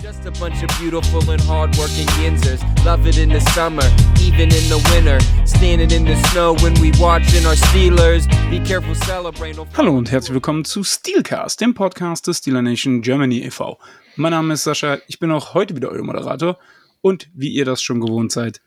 Just 0.00 0.24
a 0.26 0.30
bunch 0.38 0.62
of 0.62 0.68
beautiful 0.78 1.28
and 1.28 1.40
hardworking 1.40 2.06
Yinzers. 2.22 2.62
Love 2.84 3.04
it 3.08 3.18
in 3.18 3.30
the 3.30 3.40
summer, 3.52 3.82
even 4.20 4.42
in 4.42 4.68
the 4.68 4.78
winter. 4.92 5.18
Standing 5.44 5.90
in 5.90 6.04
the 6.04 6.14
snow 6.28 6.54
when 6.62 6.72
we 6.74 6.92
watching 7.00 7.44
our 7.44 7.56
Steelers. 7.56 8.28
Be 8.48 8.60
careful 8.60 8.94
celebrating. 8.94 9.66
Hallo 9.76 9.98
und 9.98 10.12
herzlich 10.12 10.34
willkommen 10.34 10.64
zu 10.64 10.84
Steelcast, 10.84 11.60
dem 11.60 11.74
Podcast 11.74 12.28
des 12.28 12.38
Steeler 12.38 12.62
Nation 12.62 13.02
Germany 13.02 13.40
e.V. 13.44 13.76
Mein 14.14 14.30
Name 14.30 14.54
ist 14.54 14.62
Sascha, 14.62 14.98
ich 15.08 15.18
bin 15.18 15.32
auch 15.32 15.54
heute 15.54 15.74
wieder 15.74 15.90
euer 15.90 16.04
Moderator 16.04 16.58
und 17.00 17.28
wie 17.34 17.48
ihr 17.48 17.64
das 17.64 17.82
schon 17.82 18.00
gewohnt 18.00 18.30
seid, 18.30 18.60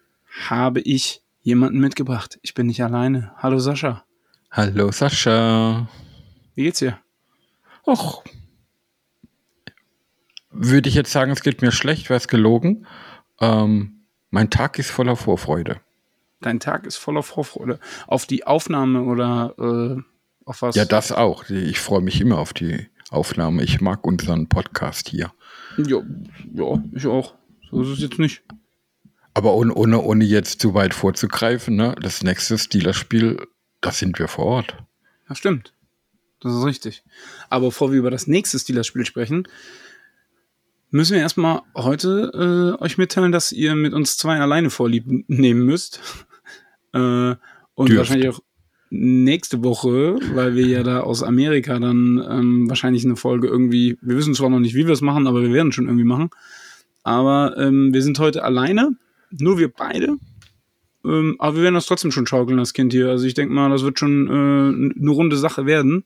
habe 0.49 0.81
ich 0.81 1.21
jemanden 1.43 1.79
mitgebracht. 1.79 2.39
Ich 2.41 2.53
bin 2.53 2.67
nicht 2.67 2.83
alleine. 2.83 3.31
Hallo 3.37 3.57
Sascha. 3.59 4.03
Hallo 4.51 4.91
Sascha. 4.91 5.87
Wie 6.55 6.63
geht's 6.63 6.79
dir? 6.79 6.99
Och, 7.87 8.21
würde 10.51 10.89
ich 10.89 10.95
jetzt 10.95 11.11
sagen, 11.11 11.31
es 11.31 11.41
geht 11.41 11.61
mir 11.61 11.71
schlecht, 11.71 12.09
wäre 12.09 12.17
es 12.17 12.27
gelogen. 12.27 12.85
Ähm, 13.39 14.01
mein 14.29 14.49
Tag 14.49 14.79
ist 14.79 14.91
voller 14.91 15.15
Vorfreude. 15.15 15.81
Dein 16.41 16.59
Tag 16.59 16.85
ist 16.85 16.97
voller 16.97 17.23
Vorfreude. 17.23 17.79
Auf 18.07 18.25
die 18.25 18.45
Aufnahme 18.47 19.03
oder 19.03 19.53
äh, 19.57 20.01
auf 20.45 20.61
was? 20.61 20.75
Ja, 20.75 20.85
das 20.85 21.11
auch. 21.11 21.49
Ich 21.49 21.79
freue 21.79 22.01
mich 22.01 22.19
immer 22.19 22.39
auf 22.39 22.53
die 22.53 22.87
Aufnahme. 23.09 23.63
Ich 23.63 23.81
mag 23.81 24.05
unseren 24.05 24.47
Podcast 24.47 25.09
hier. 25.09 25.31
Ja, 25.77 26.01
ja 26.53 26.83
ich 26.93 27.05
auch. 27.05 27.35
So 27.69 27.83
ist 27.83 27.89
es 27.89 27.99
jetzt 27.99 28.19
nicht. 28.19 28.43
Aber 29.33 29.53
ohne, 29.53 29.73
ohne, 29.73 30.01
ohne 30.01 30.25
jetzt 30.25 30.61
zu 30.61 30.73
weit 30.73 30.93
vorzugreifen, 30.93 31.75
ne? 31.75 31.95
das 32.01 32.23
nächste 32.23 32.57
Steelers-Spiel, 32.57 33.47
da 33.79 33.91
sind 33.91 34.19
wir 34.19 34.27
vor 34.27 34.45
Ort. 34.45 34.75
Ja, 35.29 35.35
stimmt. 35.35 35.73
Das 36.41 36.53
ist 36.53 36.65
richtig. 36.65 37.03
Aber 37.49 37.67
bevor 37.67 37.91
wir 37.91 37.99
über 37.99 38.11
das 38.11 38.27
nächste 38.27 38.59
Steelers-Spiel 38.59 39.05
sprechen, 39.05 39.47
müssen 40.91 41.13
wir 41.13 41.21
erstmal 41.21 41.61
heute 41.75 42.77
äh, 42.79 42.83
euch 42.83 42.97
mitteilen, 42.97 43.31
dass 43.31 43.51
ihr 43.51 43.75
mit 43.75 43.93
uns 43.93 44.17
zwei 44.17 44.39
alleine 44.39 44.69
vorlieb 44.69 45.05
nehmen 45.27 45.65
müsst. 45.65 45.99
äh, 46.93 47.35
und 47.73 47.89
Dürft. 47.89 47.97
wahrscheinlich 47.97 48.29
auch 48.29 48.41
nächste 48.91 49.63
Woche, 49.63 50.19
weil 50.33 50.55
wir 50.55 50.67
ja 50.67 50.83
da 50.83 50.99
aus 50.99 51.23
Amerika 51.23 51.79
dann 51.79 52.23
ähm, 52.29 52.69
wahrscheinlich 52.69 53.05
eine 53.05 53.15
Folge 53.15 53.47
irgendwie, 53.47 53.97
wir 54.01 54.17
wissen 54.17 54.35
zwar 54.35 54.49
noch 54.49 54.59
nicht, 54.59 54.75
wie 54.75 54.85
wir 54.85 54.93
es 54.93 55.01
machen, 55.01 55.27
aber 55.27 55.41
wir 55.41 55.53
werden 55.53 55.71
schon 55.71 55.85
irgendwie 55.85 56.03
machen. 56.03 56.29
Aber 57.03 57.57
ähm, 57.57 57.93
wir 57.93 58.03
sind 58.03 58.19
heute 58.19 58.43
alleine, 58.43 58.97
nur 59.31 59.57
wir 59.57 59.69
beide. 59.69 60.17
Ähm, 61.05 61.37
aber 61.39 61.55
wir 61.55 61.63
werden 61.63 61.75
das 61.75 61.85
trotzdem 61.85 62.11
schon 62.11 62.27
schaukeln, 62.27 62.57
das 62.57 62.73
Kind 62.73 62.91
hier. 62.91 63.09
Also 63.09 63.25
ich 63.25 63.33
denke 63.33 63.53
mal, 63.53 63.69
das 63.69 63.83
wird 63.83 63.97
schon 63.97 64.27
äh, 64.27 64.99
eine 64.99 65.09
runde 65.09 65.37
Sache 65.37 65.65
werden. 65.65 66.03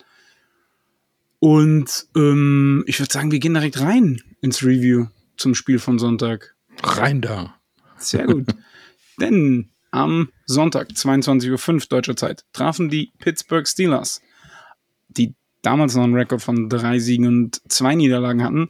Und 1.46 2.08
ähm, 2.16 2.84
ich 2.88 3.00
würde 3.00 3.14
sagen, 3.14 3.32
wir 3.32 3.38
gehen 3.38 3.54
direkt 3.54 3.80
rein 3.80 4.20
ins 4.42 4.64
Review 4.64 5.10
zum 5.38 5.54
Spiel 5.54 5.78
von 5.78 6.00
Sonntag. 6.00 6.56
Rein 6.82 7.22
da. 7.22 7.54
Sehr 7.98 8.26
gut. 8.26 8.48
Denn 9.22 9.70
am 9.92 10.30
Sonntag, 10.48 10.90
22.05 10.90 11.74
Uhr 11.76 11.80
deutscher 11.88 12.16
Zeit, 12.16 12.46
trafen 12.52 12.90
die 12.90 13.12
Pittsburgh 13.20 13.68
Steelers, 13.68 14.24
die 15.08 15.36
damals 15.62 15.94
noch 15.94 16.06
einen 16.06 16.16
Rekord 16.16 16.42
von 16.42 16.68
drei 16.68 16.98
Siegen 16.98 17.28
und 17.28 17.62
zwei 17.72 17.94
Niederlagen 17.94 18.44
hatten, 18.44 18.70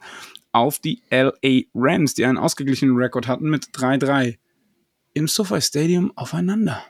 auf 0.52 0.78
die 0.78 1.00
LA 1.10 1.62
Rams, 1.74 2.12
die 2.12 2.26
einen 2.26 2.36
ausgeglichenen 2.36 2.94
Rekord 2.94 3.26
hatten 3.26 3.48
mit 3.48 3.68
3-3 3.68 4.36
im 5.14 5.28
SoFi 5.28 5.62
Stadium 5.62 6.12
aufeinander. 6.14 6.84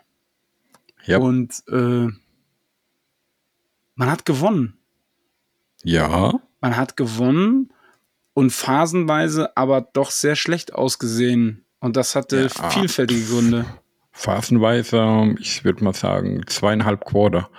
Ja. 1.04 1.18
Und 1.18 1.62
äh, 1.68 2.08
man 3.94 4.10
hat 4.10 4.24
gewonnen. 4.24 4.80
Ja. 5.86 6.40
Man 6.60 6.76
hat 6.76 6.96
gewonnen 6.96 7.70
und 8.34 8.50
phasenweise 8.50 9.56
aber 9.56 9.80
doch 9.80 10.10
sehr 10.10 10.36
schlecht 10.36 10.74
ausgesehen. 10.74 11.64
Und 11.80 11.96
das 11.96 12.14
hatte 12.16 12.48
Ja. 12.54 12.70
vielfältige 12.70 13.24
Gründe. 13.24 13.64
Phasenweise, 14.12 15.34
ich 15.38 15.64
würde 15.64 15.84
mal 15.84 15.94
sagen, 15.94 16.42
zweieinhalb 16.46 17.04
Quarter. 17.04 17.50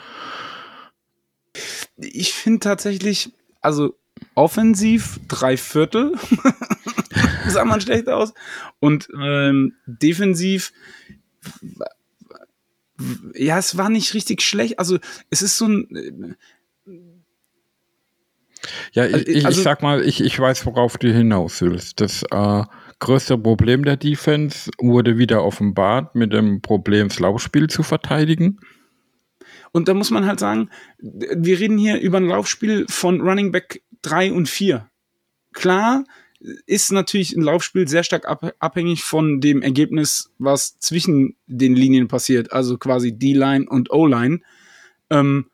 Ich 1.96 2.34
finde 2.34 2.60
tatsächlich, 2.60 3.32
also 3.62 3.96
offensiv 4.36 5.20
drei 5.28 5.56
Viertel 5.56 6.14
sah 7.48 7.64
man 7.64 7.80
schlecht 7.80 8.10
aus. 8.10 8.34
Und 8.80 9.08
ähm, 9.20 9.74
defensiv, 9.86 10.74
ja, 13.36 13.58
es 13.58 13.78
war 13.78 13.90
nicht 13.90 14.14
richtig 14.14 14.42
schlecht. 14.42 14.80
Also 14.80 14.98
es 15.30 15.42
ist 15.42 15.58
so 15.58 15.68
ein, 15.68 16.36
Ja, 18.94 19.06
ich, 19.06 19.14
Also- 19.14 19.28
ich, 19.28 19.46
also- 19.46 19.58
ich 19.60 19.64
sag 19.64 19.82
mal, 19.82 20.04
ich, 20.06 20.22
ich 20.24 20.40
weiß, 20.40 20.66
worauf 20.66 20.98
du 20.98 21.12
hinaus 21.12 21.62
willst. 21.62 22.02
Das 22.02 22.24
äh, 22.32 22.64
größte 23.00 23.38
Problem 23.38 23.84
der 23.86 23.98
Defense 23.98 24.72
wurde 24.80 25.18
wieder 25.18 25.44
offenbart 25.44 26.16
mit 26.16 26.34
dem 26.34 26.62
Problem, 26.62 27.10
das 27.10 27.20
Laufspiel 27.20 27.68
zu 27.68 27.84
verteidigen. 27.84 28.60
Und 29.72 29.88
da 29.88 29.94
muss 29.94 30.12
man 30.12 30.26
halt 30.26 30.40
sagen, 30.40 30.70
wir 31.00 31.60
reden 31.60 31.78
hier 31.78 32.00
über 32.00 32.18
ein 32.18 32.28
Laufspiel 32.28 32.86
von 32.90 33.22
Running 33.22 33.52
Back 33.52 33.82
3 34.02 34.32
und 34.32 34.50
4. 34.50 34.90
Klar 35.54 36.04
ist 36.66 36.92
natürlich 36.92 37.36
ein 37.36 37.42
Laufspiel 37.42 37.88
sehr 37.88 38.04
stark 38.04 38.28
ab 38.28 38.54
abhängig 38.60 39.04
von 39.04 39.42
dem 39.42 39.62
Ergebnis, 39.62 40.32
was 40.38 40.78
zwischen 40.80 41.36
den 41.48 41.76
Linien 41.76 42.08
passiert, 42.08 42.52
also 42.52 42.78
quasi 42.78 43.18
D-Line 43.18 43.66
und 43.68 43.92
O-Line. 43.92 44.40
Ähm, 45.10 45.48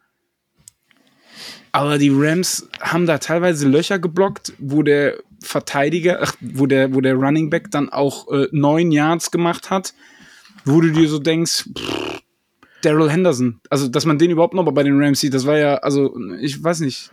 aber 1.74 1.98
die 1.98 2.12
Rams 2.14 2.70
haben 2.80 3.08
da 3.08 3.18
teilweise 3.18 3.68
Löcher 3.68 3.98
geblockt, 3.98 4.54
wo 4.60 4.84
der 4.84 5.18
Verteidiger, 5.42 6.20
ach, 6.22 6.34
wo 6.40 6.68
der, 6.68 6.94
wo 6.94 7.02
der 7.02 7.16
Running 7.16 7.50
Back 7.50 7.72
dann 7.72 7.90
auch 7.90 8.32
äh, 8.32 8.48
neun 8.52 8.92
Yards 8.92 9.32
gemacht 9.32 9.72
hat, 9.72 9.94
wo 10.66 10.80
du 10.80 10.92
dir 10.92 11.10
so 11.10 11.18
denkst, 11.20 11.68
Daryl 12.84 13.10
Henderson, 13.10 13.60
also 13.70 13.88
dass 13.88 14.06
man 14.06 14.20
den 14.20 14.30
überhaupt 14.30 14.54
noch 14.54 14.64
mal 14.64 14.72
bei 14.72 14.84
den 14.84 15.02
Rams 15.02 15.20
sieht, 15.20 15.34
das 15.34 15.48
war 15.48 15.58
ja, 15.58 15.76
also 15.78 16.16
ich 16.40 16.64
weiß 16.64 16.82
nicht. 16.82 17.12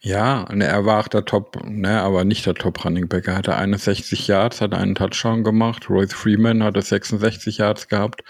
Ja, 0.00 0.46
ne, 0.52 0.64
er 0.64 0.84
war 0.86 1.00
auch 1.00 1.08
der 1.08 1.24
Top, 1.24 1.62
ne, 1.64 2.00
aber 2.00 2.24
nicht 2.24 2.46
der 2.46 2.54
Top 2.54 2.84
Running 2.84 3.06
Back. 3.06 3.28
Er 3.28 3.36
hatte 3.36 3.54
61 3.54 4.26
Yards, 4.26 4.60
hat 4.60 4.74
einen 4.74 4.94
Touchdown 4.94 5.44
gemacht. 5.44 5.88
Royce 5.88 6.14
Freeman 6.14 6.64
hatte 6.64 6.80
66 6.80 7.58
Yards 7.58 7.86
gehabt. 7.86 8.24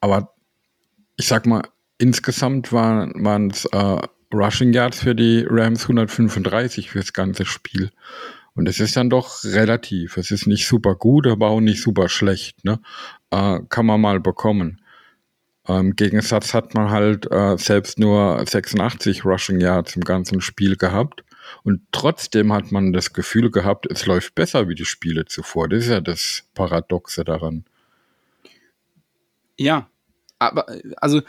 Aber 0.00 0.32
ich 1.16 1.28
sag 1.28 1.44
mal, 1.44 1.62
insgesamt 1.98 2.72
waren 2.72 3.50
es 3.50 3.66
äh, 3.66 4.00
Rushing 4.32 4.72
Yards 4.72 5.00
für 5.00 5.14
die 5.14 5.44
Rams 5.48 5.82
135 5.82 6.90
fürs 6.90 7.12
ganze 7.12 7.44
Spiel. 7.44 7.90
Und 8.54 8.68
es 8.68 8.80
ist 8.80 8.96
dann 8.96 9.10
doch 9.10 9.44
relativ. 9.44 10.16
Es 10.16 10.30
ist 10.30 10.46
nicht 10.46 10.66
super 10.66 10.94
gut, 10.94 11.26
aber 11.26 11.48
auch 11.48 11.60
nicht 11.60 11.82
super 11.82 12.08
schlecht. 12.08 12.64
Ne? 12.64 12.80
Äh, 13.30 13.60
kann 13.68 13.86
man 13.86 14.00
mal 14.00 14.20
bekommen. 14.20 14.80
Im 15.68 15.94
Gegensatz 15.94 16.52
hat 16.54 16.74
man 16.74 16.90
halt 16.90 17.30
äh, 17.30 17.56
selbst 17.56 17.98
nur 17.98 18.44
86 18.44 19.24
Rushing 19.24 19.60
Yards 19.60 19.94
im 19.94 20.02
ganzen 20.02 20.40
Spiel 20.40 20.76
gehabt. 20.76 21.22
Und 21.62 21.82
trotzdem 21.92 22.52
hat 22.52 22.72
man 22.72 22.92
das 22.92 23.12
Gefühl 23.12 23.50
gehabt, 23.50 23.86
es 23.90 24.06
läuft 24.06 24.34
besser 24.34 24.68
wie 24.68 24.74
die 24.74 24.84
Spiele 24.84 25.26
zuvor. 25.26 25.68
Das 25.68 25.84
ist 25.84 25.90
ja 25.90 26.00
das 26.00 26.44
Paradoxe 26.54 27.24
daran. 27.24 27.64
Ja, 29.56 29.88
aber 30.38 30.66
also 30.96 31.22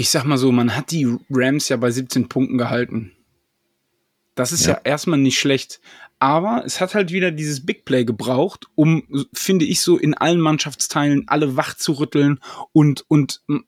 ich 0.00 0.08
sag 0.10 0.24
mal 0.24 0.38
so, 0.38 0.50
man 0.50 0.74
hat 0.74 0.90
die 0.90 1.06
Rams 1.30 1.68
ja 1.68 1.76
bei 1.76 1.90
17 1.90 2.28
Punkten 2.28 2.56
gehalten. 2.58 3.12
Das 4.34 4.50
ist 4.52 4.64
ja, 4.66 4.72
Ja. 4.74 4.80
erstmal 4.84 5.18
nicht 5.18 5.38
schlecht. 5.38 5.80
Aber 6.18 6.62
es 6.66 6.80
hat 6.80 6.94
halt 6.94 7.12
wieder 7.12 7.30
dieses 7.30 7.64
Big 7.64 7.84
Play 7.84 8.04
gebraucht, 8.04 8.66
um, 8.74 9.26
finde 9.32 9.64
ich, 9.64 9.80
so 9.80 9.98
in 9.98 10.14
allen 10.14 10.40
Mannschaftsteilen 10.40 11.24
alle 11.28 11.56
wach 11.56 11.74
zu 11.76 11.92
rütteln 11.92 12.40
und, 12.72 13.04
und 13.08 13.42
äh, 13.48 13.58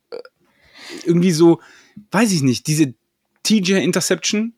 irgendwie 1.05 1.33
so, 1.33 1.61
weiß 2.11 2.33
ich 2.33 2.43
nicht, 2.43 2.67
diese 2.67 2.95
TJ 3.43 3.75
Interception, 3.75 4.55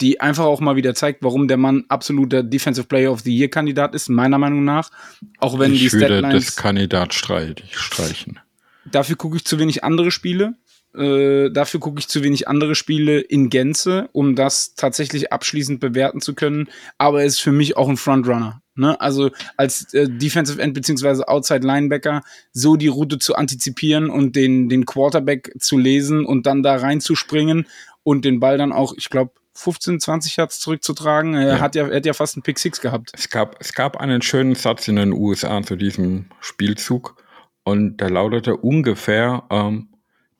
die 0.00 0.20
einfach 0.20 0.44
auch 0.44 0.60
mal 0.60 0.76
wieder 0.76 0.94
zeigt, 0.94 1.22
warum 1.24 1.48
der 1.48 1.56
Mann 1.56 1.84
absoluter 1.88 2.42
Defensive 2.44 2.86
Player 2.86 3.10
of 3.10 3.20
the 3.20 3.36
Year 3.36 3.48
Kandidat 3.48 3.94
ist, 3.94 4.08
meiner 4.08 4.38
Meinung 4.38 4.64
nach. 4.64 4.90
Auch 5.38 5.58
wenn 5.58 5.72
die 5.72 5.86
ich 5.86 5.92
würde 5.92 6.06
Statlines 6.06 6.46
das 6.46 6.56
Kandidat 6.56 7.14
streichen. 7.14 8.38
dafür 8.84 9.16
gucke 9.16 9.36
ich 9.36 9.44
zu 9.44 9.58
wenig 9.58 9.82
andere 9.84 10.10
Spiele. 10.12 10.54
Äh, 10.96 11.50
dafür 11.50 11.80
gucke 11.80 11.98
ich 12.00 12.08
zu 12.08 12.22
wenig 12.22 12.48
andere 12.48 12.74
Spiele 12.74 13.20
in 13.20 13.50
Gänze, 13.50 14.08
um 14.12 14.34
das 14.34 14.74
tatsächlich 14.74 15.32
abschließend 15.32 15.80
bewerten 15.80 16.20
zu 16.20 16.34
können. 16.34 16.68
Aber 16.96 17.20
er 17.20 17.26
ist 17.26 17.40
für 17.40 17.52
mich 17.52 17.76
auch 17.76 17.88
ein 17.88 17.96
Frontrunner. 17.96 18.62
Ne? 18.74 18.98
Also 19.00 19.30
als 19.56 19.92
äh, 19.92 20.08
Defensive 20.08 20.60
End 20.62 20.72
beziehungsweise 20.74 21.28
Outside 21.28 21.66
Linebacker 21.66 22.22
so 22.52 22.76
die 22.76 22.86
Route 22.88 23.18
zu 23.18 23.34
antizipieren 23.34 24.08
und 24.08 24.36
den, 24.36 24.68
den 24.68 24.86
Quarterback 24.86 25.52
zu 25.58 25.76
lesen 25.78 26.24
und 26.24 26.46
dann 26.46 26.62
da 26.62 26.76
reinzuspringen 26.76 27.66
und 28.02 28.24
den 28.24 28.40
Ball 28.40 28.56
dann 28.56 28.72
auch, 28.72 28.94
ich 28.96 29.10
glaube, 29.10 29.32
15, 29.54 29.98
20 29.98 30.36
Yards 30.36 30.60
zurückzutragen. 30.60 31.34
Er 31.34 31.48
Ja. 31.56 31.60
hat 31.60 31.74
ja, 31.74 31.88
er 31.88 31.96
hat 31.96 32.06
ja 32.06 32.12
fast 32.12 32.36
einen 32.36 32.44
Pick 32.44 32.60
Six 32.60 32.80
gehabt. 32.80 33.10
Es 33.12 33.28
gab, 33.28 33.56
es 33.60 33.72
gab 33.72 33.96
einen 33.96 34.22
schönen 34.22 34.54
Satz 34.54 34.86
in 34.86 34.94
den 34.96 35.12
USA 35.12 35.60
zu 35.62 35.74
diesem 35.74 36.26
Spielzug 36.40 37.16
und 37.64 37.96
der 38.00 38.10
lautete 38.10 38.56
ungefähr, 38.56 39.42
ähm, 39.50 39.88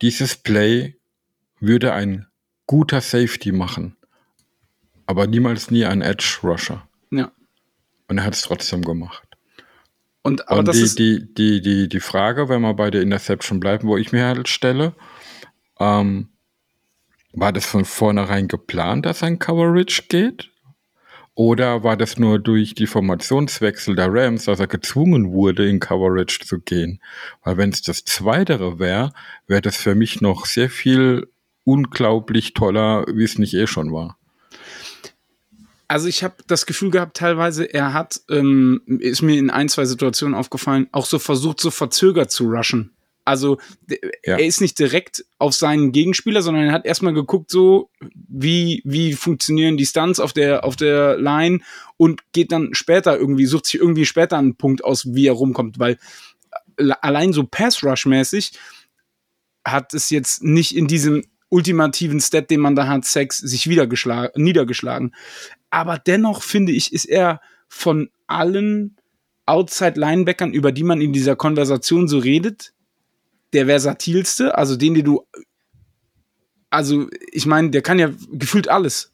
dieses 0.02 0.36
Play 0.36 0.96
würde 1.60 1.92
ein 1.92 2.26
guter 2.66 3.00
Safety 3.00 3.52
machen, 3.52 3.96
aber 5.06 5.26
niemals 5.26 5.70
nie 5.70 5.84
ein 5.84 6.02
Edge 6.02 6.38
Rusher. 6.42 6.86
Ja. 7.10 7.32
Und 8.08 8.18
er 8.18 8.24
hat 8.24 8.34
es 8.34 8.42
trotzdem 8.42 8.82
gemacht. 8.82 9.28
Und, 10.22 10.48
aber 10.48 10.60
Und 10.60 10.68
das 10.68 10.76
die, 10.76 10.82
ist, 10.82 10.98
die, 10.98 11.34
die, 11.34 11.60
die, 11.62 11.88
die 11.88 12.00
Frage, 12.00 12.48
wenn 12.48 12.60
wir 12.60 12.74
bei 12.74 12.90
der 12.90 13.02
Interception 13.02 13.60
bleiben, 13.60 13.88
wo 13.88 13.96
ich 13.96 14.12
mir 14.12 14.26
halt 14.26 14.48
stelle, 14.48 14.94
ähm, 15.80 16.28
war 17.32 17.52
das 17.52 17.66
von 17.66 17.84
vornherein 17.84 18.48
geplant, 18.48 19.06
dass 19.06 19.22
ein 19.22 19.38
Coverage 19.38 20.04
geht? 20.08 20.50
Oder 21.38 21.85
war 21.85 21.96
das 21.96 22.19
nur 22.19 22.40
durch 22.40 22.75
die 22.75 22.88
Formationswechsel 22.88 23.94
der 23.94 24.12
Rams, 24.12 24.46
dass 24.46 24.58
er 24.58 24.67
gezwungen 24.67 25.31
wurde, 25.31 25.69
in 25.69 25.79
Coverage 25.79 26.40
zu 26.44 26.58
gehen? 26.58 27.00
Weil 27.44 27.56
wenn 27.56 27.70
es 27.70 27.81
das 27.81 28.05
Zweitere 28.05 28.81
wäre, 28.81 29.12
wäre 29.46 29.62
das 29.62 29.76
für 29.76 29.94
mich 29.94 30.20
noch 30.20 30.46
sehr 30.46 30.69
viel 30.69 31.29
unglaublich 31.62 32.55
toller, 32.55 33.06
wie 33.06 33.23
es 33.23 33.38
nicht 33.38 33.55
eh 33.55 33.69
schon 33.69 33.93
war. 33.93 34.19
also 35.87 36.08
ich 36.08 36.25
habe 36.25 36.35
das 36.49 36.67
Gefühl 36.67 36.90
gehabt, 36.90 37.17
teilweise, 37.17 37.73
er 37.73 37.93
hat, 37.93 38.20
ähm, 38.29 38.81
ist 38.99 39.23
mir 39.23 39.38
in 39.38 39.50
ein, 39.50 39.69
zwei 39.69 39.84
Situationen 39.84 40.34
aufgefallen, 40.34 40.88
auch 40.91 41.06
so 41.06 41.20
versucht, 41.20 41.61
so 41.61 41.70
verzögert 41.70 42.32
zu 42.32 42.46
rushen. 42.49 42.91
Also 43.28 43.58
Ja. 43.88 44.38
er 44.38 44.44
ist 44.46 44.60
nicht 44.60 44.78
direkt 44.78 45.25
auf 45.38 45.54
seinen 45.54 45.92
Gegenspieler, 45.92 46.40
sondern 46.40 46.64
er 46.64 46.72
hat 46.72 46.86
erstmal 46.86 47.12
geguckt, 47.12 47.50
so 47.50 47.90
wie, 48.00 48.82
wie 48.84 49.12
funktionieren 49.12 49.76
die 49.76 49.86
Stunts 49.86 50.19
auf 50.19 50.32
der, 50.32 50.64
auf 50.64 50.76
der 50.76 51.19
Line 51.19 51.60
und 51.98 52.22
geht 52.32 52.52
dann 52.52 52.75
später 52.75 53.19
irgendwie, 53.19 53.44
sucht 53.46 53.66
sich 53.66 53.80
irgendwie 53.80 54.06
später 54.06 54.38
einen 54.38 54.56
Punkt 54.56 54.82
aus, 54.82 55.14
wie 55.14 55.26
er 55.26 55.34
rumkommt, 55.34 55.78
weil 55.78 55.98
äh, 56.78 56.90
allein 57.02 57.34
so 57.34 57.44
Pass-Rush-mäßig 57.44 58.52
hat 59.66 59.92
es 59.92 60.08
jetzt 60.08 60.42
nicht 60.42 60.74
in 60.74 60.86
diesem 60.86 61.22
ultimativen 61.50 62.20
Stat, 62.20 62.50
den 62.50 62.60
man 62.60 62.76
da 62.76 62.86
hat, 62.86 63.04
Sex, 63.04 63.38
sich 63.38 63.66
niedergeschlagen. 63.66 65.14
Aber 65.70 65.98
dennoch 65.98 66.42
finde 66.42 66.72
ich, 66.72 66.92
ist 66.94 67.04
er 67.04 67.40
von 67.69 68.10
allen 68.26 68.96
Outside-Linebackern, 69.46 70.52
über 70.52 70.72
die 70.72 70.84
man 70.84 71.00
in 71.00 71.12
dieser 71.12 71.36
Konversation 71.36 72.08
so 72.08 72.19
redet, 72.19 72.72
der 73.52 73.66
versatilste, 73.66 74.56
also 74.56 74.76
den, 74.76 74.94
den 74.94 75.04
du, 75.04 75.22
also 76.70 77.06
ich 77.32 77.46
meine, 77.46 77.70
der 77.70 77.82
kann 77.82 77.98
ja 77.98 78.10
gefühlt 78.32 78.68
alles. 78.68 79.12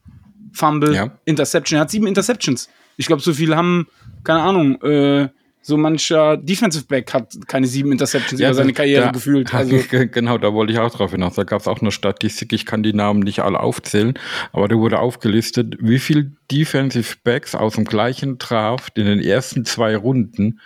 Fumble, 0.53 0.95
Ja. 0.95 1.19
Interception, 1.25 1.79
er 1.79 1.83
hat 1.83 1.91
sieben 1.91 2.07
Interceptions. 2.07 2.69
Ich 2.97 3.07
glaube, 3.07 3.23
so 3.23 3.33
viel 3.33 3.57
haben, 3.57 3.89
keine 4.23 4.41
Ahnung, 4.43 4.81
äh, 4.83 5.29
so 5.63 5.77
mancher 5.79 6.37
Defensive 6.37 6.85
Back 6.85 7.15
hat 7.15 7.35
keine 7.49 7.67
sieben 7.67 7.91
Interceptions 7.91 8.39
über 8.41 8.53
seine 8.55 8.73
Karriere 8.75 9.07
da- 9.07 9.11
gefühlt. 9.13 9.53
Also, 9.55 9.81
genau, 9.89 10.37
da 10.39 10.53
wollte 10.53 10.73
ich 10.75 10.79
auch 10.79 10.91
drauf 10.95 11.13
hinaus. 11.13 11.37
Da 11.37 11.45
gab 11.45 11.61
es 11.61 11.67
auch 11.67 11.81
eine 11.81 11.91
Statistik, 11.91 12.53
ich 12.53 12.67
kann 12.67 12.83
die 12.83 12.93
Namen 12.93 13.21
nicht 13.21 13.41
alle 13.41 13.59
aufzählen, 13.61 14.13
aber 14.53 14.69
da 14.69 14.77
wurde 14.77 14.99
aufgelistet, 14.99 15.77
wie 15.81 15.99
viel 15.99 16.37
Defensive 16.53 17.17
Backs 17.25 17.55
aus 17.55 17.75
dem 17.77 17.85
gleichen 17.87 18.37
Draft 18.39 18.99
in 18.99 19.07
den 19.07 19.21
ersten 19.21 19.65
zwei 19.65 19.97
Runden 19.97 20.61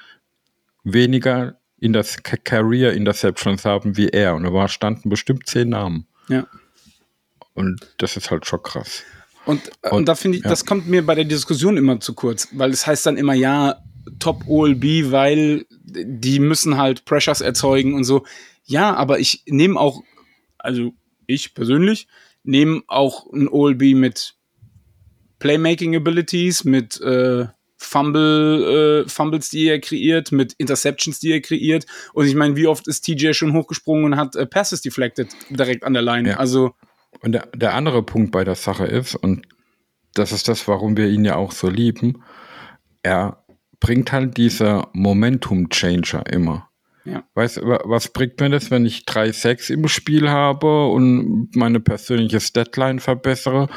weniger 0.84 1.58
in 1.80 1.92
das 1.92 2.22
Ca- 2.22 2.36
Career 2.36 2.92
Interceptions 2.92 3.64
haben 3.64 3.96
wie 3.96 4.08
er. 4.08 4.34
Und 4.34 4.44
da 4.44 4.52
war, 4.52 4.68
standen 4.68 5.08
bestimmt 5.08 5.46
zehn 5.46 5.68
Namen. 5.70 6.06
ja. 6.28 6.46
Und 7.54 7.80
das 7.98 8.16
ist 8.16 8.30
halt 8.30 8.46
schon 8.46 8.62
krass. 8.62 9.02
Und, 9.44 9.68
und, 9.82 9.90
Und- 9.92 10.06
da 10.08 10.14
finde 10.14 10.38
ich, 10.38 10.44
ja. 10.44 10.50
das 10.50 10.64
kommt 10.64 10.86
mir 10.88 11.04
bei 11.04 11.16
der 11.16 11.24
Diskussion 11.24 11.76
immer 11.76 11.98
zu 11.98 12.14
kurz, 12.14 12.46
weil 12.52 12.70
es 12.70 12.86
heißt 12.86 13.04
dann 13.06 13.16
immer, 13.16 13.34
ja, 13.34 13.82
Top 14.20 14.44
OLB, 14.46 15.10
weil 15.10 15.66
die 15.84 16.38
müssen 16.38 16.76
halt 16.76 17.04
Pressures 17.04 17.40
erzeugen 17.40 17.94
und 17.94 18.04
so. 18.04 18.24
Ja, 18.64 18.94
aber 18.94 19.18
ich 19.18 19.42
nehme 19.46 19.78
auch, 19.78 20.02
also 20.58 20.92
ich 21.26 21.52
persönlich, 21.54 22.06
nehme 22.44 22.82
auch 22.86 23.26
ein 23.32 23.48
OLB 23.48 23.94
mit 23.94 24.34
Playmaking 25.40 25.96
Abilities, 25.96 26.64
mit 26.64 27.00
äh, 27.00 27.46
Fumble, 27.78 29.04
äh, 29.06 29.08
Fumbles, 29.08 29.50
die 29.50 29.68
er 29.68 29.80
kreiert, 29.80 30.32
mit 30.32 30.52
Interceptions, 30.54 31.20
die 31.20 31.32
er 31.32 31.40
kreiert. 31.40 31.86
Und 32.12 32.26
ich 32.26 32.34
meine, 32.34 32.56
wie 32.56 32.66
oft 32.66 32.88
ist 32.88 33.02
TJ 33.02 33.32
schon 33.32 33.52
hochgesprungen 33.54 34.04
und 34.04 34.16
hat 34.16 34.36
äh, 34.36 34.46
Passes 34.46 34.82
deflected 34.82 35.28
direkt 35.48 35.84
an 35.84 35.94
der 35.94 36.02
Line? 36.02 36.30
Ja. 36.30 36.36
Also, 36.36 36.74
Und 37.20 37.32
der, 37.32 37.46
der 37.54 37.74
andere 37.74 38.02
Punkt 38.02 38.32
bei 38.32 38.44
der 38.44 38.56
Sache 38.56 38.84
ist, 38.84 39.14
und 39.14 39.46
das 40.14 40.32
ist 40.32 40.48
das, 40.48 40.66
warum 40.66 40.96
wir 40.96 41.08
ihn 41.08 41.24
ja 41.24 41.36
auch 41.36 41.52
so 41.52 41.70
lieben, 41.70 42.22
er 43.02 43.44
bringt 43.78 44.10
halt 44.12 44.36
dieser 44.36 44.88
Momentum-Changer 44.92 46.26
immer. 46.26 46.68
Ja. 47.04 47.24
Weißt 47.34 47.62
was 47.62 48.08
bringt 48.08 48.40
mir 48.40 48.50
das, 48.50 48.70
wenn 48.70 48.84
ich 48.84 49.04
3-6 49.04 49.72
im 49.72 49.88
Spiel 49.88 50.28
habe 50.28 50.88
und 50.88 51.54
meine 51.54 51.80
persönliche 51.80 52.40
Statline 52.40 53.00
verbessere, 53.00 53.68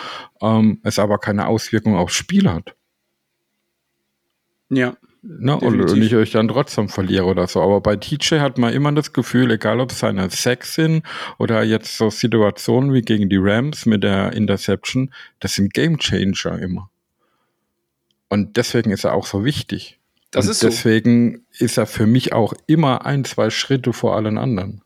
ähm, 0.41 0.81
es 0.83 0.99
aber 0.99 1.17
keine 1.17 1.47
Auswirkung 1.47 1.95
aufs 1.95 2.15
Spiel 2.15 2.49
hat? 2.49 2.75
Ja. 4.71 4.95
Ne? 5.23 5.55
Und, 5.55 5.95
ich 5.95 6.15
euch 6.15 6.31
dann 6.31 6.47
trotzdem 6.47 6.89
verliere 6.89 7.25
oder 7.25 7.45
so. 7.47 7.61
Aber 7.61 7.79
bei 7.79 7.95
TJ 7.95 8.39
hat 8.39 8.57
man 8.57 8.73
immer 8.73 8.91
das 8.91 9.13
Gefühl, 9.13 9.51
egal 9.51 9.79
ob 9.79 9.91
es 9.91 9.99
seine 9.99 10.27
Sex 10.31 10.73
sind 10.73 11.03
oder 11.37 11.61
jetzt 11.61 11.95
so 11.97 12.09
Situationen 12.09 12.91
wie 12.91 13.03
gegen 13.03 13.29
die 13.29 13.37
Rams 13.37 13.85
mit 13.85 14.01
der 14.01 14.33
Interception, 14.33 15.13
das 15.39 15.53
sind 15.53 15.75
Game 15.75 15.99
Changer 15.99 16.57
immer. 16.59 16.89
Und 18.29 18.57
deswegen 18.57 18.89
ist 18.89 19.03
er 19.03 19.13
auch 19.13 19.27
so 19.27 19.45
wichtig. 19.45 19.99
Das 20.31 20.45
und 20.45 20.51
ist 20.51 20.61
so. 20.61 20.69
deswegen 20.69 21.45
ist 21.59 21.77
er 21.77 21.85
für 21.85 22.07
mich 22.07 22.33
auch 22.33 22.53
immer 22.65 23.05
ein, 23.05 23.23
zwei 23.23 23.51
Schritte 23.51 23.93
vor 23.93 24.15
allen 24.15 24.39
anderen. 24.39 24.81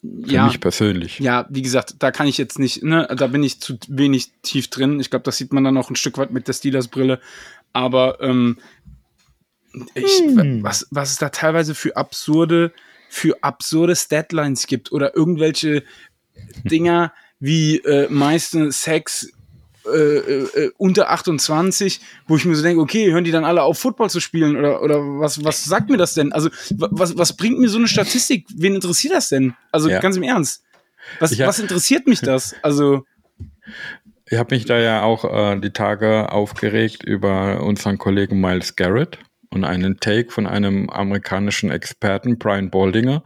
Für 0.00 0.30
ja. 0.30 0.46
mich 0.46 0.60
persönlich. 0.60 1.18
Ja, 1.18 1.46
wie 1.50 1.62
gesagt, 1.62 1.96
da 1.98 2.12
kann 2.12 2.28
ich 2.28 2.38
jetzt 2.38 2.60
nicht, 2.60 2.84
ne, 2.84 3.08
da 3.14 3.26
bin 3.26 3.42
ich 3.42 3.60
zu 3.60 3.76
wenig 3.88 4.30
tief 4.42 4.68
drin. 4.68 5.00
Ich 5.00 5.10
glaube, 5.10 5.24
das 5.24 5.36
sieht 5.36 5.52
man 5.52 5.64
dann 5.64 5.76
auch 5.76 5.90
ein 5.90 5.96
Stück 5.96 6.18
weit 6.18 6.30
mit 6.30 6.46
der 6.46 6.52
Steelers-Brille. 6.52 7.20
Aber 7.72 8.20
ähm, 8.20 8.58
ich, 9.94 10.22
was, 10.62 10.86
was 10.90 11.12
es 11.12 11.18
da 11.18 11.28
teilweise 11.28 11.74
für 11.74 11.96
absurde, 11.96 12.72
für 13.08 13.36
absurde 13.42 13.94
Statlines 13.94 14.66
gibt 14.66 14.92
oder 14.92 15.14
irgendwelche 15.16 15.84
Dinger 16.64 17.12
wie 17.40 17.78
äh, 17.78 18.08
meistens 18.10 18.82
Sex 18.82 19.30
äh, 19.86 19.98
äh, 19.98 20.70
unter 20.76 21.10
28, 21.10 22.00
wo 22.26 22.36
ich 22.36 22.44
mir 22.44 22.54
so 22.56 22.62
denke, 22.62 22.80
okay, 22.82 23.12
hören 23.12 23.24
die 23.24 23.30
dann 23.30 23.44
alle 23.44 23.62
auf, 23.62 23.78
Football 23.78 24.10
zu 24.10 24.20
spielen 24.20 24.56
oder, 24.56 24.82
oder 24.82 24.98
was, 25.00 25.42
was 25.44 25.64
sagt 25.64 25.88
mir 25.90 25.96
das 25.96 26.14
denn? 26.14 26.32
Also, 26.32 26.50
wa- 26.76 26.88
was, 26.90 27.16
was 27.16 27.36
bringt 27.36 27.58
mir 27.58 27.68
so 27.68 27.78
eine 27.78 27.88
Statistik? 27.88 28.46
Wen 28.54 28.74
interessiert 28.74 29.14
das 29.14 29.28
denn? 29.28 29.54
Also, 29.72 29.88
Ja. 29.88 30.00
ganz 30.00 30.16
im 30.16 30.24
Ernst. 30.24 30.62
Was, 31.20 31.32
hab- 31.38 31.46
was 31.46 31.58
interessiert 31.58 32.06
mich 32.06 32.20
das? 32.20 32.54
Also, 32.62 33.04
Ich 34.30 34.36
habe 34.36 34.54
mich 34.54 34.66
da 34.66 34.78
ja 34.78 35.02
auch 35.02 35.24
äh, 35.24 35.58
die 35.58 35.72
Tage 35.72 36.30
aufgeregt 36.32 37.02
über 37.02 37.62
unseren 37.62 37.96
Kollegen 37.96 38.40
Miles 38.40 38.76
Garrett 38.76 39.18
und 39.50 39.64
einen 39.64 40.00
Take 40.00 40.30
von 40.30 40.46
einem 40.46 40.90
amerikanischen 40.90 41.70
Experten, 41.70 42.38
Brian 42.38 42.70
Baldinger. 42.70 43.24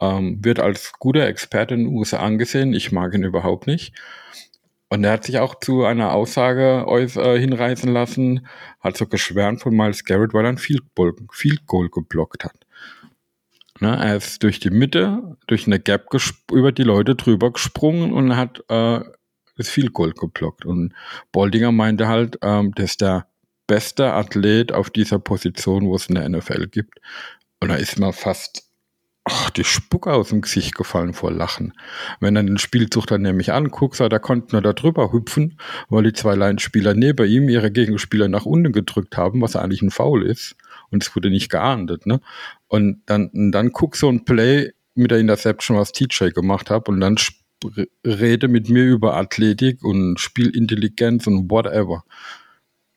Ähm, 0.00 0.44
wird 0.44 0.58
als 0.58 0.92
guter 0.98 1.26
Experte 1.26 1.74
in 1.74 1.84
den 1.84 1.94
USA 1.94 2.18
angesehen. 2.18 2.72
Ich 2.72 2.90
mag 2.90 3.14
ihn 3.14 3.22
überhaupt 3.22 3.66
nicht. 3.66 3.94
Und 4.88 5.04
er 5.04 5.12
hat 5.12 5.24
sich 5.24 5.38
auch 5.38 5.54
zu 5.60 5.84
einer 5.84 6.12
Aussage 6.12 6.84
äh, 6.88 7.38
hinreißen 7.38 7.92
lassen, 7.92 8.48
hat 8.80 8.96
so 8.96 9.06
geschwärmt 9.06 9.60
von 9.60 9.76
Miles 9.76 10.04
Garrett, 10.04 10.34
weil 10.34 10.46
er 10.46 10.48
ein 10.48 10.58
Field 10.58 10.82
Goal, 10.96 11.14
Field 11.30 11.64
Goal 11.66 11.90
geblockt 11.90 12.44
hat. 12.44 12.56
Ne, 13.78 13.96
er 13.96 14.16
ist 14.16 14.42
durch 14.42 14.58
die 14.58 14.70
Mitte, 14.70 15.36
durch 15.46 15.66
eine 15.66 15.78
Gap 15.78 16.08
über 16.50 16.72
die 16.72 16.82
Leute 16.82 17.14
drüber 17.14 17.52
gesprungen 17.52 18.12
und 18.12 18.36
hat 18.36 18.64
äh, 18.68 19.00
das 19.60 19.68
Field 19.68 19.92
Goal 19.92 20.12
geblockt. 20.12 20.64
Und 20.64 20.94
Boldinger 21.32 21.72
meinte 21.72 22.08
halt, 22.08 22.38
ähm, 22.42 22.72
das 22.74 22.92
ist 22.92 23.00
der 23.00 23.26
beste 23.66 24.12
Athlet 24.12 24.72
auf 24.72 24.90
dieser 24.90 25.18
Position, 25.18 25.86
wo 25.86 25.94
es 25.94 26.06
in 26.06 26.16
der 26.16 26.28
NFL 26.28 26.66
gibt. 26.68 26.98
Und 27.60 27.68
da 27.68 27.76
ist 27.76 27.98
mir 27.98 28.12
fast 28.12 28.64
ach, 29.24 29.50
die 29.50 29.64
Spucke 29.64 30.12
aus 30.12 30.30
dem 30.30 30.40
Gesicht 30.40 30.74
gefallen 30.74 31.12
vor 31.12 31.30
Lachen. 31.30 31.74
Wenn 32.20 32.36
er 32.36 32.42
den 32.42 32.58
Spielzug 32.58 33.06
dann 33.06 33.22
nämlich 33.22 33.52
anguckt, 33.52 33.96
sagt, 33.96 34.12
er 34.12 34.18
konnte 34.18 34.54
nur 34.54 34.62
da 34.62 34.72
drüber 34.72 35.12
hüpfen, 35.12 35.58
weil 35.88 36.04
die 36.04 36.12
zwei 36.14 36.34
Laienspieler 36.34 36.94
neben 36.94 37.28
ihm 37.28 37.48
ihre 37.48 37.70
Gegenspieler 37.70 38.28
nach 38.28 38.46
unten 38.46 38.72
gedrückt 38.72 39.16
haben, 39.16 39.40
was 39.42 39.56
eigentlich 39.56 39.82
ein 39.82 39.90
Foul 39.90 40.26
ist. 40.26 40.56
Und 40.90 41.02
es 41.04 41.14
wurde 41.14 41.30
nicht 41.30 41.50
geahndet. 41.50 42.06
Ne? 42.06 42.20
Und 42.66 43.02
dann, 43.06 43.28
und 43.28 43.52
dann 43.52 43.72
guck 43.72 43.94
so 43.96 44.08
ein 44.08 44.24
Play 44.24 44.72
mit 44.94 45.10
der 45.10 45.18
Interception, 45.18 45.76
was 45.76 45.92
TJ 45.92 46.30
gemacht 46.30 46.70
hat, 46.70 46.88
und 46.88 47.00
dann 47.00 47.16
sp- 47.20 47.38
rede 48.04 48.48
mit 48.48 48.68
mir 48.68 48.84
über 48.84 49.16
Athletik 49.16 49.82
und 49.82 50.18
Spielintelligenz 50.18 51.26
und 51.26 51.50
whatever. 51.50 52.04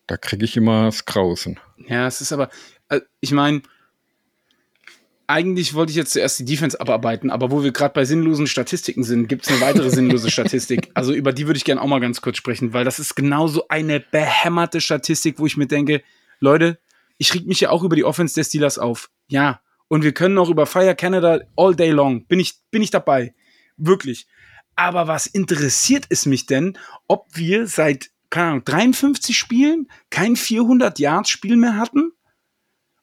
Da 0.07 0.17
kriege 0.17 0.45
ich 0.45 0.57
immer 0.57 0.85
das 0.85 1.05
Grausen. 1.05 1.59
ja, 1.87 2.07
es 2.07 2.21
ist 2.21 2.31
aber, 2.31 2.49
äh, 2.89 3.01
ich 3.21 3.31
meine, 3.31 3.61
eigentlich 5.27 5.73
wollte 5.73 5.91
ich 5.91 5.95
jetzt 5.95 6.11
zuerst 6.11 6.39
die 6.39 6.45
Defense 6.45 6.79
abarbeiten, 6.79 7.29
aber 7.29 7.49
wo 7.49 7.63
wir 7.63 7.71
gerade 7.71 7.93
bei 7.93 8.05
sinnlosen 8.05 8.47
Statistiken 8.47 9.03
sind, 9.03 9.27
gibt 9.27 9.43
es 9.43 9.51
eine 9.51 9.61
weitere 9.61 9.89
sinnlose 9.89 10.29
Statistik. 10.29 10.91
Also 10.95 11.13
über 11.13 11.33
die 11.33 11.47
würde 11.47 11.57
ich 11.57 11.65
gerne 11.65 11.81
auch 11.81 11.87
mal 11.87 11.99
ganz 11.99 12.21
kurz 12.21 12.37
sprechen, 12.37 12.73
weil 12.73 12.85
das 12.85 12.99
ist 12.99 13.15
genauso 13.15 13.67
eine 13.67 13.99
behämmerte 13.99 14.81
Statistik, 14.81 15.39
wo 15.39 15.45
ich 15.45 15.57
mir 15.57 15.65
denke, 15.65 16.03
Leute, 16.39 16.77
ich 17.17 17.33
reg 17.33 17.47
mich 17.47 17.61
ja 17.61 17.69
auch 17.69 17.83
über 17.83 17.95
die 17.95 18.03
Offense 18.03 18.35
der 18.35 18.43
Steelers 18.43 18.77
auf. 18.77 19.09
Ja. 19.27 19.61
Und 19.87 20.03
wir 20.03 20.13
können 20.13 20.37
auch 20.37 20.49
über 20.49 20.65
Fire 20.65 20.95
Canada 20.95 21.41
all 21.55 21.75
day 21.75 21.91
long. 21.91 22.25
Bin 22.25 22.39
ich, 22.39 22.55
bin 22.69 22.81
ich 22.81 22.91
dabei. 22.91 23.33
Wirklich. 23.77 24.27
Aber 24.75 25.07
was 25.07 25.27
interessiert 25.27 26.05
es 26.09 26.25
mich 26.25 26.45
denn, 26.45 26.77
ob 27.07 27.27
wir 27.33 27.67
seit, 27.67 28.09
keine 28.29 28.47
Ahnung, 28.47 28.65
53 28.65 29.37
Spielen 29.37 29.87
kein 30.09 30.35
400 30.35 30.97
Yards 30.99 31.29
Spiel 31.29 31.55
mehr 31.55 31.77
hatten. 31.77 32.11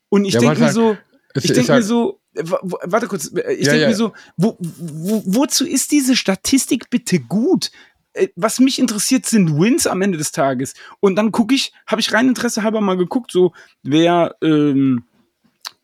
Und 0.08 0.24
ich 0.24 0.34
Ja, 0.34 0.40
denke 0.40 0.60
mir 0.60 0.72
so, 0.72 0.98
ich 1.34 1.52
denke 1.52 1.72
mir 1.72 1.82
so, 1.82 2.20
wa- 2.34 2.58
wa- 2.62 2.78
warte 2.84 3.06
kurz, 3.06 3.32
äh, 3.34 3.52
ich 3.54 3.66
Ja, 3.66 3.72
denke 3.72 3.82
ja. 3.82 3.88
mir 3.88 3.94
so, 3.94 4.12
wo, 4.36 4.56
wo, 4.58 5.22
wozu 5.26 5.64
ist 5.66 5.92
diese 5.92 6.16
Statistik 6.16 6.90
bitte 6.90 7.20
gut? 7.20 7.70
Äh, 8.12 8.28
Was 8.34 8.58
mich 8.58 8.80
interessiert, 8.80 9.26
sind 9.26 9.56
Wins 9.60 9.86
am 9.86 10.02
Ende 10.02 10.18
des 10.18 10.32
Tages. 10.32 10.74
Und 10.98 11.14
dann 11.14 11.30
gucke 11.30 11.54
ich, 11.54 11.72
habe 11.86 12.00
ich 12.00 12.12
rein 12.12 12.26
Interesse 12.28 12.64
halber 12.64 12.80
mal 12.80 12.96
geguckt, 12.96 13.30
so 13.30 13.52
wer, 13.84 14.34
ähm, 14.42 15.04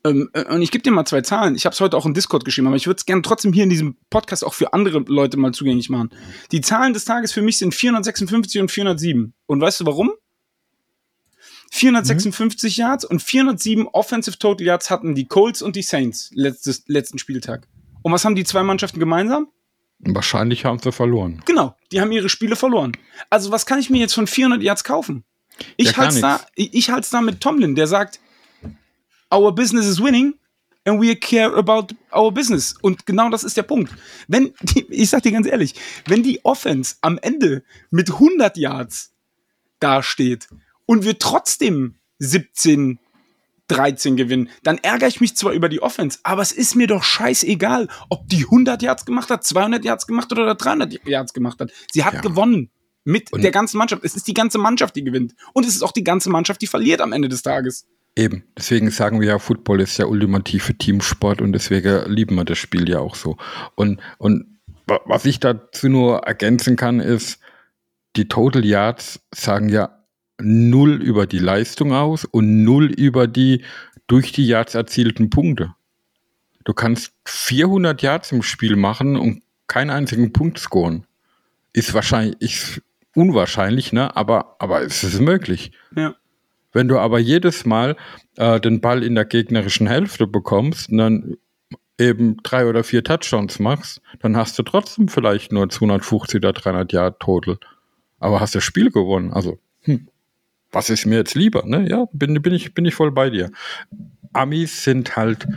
ähm, 0.09 0.29
äh, 0.33 0.45
und 0.53 0.61
ich 0.61 0.71
gebe 0.71 0.83
dir 0.83 0.91
mal 0.91 1.05
zwei 1.05 1.21
Zahlen. 1.21 1.55
Ich 1.55 1.65
habe 1.65 1.73
es 1.73 1.79
heute 1.79 1.97
auch 1.97 2.05
im 2.05 2.13
Discord 2.13 2.45
geschrieben, 2.45 2.67
aber 2.67 2.75
ich 2.75 2.87
würde 2.87 2.97
es 2.97 3.05
gerne 3.05 3.21
trotzdem 3.21 3.53
hier 3.53 3.63
in 3.63 3.69
diesem 3.69 3.97
Podcast 4.09 4.45
auch 4.45 4.53
für 4.53 4.73
andere 4.73 4.99
Leute 4.99 5.37
mal 5.37 5.53
zugänglich 5.53 5.89
machen. 5.89 6.09
Die 6.51 6.61
Zahlen 6.61 6.93
des 6.93 7.05
Tages 7.05 7.31
für 7.31 7.41
mich 7.41 7.57
sind 7.57 7.73
456 7.73 8.61
und 8.61 8.71
407. 8.71 9.33
Und 9.45 9.61
weißt 9.61 9.81
du 9.81 9.85
warum? 9.85 10.11
456 11.71 12.77
Yards 12.77 13.05
und 13.05 13.21
407 13.21 13.87
Offensive 13.87 14.37
Total 14.37 14.65
Yards 14.65 14.89
hatten 14.89 15.15
die 15.15 15.25
Colts 15.25 15.61
und 15.61 15.75
die 15.75 15.81
Saints 15.81 16.31
letztes, 16.33 16.83
letzten 16.87 17.19
Spieltag. 17.19 17.67
Und 18.03 18.11
was 18.11 18.23
haben 18.23 18.35
die 18.35 18.45
zwei 18.45 18.63
Mannschaften 18.63 18.99
gemeinsam? 18.99 19.49
Wahrscheinlich 19.99 20.63
haben 20.63 20.79
sie 20.79 20.91
verloren. 20.91 21.41
Genau, 21.45 21.75
die 21.91 21.99
haben 21.99 22.11
ihre 22.11 22.29
Spiele 22.29 22.55
verloren. 22.55 22.93
Also 23.29 23.51
was 23.51 23.65
kann 23.65 23.79
ich 23.79 23.89
mir 23.89 23.99
jetzt 23.99 24.13
von 24.13 24.27
400 24.27 24.61
Yards 24.61 24.83
kaufen? 24.83 25.23
Ich 25.75 25.91
Ja, 25.91 25.97
halte 25.97 26.21
da, 26.21 26.41
ich, 26.55 26.73
ich 26.73 26.89
halte 26.89 27.07
da 27.11 27.21
mit 27.21 27.41
Tomlin, 27.41 27.75
der 27.75 27.87
sagt, 27.87 28.19
our 29.33 29.53
business 29.53 29.85
is 29.85 30.01
winning 30.01 30.35
and 30.85 31.01
we 31.01 31.15
care 31.15 31.53
about 31.55 31.87
our 32.15 32.31
business. 32.31 32.75
Und 32.81 33.05
genau 33.05 33.29
das 33.29 33.43
ist 33.43 33.57
der 33.57 33.63
Punkt. 33.63 33.93
Wenn, 34.27 34.53
die, 34.61 34.85
ich 34.89 35.09
sag 35.09 35.23
dir 35.23 35.31
ganz 35.31 35.47
ehrlich, 35.47 35.75
wenn 36.05 36.23
die 36.23 36.43
Offense 36.45 36.95
am 37.01 37.17
Ende 37.21 37.63
mit 37.91 38.09
100 38.11 38.57
Yards 38.57 39.11
dasteht 39.79 40.47
und 40.85 41.03
wir 41.03 41.19
trotzdem 41.19 41.95
17 42.19 42.99
13 43.69 44.15
gewinnen, 44.15 44.49
dann 44.63 44.77
ärgere 44.77 45.09
ich 45.09 45.19
mich 45.19 45.35
zwar 45.35 45.51
über 45.51 45.67
die 45.67 45.81
Offense, 45.81 46.19
aber 46.23 46.41
es 46.41 46.53
ist 46.53 46.75
mir 46.75 46.87
doch 46.87 47.03
scheißegal, 47.03 47.89
ob 48.07 48.25
die 48.29 48.45
100 48.45 48.81
Yards 48.81 49.05
gemacht 49.05 49.29
hat, 49.29 49.43
200 49.43 49.83
Yards 49.83 50.07
gemacht 50.07 50.31
hat 50.31 50.39
oder 50.39 50.55
300 50.55 51.05
Yards 51.05 51.33
gemacht 51.33 51.59
hat. 51.59 51.71
Sie 51.91 52.05
hat 52.05 52.13
Ja. 52.13 52.21
gewonnen 52.21 52.69
mit 53.03 53.33
Und- 53.33 53.41
der 53.41 53.51
ganzen 53.51 53.77
Mannschaft. 53.77 54.05
Es 54.05 54.15
ist 54.15 54.25
die 54.25 54.33
ganze 54.33 54.57
Mannschaft, 54.57 54.95
die 54.95 55.03
gewinnt. 55.03 55.35
Und 55.53 55.65
es 55.65 55.75
ist 55.75 55.81
auch 55.83 55.91
die 55.91 56.05
ganze 56.05 56.29
Mannschaft, 56.29 56.61
die 56.61 56.67
verliert 56.67 57.01
am 57.01 57.11
Ende 57.11 57.27
des 57.27 57.41
Tages. 57.41 57.85
Eben. 58.17 58.43
Deswegen 58.57 58.89
sagen 58.89 59.21
wir 59.21 59.27
ja, 59.27 59.39
Football 59.39 59.79
ist 59.81 59.99
der 59.99 60.09
ultimative 60.09 60.73
Teamsport 60.75 61.39
und 61.39 61.53
deswegen 61.53 62.11
lieben 62.11 62.35
wir 62.35 62.45
das 62.45 62.57
Spiel 62.57 62.89
ja 62.89 62.99
auch 62.99 63.13
so. 63.15 63.37
Und, 63.75 64.01
und 64.17 64.57
wa- 64.87 65.01
was 65.05 65.25
ich 65.25 65.39
dazu 65.39 65.87
nur 65.87 66.19
ergänzen 66.23 66.75
kann, 66.75 66.99
ist, 66.99 67.39
die 68.15 68.27
Total 68.27 68.65
Yards 68.65 69.19
sagen 69.33 69.69
ja 69.69 70.03
null 70.41 70.95
über 71.01 71.27
die 71.27 71.37
Leistung 71.39 71.93
aus 71.93 72.25
und 72.25 72.63
null 72.63 72.85
über 72.87 73.27
die 73.27 73.63
durch 74.07 74.31
die 74.31 74.47
Yards 74.47 74.73
erzielten 74.73 75.29
Punkte. 75.29 75.75
Du 76.63 76.73
kannst 76.73 77.13
400 77.25 78.01
Yards 78.01 78.31
im 78.31 78.41
Spiel 78.41 78.75
machen 78.75 79.15
und 79.15 79.43
keinen 79.67 79.89
einzigen 79.91 80.33
Punkt 80.33 80.57
scoren. 80.57 81.05
Ist 81.73 81.93
wahrscheinlich, 81.93 82.41
ist 82.41 82.81
unwahrscheinlich, 83.15 83.93
ne? 83.93 84.15
Aber, 84.15 84.55
aber 84.59 84.81
es 84.81 85.03
ist 85.03 85.19
möglich. 85.19 85.71
Ja. 85.95 86.15
Wenn 86.77 86.87
du 86.87 86.99
aber 86.99 87.17
jedes 87.17 87.65
Mal 87.65 87.95
äh, 88.35 88.59
den 88.59 88.81
Ball 88.81 89.01
in 89.03 89.15
der 89.15 89.25
gegnerischen 89.25 89.87
Hälfte 89.87 90.27
bekommst 90.27 90.91
und 90.91 90.99
dann 90.99 91.37
eben 91.97 92.37
drei 92.43 92.67
oder 92.67 92.83
vier 92.83 93.03
Touchdowns 93.03 93.57
machst, 93.57 93.99
dann 94.19 94.37
hast 94.37 94.59
du 94.59 94.61
trotzdem 94.61 95.07
vielleicht 95.07 95.51
nur 95.51 95.67
250 95.67 96.35
oder 96.35 96.53
300 96.53 96.93
Yard 96.93 97.19
Total. 97.19 97.57
Aber 98.19 98.39
hast 98.41 98.53
das 98.53 98.63
Spiel 98.63 98.91
gewonnen. 98.91 99.33
Also, 99.33 99.57
hm, 99.81 100.07
was 100.71 100.91
ist 100.91 101.07
mir 101.07 101.15
jetzt 101.15 101.33
lieber? 101.33 101.63
Ne? 101.65 101.89
Ja, 101.89 102.05
bin, 102.13 102.39
bin, 102.43 102.53
ich, 102.53 102.75
bin 102.75 102.85
ich 102.85 102.93
voll 102.93 103.11
bei 103.11 103.31
dir. 103.31 103.49
Amis 104.33 104.83
sind 104.83 105.15
halt 105.15 105.47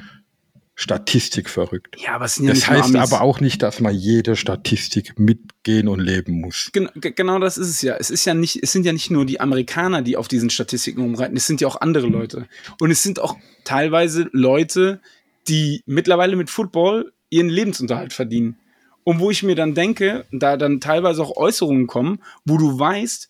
Statistik 0.81 1.51
verrückt. 1.51 1.97
Ja, 2.01 2.15
aber 2.15 2.25
es 2.25 2.37
sind 2.37 2.47
ja 2.47 2.55
Das 2.55 2.67
heißt 2.67 2.97
aber 2.97 3.21
auch 3.21 3.41
nicht, 3.41 3.61
dass 3.61 3.81
man 3.81 3.95
jede 3.95 4.35
Statistik 4.35 5.19
mitgehen 5.19 5.89
und 5.89 6.01
leben 6.01 6.41
muss. 6.41 6.71
Gen 6.73 6.89
ge- 6.95 7.13
genau 7.13 7.39
das 7.39 7.59
ist 7.59 7.69
es 7.69 7.83
ja. 7.83 7.97
Es 7.97 8.11
ist 8.11 8.25
ja 8.25 8.33
nicht, 8.33 8.63
es 8.63 8.73
sind 8.73 8.87
ja 8.87 8.95
nicht 8.95 9.11
nur 9.11 9.27
die 9.27 9.41
Amerikaner, 9.41 10.01
die 10.01 10.17
auf 10.17 10.27
diesen 10.27 10.49
Statistiken 10.49 11.03
rumreiten, 11.03 11.37
es 11.37 11.47
sind 11.47 11.61
ja 11.61 11.69
auch 11.69 11.81
andere 11.83 12.07
Leute. 12.07 12.49
Und 12.81 12.91
es 12.91 13.03
sind 13.03 13.21
auch 13.21 13.37
teilweise 13.65 14.31
Leute, 14.33 15.03
die 15.49 15.83
mittlerweile 15.85 16.35
mit 16.35 16.49
Football 16.49 17.13
ihren 17.29 17.51
Lebensunterhalt 17.51 18.15
verdienen. 18.15 18.57
Und 19.05 19.21
wo 19.21 19.31
ich 19.31 19.43
mir 19.43 19.55
dann 19.57 19.75
denke, 19.75 20.25
da 20.33 20.57
dann 20.57 20.81
teilweise 20.81 21.23
auch 21.23 21.37
Äußerungen 21.37 21.89
kommen, 21.89 22.23
wo 22.47 22.57
du 22.57 22.79
weißt, 22.79 23.29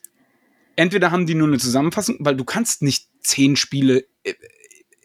entweder 0.76 1.10
haben 1.10 1.26
die 1.26 1.34
nur 1.34 1.48
eine 1.48 1.58
Zusammenfassung, 1.58 2.16
weil 2.20 2.36
du 2.36 2.44
kannst 2.44 2.82
nicht 2.82 3.08
zehn 3.22 3.56
Spiele 3.56 4.04
äh, 4.22 4.34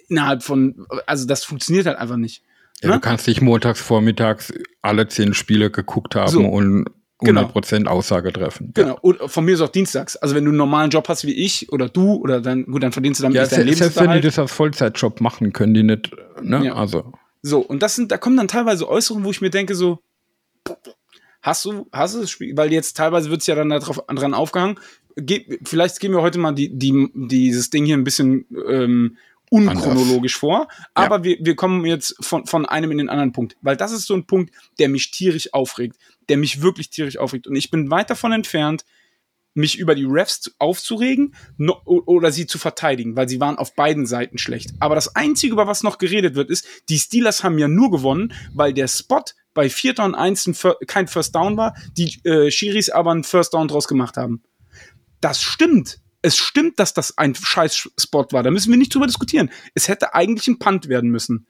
innerhalb 0.09 0.43
von, 0.43 0.85
also 1.05 1.25
das 1.27 1.43
funktioniert 1.43 1.85
halt 1.85 1.97
einfach 1.97 2.17
nicht. 2.17 2.43
Ja, 2.81 2.89
Ne? 2.89 2.95
du 2.95 2.99
kannst 3.01 3.27
nicht 3.27 3.41
montags 3.41 3.79
vormittags 3.81 4.53
alle 4.81 5.07
zehn 5.07 5.33
Spiele 5.33 5.71
geguckt 5.71 6.15
haben 6.15 6.31
So. 6.31 6.41
und 6.45 6.85
Genau. 7.21 7.43
100% 7.43 7.87
Aussage 7.87 8.33
treffen. 8.33 8.71
Genau. 8.73 8.99
Und 9.01 9.17
von 9.31 9.45
mir 9.45 9.53
ist 9.53 9.61
auch 9.61 9.69
dienstags. 9.69 10.17
Also 10.17 10.35
wenn 10.35 10.43
du 10.43 10.49
einen 10.51 10.57
normalen 10.57 10.89
Job 10.89 11.07
hast 11.07 11.25
wie 11.25 11.33
ich 11.33 11.71
oder 11.71 11.87
du 11.87 12.15
oder 12.15 12.41
dann, 12.41 12.65
gut, 12.65 12.83
dann 12.83 12.91
verdienst 12.91 13.19
du 13.19 13.23
damit 13.23 13.37
Ja, 13.37 13.43
nicht 13.43 13.53
deinen 13.53 13.69
se- 13.69 13.75
selbst 13.75 13.99
wenn 14.01 14.11
die 14.11 14.19
das 14.19 14.37
als 14.37 14.51
Vollzeitjob 14.51 15.21
machen, 15.21 15.53
können 15.53 15.73
die 15.73 15.83
nicht, 15.83 16.11
ne? 16.41 16.65
Ja. 16.65 16.73
Also, 16.75 17.13
So, 17.41 17.59
und 17.61 17.81
das 17.81 17.95
sind, 17.95 18.11
da 18.11 18.17
kommen 18.17 18.35
dann 18.35 18.49
teilweise 18.49 18.87
Äußerungen, 18.89 19.25
wo 19.25 19.31
ich 19.31 19.39
mir 19.39 19.49
denke, 19.49 19.75
so, 19.75 19.99
hast 21.41 21.65
du, 21.65 21.87
hast 21.91 22.15
du 22.15 22.21
das 22.21 22.29
Spiel, 22.29 22.55
weil 22.57 22.71
jetzt 22.73 22.97
teilweise 22.97 23.29
wird 23.29 23.41
es 23.41 23.47
ja 23.47 23.55
dann 23.55 23.69
darauf, 23.69 24.01
dran 24.07 24.33
aufgehangen. 24.33 24.79
Ge 25.15 25.59
vielleicht 25.63 25.99
gehen 26.01 26.11
wir 26.11 26.21
heute 26.21 26.39
mal 26.39 26.51
die, 26.51 26.77
die, 26.77 27.09
dieses 27.13 27.69
Ding 27.69 27.85
hier 27.85 27.95
ein 27.95 28.03
bisschen 28.03 28.45
ähm, 28.69 29.17
unchronologisch 29.55 30.35
vor, 30.37 30.67
aber 30.93 31.23
wir, 31.23 31.37
wir 31.41 31.55
kommen 31.55 31.85
jetzt 31.85 32.15
von, 32.19 32.45
von 32.45 32.65
einem 32.65 32.91
in 32.91 32.97
den 32.99 33.09
anderen 33.09 33.31
Punkt, 33.31 33.55
weil 33.61 33.77
das 33.77 33.91
ist 33.91 34.05
so 34.07 34.13
ein 34.15 34.25
Punkt, 34.27 34.53
der 34.79 34.89
mich 34.89 35.11
tierisch 35.11 35.53
aufregt, 35.53 35.97
der 36.29 36.37
mich 36.37 36.61
wirklich 36.61 36.89
tierisch 36.89 37.17
aufregt. 37.17 37.47
Und 37.47 37.55
ich 37.55 37.71
bin 37.71 37.89
weit 37.91 38.09
davon 38.09 38.31
entfernt, 38.31 38.85
mich 39.57 39.77
über 39.79 39.95
die 39.95 40.03
Refs 40.03 40.41
zu- 40.41 40.51
aufzuregen 40.59 41.33
no, 41.57 41.81
oder 41.85 42.31
sie 42.33 42.45
zu 42.45 42.57
verteidigen, 42.59 43.15
weil 43.15 43.29
sie 43.29 43.39
waren 43.39 43.57
auf 43.57 43.73
beiden 43.73 44.05
Seiten 44.05 44.37
schlecht. 44.37 44.71
Aber 44.81 44.95
das 44.95 45.15
Einzige, 45.15 45.53
über 45.53 45.65
was 45.65 45.81
noch 45.81 45.97
geredet 45.97 46.35
wird, 46.35 46.49
ist, 46.49 46.67
die 46.89 46.99
Steelers 46.99 47.41
haben 47.43 47.57
ja 47.57 47.69
nur 47.69 47.89
gewonnen, 47.89 48.33
weil 48.53 48.73
der 48.73 48.89
Spot 48.89 49.23
bei 49.53 49.69
4. 49.69 49.99
und 49.99 50.13
1 50.15 50.47
ein 50.47 50.53
Fir- 50.55 50.75
kein 50.87 51.07
First 51.07 51.33
Down 51.35 51.55
war, 51.55 51.73
die 51.97 52.19
äh, 52.25 52.51
Schiris 52.51 52.89
aber 52.89 53.11
einen 53.11 53.23
First 53.23 53.53
Down 53.53 53.69
draus 53.69 53.87
gemacht 53.87 54.17
haben. 54.17 54.43
Das 55.21 55.41
stimmt. 55.41 56.01
Es 56.25 56.37
stimmt, 56.37 56.79
dass 56.79 56.93
das 56.93 57.17
ein 57.17 57.35
scheiß 57.35 57.89
Spot 57.99 58.25
war. 58.31 58.41
Da 58.43 58.49
müssen 58.51 58.71
wir 58.71 58.77
nicht 58.77 58.93
drüber 58.93 59.05
diskutieren. 59.05 59.49
Es 59.75 59.87
hätte 59.87 60.13
eigentlich 60.15 60.47
ein 60.47 60.57
Punt 60.59 60.87
werden 60.89 61.09
müssen. 61.11 61.45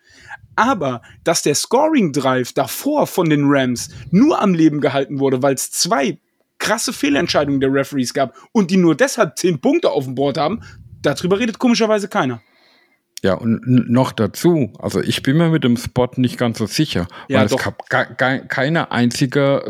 Aber 0.55 1.01
dass 1.24 1.41
der 1.41 1.55
Scoring 1.55 2.12
Drive 2.12 2.53
davor 2.53 3.08
von 3.08 3.29
den 3.29 3.44
Rams 3.46 3.89
nur 4.12 4.41
am 4.41 4.53
Leben 4.53 4.82
gehalten 4.82 5.20
wurde, 5.20 5.41
weil 5.41 5.53
es 5.55 5.72
zwei 5.72 6.20
krasse 6.58 6.94
Fehlentscheidungen 6.94 7.60
der 7.60 7.72
Referees 7.74 8.13
gab 8.13 8.34
und 8.51 8.72
die 8.72 8.77
nur 8.77 8.96
deshalb 8.96 9.38
zehn 9.38 9.60
Punkte 9.60 9.91
auf 9.91 10.05
dem 10.05 10.15
Board 10.15 10.38
haben, 10.38 10.62
darüber 11.01 11.38
redet 11.39 11.60
komischerweise 11.60 12.08
keiner. 12.08 12.41
ja, 13.24 13.34
und 13.34 13.62
noch 13.89 14.12
dazu, 14.12 14.72
also 14.79 15.01
ich 15.01 15.24
bin 15.24 15.38
mir 15.38 15.50
mit 15.50 15.63
dem 15.63 15.77
Spot 15.77 16.10
nicht 16.17 16.38
ganz 16.38 16.58
so 16.60 16.65
sicher, 16.67 17.08
Ja, 17.27 17.39
weil 17.39 17.48
doch. 17.48 17.58
es 17.60 17.63
gab 17.65 17.89
ga- 17.89 18.03
ga- 18.05 18.39
keine 18.39 18.91
einzige 18.91 19.63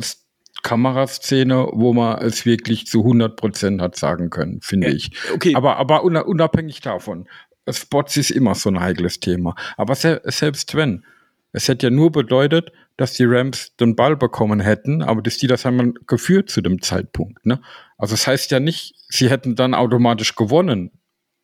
Kameraszene, 0.63 1.67
wo 1.74 1.93
man 1.93 2.19
es 2.21 2.45
wirklich 2.45 2.88
zu 2.88 3.03
100% 3.03 3.81
hat 3.81 3.95
sagen 3.95 4.29
können, 4.29 4.62
finde 4.62 4.89
Ja, 4.89 4.93
ich. 4.95 5.12
okay. 5.33 5.55
Aber, 5.55 5.77
aber 5.77 6.03
una- 6.03 6.21
unabhängig 6.21 6.81
davon, 6.81 7.27
Spots 7.69 8.17
ist 8.17 8.31
immer 8.31 8.55
so 8.55 8.69
ein 8.69 8.79
heikles 8.79 9.19
Thema. 9.19 9.55
Aber 9.77 9.95
se 9.95 10.21
selbst 10.25 10.75
wenn, 10.75 11.03
es 11.51 11.67
hätte 11.67 11.88
ja 11.88 11.89
nur 11.91 12.12
bedeutet, 12.12 12.71
dass 12.97 13.13
die 13.13 13.25
Rams 13.25 13.75
den 13.77 13.95
Ball 13.95 14.15
bekommen 14.15 14.59
hätten, 14.59 15.01
aber 15.01 15.21
die 15.21 15.31
Steelers 15.31 15.65
haben 15.65 15.77
dann 15.77 15.93
geführt 16.07 16.50
zu 16.50 16.62
dem 16.62 16.81
Zeitpunkt. 16.81 17.45
Ne? 17.45 17.59
Also 17.97 18.13
das 18.13 18.25
heißt 18.27 18.51
ja 18.51 18.59
nicht, 18.59 18.95
sie 19.09 19.29
hätten 19.29 19.55
dann 19.55 19.74
automatisch 19.74 20.35
gewonnen, 20.35 20.91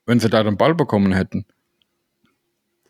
wenn 0.05 0.19
sie 0.19 0.29
da 0.29 0.43
den 0.43 0.57
Ball 0.57 0.75
bekommen 0.75 1.11
hätten. 1.13 1.45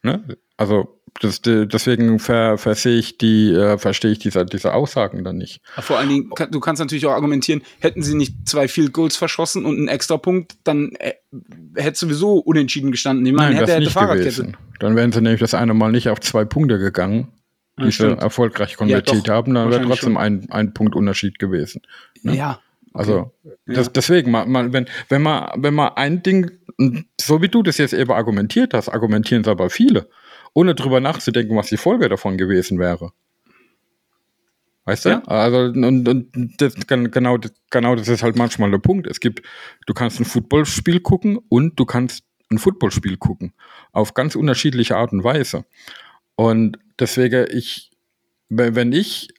Ne? 0.04 0.38
Also 0.58 1.01
das, 1.20 1.42
de- 1.42 1.66
deswegen 1.68 2.20
ver, 2.20 2.58
versehe 2.58 2.98
ich 2.98 3.18
die, 3.18 3.52
äh, 3.54 3.78
verstehe 3.78 4.12
ich 4.12 4.20
diese, 4.20 4.46
diese 4.46 4.74
Aussagen 4.74 5.24
dann 5.24 5.38
nicht. 5.38 5.62
Vor 5.80 5.98
allen 6.00 6.10
Dingen, 6.10 6.30
du 6.52 6.60
kannst 6.60 6.80
natürlich 6.80 7.06
auch 7.06 7.12
argumentieren, 7.12 7.62
hätten 7.80 8.02
sie 8.02 8.16
nicht 8.16 8.48
zwei 8.48 8.68
Field 8.68 8.94
Goals 8.94 9.18
verschossen 9.18 9.66
und 9.66 9.78
einen 9.78 9.88
Extrapunkt, 9.88 10.54
dann 10.64 10.94
äh, 11.00 11.14
hätte 11.76 11.98
sowieso 12.00 12.38
unentschieden 12.38 12.92
gestanden. 12.92 13.26
Ich 13.26 13.34
meine, 13.34 13.50
Nein, 13.50 13.54
hätte, 13.56 13.66
das 13.66 13.72
hätte 13.76 13.84
nicht 13.84 13.94
Fahrradkette. 13.94 14.30
gewesen. 14.30 14.58
Dann 14.80 14.96
wären 14.96 15.12
sie 15.12 15.22
nämlich 15.22 15.42
das 15.42 15.54
eine 15.54 15.74
Mal 15.74 15.92
nicht 15.92 16.10
auf 16.10 16.20
zwei 16.22 16.46
Punkte 16.46 16.80
gegangen, 16.80 17.28
Ja, 17.78 17.86
die 17.86 17.92
sie 17.92 17.96
stimmt. 17.98 18.22
erfolgreich 18.22 18.78
konvertiert 18.78 19.28
doch, 19.28 19.34
haben, 19.34 19.54
dann 19.54 19.70
wäre 19.70 19.84
trotzdem 19.86 20.18
ein, 20.18 20.48
ein 20.50 20.74
Punkt 20.74 20.96
Unterschied 20.96 21.38
gewesen. 21.40 21.82
ne? 22.24 22.36
Ja. 22.36 22.60
Also 22.94 23.32
Ja. 23.44 23.52
das, 23.76 23.94
deswegen, 23.94 24.32
man, 24.32 24.50
man, 24.52 24.74
wenn, 24.74 24.86
wenn 25.08 25.22
man, 25.22 25.50
wenn 25.56 25.74
man 25.74 25.92
ein 25.96 26.24
Ding, 26.24 26.52
so 27.22 27.42
wie 27.42 27.48
du 27.48 27.64
das 27.64 27.78
jetzt 27.78 27.94
eben 27.94 28.12
argumentiert 28.12 28.74
hast, 28.74 28.90
argumentieren 28.90 29.44
es 29.44 29.48
aber 29.48 29.70
viele, 29.70 30.10
ohne 30.54 30.76
drüber 30.76 31.00
nachzudenken, 31.00 31.56
was 31.56 31.68
die 31.68 31.78
Folge 31.78 32.10
davon 32.10 32.38
gewesen 32.38 32.80
wäre. 32.80 33.12
Weißt 34.86 35.06
du? 35.06 35.10
Ja. 35.10 35.24
Also, 35.26 35.58
und, 35.60 36.08
und 36.08 36.54
das, 36.58 36.76
genau, 36.76 37.38
genau 37.70 37.96
das 37.96 38.08
ist 38.08 38.24
halt 38.24 38.36
manchmal 38.36 38.72
der 38.72 38.80
Punkt. 38.80 39.08
Es 39.08 39.20
gibt, 39.20 39.42
du 39.86 39.94
kannst 39.94 40.20
ein 40.20 40.26
Footballspiel 40.26 41.00
gucken 41.00 41.38
und 41.50 41.80
du 41.80 41.86
kannst 41.86 42.24
ein 42.52 42.58
Footballspiel 42.58 43.18
gucken. 43.18 43.54
Auf 43.92 44.14
ganz 44.14 44.36
unterschiedliche 44.36 44.98
Art 44.98 45.14
und 45.14 45.24
Weise. 45.24 45.66
Und 46.36 46.80
deswegen, 47.00 47.46
ich, 47.52 47.92
wenn 48.50 48.92
ich 48.92 49.30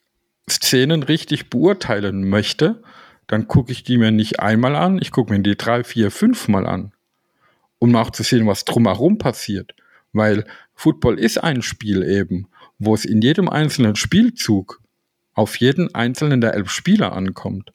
Szenen 0.49 1.03
richtig 1.03 1.51
beurteilen 1.51 2.29
möchte, 2.29 2.83
dann 3.27 3.49
gucke 3.49 3.73
ich 3.73 3.83
die 3.83 3.99
mir 3.99 4.11
nicht 4.11 4.41
einmal 4.41 4.77
an, 4.77 4.99
ich 5.01 5.11
gucke 5.11 5.33
mir 5.33 5.41
die 5.41 5.57
drei, 5.57 5.85
vier, 5.85 6.11
fünf 6.11 6.49
Mal 6.49 6.67
an, 6.67 6.93
um 7.79 7.95
auch 7.97 8.11
zu 8.11 8.23
sehen, 8.23 8.47
was 8.47 8.65
drumherum 8.65 9.19
passiert. 9.19 9.75
Weil 10.13 10.45
Football 10.83 11.21
ist 11.21 11.39
ein 11.39 11.63
Spiel 11.63 12.03
eben, 12.03 12.49
wo 12.81 12.93
es 12.93 13.05
in 13.05 13.23
jedem 13.23 13.49
einzelnen 13.49 13.95
Spielzug 13.95 14.81
auf 15.33 15.55
jeden 15.59 15.95
einzelnen 15.95 16.41
der 16.41 16.55
elf 16.55 16.71
Spieler 16.71 17.13
ankommt. 17.13 17.73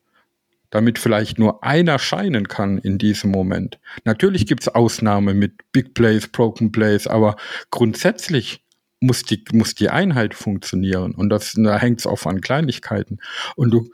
Damit 0.71 0.99
vielleicht 0.99 1.39
nur 1.39 1.63
einer 1.63 1.99
scheinen 1.99 2.49
kann 2.49 2.77
in 2.77 2.97
diesem 2.97 3.31
Moment. 3.31 3.79
Natürlich 4.03 4.45
gibt 4.45 4.63
es 4.63 4.67
Ausnahmen 4.67 5.39
mit 5.39 5.53
Big 5.71 5.93
Plays, 5.93 6.27
Broken 6.27 6.73
Plays, 6.73 7.07
aber 7.07 7.37
grundsätzlich 7.71 8.61
muss 8.99 9.23
die, 9.23 9.41
muss 9.53 9.73
die 9.73 9.89
Einheit 9.89 10.33
funktionieren. 10.33 11.15
Und 11.15 11.29
das, 11.29 11.53
da 11.55 11.79
hängt 11.79 12.01
es 12.01 12.07
auch 12.07 12.25
an 12.25 12.41
Kleinigkeiten. 12.41 13.19
Und 13.55 13.71
du, 13.71 13.89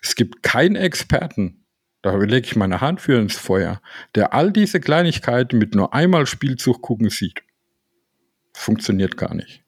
es 0.00 0.14
gibt 0.14 0.42
keinen 0.42 0.74
Experten, 0.74 1.66
da 2.00 2.16
lege 2.16 2.46
ich 2.46 2.56
meine 2.56 2.80
Hand 2.80 3.02
für 3.02 3.20
ins 3.20 3.36
Feuer, 3.36 3.82
der 4.14 4.32
all 4.32 4.52
diese 4.52 4.80
Kleinigkeiten 4.80 5.58
mit 5.58 5.74
nur 5.74 5.92
einmal 5.92 6.24
Spielzug 6.24 6.80
gucken 6.80 7.10
sieht. 7.10 7.42
Funktioniert 8.58 9.16
gar 9.16 9.34
nicht. 9.34 9.62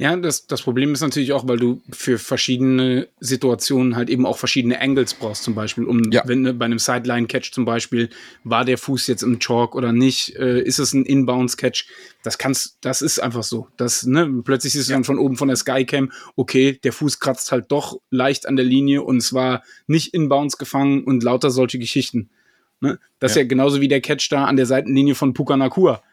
Ja, 0.00 0.14
das, 0.14 0.46
das 0.46 0.62
Problem 0.62 0.92
ist 0.92 1.00
natürlich 1.00 1.32
auch, 1.32 1.48
weil 1.48 1.56
du 1.58 1.82
für 1.90 2.18
verschiedene 2.18 3.08
Situationen 3.18 3.96
halt 3.96 4.10
eben 4.10 4.26
auch 4.26 4.38
verschiedene 4.38 4.80
Angles 4.80 5.12
brauchst, 5.14 5.42
zum 5.42 5.56
Beispiel, 5.56 5.82
um, 5.86 6.12
Ja. 6.12 6.22
wenn 6.24 6.44
du 6.44 6.54
bei 6.54 6.66
einem 6.66 6.78
Sideline-Catch 6.78 7.50
zum 7.52 7.64
Beispiel, 7.64 8.08
war 8.44 8.64
der 8.64 8.78
Fuß 8.78 9.08
jetzt 9.08 9.22
im 9.22 9.40
Chalk 9.40 9.74
oder 9.74 9.92
nicht, 9.92 10.36
äh, 10.36 10.60
ist 10.62 10.78
es 10.78 10.92
ein 10.92 11.04
Inbounds-Catch? 11.04 11.86
Das 12.22 12.38
kannst, 12.38 12.78
das 12.82 13.02
ist 13.02 13.18
einfach 13.18 13.42
so. 13.42 13.66
Das, 13.76 14.06
ne, 14.06 14.42
plötzlich 14.44 14.76
ist 14.76 14.82
es 14.82 14.86
dann 14.88 15.02
von 15.02 15.18
oben 15.18 15.36
von 15.36 15.48
der 15.48 15.56
Skycam, 15.56 16.12
okay, 16.36 16.78
der 16.84 16.92
Fuß 16.92 17.18
kratzt 17.18 17.50
halt 17.50 17.72
doch 17.72 17.98
leicht 18.10 18.46
an 18.46 18.54
der 18.54 18.64
Linie 18.66 19.02
und 19.02 19.16
es 19.16 19.32
war 19.32 19.64
nicht 19.88 20.14
Inbounds 20.14 20.58
gefangen 20.58 21.02
und 21.02 21.24
lauter 21.24 21.50
solche 21.50 21.80
Geschichten. 21.80 22.30
Ne? 22.80 23.00
Das 23.18 23.32
Ja. 23.34 23.40
ist 23.40 23.42
ja 23.42 23.48
genauso 23.48 23.80
wie 23.80 23.88
der 23.88 24.00
Catch 24.00 24.28
da 24.30 24.44
an 24.44 24.54
der 24.54 24.66
Seitenlinie 24.66 25.16
von 25.16 25.34
Puka 25.34 25.56
Nakua 25.56 26.04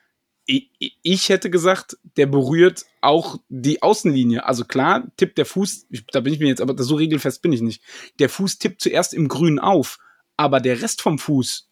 ich, 0.48 1.30
hätte 1.30 1.50
gesagt, 1.50 1.98
der 2.18 2.28
berührt 2.28 2.86
auch 3.02 3.38
die 3.50 3.82
Außenlinie. 3.82 4.46
Also 4.46 4.64
klar, 4.66 5.06
tippt 5.18 5.38
der 5.38 5.46
Fuß, 5.46 5.88
da 6.12 6.20
bin 6.20 6.34
ich 6.34 6.40
mir 6.40 6.48
jetzt, 6.48 6.62
aber 6.62 6.82
so 6.84 6.96
regelfest 6.96 7.42
bin 7.42 7.52
ich 7.52 7.62
nicht. 7.62 7.82
Der 8.20 8.30
Fuß 8.30 8.60
tippt 8.60 8.82
zuerst 8.82 9.14
im 9.14 9.28
Grün 9.28 9.58
auf, 9.60 9.98
aber 10.38 10.60
der 10.60 10.82
Rest 10.82 11.02
vom 11.02 11.18
Fuß 11.18 11.68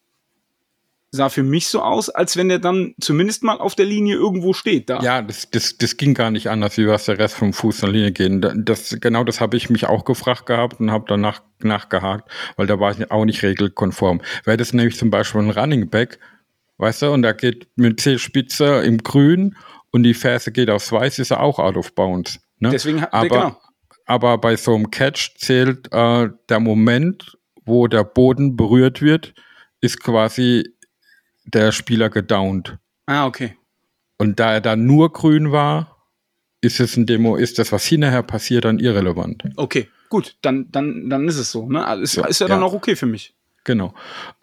sah 1.16 1.30
für 1.30 1.44
mich 1.44 1.68
so 1.68 1.84
aus, 1.84 2.10
als 2.10 2.38
wenn 2.38 2.50
der 2.50 2.58
dann 2.58 2.96
zumindest 3.00 3.44
mal 3.44 3.60
auf 3.60 3.76
der 3.76 3.86
Linie 3.86 4.16
irgendwo 4.16 4.54
steht. 4.54 4.90
Da. 4.90 5.00
Ja, 5.04 5.22
das, 5.22 5.48
das, 5.52 5.78
das 5.78 5.98
ging 5.98 6.16
gar 6.16 6.32
nicht 6.32 6.50
anders, 6.50 6.76
wie 6.80 6.88
was 6.88 7.06
der 7.06 7.20
Rest 7.20 7.36
vom 7.36 7.54
Fuß 7.54 7.82
der 7.82 7.90
Linie 7.90 8.12
gehen. 8.12 8.42
Da- 8.42 8.54
Das, 8.56 8.98
genau 9.00 9.24
das 9.24 9.40
habe 9.40 9.56
ich 9.56 9.70
mich 9.70 9.86
auch 9.86 10.06
gefragt 10.06 10.48
gehabt 10.48 10.80
und 10.80 10.90
habe 10.90 11.06
danach 11.08 11.44
nachgehakt, 11.62 12.32
weil 12.56 12.66
da 12.66 12.80
war 12.80 12.92
ich 12.98 13.12
auch 13.12 13.26
nicht 13.26 13.44
regelkonform. 13.44 14.22
Wäre 14.44 14.58
das 14.58 14.74
nämlich 14.74 14.98
zum 14.98 15.12
Beispiel 15.12 15.42
ein 15.42 15.52
Running 15.52 15.88
Back, 15.88 16.18
weißt 16.84 17.04
du, 17.04 17.12
und 17.12 17.22
da 17.22 17.32
geht 17.32 17.68
mit 17.76 18.02
C-Spitze 18.02 18.84
im 18.84 18.98
Grün 18.98 19.56
und 19.92 20.04
die 20.04 20.14
Ferse 20.14 20.52
geht 20.52 20.70
aufs 20.70 20.92
Weiß, 20.92 21.18
ist 21.20 21.32
er 21.32 21.42
auch 21.42 21.60
out 21.60 21.78
of 21.78 21.96
bounds. 21.96 22.40
Ne? 22.60 22.70
Deswegen 22.72 23.04
aber, 23.06 23.28
genau. 23.28 23.62
aber 24.06 24.38
bei 24.38 24.58
so 24.58 24.76
einem 24.76 24.92
Catch 24.92 25.36
zählt 25.38 25.88
äh, 25.94 26.30
der 26.50 26.60
Moment, 26.60 27.38
wo 27.66 27.88
der 27.88 28.04
Boden 28.04 28.58
berührt 28.58 29.02
wird, 29.02 29.34
ist 29.80 30.02
quasi 30.02 30.70
der 31.46 31.72
Spieler 31.72 32.10
gedownt. 32.10 32.78
Ah, 33.06 33.26
okay. 33.26 33.56
Und 34.18 34.40
da 34.40 34.54
er 34.54 34.62
dann 34.62 34.86
nur 34.86 35.12
grün 35.14 35.52
war, 35.52 36.06
ist 36.62 36.80
es 36.80 36.98
ein 36.98 37.06
Demo, 37.06 37.36
ist 37.36 37.60
das, 37.60 37.72
was 37.72 37.86
hinterher 37.86 38.24
passiert, 38.24 38.66
dann 38.66 38.80
irrelevant. 38.80 39.44
Okay, 39.58 39.90
gut, 40.10 40.38
dann, 40.42 40.72
dann, 40.72 41.10
dann 41.10 41.28
ist 41.28 41.38
es 41.38 41.52
so. 41.52 41.68
Ne? 41.68 41.80
Ist, 42.02 42.16
Ja, 42.16 42.26
ist 42.26 42.40
ja 42.40 42.48
dann 42.48 42.62
ja. 42.62 42.66
auch 42.66 42.74
okay 42.74 42.96
für 42.96 43.06
mich. 43.06 43.34
Genau. 43.64 43.94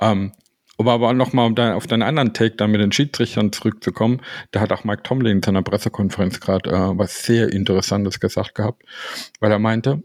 Ähm, 0.01 0.33
aber 0.81 0.93
aber 0.93 1.13
nochmal, 1.13 1.47
um 1.47 1.55
da, 1.55 1.75
auf 1.75 1.87
deinen 1.87 2.03
anderen 2.03 2.33
Take 2.33 2.57
dann 2.57 2.71
mit 2.71 2.81
den 2.81 2.91
Schiedsrichtern 2.91 3.53
zurückzukommen, 3.53 4.23
da 4.51 4.61
hat 4.61 4.73
auch 4.73 4.83
Mike 4.83 5.03
Tomlin 5.03 5.37
in 5.37 5.43
seiner 5.43 5.63
Pressekonferenz 5.63 6.41
gerade 6.41 6.71
äh, 6.71 6.99
was 6.99 7.23
sehr 7.23 7.53
Interessantes 7.53 8.19
gesagt 8.19 8.55
gehabt, 8.55 8.83
weil 9.41 9.53
er 9.53 9.59
meinte, 9.59 10.03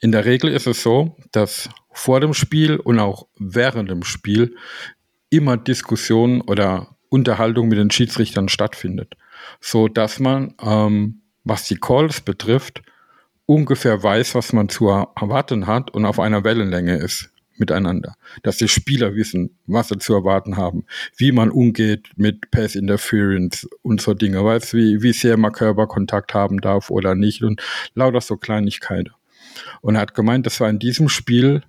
in 0.00 0.12
der 0.12 0.24
Regel 0.24 0.50
ist 0.50 0.66
es 0.66 0.82
so, 0.82 1.16
dass 1.32 1.68
vor 1.90 2.20
dem 2.20 2.34
Spiel 2.34 2.76
und 2.76 3.00
auch 3.00 3.26
während 3.38 3.90
dem 3.90 4.04
Spiel 4.04 4.54
immer 5.28 5.56
Diskussion 5.56 6.40
oder 6.40 6.96
Unterhaltung 7.08 7.68
mit 7.68 7.78
den 7.78 7.90
Schiedsrichtern 7.90 8.48
stattfindet, 8.48 9.16
so 9.60 9.88
dass 9.88 10.20
man, 10.20 10.54
ähm, 10.62 11.22
was 11.44 11.66
die 11.66 11.76
Calls 11.76 12.20
betrifft, 12.20 12.82
ungefähr 13.46 14.02
weiß, 14.02 14.34
was 14.36 14.52
man 14.52 14.68
zu 14.68 14.88
erwarten 14.88 15.66
hat 15.66 15.90
und 15.90 16.04
auf 16.04 16.20
einer 16.20 16.44
Wellenlänge 16.44 16.96
ist 16.96 17.30
miteinander. 17.58 18.16
Dass 18.42 18.58
die 18.58 18.68
Spieler 18.68 19.14
wissen, 19.14 19.56
was 19.66 19.88
sie 19.88 19.98
zu 19.98 20.14
erwarten 20.14 20.56
haben, 20.56 20.84
wie 21.16 21.32
man 21.32 21.50
umgeht 21.50 22.08
mit 22.16 22.50
Pass 22.50 22.74
Interference 22.74 23.68
und 23.82 24.00
so 24.00 24.14
Dinge, 24.14 24.44
weißt 24.44 24.74
wie, 24.74 25.02
wie 25.02 25.12
sehr 25.12 25.36
man 25.36 25.52
Körperkontakt 25.52 26.34
haben 26.34 26.60
darf 26.60 26.90
oder 26.90 27.14
nicht 27.14 27.42
und 27.42 27.62
lauter 27.94 28.20
so 28.20 28.36
Kleinigkeiten. 28.36 29.12
Und 29.80 29.94
er 29.94 30.02
hat 30.02 30.14
gemeint, 30.14 30.46
das 30.46 30.60
war 30.60 30.68
in 30.68 30.78
diesem 30.78 31.08
Spiel 31.08 31.62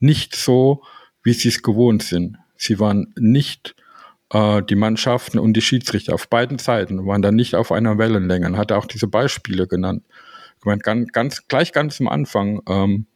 nicht 0.00 0.36
so, 0.36 0.82
wie 1.22 1.32
sie 1.32 1.48
es 1.48 1.62
gewohnt 1.62 2.02
sind. 2.02 2.36
Sie 2.56 2.78
waren 2.78 3.12
nicht 3.18 3.74
äh, 4.30 4.62
die 4.62 4.76
Mannschaften 4.76 5.38
und 5.38 5.54
die 5.54 5.62
Schiedsrichter 5.62 6.14
auf 6.14 6.28
beiden 6.28 6.58
Seiten 6.58 7.06
waren 7.06 7.22
dann 7.22 7.34
nicht 7.34 7.54
auf 7.54 7.72
einer 7.72 7.98
Wellenlänge. 7.98 8.46
Und 8.46 8.56
hat 8.58 8.72
auch 8.72 8.86
diese 8.86 9.08
Beispiele 9.08 9.66
genannt. 9.66 10.04
Ich 10.58 10.64
meine, 10.64 10.80
ganz, 10.80 11.12
ganz, 11.12 11.48
gleich 11.48 11.72
ganz 11.72 12.00
am 12.00 12.08
Anfang, 12.08 12.60
ähm, 12.68 13.06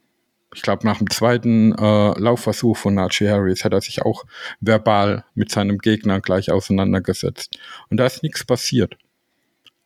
ich 0.55 0.63
glaube 0.63 0.87
nach 0.87 0.99
dem 0.99 1.11
zweiten 1.11 1.73
äh, 1.75 2.19
Laufversuch 2.19 2.77
von 2.77 2.95
Najee 2.95 3.29
Harris 3.29 3.65
hat 3.65 3.73
er 3.73 3.81
sich 3.81 4.03
auch 4.03 4.25
verbal 4.61 5.25
mit 5.35 5.51
seinem 5.51 5.79
Gegner 5.79 6.21
gleich 6.21 6.51
auseinandergesetzt. 6.51 7.59
Und 7.91 7.99
da 7.99 8.07
ist 8.07 8.23
nichts 8.23 8.45
passiert. 8.45 8.97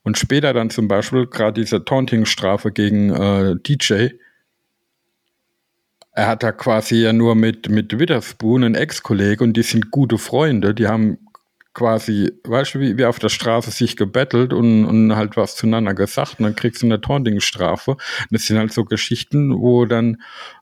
Und 0.04 0.18
später 0.18 0.52
dann 0.52 0.70
zum 0.70 0.88
Beispiel 0.88 1.26
gerade 1.26 1.60
diese 1.60 1.84
Taunting-Strafe 1.84 2.72
gegen 2.72 3.10
äh, 3.10 3.56
DJ, 3.56 4.08
er 6.14 6.26
hat 6.26 6.42
da 6.42 6.52
quasi 6.52 6.96
ja 6.96 7.12
nur 7.12 7.34
mit, 7.34 7.68
mit 7.68 7.98
Witherspoon, 7.98 8.64
ein 8.64 8.74
Ex-Kollege, 8.74 9.42
und 9.42 9.54
die 9.56 9.62
sind 9.62 9.90
gute 9.90 10.18
Freunde, 10.18 10.74
die 10.74 10.86
haben 10.86 11.18
quasi, 11.74 12.32
weißt 12.44 12.74
du, 12.74 12.80
wie, 12.80 12.98
wie 12.98 13.04
auf 13.04 13.18
der 13.18 13.28
Straße 13.28 13.70
sich 13.70 13.96
gebettelt 13.96 14.52
und, 14.52 14.84
und 14.84 15.16
halt 15.16 15.36
was 15.36 15.56
zueinander 15.56 15.94
gesagt 15.94 16.38
und 16.38 16.44
dann 16.44 16.56
kriegst 16.56 16.82
du 16.82 16.86
eine 16.86 17.00
Taunting-Strafe. 17.00 17.96
Das 18.30 18.46
sind 18.46 18.58
halt 18.58 18.72
so 18.72 18.84
Geschichten, 18.84 19.58
wo 19.58 19.86
dann, 19.86 20.20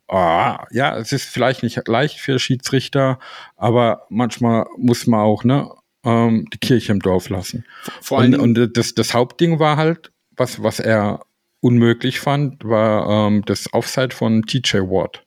ah, 0.08 0.66
ja, 0.70 0.96
es 0.96 1.12
ist 1.12 1.24
vielleicht 1.24 1.62
nicht 1.62 1.86
leicht 1.88 2.20
für 2.20 2.38
Schiedsrichter, 2.38 3.18
aber 3.56 4.06
manchmal 4.08 4.66
muss 4.78 5.06
man 5.06 5.20
auch, 5.20 5.44
ne, 5.44 5.70
ähm, 6.04 6.46
die 6.52 6.58
Kirche 6.58 6.92
im 6.92 7.00
Dorf 7.00 7.28
lassen. 7.28 7.64
Vor 8.00 8.18
Und, 8.18 8.36
und 8.36 8.76
das, 8.76 8.94
das 8.94 9.12
Hauptding 9.12 9.58
war 9.58 9.76
halt, 9.76 10.12
was, 10.36 10.62
was 10.62 10.80
er 10.80 11.24
unmöglich 11.60 12.20
fand, 12.20 12.64
war 12.64 13.28
ähm, 13.28 13.42
das 13.44 13.72
Offside 13.72 14.14
von 14.14 14.42
TJ 14.42 14.78
Watt 14.78 15.24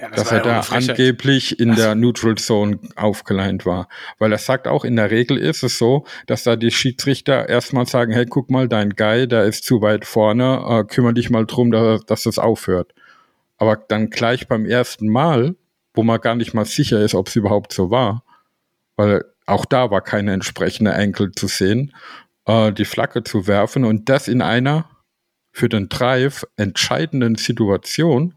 ja, 0.00 0.08
dass 0.08 0.32
war 0.32 0.38
er 0.38 0.42
da 0.42 0.60
angeblich 0.74 1.60
in 1.60 1.76
der 1.76 1.94
Neutral 1.94 2.34
Zone 2.34 2.80
aufgeleint 2.96 3.64
war. 3.64 3.88
Weil 4.18 4.32
er 4.32 4.38
sagt 4.38 4.66
auch, 4.66 4.84
in 4.84 4.96
der 4.96 5.10
Regel 5.10 5.38
ist 5.38 5.62
es 5.62 5.78
so, 5.78 6.04
dass 6.26 6.42
da 6.42 6.56
die 6.56 6.72
Schiedsrichter 6.72 7.48
erstmal 7.48 7.86
sagen, 7.86 8.12
hey, 8.12 8.26
guck 8.26 8.50
mal, 8.50 8.68
dein 8.68 8.90
Guy, 8.90 9.28
der 9.28 9.44
ist 9.44 9.64
zu 9.64 9.82
weit 9.82 10.04
vorne, 10.04 10.64
äh, 10.68 10.84
kümmere 10.84 11.14
dich 11.14 11.30
mal 11.30 11.46
drum, 11.46 11.70
dass, 11.70 12.04
dass 12.06 12.24
das 12.24 12.38
aufhört. 12.38 12.92
Aber 13.56 13.76
dann 13.76 14.10
gleich 14.10 14.48
beim 14.48 14.66
ersten 14.66 15.08
Mal, 15.08 15.54
wo 15.94 16.02
man 16.02 16.20
gar 16.20 16.34
nicht 16.34 16.54
mal 16.54 16.64
sicher 16.64 17.00
ist, 17.00 17.14
ob 17.14 17.28
es 17.28 17.36
überhaupt 17.36 17.72
so 17.72 17.90
war, 17.90 18.24
weil 18.96 19.24
auch 19.46 19.64
da 19.64 19.90
war 19.90 20.00
keine 20.00 20.32
entsprechende 20.32 20.92
Enkel 20.92 21.30
zu 21.32 21.46
sehen, 21.46 21.94
äh, 22.46 22.72
die 22.72 22.84
Flagge 22.84 23.22
zu 23.22 23.46
werfen 23.46 23.84
und 23.84 24.08
das 24.08 24.26
in 24.26 24.42
einer 24.42 24.90
für 25.52 25.68
den 25.68 25.88
Drive 25.88 26.44
entscheidenden 26.56 27.36
Situation, 27.36 28.34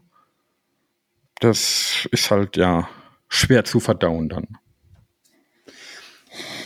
das 1.40 2.08
ist 2.10 2.30
halt 2.30 2.56
ja 2.56 2.88
schwer 3.28 3.64
zu 3.64 3.80
verdauen 3.80 4.28
dann. 4.28 4.58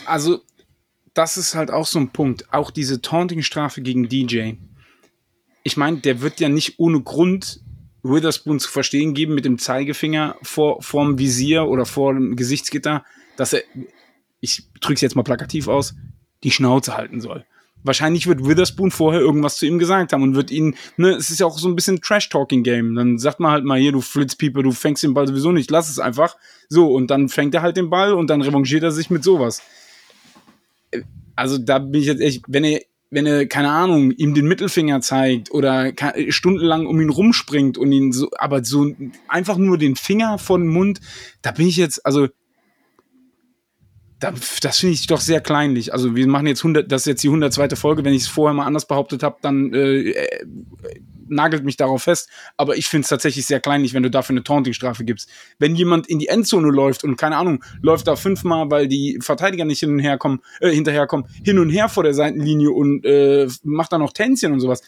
also 0.07 0.41
das 1.15 1.37
ist 1.37 1.55
halt 1.55 1.71
auch 1.71 1.87
so 1.87 1.99
ein 1.99 2.11
Punkt. 2.11 2.53
Auch 2.53 2.71
diese 2.71 3.03
Taunting-Strafe 3.03 3.83
gegen 3.83 4.09
DJ. 4.09 4.53
Ich 5.63 5.77
meine, 5.77 5.99
der 5.99 6.23
wird 6.23 6.41
ja 6.41 6.49
nicht 6.49 6.79
ohne 6.79 7.01
Grund 7.03 7.61
Witherspoon 8.03 8.59
zu 8.59 8.69
verstehen 8.69 9.15
geben 9.15 9.35
mit 9.35 9.45
dem 9.45 9.59
Zeigefinger 9.59 10.37
vor 10.43 10.83
vorm 10.83 11.19
Visier 11.19 11.67
oder 11.67 11.87
vor 11.87 12.15
dem 12.15 12.35
Gesichtsgitter, 12.35 13.05
dass 13.37 13.53
er, 13.53 13.63
ich 14.41 14.69
drücke 14.81 14.95
es 14.95 15.01
jetzt 15.03 15.15
mal 15.15 15.23
plakativ 15.23 15.69
aus, 15.69 15.95
die 16.43 16.51
Schnauze 16.51 16.97
halten 16.97 17.21
soll. 17.21 17.45
Wahrscheinlich 17.85 18.27
wird 18.27 18.47
Witherspoon 18.47 18.91
vorher 18.91 19.21
irgendwas 19.21 19.57
zu 19.57 19.67
ihm 19.67 19.79
gesagt 19.79 20.13
haben 20.13 20.23
und 20.23 20.35
wird 20.35 20.51
ihn, 20.51 20.77
ne, 20.97 21.11
es 21.11 21.31
ist 21.31 21.41
ja 21.41 21.47
auch 21.47 21.59
so 21.59 21.69
ein 21.69 21.77
bisschen 21.77 22.01
Trash-Talking-Game. 22.01 22.95
Dann 22.95 23.19
sagt 23.19 23.41
man 23.41 23.53
halt 23.53 23.65
mal 23.65 23.79
hier, 23.79 23.93
du 23.93 24.01
Flitzpieper, 24.01 24.63
du 24.63 24.73
fängst 24.73 25.03
den 25.03 25.15
Ball 25.15 25.27
sowieso 25.27 25.53
nicht, 25.53 25.71
lass 25.71 25.89
es 25.89 25.99
einfach. 25.99 26.37
So, 26.69 26.93
und 26.93 27.11
dann 27.11 27.29
fängt 27.29 27.55
er 27.55 27.63
halt 27.63 27.77
den 27.77 27.91
Ball 27.91 28.15
und 28.15 28.29
dann 28.29 28.43
revanchiert 28.43 28.83
er 28.83 28.93
sich 28.93 29.11
mit 29.11 29.25
sowas. 29.25 29.63
Also 31.35 31.59
da 31.59 31.79
bin 31.79 32.01
ich 32.01 32.07
jetzt 32.07 32.21
echt, 32.21 32.45
wenn 32.49 32.65
er, 32.65 32.81
wenn 33.11 33.27
er, 33.27 33.47
keine 33.47 33.71
Ahnung, 33.71 34.11
ihm 34.13 34.35
den 34.35 34.47
Mittelfinger 34.47 35.01
zeigt 35.03 35.51
oder 35.51 35.93
stundenlang 36.29 36.87
um 36.87 37.01
ihn 37.01 37.11
rumspringt 37.11 37.77
und 37.77 37.93
ihn 37.93 38.13
so, 38.13 38.31
aber 38.39 38.65
so 38.65 38.91
einfach 39.29 39.59
nur 39.59 39.77
den 39.77 39.97
Finger 39.97 40.39
von 40.39 40.67
Mund, 40.67 41.01
da 41.43 41.51
bin 41.51 41.69
ich 41.69 41.77
jetzt, 41.77 42.05
also 42.07 42.29
das 44.23 44.79
finde 44.79 44.95
ich 44.95 45.07
doch 45.07 45.21
sehr 45.21 45.41
kleinlich. 45.41 45.93
Also 45.93 46.15
wir 46.15 46.27
machen 46.27 46.47
jetzt 46.47 46.61
100, 46.61 46.91
das 46.91 47.03
ist 47.03 47.07
jetzt 47.07 47.23
die 47.25 47.29
102. 47.29 47.77
Folge. 47.77 48.05
Wenn 48.05 48.15
ich 48.15 48.23
es 48.23 48.29
vorher 48.29 48.55
mal 48.55 48.67
anders 48.67 48.87
behauptet 48.87 49.23
habe, 49.23 49.37
dann 49.43 49.73
äh, 49.73 50.11
äh, 50.11 50.47
nagelt 51.29 51.65
mich 51.65 51.77
darauf 51.77 52.05
fest. 52.05 52.29
Aber 52.57 52.77
ich 52.77 52.87
finde 52.87 53.03
es 53.03 53.09
tatsächlich 53.09 53.47
sehr 53.47 53.61
kleinlich, 53.61 53.95
wenn 53.95 54.03
du 54.03 54.11
dafür 54.11 54.35
eine 54.35 54.45
Taunting-Strafe 54.45 55.05
gibst. 55.05 55.29
Wenn 55.59 55.75
jemand 55.75 56.09
in 56.09 56.19
die 56.19 56.29
Endzone 56.29 56.71
läuft 56.71 57.05
und 57.05 57.17
keine 57.17 57.37
Ahnung, 57.37 57.65
läuft 57.81 58.07
da 58.07 58.17
fünfmal, 58.17 58.71
weil 58.71 58.89
die 58.89 59.19
Verteidiger 59.21 59.65
nicht 59.65 59.81
hin 59.81 59.91
und 59.91 59.99
her 59.99 60.19
kommen, 60.19 60.41
äh, 60.61 60.71
hinterherkommen, 60.71 61.27
hin 61.45 61.59
und 61.59 61.71
her 61.71 61.89
vor 61.89 62.05
der 62.05 62.15
Seitenlinie 62.15 62.71
und 62.71 63.05
äh, 63.05 63.49
macht 63.65 63.93
da 63.93 63.99
noch 63.99 64.13
Tänzchen 64.13 64.53
und 64.53 64.61
sowas. 64.61 64.83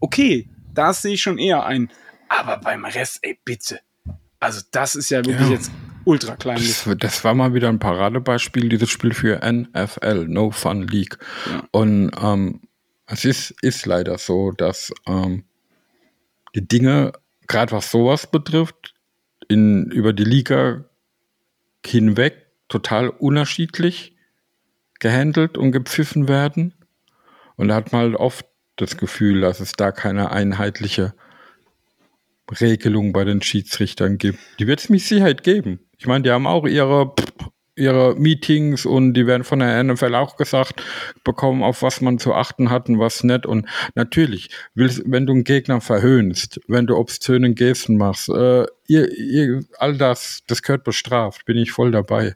Okay, 0.00 0.48
das 0.72 1.02
sehe 1.02 1.14
ich 1.14 1.22
schon 1.22 1.38
eher 1.38 1.66
ein. 1.66 1.90
Aber 2.28 2.58
beim 2.58 2.84
Rest, 2.84 3.18
ey, 3.22 3.38
bitte. 3.44 3.80
Also 4.40 4.62
das 4.70 4.94
ist 4.94 5.10
ja 5.10 5.18
wirklich 5.24 5.48
ja. 5.48 5.54
jetzt 5.54 5.70
ultra 6.08 6.36
klein. 6.36 6.56
Das, 6.56 6.88
das, 6.98 7.24
war 7.24 7.34
mal 7.34 7.52
wieder 7.54 7.68
ein 7.68 7.78
Paradebeispiel, 7.78 8.68
dieses 8.68 8.88
Spiel 8.88 9.12
für 9.12 9.40
NFL, 9.44 10.26
No 10.26 10.50
Fun 10.50 10.88
League. 10.88 11.18
Ja. 11.46 11.62
Und 11.70 12.10
ähm, 12.20 12.62
es 13.06 13.24
ist, 13.24 13.54
ist 13.62 13.84
leider 13.86 14.16
so, 14.16 14.52
dass 14.52 14.90
ähm, 15.06 15.44
die 16.54 16.66
Dinge, 16.66 17.12
gerade 17.46 17.72
was 17.72 17.90
sowas 17.90 18.30
betrifft, 18.30 18.94
in, 19.48 19.90
über 19.90 20.12
die 20.12 20.24
Liga 20.24 20.84
hinweg 21.84 22.46
total 22.68 23.08
unterschiedlich 23.10 24.16
gehandelt 25.00 25.58
und 25.58 25.72
gepfiffen 25.72 26.26
werden. 26.26 26.74
Und 27.56 27.68
da 27.68 27.74
hat 27.74 27.92
man 27.92 28.02
halt 28.02 28.16
oft 28.16 28.46
das 28.76 28.96
Gefühl, 28.96 29.42
dass 29.42 29.60
es 29.60 29.72
da 29.72 29.92
keine 29.92 30.30
einheitliche 30.30 31.14
Regelung 32.60 33.12
bei 33.12 33.24
den 33.24 33.42
Schiedsrichtern 33.42 34.18
gibt. 34.18 34.38
Die 34.58 34.66
wird 34.66 34.80
es 34.80 34.88
mit 34.88 35.00
Sicherheit 35.00 35.42
geben. 35.42 35.80
Ich 35.98 36.06
meine, 36.06 36.22
die 36.22 36.30
haben 36.30 36.46
auch 36.46 36.66
ihre, 36.66 37.12
ihre 37.76 38.14
Meetings 38.16 38.86
und 38.86 39.14
die 39.14 39.26
werden 39.26 39.44
von 39.44 39.58
der 39.60 39.82
NFL 39.82 40.14
auch 40.14 40.36
gesagt 40.36 40.82
bekommen, 41.24 41.62
auf 41.62 41.82
was 41.82 42.00
man 42.00 42.18
zu 42.18 42.34
achten 42.34 42.70
hat 42.70 42.88
und 42.88 42.98
was 42.98 43.24
nicht. 43.24 43.46
Und 43.46 43.66
natürlich, 43.94 44.50
willst, 44.74 45.02
wenn 45.06 45.26
du 45.26 45.32
einen 45.32 45.44
Gegner 45.44 45.80
verhöhnst, 45.80 46.60
wenn 46.68 46.86
du 46.86 46.96
obszönen 46.96 47.54
Gesten 47.54 47.96
machst, 47.96 48.28
äh, 48.28 48.66
ihr, 48.86 49.12
ihr, 49.16 49.64
all 49.78 49.96
das, 49.96 50.42
das 50.46 50.62
gehört 50.62 50.84
bestraft, 50.84 51.44
bin 51.44 51.56
ich 51.56 51.72
voll 51.72 51.90
dabei. 51.90 52.34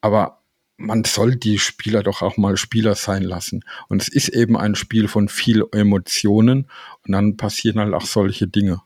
Aber 0.00 0.40
man 0.76 1.04
soll 1.04 1.36
die 1.36 1.58
Spieler 1.58 2.02
doch 2.02 2.22
auch 2.22 2.36
mal 2.36 2.56
Spieler 2.56 2.94
sein 2.94 3.22
lassen. 3.22 3.64
Und 3.88 4.02
es 4.02 4.08
ist 4.08 4.28
eben 4.28 4.56
ein 4.56 4.74
Spiel 4.74 5.08
von 5.08 5.28
viel 5.28 5.64
Emotionen 5.72 6.68
und 7.06 7.12
dann 7.12 7.36
passieren 7.36 7.78
halt 7.78 7.94
auch 7.94 8.06
solche 8.06 8.48
Dinge. 8.48 8.82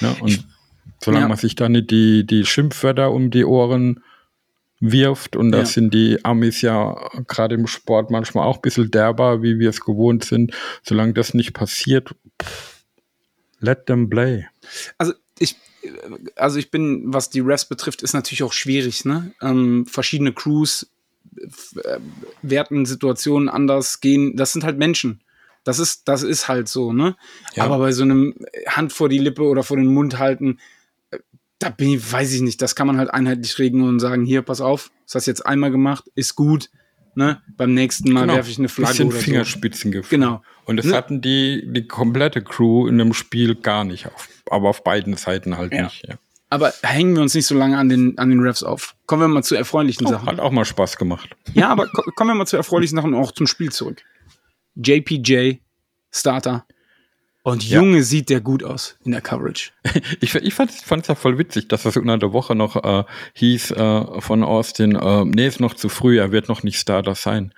Ne? 0.00 0.16
Und 0.20 0.44
Solange 1.04 1.24
ja. 1.24 1.28
man 1.28 1.36
sich 1.36 1.54
da 1.54 1.68
nicht 1.68 1.90
die, 1.90 2.26
die 2.26 2.46
Schimpfwörter 2.46 3.10
um 3.10 3.30
die 3.30 3.44
Ohren 3.44 4.02
wirft. 4.80 5.36
Und 5.36 5.52
da 5.52 5.58
ja. 5.58 5.66
sind 5.66 5.92
die 5.92 6.24
Amis 6.24 6.62
ja 6.62 7.10
gerade 7.26 7.54
im 7.54 7.66
Sport 7.66 8.10
manchmal 8.10 8.46
auch 8.46 8.56
ein 8.56 8.62
bisschen 8.62 8.90
derber, 8.90 9.42
wie 9.42 9.58
wir 9.58 9.68
es 9.68 9.80
gewohnt 9.80 10.24
sind. 10.24 10.52
Solange 10.82 11.12
das 11.12 11.34
nicht 11.34 11.52
passiert, 11.52 12.14
let 13.60 13.86
them 13.86 14.08
play. 14.08 14.46
Also 14.96 15.12
ich, 15.38 15.56
also 16.36 16.58
ich 16.58 16.70
bin, 16.70 17.02
was 17.12 17.28
die 17.28 17.40
Refs 17.40 17.66
betrifft, 17.66 18.02
ist 18.02 18.14
natürlich 18.14 18.42
auch 18.42 18.54
schwierig. 18.54 19.04
Ne? 19.04 19.32
Ähm, 19.42 19.86
verschiedene 19.86 20.32
Crews 20.32 20.90
äh, 21.36 21.98
werten 22.40 22.86
Situationen 22.86 23.50
anders 23.50 24.00
gehen. 24.00 24.36
Das 24.36 24.52
sind 24.52 24.64
halt 24.64 24.78
Menschen. 24.78 25.20
Das 25.64 25.78
ist, 25.78 26.08
das 26.08 26.22
ist 26.22 26.48
halt 26.48 26.68
so, 26.68 26.92
ne? 26.92 27.16
Ja. 27.54 27.64
Aber 27.64 27.78
bei 27.78 27.92
so 27.92 28.02
einem 28.02 28.34
Hand 28.68 28.92
vor 28.92 29.08
die 29.08 29.18
Lippe 29.18 29.42
oder 29.42 29.62
vor 29.62 29.76
den 29.76 29.86
Mund 29.86 30.18
halten, 30.18 30.58
da 31.58 31.70
bin 31.70 31.90
ich, 31.90 32.12
weiß 32.12 32.32
ich 32.32 32.42
nicht, 32.42 32.60
das 32.60 32.74
kann 32.74 32.86
man 32.86 32.98
halt 32.98 33.12
einheitlich 33.12 33.58
regeln 33.58 33.82
und 33.82 34.00
sagen, 34.00 34.24
hier, 34.24 34.42
pass 34.42 34.60
auf, 34.60 34.90
das 35.06 35.14
hast 35.14 35.26
jetzt 35.26 35.46
einmal 35.46 35.70
gemacht, 35.70 36.04
ist 36.14 36.36
gut, 36.36 36.70
ne? 37.14 37.40
Beim 37.56 37.72
nächsten 37.72 38.12
Mal 38.12 38.22
genau. 38.22 38.34
werfe 38.34 38.50
ich 38.50 38.58
eine 38.58 38.68
Flagge 38.68 38.92
Bisschen 38.92 39.08
oder 39.08 39.18
Fingerspitzengefühl. 39.18 40.02
So. 40.04 40.10
Genau. 40.10 40.42
Und 40.66 40.76
das 40.76 40.86
ne? 40.86 40.94
hatten 40.94 41.20
die, 41.20 41.64
die 41.66 41.86
komplette 41.86 42.42
Crew 42.42 42.86
in 42.86 42.98
dem 42.98 43.14
Spiel 43.14 43.54
gar 43.54 43.84
nicht 43.84 44.06
auf, 44.06 44.28
aber 44.50 44.68
auf 44.68 44.84
beiden 44.84 45.16
Seiten 45.16 45.56
halt 45.56 45.72
ja. 45.72 45.84
nicht, 45.84 46.06
ja. 46.06 46.16
Aber 46.50 46.72
hängen 46.82 47.16
wir 47.16 47.22
uns 47.22 47.34
nicht 47.34 47.46
so 47.46 47.56
lange 47.56 47.76
an 47.78 47.88
den, 47.88 48.16
an 48.16 48.30
den 48.30 48.38
Refs 48.38 48.62
auf. 48.62 48.94
Kommen 49.06 49.22
wir 49.22 49.28
mal 49.28 49.42
zu 49.42 49.56
erfreulichen 49.56 50.06
oh, 50.06 50.10
Sachen. 50.10 50.28
Hat 50.28 50.38
auch 50.38 50.52
mal 50.52 50.64
Spaß 50.64 50.98
gemacht. 50.98 51.30
Ja, 51.52 51.68
aber 51.68 51.88
kommen 52.14 52.30
wir 52.30 52.34
mal 52.34 52.46
zu 52.46 52.56
erfreulichen 52.56 52.96
Sachen 52.96 53.12
und 53.12 53.20
auch 53.20 53.32
zum 53.32 53.48
Spiel 53.48 53.72
zurück. 53.72 54.02
JPJ, 54.76 55.54
Starter, 56.10 56.66
und 57.46 57.62
Junge, 57.62 57.98
ja. 57.98 58.02
sieht 58.02 58.30
der 58.30 58.40
gut 58.40 58.64
aus 58.64 58.96
in 59.04 59.12
der 59.12 59.20
Coverage. 59.20 59.72
ich 60.22 60.34
ich 60.34 60.54
fand 60.54 60.70
es 60.70 61.08
ja 61.08 61.14
voll 61.14 61.36
witzig, 61.36 61.68
dass 61.68 61.82
das 61.82 61.98
unter 61.98 62.16
der 62.16 62.32
Woche 62.32 62.54
noch 62.54 62.82
äh, 62.82 63.04
hieß 63.34 63.72
äh, 63.72 64.20
von 64.22 64.42
Austin, 64.42 64.96
äh, 64.96 65.24
nee, 65.26 65.46
ist 65.46 65.60
noch 65.60 65.74
zu 65.74 65.90
früh, 65.90 66.18
er 66.18 66.32
wird 66.32 66.48
noch 66.48 66.62
nicht 66.62 66.78
Starter 66.78 67.14
sein. 67.14 67.52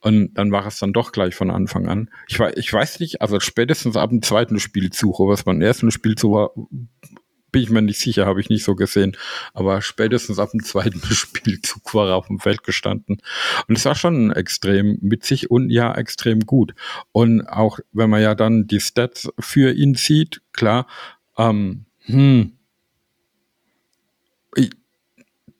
Und 0.00 0.34
dann 0.34 0.50
war 0.50 0.66
es 0.66 0.80
dann 0.80 0.92
doch 0.92 1.12
gleich 1.12 1.36
von 1.36 1.50
Anfang 1.50 1.86
an. 1.86 2.10
Ich, 2.26 2.40
ich 2.40 2.72
weiß 2.72 2.98
nicht, 2.98 3.20
also 3.20 3.38
spätestens 3.38 3.96
ab 3.96 4.10
dem 4.10 4.22
zweiten 4.22 4.58
Spielzug, 4.58 5.20
was 5.20 5.44
beim 5.44 5.60
ersten 5.60 5.92
Spielzug 5.92 6.32
war, 6.32 6.50
bin 7.52 7.62
ich 7.62 7.70
mir 7.70 7.82
nicht 7.82 8.00
sicher, 8.00 8.26
habe 8.26 8.40
ich 8.40 8.48
nicht 8.48 8.64
so 8.64 8.74
gesehen. 8.74 9.16
Aber 9.54 9.82
spätestens 9.82 10.38
ab 10.38 10.50
dem 10.50 10.62
zweiten 10.62 11.02
Spielzug 11.10 11.94
war 11.94 12.08
er 12.08 12.16
auf 12.16 12.28
dem 12.28 12.38
Feld 12.38 12.62
gestanden. 12.62 13.20
Und 13.68 13.76
es 13.76 13.84
war 13.84 13.94
schon 13.94 14.32
extrem 14.32 14.98
witzig 15.00 15.50
und 15.50 15.70
ja, 15.70 15.94
extrem 15.94 16.40
gut. 16.40 16.74
Und 17.12 17.46
auch 17.46 17.78
wenn 17.92 18.10
man 18.10 18.22
ja 18.22 18.34
dann 18.34 18.66
die 18.66 18.80
Stats 18.80 19.28
für 19.38 19.72
ihn 19.72 19.94
sieht, 19.94 20.42
klar, 20.52 20.86
ähm, 21.36 21.86
hm, 22.04 22.52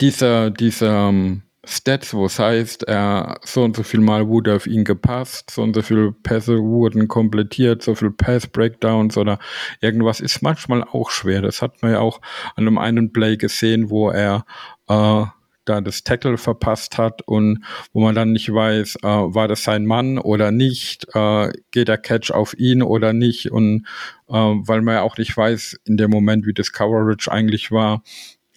dieser, 0.00 0.50
dieser, 0.50 1.08
ähm, 1.08 1.42
Stats, 1.70 2.14
wo 2.14 2.26
es 2.26 2.38
heißt, 2.38 2.82
er 2.84 3.38
so 3.44 3.62
und 3.62 3.76
so 3.76 3.84
viel 3.84 4.00
Mal 4.00 4.26
wurde 4.26 4.56
auf 4.56 4.66
ihn 4.66 4.84
gepasst, 4.84 5.50
so 5.50 5.62
und 5.62 5.74
so 5.74 5.82
viele 5.82 6.10
Pässe 6.10 6.58
wurden 6.58 7.06
komplettiert, 7.06 7.82
so 7.82 7.94
viel 7.94 8.10
Pass 8.10 8.48
Breakdowns 8.48 9.16
oder 9.16 9.38
irgendwas 9.80 10.18
ist 10.20 10.42
manchmal 10.42 10.82
auch 10.82 11.10
schwer. 11.10 11.42
Das 11.42 11.62
hat 11.62 11.80
man 11.80 11.92
ja 11.92 12.00
auch 12.00 12.20
an 12.56 12.66
einem 12.66 12.78
einen 12.78 13.12
Play 13.12 13.36
gesehen, 13.36 13.88
wo 13.88 14.10
er 14.10 14.44
äh, 14.88 15.24
da 15.64 15.80
das 15.80 16.02
Tackle 16.02 16.38
verpasst 16.38 16.98
hat 16.98 17.22
und 17.22 17.64
wo 17.92 18.00
man 18.00 18.14
dann 18.14 18.32
nicht 18.32 18.52
weiß, 18.52 18.96
äh, 19.02 19.06
war 19.06 19.46
das 19.46 19.62
sein 19.62 19.86
Mann 19.86 20.18
oder 20.18 20.50
nicht, 20.50 21.06
äh, 21.14 21.52
geht 21.70 21.88
der 21.88 21.98
Catch 21.98 22.32
auf 22.32 22.58
ihn 22.58 22.82
oder 22.82 23.12
nicht 23.12 23.52
und 23.52 23.86
äh, 24.28 24.32
weil 24.32 24.82
man 24.82 24.94
ja 24.94 25.02
auch 25.02 25.18
nicht 25.18 25.36
weiß 25.36 25.78
in 25.84 25.96
dem 25.96 26.10
Moment, 26.10 26.46
wie 26.46 26.54
das 26.54 26.72
Coverage 26.72 27.30
eigentlich 27.30 27.70
war, 27.70 28.02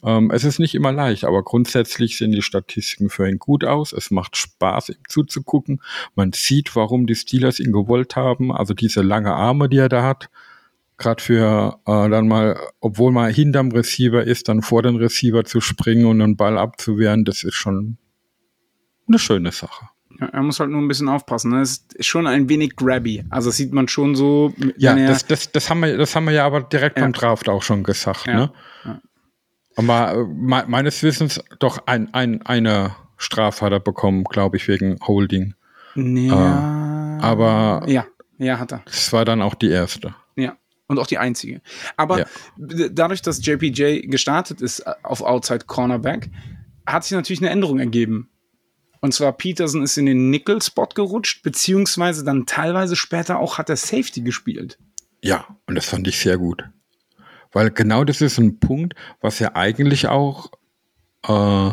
ähm, 0.06 0.32
es 0.32 0.44
ist 0.44 0.60
nicht 0.60 0.76
immer 0.76 0.92
leicht, 0.92 1.24
aber 1.24 1.44
grundsätzlich 1.44 2.18
sehen 2.18 2.32
die 2.32 2.42
Statistiken 2.42 3.10
für 3.10 3.28
ihn 3.28 3.40
gut 3.40 3.64
aus. 3.64 3.94
Es 3.94 4.12
macht 4.12 4.36
Spaß, 4.36 4.90
ihm 4.90 5.04
zuzugucken. 5.08 5.82
Man 6.16 6.34
sieht, 6.34 6.76
warum 6.76 7.08
die 7.08 7.16
Steelers 7.16 7.60
ihn 7.60 7.72
gewollt 7.72 8.16
haben. 8.16 8.52
Also 8.52 8.74
diese 8.74 9.02
lange 9.02 9.34
Arme, 9.34 9.70
die 9.70 9.78
er 9.78 9.90
da 9.90 10.04
hat. 10.04 10.30
Gerade 10.98 11.24
für 11.24 11.80
äh, 11.86 12.10
dann 12.10 12.28
mal, 12.28 12.60
obwohl 12.80 13.12
man 13.12 13.34
hinterm 13.34 13.72
Receiver 13.72 14.24
ist, 14.24 14.48
dann 14.48 14.62
vor 14.62 14.84
den 14.84 14.96
Receiver 14.98 15.44
zu 15.44 15.60
springen 15.62 16.06
und 16.06 16.22
einen 16.22 16.38
Ball 16.38 16.58
abzuwehren, 16.58 17.26
das 17.26 17.44
ist 17.44 17.56
schon 17.56 17.98
eine 19.08 19.20
schöne 19.20 19.52
Sache. 19.52 19.90
Ja, 20.20 20.28
er 20.28 20.44
muss 20.44 20.60
halt 20.60 20.70
nur 20.70 20.82
ein 20.82 20.88
bisschen 20.88 21.10
aufpassen. 21.10 21.52
Ne? 21.52 21.62
Es 21.62 21.88
ist 21.96 22.06
schon 22.06 22.28
ein 22.28 22.48
wenig 22.48 22.76
grabby. 22.76 23.24
Also 23.30 23.50
das 23.50 23.58
sieht 23.58 23.74
man 23.74 23.88
schon 23.88 24.16
so. 24.16 24.54
Ja, 24.78 24.96
das, 24.96 25.26
das, 25.26 25.52
das, 25.52 25.70
haben 25.70 25.80
wir, 25.80 25.98
das 25.98 26.16
haben 26.16 26.26
wir 26.26 26.34
ja 26.34 26.46
aber 26.46 26.62
direkt 26.62 26.98
ja. 26.98 27.04
beim 27.04 27.14
Draft 27.14 27.50
auch 27.50 27.64
schon 27.64 27.84
gesagt. 27.84 28.28
Ja. 28.28 28.34
Ne? 28.36 29.02
Aber 29.76 30.14
äh, 30.14 30.24
me 30.24 30.64
meines 30.68 31.02
Wissens 31.04 31.42
doch 31.60 31.88
ein, 31.88 32.14
ein, 32.14 32.42
eine 32.44 32.96
Strafe 33.18 33.66
hat 33.66 33.72
er 33.72 33.80
bekommen, 33.80 34.24
glaube 34.24 34.58
ich, 34.58 34.68
wegen 34.68 35.00
Holding. 35.06 35.56
Ja. 35.96 37.20
Äh, 37.20 37.22
aber 37.22 37.84
ja, 37.88 38.06
ja, 38.38 38.60
hat 38.60 38.72
er. 38.72 38.82
Das 38.86 39.14
war 39.14 39.26
dann 39.26 39.42
auch 39.42 39.56
die 39.56 39.70
erste. 39.70 40.16
Ja. 40.36 40.58
Und 40.88 41.00
auch 41.00 41.08
die 41.08 41.18
einzige. 41.18 41.62
Aber 41.96 42.20
ja. 42.20 42.26
dadurch, 42.58 43.22
dass 43.22 43.46
JPJ 43.46 44.08
gestartet 44.08 44.62
ist 44.62 44.80
äh, 44.82 44.94
auf 45.04 45.22
Outside 45.22 45.66
Cornerback, 45.66 46.30
hat 46.86 47.04
sich 47.04 47.14
natürlich 47.14 47.42
eine 47.42 47.50
Änderung 47.50 47.80
ergeben. 47.80 48.30
Und 49.00 49.14
zwar 49.14 49.34
Peterson 49.34 49.84
ist 49.84 49.98
in 49.98 50.06
den 50.06 50.30
Nickel-Spot 50.30 50.88
gerutscht, 50.94 51.44
beziehungsweise 51.44 52.24
dann 52.24 52.46
teilweise 52.46 52.96
später 52.96 53.40
auch 53.40 53.58
hat 53.58 53.70
er 53.70 53.76
Safety 53.76 54.22
gespielt. 54.22 54.78
Ja, 55.22 55.46
und 55.68 55.76
das 55.76 55.86
fand 55.86 56.08
ich 56.08 56.20
sehr 56.20 56.38
gut. 56.38 56.64
Weil 57.54 57.72
genau 57.72 58.04
das 58.04 58.20
ist 58.22 58.40
ein 58.40 58.60
Punkt, 58.60 58.96
was 59.22 59.40
ja 59.40 59.56
eigentlich 59.56 60.08
auch, 60.08 60.52
äh, 61.28 61.70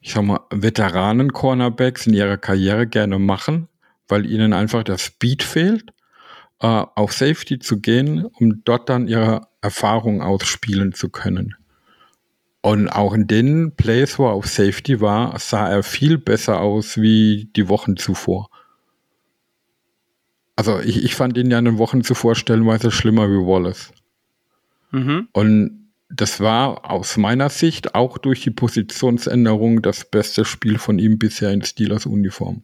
ich 0.00 0.12
sag 0.12 0.22
mal, 0.22 0.40
Veteranen-Cornerbacks 0.50 2.06
in 2.06 2.14
ihrer 2.14 2.36
Karriere 2.36 2.86
gerne 2.86 3.18
machen, 3.18 3.68
weil 4.06 4.26
ihnen 4.26 4.52
einfach 4.52 4.84
der 4.84 4.98
Speed 4.98 5.42
fehlt, 5.42 5.92
äh, 6.60 6.66
auf 6.66 7.12
Safety 7.12 7.58
zu 7.58 7.80
gehen, 7.80 8.26
um 8.26 8.62
dort 8.64 8.88
dann 8.88 9.08
ihre 9.08 9.48
Erfahrung 9.62 10.22
ausspielen 10.22 10.92
zu 10.92 11.08
können. 11.08 11.56
Und 12.60 12.88
auch 12.88 13.14
in 13.14 13.26
den 13.26 13.76
Plays, 13.76 14.18
wo 14.18 14.26
er 14.26 14.32
auf 14.32 14.46
Safety 14.46 15.00
war, 15.00 15.38
sah 15.38 15.68
er 15.68 15.82
viel 15.82 16.18
besser 16.18 16.60
aus 16.60 17.00
wie 17.00 17.48
die 17.56 17.68
Wochen 17.68 17.96
zuvor. 17.96 18.50
Also 20.56 20.80
ich, 20.80 21.04
ich 21.04 21.14
fand 21.14 21.38
ihn 21.38 21.50
ja 21.50 21.58
in 21.58 21.64
den 21.64 21.78
Wochen 21.78 22.02
zuvor 22.02 22.34
stellenweise 22.34 22.90
schlimmer 22.90 23.28
wie 23.28 23.46
Wallace. 23.46 23.92
Mhm. 24.90 25.28
Und 25.32 25.90
das 26.08 26.40
war 26.40 26.90
aus 26.90 27.16
meiner 27.16 27.48
Sicht 27.48 27.94
auch 27.94 28.18
durch 28.18 28.42
die 28.42 28.50
Positionsänderung 28.50 29.82
das 29.82 30.04
beste 30.04 30.44
Spiel 30.44 30.78
von 30.78 30.98
ihm 30.98 31.18
bisher 31.18 31.50
in 31.50 31.62
Steelers 31.62 32.06
Uniform. 32.06 32.62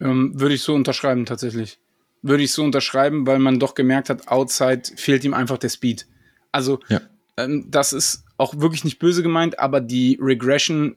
Ähm, 0.00 0.32
würde 0.38 0.54
ich 0.54 0.62
so 0.62 0.74
unterschreiben, 0.74 1.26
tatsächlich. 1.26 1.78
Würde 2.22 2.42
ich 2.42 2.52
so 2.52 2.64
unterschreiben, 2.64 3.26
weil 3.26 3.38
man 3.38 3.60
doch 3.60 3.74
gemerkt 3.74 4.10
hat, 4.10 4.28
outside 4.28 4.82
fehlt 4.96 5.24
ihm 5.24 5.34
einfach 5.34 5.58
der 5.58 5.68
Speed. 5.68 6.06
Also, 6.52 6.80
Ja. 6.88 7.00
ähm, 7.36 7.66
das 7.68 7.92
ist 7.92 8.24
auch 8.38 8.58
wirklich 8.58 8.84
nicht 8.84 8.98
böse 8.98 9.22
gemeint, 9.22 9.58
aber 9.58 9.80
die 9.80 10.18
Regression 10.20 10.96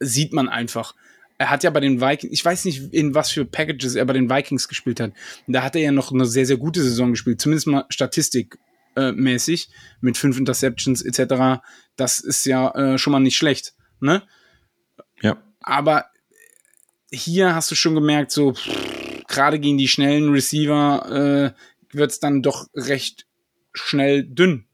sieht 0.00 0.32
man 0.32 0.48
einfach. 0.48 0.94
Er 1.38 1.50
hat 1.50 1.62
ja 1.62 1.70
bei 1.70 1.80
den 1.80 2.00
Vikings, 2.00 2.32
ich 2.32 2.44
weiß 2.44 2.64
nicht, 2.64 2.92
in 2.92 3.14
was 3.14 3.30
für 3.30 3.44
Packages 3.44 3.94
er 3.94 4.04
bei 4.04 4.12
den 4.12 4.28
Vikings 4.28 4.68
gespielt 4.68 5.00
hat. 5.00 5.12
Da 5.46 5.62
hat 5.62 5.76
er 5.76 5.82
ja 5.82 5.92
noch 5.92 6.12
eine 6.12 6.26
sehr, 6.26 6.46
sehr 6.46 6.56
gute 6.56 6.82
Saison 6.82 7.12
gespielt, 7.12 7.40
zumindest 7.40 7.68
mal 7.68 7.86
statistikmäßig, 7.88 9.70
mit 10.00 10.16
fünf 10.16 10.36
Interceptions 10.36 11.02
etc. 11.02 11.62
Das 11.96 12.18
ist 12.18 12.44
ja 12.44 12.70
äh, 12.74 12.98
schon 12.98 13.12
mal 13.12 13.20
nicht 13.20 13.36
schlecht. 13.36 13.74
Ne? 14.00 14.22
Ja. 15.20 15.36
aber 15.60 16.06
hier 17.10 17.54
hast 17.54 17.70
du 17.70 17.74
schon 17.74 17.94
gemerkt, 17.94 18.30
so 18.30 18.54
gerade 19.26 19.58
gegen 19.58 19.78
die 19.78 19.88
schnellen 19.88 20.30
Receiver 20.30 21.54
äh, 21.92 21.96
wird 21.96 22.10
es 22.10 22.20
dann 22.20 22.42
doch 22.42 22.66
recht 22.74 23.26
schnell 23.72 24.24
dünn. 24.24 24.66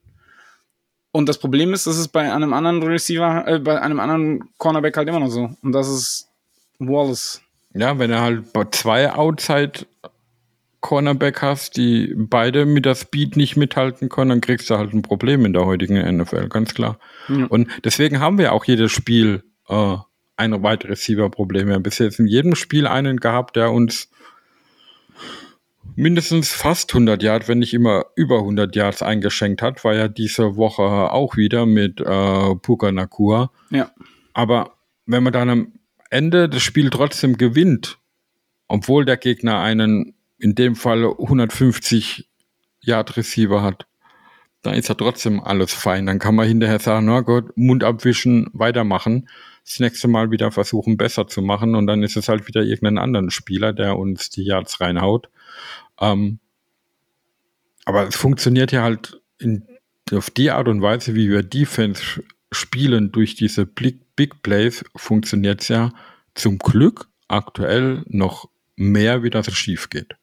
Und 1.11 1.29
das 1.29 1.37
Problem 1.37 1.73
ist, 1.73 1.87
das 1.87 1.97
ist 1.97 2.09
bei 2.09 2.33
einem 2.33 2.53
anderen 2.53 2.83
Receiver, 2.83 3.47
äh, 3.47 3.59
bei 3.59 3.81
einem 3.81 3.99
anderen 3.99 4.49
Cornerback 4.57 4.97
halt 4.97 5.07
immer 5.07 5.19
noch 5.19 5.29
so. 5.29 5.55
Und 5.61 5.71
das 5.71 5.87
ist 5.87 6.29
Wallace. 6.87 7.41
Ja, 7.73 7.99
wenn 7.99 8.11
er 8.11 8.21
halt 8.21 8.45
zwei 8.71 9.11
Outside 9.11 9.85
Cornerback 10.85 11.41
hast, 11.41 11.77
die 11.77 12.13
beide 12.15 12.65
mit 12.65 12.85
der 12.85 12.93
Speed 12.93 13.37
nicht 13.37 13.57
mithalten 13.57 14.07
können, 14.07 14.29
dann 14.29 14.41
kriegst 14.41 14.69
du 14.69 14.77
halt 14.77 14.93
ein 14.93 15.01
Problem 15.01 15.43
in 15.43 15.51
der 15.51 15.65
heutigen 15.65 15.97
NFL, 16.17 16.47
ganz 16.47 16.75
klar. 16.75 16.99
Ja. 17.27 17.47
Und 17.47 17.67
deswegen 17.83 18.19
haben 18.19 18.37
wir 18.37 18.53
auch 18.53 18.65
jedes 18.65 18.91
Spiel 18.91 19.43
äh, 19.67 19.97
ein 20.37 20.63
Wide 20.63 20.87
Receiver 20.87 21.29
Problem. 21.29 21.67
Wir 21.67 21.73
haben 21.73 21.83
bis 21.83 21.97
jetzt 21.97 22.19
in 22.19 22.27
jedem 22.27 22.55
Spiel 22.55 22.85
einen 22.85 23.17
gehabt, 23.17 23.55
der 23.55 23.71
uns 23.71 24.09
mindestens 25.95 26.51
fast 26.51 26.91
100 26.93 27.23
Yards, 27.23 27.47
wenn 27.47 27.59
nicht 27.59 27.73
immer 27.73 28.05
über 28.15 28.39
100 28.39 28.75
Yards 28.75 29.01
eingeschenkt 29.01 29.61
hat, 29.61 29.83
war 29.83 29.95
ja 29.95 30.07
diese 30.07 30.55
Woche 30.55 30.83
auch 30.83 31.35
wieder 31.35 31.65
mit 31.65 31.99
äh, 31.99 32.55
Puka 32.55 32.91
Nakua. 32.91 33.51
Ja. 33.71 33.91
Aber 34.33 34.75
wenn 35.05 35.23
man 35.23 35.33
dann 35.33 35.49
am 35.49 35.73
Ende 36.15 36.49
das 36.49 36.63
Spiel 36.63 36.89
trotzdem 36.89 37.37
gewinnt, 37.37 37.99
obwohl 38.67 39.05
der 39.05 39.17
Gegner 39.17 39.59
einen 39.59 40.15
in 40.37 40.55
dem 40.55 40.75
Fall 40.75 41.03
150 41.05 42.29
Yard 42.79 43.17
Receiver 43.17 43.61
hat, 43.61 43.85
dann 44.61 44.75
ist 44.75 44.89
ja 44.89 44.95
trotzdem 44.95 45.41
alles 45.41 45.73
fein. 45.73 46.05
Dann 46.05 46.19
kann 46.19 46.35
man 46.35 46.47
hinterher 46.47 46.79
sagen, 46.79 47.05
na 47.05 47.21
Gott, 47.21 47.55
Mund 47.57 47.83
abwischen, 47.83 48.49
weitermachen. 48.53 49.29
Das 49.63 49.79
nächste 49.79 50.07
Mal 50.07 50.31
wieder 50.31 50.51
versuchen, 50.51 50.97
besser 50.97 51.27
zu 51.27 51.41
machen. 51.41 51.75
Und 51.75 51.87
dann 51.87 52.01
ist 52.01 52.17
es 52.17 52.29
halt 52.29 52.47
wieder 52.47 52.63
irgendein 52.63 52.97
anderen 52.97 53.29
Spieler, 53.29 53.73
der 53.73 53.97
uns 53.97 54.29
die 54.29 54.43
Yards 54.43 54.79
reinhaut. 54.81 55.29
Ähm, 55.99 56.39
aber 57.85 58.07
es 58.07 58.15
funktioniert 58.15 58.71
ja 58.71 58.83
halt 58.83 59.21
in, 59.37 59.67
auf 60.11 60.29
die 60.29 60.49
Art 60.49 60.67
und 60.67 60.81
Weise, 60.81 61.13
wie 61.13 61.29
wir 61.29 61.43
Defense 61.43 62.23
spielen 62.55 63.11
durch 63.11 63.35
diese 63.35 63.65
Big, 63.65 63.99
Big 64.15 64.41
Plays, 64.41 64.83
funktioniert 64.95 65.61
es 65.61 65.67
ja 65.67 65.91
zum 66.33 66.57
Glück 66.57 67.07
aktuell 67.27 68.03
noch 68.07 68.49
mehr, 68.75 69.23
wie 69.23 69.29
das 69.29 69.51
schief 69.53 69.89
geht. 69.89 70.15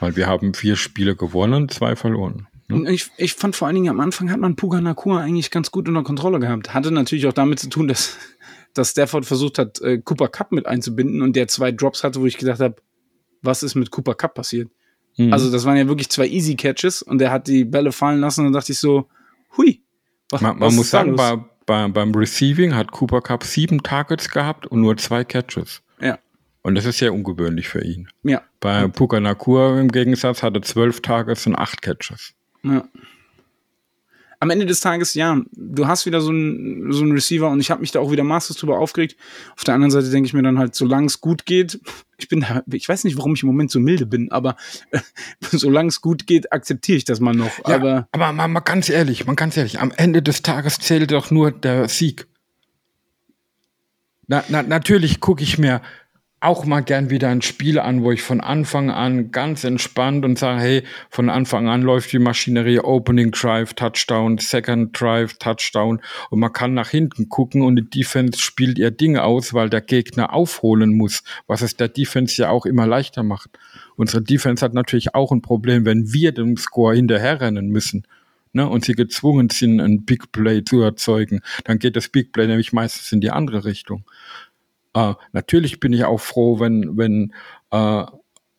Weil 0.00 0.16
wir 0.16 0.26
haben 0.26 0.54
vier 0.54 0.76
Spiele 0.76 1.16
gewonnen, 1.16 1.68
zwei 1.68 1.96
verloren. 1.96 2.46
ne? 2.68 2.76
Und 2.76 2.88
Ich, 2.88 3.10
ich 3.16 3.34
fand 3.34 3.56
vor 3.56 3.66
allen 3.66 3.74
Dingen 3.74 3.88
am 3.88 4.00
Anfang 4.00 4.30
hat 4.30 4.38
man 4.38 4.56
Puka 4.56 4.80
Nakua 4.80 5.20
eigentlich 5.20 5.50
ganz 5.50 5.70
gut 5.70 5.88
unter 5.88 6.02
Kontrolle 6.02 6.38
gehabt. 6.38 6.72
Hatte 6.72 6.90
natürlich 6.90 7.26
auch 7.26 7.32
damit 7.32 7.58
zu 7.58 7.68
tun, 7.68 7.88
dass, 7.88 8.16
dass 8.74 8.90
Stafford 8.90 9.26
versucht 9.26 9.58
hat, 9.58 9.80
äh, 9.80 9.98
Cooper 9.98 10.28
Cup 10.28 10.52
mit 10.52 10.66
einzubinden 10.66 11.22
und 11.22 11.34
der 11.34 11.48
zwei 11.48 11.72
Drops 11.72 12.04
hatte, 12.04 12.20
wo 12.20 12.26
ich 12.26 12.38
gedacht 12.38 12.60
habe, 12.60 12.76
was 13.42 13.62
ist 13.62 13.74
mit 13.74 13.90
Cooper 13.90 14.14
Cup 14.14 14.34
passiert? 14.34 14.70
Mhm. 15.16 15.32
Also 15.32 15.50
das 15.50 15.64
waren 15.64 15.76
ja 15.76 15.88
wirklich 15.88 16.08
zwei 16.08 16.28
Easy 16.28 16.54
Catches 16.54 17.02
und 17.02 17.18
der 17.18 17.30
hat 17.30 17.48
die 17.48 17.64
Bälle 17.64 17.92
fallen 17.92 18.20
lassen 18.20 18.40
und 18.40 18.46
dann 18.46 18.52
dachte 18.54 18.72
ich 18.72 18.78
so, 18.78 19.08
hui. 19.56 19.82
Was, 20.30 20.40
man, 20.40 20.58
man 20.58 20.68
was 20.68 20.74
muss 20.74 20.90
sagen, 20.90 21.16
bei, 21.16 21.38
bei, 21.66 21.88
beim 21.88 22.14
Receiving 22.14 22.74
hat 22.74 22.92
Cooper 22.92 23.20
Cup 23.20 23.44
sieben 23.44 23.82
Targets 23.82 24.28
gehabt 24.30 24.66
und 24.66 24.80
nur 24.80 24.96
zwei 24.96 25.24
Catches. 25.24 25.82
ja, 26.00 26.18
Und 26.62 26.74
das 26.74 26.84
ist 26.84 26.98
sehr 26.98 27.12
ungewöhnlich 27.14 27.68
für 27.68 27.82
ihn. 27.84 28.08
ja, 28.22 28.42
Bei 28.60 28.88
Puka 28.88 29.20
Nakua 29.20 29.78
im 29.80 29.88
Gegensatz 29.90 30.42
hatte 30.42 30.60
zwölf 30.60 31.00
Targets 31.00 31.46
und 31.46 31.56
acht 31.56 31.82
Catches. 31.82 32.34
ja. 32.62 32.84
Am 34.40 34.50
Ende 34.50 34.66
des 34.66 34.80
Tages, 34.80 35.14
ja, 35.14 35.40
du 35.52 35.88
hast 35.88 36.06
wieder 36.06 36.20
so 36.20 36.30
einen 36.30 36.92
so 36.92 37.02
einen 37.02 37.12
Receiver 37.12 37.50
und 37.50 37.58
ich 37.60 37.70
habe 37.70 37.80
mich 37.80 37.90
da 37.90 37.98
auch 37.98 38.12
wieder 38.12 38.22
maßlos 38.22 38.56
drüber 38.56 38.78
aufgeregt. 38.78 39.16
Auf 39.56 39.64
der 39.64 39.74
anderen 39.74 39.90
Seite 39.90 40.10
denke 40.10 40.28
ich 40.28 40.32
mir 40.32 40.42
dann 40.42 40.58
halt, 40.58 40.76
solange 40.76 41.06
es 41.06 41.20
gut 41.20 41.44
geht, 41.44 41.80
ich 42.18 42.28
bin 42.28 42.40
da, 42.40 42.62
ich 42.72 42.88
weiß 42.88 43.04
nicht, 43.04 43.16
warum 43.16 43.34
ich 43.34 43.42
im 43.42 43.48
Moment 43.48 43.70
so 43.70 43.80
milde 43.80 44.06
bin, 44.06 44.30
aber 44.30 44.56
äh, 44.90 45.00
solange 45.40 45.88
es 45.88 46.00
gut 46.00 46.26
geht, 46.26 46.52
akzeptiere 46.52 46.98
ich 46.98 47.04
das 47.04 47.18
mal 47.20 47.34
noch. 47.34 47.58
Ja, 47.66 47.74
aber 47.74 48.08
aber 48.12 48.32
mal, 48.32 48.48
mal 48.48 48.60
ganz 48.60 48.88
ehrlich, 48.88 49.26
mal 49.26 49.34
ganz 49.34 49.56
ehrlich, 49.56 49.80
am 49.80 49.92
Ende 49.96 50.22
des 50.22 50.42
Tages 50.42 50.78
zählt 50.78 51.10
doch 51.10 51.30
nur 51.30 51.50
der 51.50 51.88
Sieg. 51.88 52.28
Na, 54.28 54.44
na, 54.48 54.62
natürlich 54.62 55.20
gucke 55.20 55.42
ich 55.42 55.58
mir 55.58 55.80
auch 56.40 56.64
mal 56.64 56.80
gern 56.80 57.10
wieder 57.10 57.28
ein 57.28 57.42
Spiel 57.42 57.80
an, 57.80 58.02
wo 58.02 58.12
ich 58.12 58.22
von 58.22 58.40
Anfang 58.40 58.90
an 58.90 59.32
ganz 59.32 59.64
entspannt 59.64 60.24
und 60.24 60.38
sage, 60.38 60.60
hey, 60.60 60.82
von 61.10 61.30
Anfang 61.30 61.68
an 61.68 61.82
läuft 61.82 62.12
die 62.12 62.20
Maschinerie 62.20 62.78
Opening 62.78 63.32
Drive, 63.32 63.74
Touchdown, 63.74 64.38
Second 64.38 64.98
Drive, 64.98 65.34
Touchdown 65.38 66.00
und 66.30 66.38
man 66.38 66.52
kann 66.52 66.74
nach 66.74 66.90
hinten 66.90 67.28
gucken 67.28 67.62
und 67.62 67.76
die 67.76 67.90
Defense 67.90 68.40
spielt 68.40 68.78
ihr 68.78 68.92
Ding 68.92 69.16
aus, 69.16 69.52
weil 69.52 69.68
der 69.68 69.80
Gegner 69.80 70.32
aufholen 70.32 70.96
muss, 70.96 71.24
was 71.48 71.62
es 71.62 71.76
der 71.76 71.88
Defense 71.88 72.40
ja 72.40 72.50
auch 72.50 72.66
immer 72.66 72.86
leichter 72.86 73.24
macht. 73.24 73.50
Unsere 73.96 74.22
Defense 74.22 74.64
hat 74.64 74.74
natürlich 74.74 75.16
auch 75.16 75.32
ein 75.32 75.42
Problem, 75.42 75.84
wenn 75.84 76.12
wir 76.12 76.30
dem 76.30 76.56
Score 76.56 76.94
hinterherrennen 76.94 77.68
müssen 77.68 78.06
ne, 78.52 78.68
und 78.68 78.84
sie 78.84 78.94
gezwungen 78.94 79.50
sind, 79.50 79.80
ein 79.80 80.04
Big 80.04 80.32
Play 80.32 80.64
zu 80.64 80.80
erzeugen, 80.82 81.40
dann 81.64 81.78
geht 81.78 81.96
das 81.96 82.08
Big 82.08 82.32
Play 82.32 82.46
nämlich 82.46 82.72
meistens 82.72 83.12
in 83.12 83.20
die 83.20 83.30
andere 83.30 83.64
Richtung. 83.64 84.04
Äh, 84.98 85.14
natürlich 85.32 85.78
bin 85.78 85.92
ich 85.92 86.04
auch 86.04 86.20
froh, 86.20 86.58
wenn, 86.58 86.96
wenn 86.96 87.32
äh, 87.70 88.04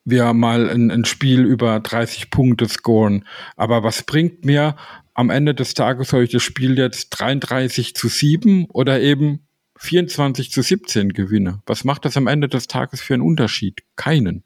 wir 0.06 0.34
mal 0.34 0.70
ein, 0.70 0.90
ein 0.90 1.06
Spiel 1.06 1.44
über 1.44 1.80
30 1.80 2.30
Punkte 2.30 2.68
scoren. 2.68 3.26
Aber 3.58 3.84
was 3.84 4.04
bringt 4.04 4.46
mir 4.46 4.76
am 5.14 5.30
Ende 5.30 5.54
des 5.54 5.74
Tages, 5.74 6.10
soll 6.10 6.24
ich 6.24 6.32
das 6.32 6.44
Spiel 6.44 6.78
jetzt 6.78 7.10
33 7.10 7.94
zu 7.94 8.08
7 8.08 8.66
oder 8.66 9.02
eben 9.02 9.46
24 9.78 10.52
zu 10.52 10.62
17 10.62 11.12
gewinne? 11.12 11.62
Was 11.66 11.84
macht 11.84 12.06
das 12.06 12.16
am 12.16 12.28
Ende 12.28 12.48
des 12.48 12.68
Tages 12.68 13.02
für 13.02 13.16
einen 13.16 13.24
Unterschied? 13.24 13.84
Keinen. 13.98 14.44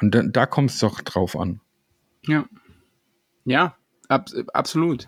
Und 0.00 0.14
da, 0.14 0.22
da 0.22 0.46
kommt 0.46 0.70
es 0.70 0.80
doch 0.80 1.00
drauf 1.02 1.38
an. 1.38 1.60
Ja. 2.26 2.46
Ja, 3.44 3.76
ab, 4.08 4.28
absolut. 4.52 5.06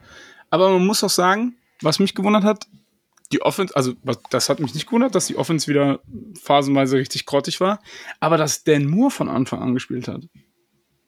Aber 0.51 0.71
man 0.71 0.87
muss 0.87 1.03
auch 1.03 1.11
sagen, 1.11 1.57
was 1.83 1.99
mich 1.99 2.15
gewundert 2.15 2.45
hat, 2.45 2.69
die 3.33 3.43
Offense, 3.43 3.75
also 3.77 3.95
das 4.31 4.49
hat 4.49 4.61
mich 4.61 4.75
nicht 4.75 4.87
gewundert, 4.87 5.15
dass 5.15 5.27
die 5.27 5.37
Offense 5.37 5.67
wieder 5.69 6.01
phasenweise 6.41 6.97
richtig 6.97 7.27
grottig 7.27 7.61
war, 7.61 7.81
aber 8.21 8.37
dass 8.37 8.65
Dan 8.65 8.87
Moore 8.87 9.11
von 9.11 9.29
Anfang 9.29 9.61
an 9.61 9.75
gespielt 9.75 10.09
hat. 10.09 10.23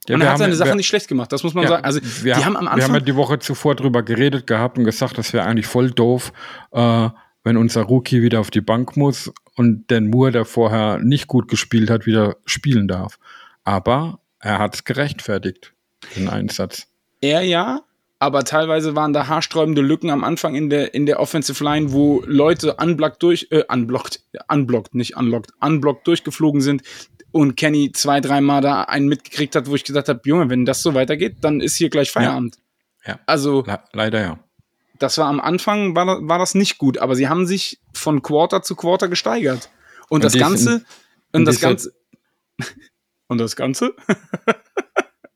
Ja, 0.08 0.14
und 0.14 0.20
er 0.22 0.28
hat 0.28 0.32
haben- 0.34 0.38
seine 0.38 0.54
Sachen 0.54 0.70
wir- 0.70 0.74
nicht 0.76 0.86
schlecht 0.86 1.08
gemacht, 1.08 1.30
das 1.32 1.42
muss 1.44 1.54
man 1.54 1.64
Ja, 1.64 1.70
sagen. 1.70 1.84
Also 1.84 2.00
wir, 2.22 2.34
die 2.34 2.44
haben 2.44 2.56
am 2.56 2.64
wir 2.64 2.70
haben 2.70 2.78
ja 2.80 2.86
Anfang. 2.86 3.04
die 3.04 3.14
Woche 3.16 3.38
zuvor 3.38 3.74
drüber 3.74 4.02
geredet 4.02 4.46
gehabt 4.46 4.78
und 4.78 4.84
gesagt, 4.84 5.18
das 5.18 5.32
wäre 5.32 5.44
eigentlich 5.46 5.66
voll 5.66 5.90
doof, 5.90 6.32
äh, 6.72 7.08
wenn 7.44 7.56
unser 7.56 7.82
Rookie 7.82 8.22
wieder 8.22 8.40
auf 8.40 8.50
die 8.50 8.60
Bank 8.60 8.96
muss 8.96 9.30
und 9.54 9.90
Dan 9.90 10.08
Moore, 10.10 10.32
der 10.32 10.44
vorher 10.44 10.98
nicht 10.98 11.26
gut 11.28 11.48
gespielt 11.48 11.88
hat, 11.90 12.06
wieder 12.06 12.36
spielen 12.46 12.88
darf. 12.88 13.18
Aber 13.64 14.20
er 14.40 14.58
hat 14.58 14.74
es 14.76 14.84
gerechtfertigt, 14.84 15.72
den 16.16 16.28
Einsatz. 16.28 16.86
Er 17.20 17.42
ja, 17.42 17.80
aber 18.20 18.44
teilweise 18.44 18.96
waren 18.96 19.12
da 19.12 19.28
haarsträubende 19.28 19.80
Lücken 19.82 20.10
am 20.10 20.24
Anfang 20.24 20.54
in 20.54 20.70
der, 20.70 20.94
in 20.94 21.06
der 21.06 21.20
Offensive 21.20 21.62
Line, 21.62 21.92
wo 21.92 22.22
Leute 22.26 22.74
unblockt 22.74 23.22
durch, 23.22 23.48
äh, 23.50 23.62
unblockt, 23.68 24.20
unblockt, 24.48 24.94
nicht 24.94 25.16
unlocked, 25.16 25.52
unblockt 25.60 26.06
durchgeflogen 26.06 26.60
sind 26.60 26.82
und 27.30 27.56
Kenny 27.56 27.92
zwei, 27.92 28.20
dreimal 28.20 28.60
da 28.60 28.82
einen 28.82 29.06
mitgekriegt 29.06 29.54
hat, 29.54 29.68
wo 29.68 29.74
ich 29.74 29.84
gesagt 29.84 30.08
habe, 30.08 30.20
Junge, 30.24 30.48
wenn 30.50 30.64
das 30.64 30.82
so 30.82 30.94
weitergeht, 30.94 31.36
dann 31.42 31.60
ist 31.60 31.76
hier 31.76 31.90
gleich 31.90 32.10
Feierabend. 32.10 32.56
Ja. 33.06 33.20
Also, 33.26 33.62
Le 33.66 33.78
leider 33.92 34.20
ja. 34.20 34.38
das 34.98 35.18
war 35.18 35.26
am 35.28 35.38
Anfang, 35.40 35.94
war, 35.94 36.06
das- 36.06 36.18
war 36.22 36.38
das 36.38 36.54
nicht 36.54 36.78
gut, 36.78 36.98
aber 36.98 37.14
sie 37.14 37.28
haben 37.28 37.46
sich 37.46 37.78
von 37.92 38.22
Quarter 38.22 38.62
zu 38.62 38.74
Quarter 38.76 39.08
gesteigert. 39.08 39.70
Und, 40.08 40.16
Und 40.16 40.24
das 40.24 40.32
Ganze, 40.34 40.84
Und, 41.32 41.40
Und 41.40 41.44
das 41.44 41.60
Ganze. 41.60 41.92
Und 43.28 43.38
das 43.38 43.54
Ganze? 43.56 43.94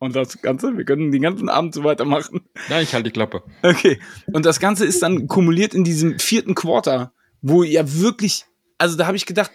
Und 0.03 0.17
das 0.17 0.43
Ganze? 0.43 0.77
Wir 0.77 0.85
können 0.85 1.13
den 1.13 1.23
ganzen 1.23 1.49
Abend 1.49 1.75
so 1.75 1.85
weitermachen. 1.85 2.41
Ja, 2.69 2.81
ich 2.81 2.93
halte 2.93 3.05
die 3.05 3.13
Klappe. 3.13 3.45
Okay. 3.63 4.01
Und 4.33 4.45
das 4.45 4.59
Ganze 4.59 4.85
ist 4.85 5.01
dann 5.01 5.29
kumuliert 5.29 5.75
in 5.75 5.85
diesem 5.85 6.19
vierten 6.19 6.57
Quarter, 6.57 7.13
wo 7.41 7.63
ja 7.63 7.85
wirklich, 8.01 8.45
also 8.79 8.97
da 8.97 9.07
habe 9.07 9.17
ich 9.17 9.27
gedacht, 9.27 9.53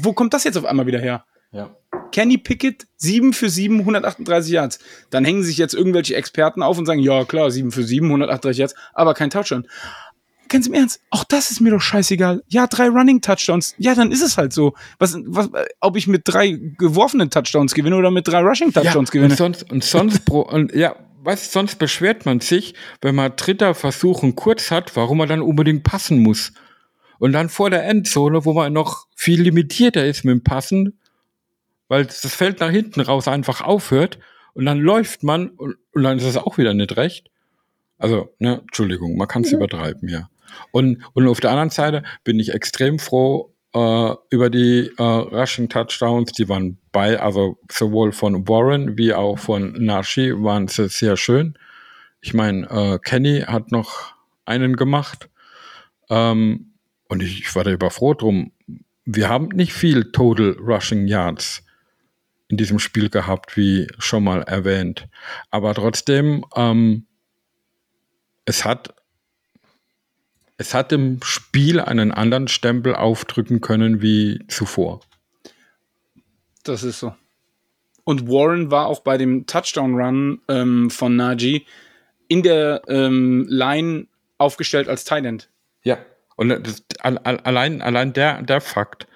wo 0.00 0.12
kommt 0.12 0.34
das 0.34 0.44
jetzt 0.44 0.56
auf 0.56 0.66
einmal 0.66 0.86
wieder 0.86 1.00
her? 1.00 1.24
Ja. 1.50 1.74
Kenny 2.12 2.38
Pickett, 2.38 2.86
7 2.94 3.32
für 3.32 3.50
7, 3.50 3.80
138 3.80 4.52
Yards. 4.52 4.78
Dann 5.10 5.24
hängen 5.24 5.42
sich 5.42 5.58
jetzt 5.58 5.74
irgendwelche 5.74 6.14
Experten 6.14 6.62
auf 6.62 6.78
und 6.78 6.86
sagen, 6.86 7.00
ja 7.00 7.24
klar, 7.24 7.50
7 7.50 7.72
für 7.72 7.82
7, 7.82 8.06
138 8.06 8.56
Yards, 8.56 8.74
aber 8.94 9.14
kein 9.14 9.30
Touchdown. 9.30 9.66
Ganz 10.48 10.66
im 10.66 10.74
Ernst, 10.74 11.00
auch 11.10 11.24
das 11.24 11.50
ist 11.50 11.60
mir 11.60 11.70
doch 11.70 11.80
scheißegal. 11.80 12.42
Ja, 12.48 12.66
drei 12.66 12.88
Running 12.88 13.20
Touchdowns. 13.20 13.74
Ja, 13.78 13.94
dann 13.94 14.12
ist 14.12 14.22
es 14.22 14.38
halt 14.38 14.52
so. 14.52 14.74
Was, 14.98 15.16
was, 15.26 15.50
ob 15.80 15.96
ich 15.96 16.06
mit 16.06 16.22
drei 16.24 16.58
geworfenen 16.78 17.30
Touchdowns 17.30 17.74
gewinne 17.74 17.96
oder 17.96 18.10
mit 18.10 18.26
drei 18.28 18.40
Rushing 18.40 18.72
Touchdowns 18.72 19.10
ja, 19.10 19.12
gewinne. 19.12 19.32
Und 19.32 19.36
sonst, 19.36 19.70
und 19.70 19.84
sonst, 19.84 20.24
pro, 20.26 20.40
und 20.40 20.74
ja, 20.74 20.96
was, 21.22 21.52
sonst 21.52 21.78
beschwert 21.78 22.26
man 22.26 22.40
sich, 22.40 22.74
wenn 23.02 23.14
man 23.14 23.32
dritter 23.36 23.74
Versuch 23.74 24.22
und 24.22 24.36
kurz 24.36 24.70
hat, 24.70 24.96
warum 24.96 25.18
man 25.18 25.28
dann 25.28 25.42
unbedingt 25.42 25.84
passen 25.84 26.20
muss. 26.20 26.52
Und 27.18 27.32
dann 27.32 27.48
vor 27.48 27.70
der 27.70 27.84
Endzone, 27.84 28.44
wo 28.44 28.52
man 28.52 28.72
noch 28.72 29.06
viel 29.14 29.42
limitierter 29.42 30.06
ist 30.06 30.24
mit 30.24 30.32
dem 30.32 30.44
Passen, 30.44 30.98
weil 31.88 32.04
das 32.04 32.34
Feld 32.34 32.60
nach 32.60 32.70
hinten 32.70 33.00
raus 33.00 33.28
einfach 33.28 33.60
aufhört 33.60 34.18
und 34.54 34.66
dann 34.66 34.78
läuft 34.78 35.22
man 35.22 35.50
und, 35.50 35.76
und 35.92 36.02
dann 36.02 36.18
ist 36.18 36.24
es 36.24 36.36
auch 36.36 36.58
wieder 36.58 36.74
nicht 36.74 36.96
recht. 36.96 37.30
Also, 37.98 38.32
ne, 38.38 38.60
Entschuldigung, 38.60 39.16
man 39.16 39.26
kann 39.26 39.42
es 39.42 39.52
übertreiben, 39.52 40.08
ja. 40.08 40.30
Und, 40.70 41.02
und 41.14 41.28
auf 41.28 41.40
der 41.40 41.50
anderen 41.50 41.70
Seite 41.70 42.02
bin 42.24 42.38
ich 42.38 42.52
extrem 42.54 42.98
froh 42.98 43.54
äh, 43.74 44.14
über 44.30 44.50
die 44.50 44.90
äh, 44.96 45.02
Rushing 45.02 45.68
Touchdowns, 45.68 46.32
die 46.32 46.48
waren 46.48 46.78
bei, 46.92 47.20
also 47.20 47.58
sowohl 47.70 48.12
von 48.12 48.48
Warren 48.48 48.96
wie 48.96 49.12
auch 49.12 49.38
von 49.38 49.72
Nashi 49.72 50.32
waren 50.42 50.68
sie 50.68 50.88
sehr 50.88 51.16
schön. 51.16 51.58
Ich 52.20 52.34
meine, 52.34 52.66
äh, 52.68 52.98
Kenny 52.98 53.42
hat 53.42 53.70
noch 53.70 54.14
einen 54.44 54.76
gemacht. 54.76 55.28
Ähm, 56.10 56.72
und 57.08 57.22
ich, 57.22 57.40
ich 57.40 57.54
war 57.54 57.64
da 57.64 57.70
überfroh 57.70 58.14
drum. 58.14 58.52
Wir 59.04 59.28
haben 59.28 59.48
nicht 59.48 59.72
viel 59.72 60.12
Total 60.12 60.56
Rushing 60.58 61.06
Yards 61.06 61.62
in 62.48 62.56
diesem 62.56 62.78
Spiel 62.78 63.10
gehabt, 63.10 63.56
wie 63.56 63.86
schon 63.98 64.24
mal 64.24 64.42
erwähnt. 64.42 65.08
Aber 65.50 65.74
trotzdem, 65.74 66.44
ähm, 66.56 67.06
es 68.44 68.64
hat 68.64 68.94
es 70.58 70.74
hat 70.74 70.92
dem 70.92 71.20
Spiel 71.22 71.80
einen 71.80 72.12
anderen 72.12 72.48
Stempel 72.48 72.94
aufdrücken 72.94 73.60
können 73.60 74.02
wie 74.02 74.44
zuvor. 74.48 75.00
Das 76.64 76.82
ist 76.82 76.98
so. 77.00 77.14
Und 78.04 78.28
Warren 78.28 78.70
war 78.70 78.86
auch 78.86 79.00
bei 79.00 79.16
dem 79.18 79.46
Touchdown-Run 79.46 80.40
ähm, 80.48 80.90
von 80.90 81.16
Najee 81.16 81.64
in 82.26 82.42
der 82.42 82.82
ähm, 82.88 83.46
Line 83.48 84.06
aufgestellt 84.38 84.88
als 84.88 85.04
Tight 85.04 85.24
End. 85.24 85.48
Ja. 85.82 85.98
Und 86.36 86.48
das, 86.50 86.82
al- 87.00 87.18
al- 87.18 87.40
allein, 87.40 87.80
allein 87.82 88.12
der, 88.12 88.42
der 88.42 88.60
Fakt, 88.60 89.06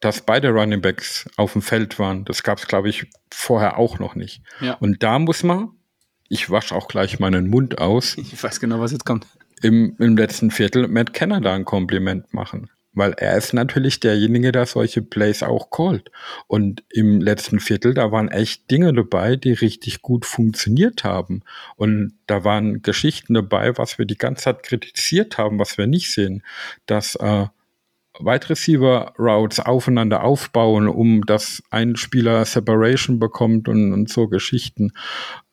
dass 0.00 0.20
beide 0.20 0.50
Running 0.50 0.80
Backs 0.80 1.28
auf 1.36 1.52
dem 1.52 1.62
Feld 1.62 1.98
waren, 1.98 2.24
das 2.24 2.42
gab 2.42 2.58
es, 2.58 2.66
glaube 2.66 2.88
ich, 2.88 3.06
vorher 3.32 3.78
auch 3.78 3.98
noch 3.98 4.14
nicht. 4.14 4.42
Ja. 4.60 4.74
Und 4.74 5.02
da 5.02 5.18
muss 5.18 5.42
man, 5.42 5.70
ich 6.28 6.50
wasche 6.50 6.74
auch 6.74 6.88
gleich 6.88 7.20
meinen 7.20 7.48
Mund 7.48 7.78
aus, 7.78 8.16
Ich 8.16 8.42
weiß 8.42 8.60
genau, 8.60 8.80
was 8.80 8.92
jetzt 8.92 9.04
kommt. 9.04 9.26
Im, 9.62 9.96
im 9.98 10.16
letzten 10.16 10.50
Viertel 10.50 10.88
Matt 10.88 11.14
Canada 11.14 11.54
ein 11.54 11.64
Kompliment 11.64 12.32
machen. 12.34 12.70
Weil 12.94 13.14
er 13.16 13.38
ist 13.38 13.54
natürlich 13.54 14.00
derjenige, 14.00 14.52
der 14.52 14.66
solche 14.66 15.00
Plays 15.00 15.42
auch 15.42 15.70
callt. 15.70 16.10
Und 16.46 16.84
im 16.90 17.22
letzten 17.22 17.58
Viertel, 17.58 17.94
da 17.94 18.12
waren 18.12 18.28
echt 18.28 18.70
Dinge 18.70 18.92
dabei, 18.92 19.36
die 19.36 19.52
richtig 19.52 20.02
gut 20.02 20.26
funktioniert 20.26 21.02
haben. 21.02 21.42
Und 21.76 22.18
da 22.26 22.44
waren 22.44 22.82
Geschichten 22.82 23.32
dabei, 23.32 23.78
was 23.78 23.96
wir 23.96 24.04
die 24.04 24.18
ganze 24.18 24.44
Zeit 24.44 24.62
kritisiert 24.62 25.38
haben, 25.38 25.58
was 25.58 25.78
wir 25.78 25.86
nicht 25.86 26.12
sehen. 26.12 26.42
Dass 26.84 27.14
äh, 27.14 27.46
Wide 28.18 28.50
Receiver 28.50 29.14
Routes 29.18 29.60
aufeinander 29.60 30.22
aufbauen, 30.22 30.86
um 30.88 31.24
dass 31.24 31.62
ein 31.70 31.96
Spieler 31.96 32.44
Separation 32.44 33.18
bekommt 33.18 33.68
und, 33.68 33.92
und 33.92 34.08
so 34.08 34.28
Geschichten. 34.28 34.92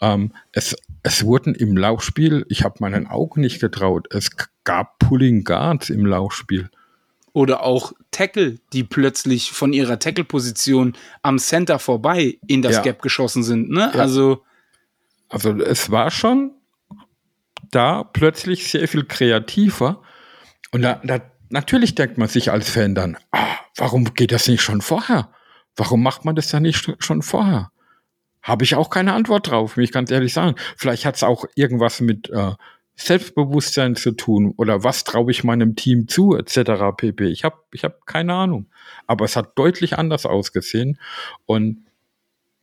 Ähm, 0.01 0.33
es, 0.51 0.75
es 1.03 1.23
wurden 1.23 1.55
im 1.55 1.77
Laufspiel, 1.77 2.45
ich 2.49 2.63
habe 2.63 2.75
meinen 2.79 3.07
Augen 3.07 3.41
nicht 3.41 3.61
getraut, 3.61 4.07
es 4.13 4.29
gab 4.65 4.99
Pulling 4.99 5.43
Guards 5.43 5.89
im 5.89 6.05
Laufspiel. 6.05 6.69
Oder 7.31 7.63
auch 7.63 7.93
Tackle, 8.11 8.57
die 8.73 8.83
plötzlich 8.83 9.51
von 9.51 9.71
ihrer 9.71 9.99
Tackle-Position 9.99 10.93
am 11.21 11.39
Center 11.39 11.79
vorbei 11.79 12.39
in 12.47 12.61
das 12.61 12.77
Ja. 12.77 12.81
Gap 12.81 13.01
geschossen 13.01 13.43
sind. 13.43 13.69
Ne? 13.69 13.91
Ja. 13.93 13.99
Also, 13.99 14.43
Also 15.29 15.51
es 15.61 15.91
war 15.91 16.11
schon 16.11 16.51
da 17.71 18.03
plötzlich 18.03 18.69
sehr 18.69 18.87
viel 18.87 19.05
kreativer. 19.05 20.01
Und 20.71 20.81
da, 20.81 20.99
da 21.03 21.21
natürlich 21.49 21.95
denkt 21.95 22.17
man 22.17 22.27
sich 22.27 22.51
als 22.51 22.69
Fan 22.69 22.95
dann, 22.95 23.17
ah, 23.31 23.47
warum 23.75 24.13
geht 24.13 24.31
das 24.31 24.47
nicht 24.47 24.61
schon 24.61 24.81
vorher? 24.81 25.31
Warum 25.75 26.03
macht 26.03 26.25
man 26.25 26.35
das 26.35 26.49
dann 26.49 26.63
nicht 26.63 26.77
sch- 26.77 26.95
schon 27.01 27.21
vorher? 27.21 27.71
Habe 28.41 28.63
ich 28.63 28.75
auch 28.75 28.89
keine 28.89 29.13
Antwort 29.13 29.49
drauf, 29.49 29.77
will 29.77 29.83
ich 29.83 29.91
ganz 29.91 30.11
ehrlich 30.11 30.33
sagen. 30.33 30.55
Vielleicht 30.77 31.05
hat 31.05 31.15
es 31.15 31.23
auch 31.23 31.45
irgendwas 31.55 32.01
mit 32.01 32.29
äh, 32.29 32.53
Selbstbewusstsein 32.95 33.95
zu 33.95 34.11
tun 34.11 34.53
oder 34.57 34.83
was 34.83 35.03
traue 35.03 35.31
ich 35.31 35.43
meinem 35.43 35.75
Team 35.75 36.07
zu, 36.07 36.35
etc. 36.35 36.95
pp. 36.97 37.27
Ich 37.27 37.43
habe 37.43 37.57
ich 37.71 37.83
hab 37.83 38.05
keine 38.05 38.33
Ahnung. 38.33 38.67
Aber 39.07 39.25
es 39.25 39.35
hat 39.35 39.57
deutlich 39.57 39.97
anders 39.97 40.25
ausgesehen. 40.25 40.99
Und 41.45 41.85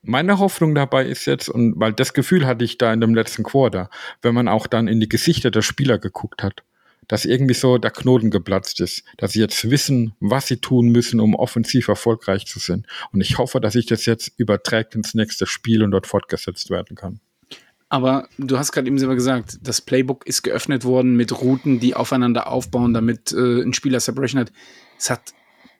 meine 0.03 0.39
Hoffnung 0.39 0.75
dabei 0.75 1.07
ist 1.07 1.25
jetzt, 1.27 1.49
und 1.49 1.75
weil 1.81 1.93
das 1.93 2.13
Gefühl 2.13 2.47
hatte 2.47 2.65
ich 2.65 2.79
da 2.79 2.93
in 2.93 3.01
dem 3.01 3.15
letzten 3.15 3.43
Quarter, 3.43 3.91
wenn 4.23 4.35
man 4.35 4.47
auch 4.49 4.67
dann 4.67 4.89
in 4.89 5.01
die 5.01 5.09
Gesichter 5.09 5.51
der 5.51 5.63
Spieler 5.63 5.99
geguckt 5.99 6.43
hat, 6.43 6.63
dass 7.09 7.25
irgendwie 7.25 7.55
so 7.55 7.79
der 7.79 7.91
Knoten 7.91 8.31
geplatzt 8.31 8.81
ist, 8.81 9.05
dass 9.17 9.33
sie 9.33 9.41
jetzt 9.41 9.71
wissen, 9.71 10.15
was 10.21 10.47
sie 10.49 10.57
tun 10.57 10.89
müssen, 10.89 11.21
um 11.21 11.35
offensiv 11.35 11.89
erfolgreich 11.89 12.47
zu 12.47 12.59
sein. 12.59 12.87
Und 13.13 13.21
ich 13.21 13.39
hoffe, 13.39 13.61
dass 13.61 13.75
sich 13.75 13.87
das 13.87 14.07
jetzt 14.07 14.33
überträgt 14.37 14.95
ins 14.95 15.15
nächste 15.15 15.47
Spiel 15.47 15.83
und 15.83 15.91
dort 15.93 16.07
fortgesetzt 16.07 16.71
werden 16.71 16.97
kann. 16.97 17.21
aber 17.89 18.29
du 18.37 18.59
hast 18.59 18.73
gerade 18.73 18.89
eben 18.89 18.99
selber 18.99 19.15
gesagt, 19.15 19.59
das 19.63 19.81
Playbook 19.81 20.27
ist 20.27 20.43
geöffnet 20.43 20.85
worden 20.85 21.15
mit 21.15 21.41
Routen, 21.41 21.79
die 21.79 21.95
aufeinander 21.95 22.49
aufbauen, 22.49 22.93
damit 22.93 23.33
äh, 23.33 23.63
ein 23.63 23.73
Spieler 23.73 24.01
Separation 24.01 24.41
hat. 24.41 24.53
Es 24.99 25.09
hat, 25.09 25.33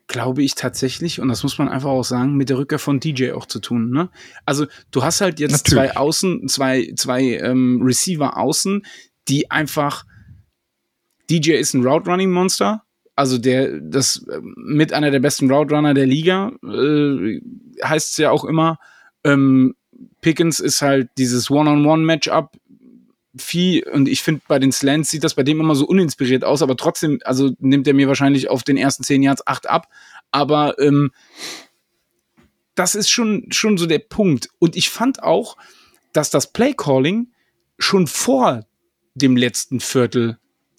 glaube 0.07 0.41
ich, 0.41 0.55
tatsächlich, 0.55 1.19
und 1.19 1.27
das 1.27 1.43
muss 1.43 1.57
man 1.57 1.67
einfach 1.67 1.89
auch 1.89 2.05
sagen, 2.05 2.35
mit 2.35 2.47
der 2.47 2.57
Rückkehr 2.57 2.79
von 2.79 3.01
DJ 3.01 3.31
auch 3.31 3.45
zu 3.45 3.59
tun. 3.59 3.91
Ne? 3.91 4.09
Also 4.45 4.67
du 4.91 5.03
hast 5.03 5.19
halt 5.19 5.41
jetzt 5.41 5.51
Natürlich. 5.51 5.91
zwei 5.91 5.97
Außen, 5.97 6.47
zwei, 6.47 6.93
zwei 6.95 7.21
ähm, 7.39 7.81
Receiver 7.83 8.37
außen, 8.37 8.85
die 9.27 9.51
einfach 9.51 10.05
DJ 11.29 11.53
ist 11.53 11.73
ein 11.73 11.85
Route 11.85 12.09
Running 12.09 12.31
Monster. 12.31 12.83
Also 13.15 13.37
der, 13.37 13.79
das 13.81 14.25
mit 14.41 14.93
einer 14.93 15.09
der 15.09 15.19
besten 15.19 15.51
Route 15.51 15.93
der 15.93 16.05
Liga, 16.05 16.51
äh, 16.63 17.41
heißt 17.83 18.11
es 18.11 18.17
ja 18.17 18.29
auch 18.29 18.45
immer. 18.45 18.77
Ähm, 19.23 19.75
Pickens 20.21 20.59
ist 20.59 20.81
halt 20.81 21.09
dieses 21.17 21.49
One-on-One-Matchup. 21.49 22.51
Vieh, 23.35 23.83
und 23.85 24.07
ich 24.07 24.21
finde, 24.23 24.41
bei 24.47 24.59
den 24.59 24.71
Slants 24.71 25.11
sieht 25.11 25.23
das 25.23 25.35
bei 25.35 25.43
dem 25.43 25.59
immer 25.59 25.75
so 25.75 25.85
uninspiriert 25.85 26.43
aus, 26.43 26.61
aber 26.61 26.75
trotzdem, 26.75 27.19
also 27.23 27.51
nimmt 27.59 27.87
er 27.87 27.93
mir 27.93 28.07
wahrscheinlich 28.07 28.49
auf 28.49 28.63
den 28.63 28.77
ersten 28.77 29.03
zehn 29.03 29.21
Yards 29.21 29.45
acht 29.45 29.69
ab. 29.69 29.87
Aber 30.31 30.79
ähm, 30.79 31.11
das 32.75 32.95
ist 32.95 33.09
schon, 33.09 33.47
schon 33.51 33.77
so 33.77 33.85
der 33.85 33.99
Punkt. 33.99 34.49
Und 34.59 34.75
ich 34.75 34.89
fand 34.89 35.23
auch, 35.23 35.57
dass 36.13 36.29
das 36.29 36.51
Play-Calling 36.53 37.31
schon 37.79 38.07
vor 38.07 38.65
dem 39.15 39.35
letzten 39.35 39.79
Viertel 39.79 40.37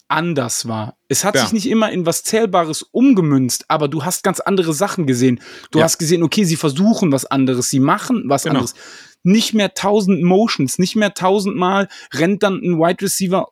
anders 0.09 0.67
war. 0.67 0.97
Es 1.09 1.25
hat 1.25 1.35
Ja. 1.35 1.43
sich 1.43 1.53
nicht 1.53 1.67
immer 1.69 1.91
in 1.93 2.07
was 2.07 2.23
Zählbares 2.25 2.83
umgemünzt, 2.83 3.67
aber 3.69 3.89
du 3.89 4.05
hast 4.05 4.23
ganz 4.25 4.41
andere 4.41 4.73
Sachen 4.73 5.07
gesehen. 5.07 5.41
Du 5.71 5.79
Ja. 5.79 5.85
hast 5.85 5.99
gesehen, 5.99 6.23
okay, 6.23 6.45
sie 6.45 6.57
versuchen 6.57 7.13
was 7.13 7.27
anderes, 7.27 7.71
sie 7.71 7.81
machen 7.81 8.25
was 8.27 8.45
Genau. 8.45 8.57
anderes. 8.57 8.75
Nicht 9.23 9.53
mehr 9.55 9.75
tausend 9.75 10.23
Motions, 10.23 10.79
nicht 10.79 10.97
mehr 10.97 11.13
tausendmal 11.15 11.89
rennt 12.15 12.43
dann 12.43 12.55
ein 12.55 12.79
Wide 12.79 13.03
Receiver 13.05 13.49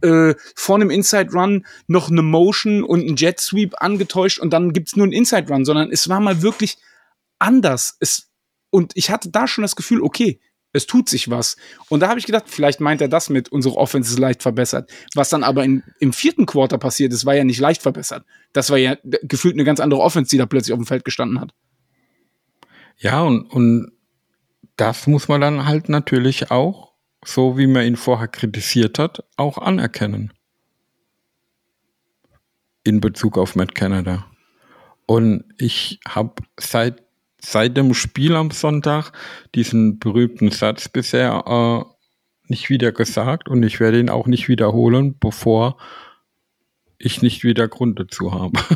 äh, 0.00 0.34
vor 0.54 0.76
einem 0.76 0.90
Inside 0.90 1.32
Run 1.32 1.66
noch 1.88 2.08
eine 2.08 2.22
Motion 2.22 2.84
und 2.84 3.00
ein 3.04 3.16
Jet 3.16 3.40
Sweep 3.40 3.74
angetäuscht 3.78 4.38
und 4.38 4.52
dann 4.52 4.72
gibt's 4.72 4.94
nur 4.94 5.02
einen 5.04 5.12
Inside 5.12 5.48
Run, 5.48 5.64
sondern 5.64 5.90
es 5.90 6.08
war 6.08 6.20
mal 6.20 6.40
wirklich 6.42 6.78
anders. 7.40 7.96
Es, 7.98 8.28
und 8.70 8.92
ich 8.94 9.10
hatte 9.10 9.30
da 9.30 9.48
schon 9.48 9.62
das 9.62 9.74
Gefühl, 9.74 10.00
okay, 10.00 10.38
es 10.72 10.86
tut 10.86 11.08
sich 11.08 11.30
was. 11.30 11.56
Und 11.88 12.00
da 12.00 12.08
habe 12.08 12.18
ich 12.18 12.26
gedacht, 12.26 12.44
vielleicht 12.46 12.80
meint 12.80 13.00
er 13.00 13.08
das 13.08 13.30
mit, 13.30 13.50
unsere 13.50 13.76
Offense 13.76 14.12
ist 14.12 14.18
leicht 14.18 14.42
verbessert. 14.42 14.90
Was 15.14 15.30
dann 15.30 15.42
aber 15.42 15.64
in, 15.64 15.82
im 15.98 16.12
vierten 16.12 16.46
Quarter 16.46 16.78
passiert 16.78 17.12
ist, 17.12 17.24
war 17.24 17.34
ja 17.34 17.44
nicht 17.44 17.60
leicht 17.60 17.82
verbessert. 17.82 18.24
Das 18.52 18.70
war 18.70 18.78
ja 18.78 18.96
gefühlt 19.02 19.54
eine 19.54 19.64
ganz 19.64 19.80
andere 19.80 20.00
Offense, 20.00 20.30
die 20.30 20.38
da 20.38 20.46
plötzlich 20.46 20.72
auf 20.72 20.78
dem 20.78 20.86
Feld 20.86 21.04
gestanden 21.04 21.40
hat. 21.40 21.54
Ja, 22.98 23.22
und, 23.22 23.42
und 23.46 23.92
das 24.76 25.06
muss 25.06 25.28
man 25.28 25.40
dann 25.40 25.66
halt 25.66 25.88
natürlich 25.88 26.50
auch, 26.50 26.92
so 27.24 27.56
wie 27.56 27.66
man 27.66 27.86
ihn 27.86 27.96
vorher 27.96 28.28
kritisiert 28.28 28.98
hat, 28.98 29.24
auch 29.36 29.58
anerkennen. 29.58 30.32
In 32.84 33.00
Bezug 33.00 33.38
auf 33.38 33.56
Matt 33.56 33.74
Canada. 33.74 34.26
Und 35.06 35.44
ich 35.56 36.00
habe 36.06 36.42
seit 36.60 37.02
seit 37.40 37.76
dem 37.76 37.94
Spiel 37.94 38.34
am 38.36 38.50
Sonntag 38.50 39.12
diesen 39.54 39.98
berühmten 39.98 40.50
Satz 40.50 40.88
bisher 40.88 41.44
äh, 41.46 41.94
nicht 42.48 42.70
wieder 42.70 42.92
gesagt 42.92 43.48
und 43.48 43.62
ich 43.62 43.78
werde 43.80 44.00
ihn 44.00 44.10
auch 44.10 44.26
nicht 44.26 44.48
wiederholen, 44.48 45.16
bevor 45.18 45.76
ich 46.98 47.22
nicht 47.22 47.44
wieder 47.44 47.68
Grund 47.68 47.98
dazu 47.98 48.32
habe. 48.32 48.58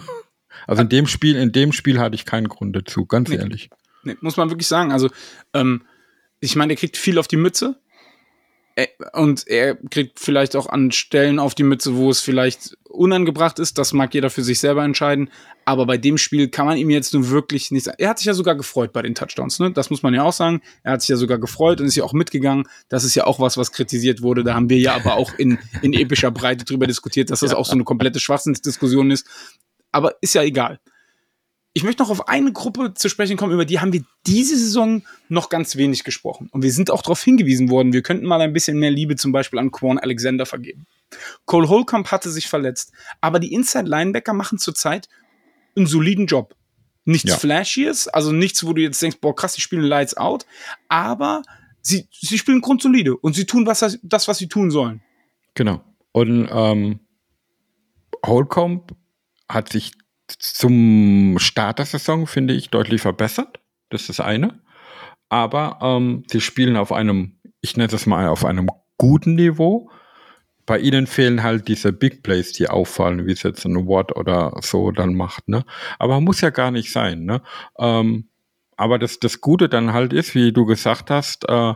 Also 0.65 0.83
in 0.83 0.91
dem 0.91 1.09
Spiel, 1.09 1.35
in 1.37 1.51
dem 1.51 1.73
Spiel 1.73 1.99
hatte 1.99 2.15
ich 2.15 2.25
keinen 2.25 2.47
Grund 2.49 2.77
dazu, 2.77 3.05
ganz 3.05 3.31
Nee. 3.31 3.37
ehrlich. 3.37 3.69
Nee, 4.05 4.17
muss 4.21 4.37
man 4.37 4.49
wirklich 4.49 4.69
sagen. 4.69 4.93
Also, 4.93 5.09
ähm, 5.55 5.83
ich 6.39 6.55
meine, 6.55 6.75
er 6.75 6.77
kriegt 6.77 6.97
viel 6.97 7.19
auf 7.19 7.27
die 7.27 7.37
Mütze. 7.37 7.81
Äh, 8.75 8.87
Und 9.13 9.47
er 9.49 9.75
kriegt 9.75 10.19
vielleicht 10.19 10.57
auch 10.57 10.67
an 10.67 10.93
Stellen 10.93 11.39
auf 11.39 11.55
die 11.55 11.63
Mütze, 11.63 11.97
wo 11.97 12.11
es 12.11 12.21
vielleicht 12.21 12.77
unangebracht 12.89 13.59
ist. 13.59 13.79
Das 13.79 13.93
mag 13.93 14.15
jeder 14.15 14.31
für 14.31 14.43
sich 14.43 14.61
selber 14.61 14.85
entscheiden. 14.85 15.31
Aber 15.65 15.87
bei 15.87 15.97
dem 15.97 16.19
Spiel 16.19 16.49
kann 16.49 16.67
man 16.67 16.77
ihm 16.77 16.91
jetzt 16.91 17.15
nun 17.15 17.29
wirklich 17.29 17.71
nicht 17.71 17.85
sagen. 17.85 17.97
Er 18.01 18.11
hat 18.11 18.19
sich 18.19 18.27
ja 18.27 18.35
sogar 18.35 18.55
gefreut 18.57 18.93
bei 18.93 19.03
den 19.03 19.15
Touchdowns, 19.15 19.59
ne? 19.59 19.71
Das 19.71 19.91
muss 19.91 20.03
man 20.03 20.13
ja 20.15 20.23
auch 20.23 20.33
sagen. 20.33 20.61
Er 20.83 20.93
hat 20.93 21.03
sich 21.03 21.09
ja 21.09 21.17
sogar 21.17 21.39
gefreut 21.39 21.81
und 21.81 21.87
ist 21.87 21.97
ja 21.97 22.05
auch 22.05 22.13
mitgegangen. 22.13 22.67
Das 22.89 23.05
ist 23.05 23.15
ja 23.15 23.25
auch 23.25 23.39
was, 23.39 23.57
was 23.57 23.73
kritisiert 23.73 24.23
wurde. 24.23 24.43
Da 24.43 24.55
haben 24.55 24.69
wir 24.71 24.79
ja 24.79 24.95
aber 24.95 25.15
auch 25.17 25.33
in, 25.39 25.59
in 25.83 25.93
epischer 25.93 26.31
Breite 26.31 26.65
drüber 26.65 26.87
diskutiert, 26.87 27.31
dass 27.31 27.41
das 27.41 27.55
auch 27.55 27.67
so 27.67 27.73
eine 27.73 27.85
komplette 27.85 28.21
Schwachsinnsdiskussion 28.21 29.11
ist. 29.11 29.27
Aber 29.93 30.15
ist 30.21 30.35
ja 30.35 30.43
egal. 30.43 30.81
Ich 31.75 31.85
möchte 31.85 32.03
noch 32.03 32.11
auf 32.11 32.29
eine 32.29 32.53
Gruppe 32.53 32.93
zu 32.95 33.09
sprechen 33.09 33.37
kommen, 33.37 33.53
über 33.53 33.65
die 33.65 33.81
haben 33.81 33.93
wir 33.93 34.05
diese 34.27 34.59
Saison 34.59 35.03
noch 35.29 35.49
ganz 35.49 35.77
wenig 35.77 36.05
gesprochen. 36.05 36.49
Und 36.53 36.63
wir 36.63 36.73
sind 36.73 36.91
auch 36.91 37.03
darauf 37.03 37.23
hingewiesen 37.23 37.71
worden, 37.71 37.93
wir 37.93 38.03
könnten 38.03 38.27
mal 38.27 38.41
ein 38.41 38.53
bisschen 38.53 38.79
mehr 38.79 38.91
Liebe 38.91 39.17
zum 39.17 39.33
Beispiel 39.33 39.59
an 39.59 39.71
Quan 39.71 39.99
Alexander 39.99 40.45
vergeben. 40.45 40.87
Cole 41.47 41.69
Holcomb 41.69 42.11
hatte 42.11 42.31
sich 42.31 42.49
verletzt, 42.49 42.93
aber 43.21 43.39
die 43.39 43.53
Inside 43.53 43.89
Linebacker 43.89 44.35
machen 44.35 44.59
zurzeit 44.59 45.09
einen 45.77 45.87
soliden 45.87 46.27
Job. 46.27 46.55
Nichts 47.05 47.31
Ja. 47.31 47.37
Flashies, 47.37 48.07
also 48.07 48.33
nichts, 48.33 48.65
wo 48.65 48.75
du 48.75 48.83
jetzt 48.83 49.01
denkst, 49.03 49.19
boah, 49.21 49.35
krass, 49.35 49.55
die 49.55 49.61
spielen 49.61 49.83
Lights 49.83 50.17
Out, 50.17 50.47
aber 50.89 51.43
sie, 51.81 52.07
sie 52.13 52.39
spielen 52.39 52.61
grundsolide 52.61 53.17
und 53.17 53.35
sie 53.35 53.47
tun 53.47 53.67
was, 53.67 53.99
das, 54.03 54.29
was 54.29 54.39
sie 54.39 54.49
tun 54.49 54.71
sollen. 54.71 55.03
Genau. 55.55 55.83
Und 56.13 56.49
ähm, 56.53 57.01
Holcomb 58.25 58.93
hat 59.49 59.73
sich 59.73 59.93
zum 60.27 61.39
Start 61.39 61.79
der 61.79 61.87
Saison, 61.87 62.27
finde 62.27 62.55
ich, 62.55 62.71
deutlich 62.71 63.03
verbessert. 63.03 63.61
Das 63.91 64.03
ist 64.03 64.11
das 64.11 64.21
eine. 64.21 64.61
Aber 65.29 65.79
ähm, 65.81 66.25
sie 66.27 66.41
spielen 66.41 66.77
auf 66.77 66.93
einem, 66.93 67.39
ich 67.61 67.77
nenne 67.77 67.93
es 67.93 68.07
mal, 68.07 68.29
auf 68.29 68.45
einem 68.45 68.69
guten 68.99 69.35
Niveau. 69.35 69.91
Bei 70.65 70.79
ihnen 70.79 71.07
fehlen 71.07 71.43
halt 71.43 71.69
diese 71.69 71.93
Big 71.93 72.23
Plays, 72.23 72.53
die 72.53 72.69
auffallen, 72.69 73.27
wie 73.27 73.33
es 73.33 73.43
jetzt 73.43 73.65
ein 73.65 73.89
Watt 73.89 74.15
oder 74.17 74.55
so 74.63 74.91
dann 74.91 75.15
macht. 75.15 75.49
Ne? 75.49 75.65
Aber 75.99 76.21
muss 76.21 76.41
ja 76.41 76.51
gar 76.51 76.71
nicht 76.71 76.93
sein. 76.93 77.25
Ne? 77.25 77.43
Ähm, 77.79 78.29
aber 78.77 78.99
das, 78.99 79.19
das 79.21 79.41
Gute 79.41 79.69
dann 79.69 79.93
halt 79.93 80.13
ist, 80.13 80.35
wie 80.35 80.53
du 80.53 80.65
gesagt 80.65 81.11
hast, 81.11 81.49
äh, 81.49 81.75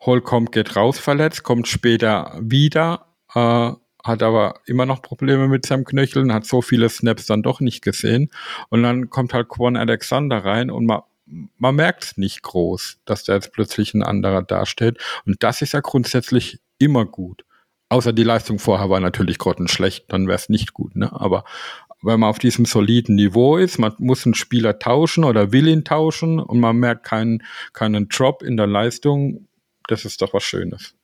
Holcomb 0.00 0.52
geht 0.52 0.76
raus 0.76 0.98
verletzt, 0.98 1.42
kommt 1.42 1.66
später 1.66 2.38
wieder, 2.40 3.14
äh, 3.34 3.72
hat 4.04 4.22
aber 4.22 4.60
immer 4.66 4.84
noch 4.84 5.00
Probleme 5.00 5.48
mit 5.48 5.64
seinem 5.64 5.84
Knöcheln, 5.84 6.32
hat 6.32 6.44
so 6.44 6.60
viele 6.60 6.88
Snaps 6.90 7.26
dann 7.26 7.42
doch 7.42 7.60
nicht 7.60 7.82
gesehen. 7.82 8.30
Und 8.68 8.82
dann 8.82 9.08
kommt 9.08 9.32
halt 9.32 9.48
Quan 9.48 9.76
Alexander 9.76 10.44
rein 10.44 10.70
und 10.70 10.84
man, 10.84 11.00
man 11.56 11.74
merkt 11.74 12.04
es 12.04 12.16
nicht 12.18 12.42
groß, 12.42 12.98
dass 13.06 13.24
da 13.24 13.32
jetzt 13.32 13.52
plötzlich 13.52 13.94
ein 13.94 14.02
anderer 14.02 14.42
dasteht. 14.42 14.98
Und 15.24 15.42
das 15.42 15.62
ist 15.62 15.72
ja 15.72 15.80
grundsätzlich 15.80 16.60
immer 16.78 17.06
gut. 17.06 17.44
Außer 17.88 18.12
die 18.12 18.24
Leistung 18.24 18.58
vorher 18.58 18.90
war 18.90 19.00
natürlich 19.00 19.38
grottenschlecht, 19.38 20.12
dann 20.12 20.26
wäre 20.26 20.36
es 20.36 20.50
nicht 20.50 20.74
gut. 20.74 20.96
Ne? 20.96 21.10
Aber 21.12 21.44
wenn 22.02 22.20
man 22.20 22.28
auf 22.28 22.38
diesem 22.38 22.66
soliden 22.66 23.14
Niveau 23.14 23.56
ist, 23.56 23.78
man 23.78 23.94
muss 23.98 24.26
einen 24.26 24.34
Spieler 24.34 24.78
tauschen 24.78 25.24
oder 25.24 25.52
will 25.52 25.66
ihn 25.66 25.84
tauschen 25.84 26.40
und 26.40 26.60
man 26.60 26.76
merkt 26.76 27.06
keinen, 27.06 27.42
keinen 27.72 28.08
Drop 28.08 28.42
in 28.42 28.58
der 28.58 28.66
Leistung, 28.66 29.48
das 29.88 30.04
ist 30.04 30.20
doch 30.20 30.34
was 30.34 30.42
Schönes. 30.42 30.94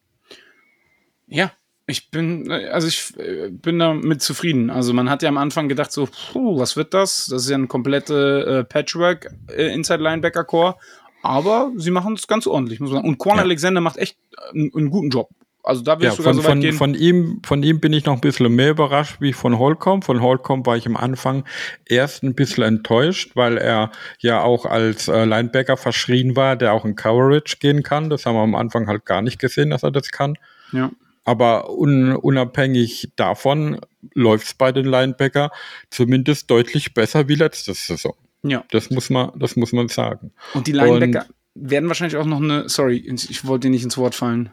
Ja, 1.27 1.53
ich 1.91 2.11
bin, 2.11 2.51
also 2.51 2.89
ich 2.89 3.13
äh, 3.19 3.51
bin 3.51 3.79
damit 3.79 4.23
zufrieden. 4.23 4.71
Also 4.71 4.93
man 4.95 5.11
hat 5.11 5.23
ja 5.23 5.29
am 5.29 5.37
Anfang 5.39 5.69
gedacht 5.69 5.93
so, 5.93 6.09
puh, 6.33 6.59
was 6.59 6.77
wird 6.77 6.95
das? 6.95 7.27
Das 7.27 7.43
ist 7.45 7.51
ja 7.51 7.57
ein 7.59 7.69
komplette 7.69 8.61
äh, 8.61 8.65
Patchwork 8.65 9.31
äh, 9.55 9.73
Inside 9.75 10.03
Linebacker 10.03 10.45
Core. 10.45 10.77
Aber 11.23 11.71
sie 11.77 11.91
machen 11.91 12.15
es 12.15 12.27
ganz 12.27 12.47
ordentlich, 12.47 12.81
muss 12.81 12.91
man 12.91 12.99
sagen. 13.01 13.09
Und 13.09 13.19
Quan 13.19 13.37
Ja. 13.37 13.43
Alexander 13.43 13.81
macht 13.83 13.99
echt 13.99 14.17
einen, 14.55 14.71
einen 14.75 14.91
guten 14.91 15.11
Job. 15.11 15.29
Also 15.63 15.83
da 15.83 15.99
will 15.99 16.07
Ja, 16.07 16.11
ich 16.13 16.17
sogar 16.17 16.33
von, 16.33 16.43
so 16.43 16.49
weit 16.49 16.53
von, 16.53 16.61
gehen. 16.63 16.73
von, 16.73 16.95
ihm, 16.95 17.43
von 17.45 17.63
ihm 17.63 17.81
bin 17.81 17.93
ich 17.93 18.07
noch 18.07 18.15
ein 18.15 18.21
bisschen 18.23 18.51
mehr 18.55 18.71
überrascht 18.71 19.17
wie 19.21 19.35
von 19.35 19.59
Holcomb. 19.59 20.05
Von 20.05 20.23
Holcomb 20.23 20.67
war 20.67 20.79
ich 20.79 20.87
am 20.87 20.97
Anfang 20.97 21.45
erst 21.85 22.23
ein 22.23 22.35
bisschen 22.35 22.65
enttäuscht, 22.65 23.33
weil 23.35 23.59
er 23.59 23.91
ja 24.21 24.41
auch 24.43 24.65
als 24.65 25.09
äh, 25.09 25.27
Linebacker 25.27 25.77
verschrien 25.77 26.35
war, 26.35 26.57
der 26.57 26.73
auch 26.73 26.87
in 26.87 26.97
Coverage 26.97 27.59
gehen 27.61 27.83
kann. 27.83 28.09
Das 28.09 28.25
haben 28.25 28.37
wir 28.37 28.41
am 28.43 28.55
Anfang 28.55 28.87
halt 28.87 29.05
gar 29.05 29.21
nicht 29.21 29.39
gesehen, 29.39 29.69
dass 29.69 29.83
er 29.83 29.91
das 29.91 30.11
kann. 30.11 30.39
ja. 30.73 30.91
Aber 31.25 31.71
un, 31.71 32.15
unabhängig 32.17 33.13
davon 33.17 33.81
läuft 34.15 34.47
es 34.47 34.55
bei 34.55 34.73
den 34.73 34.87
Linebacker 34.87 35.51
zumindest 35.91 36.51
deutlich 36.51 36.95
besser 36.95 37.29
wie 37.29 37.35
letzte 37.35 37.75
Saison. 37.75 38.15
ja. 38.43 38.65
Das 38.71 38.91
muss 38.91 39.11
man, 39.11 39.33
das 39.39 39.57
muss 39.57 39.73
man 39.73 39.89
sagen. 39.89 40.33
Und 40.55 40.67
die 40.67 40.73
Linebacker 40.73 41.27
werden 41.55 41.89
wahrscheinlich 41.89 42.17
auch 42.17 42.27
noch 42.27 42.41
eine, 42.41 42.69
sorry, 42.69 42.97
ich 42.97 43.45
wollte 43.45 43.67
dir 43.67 43.71
nicht 43.71 43.85
ins 43.85 43.99
Wort 43.99 44.15
fallen. 44.15 44.51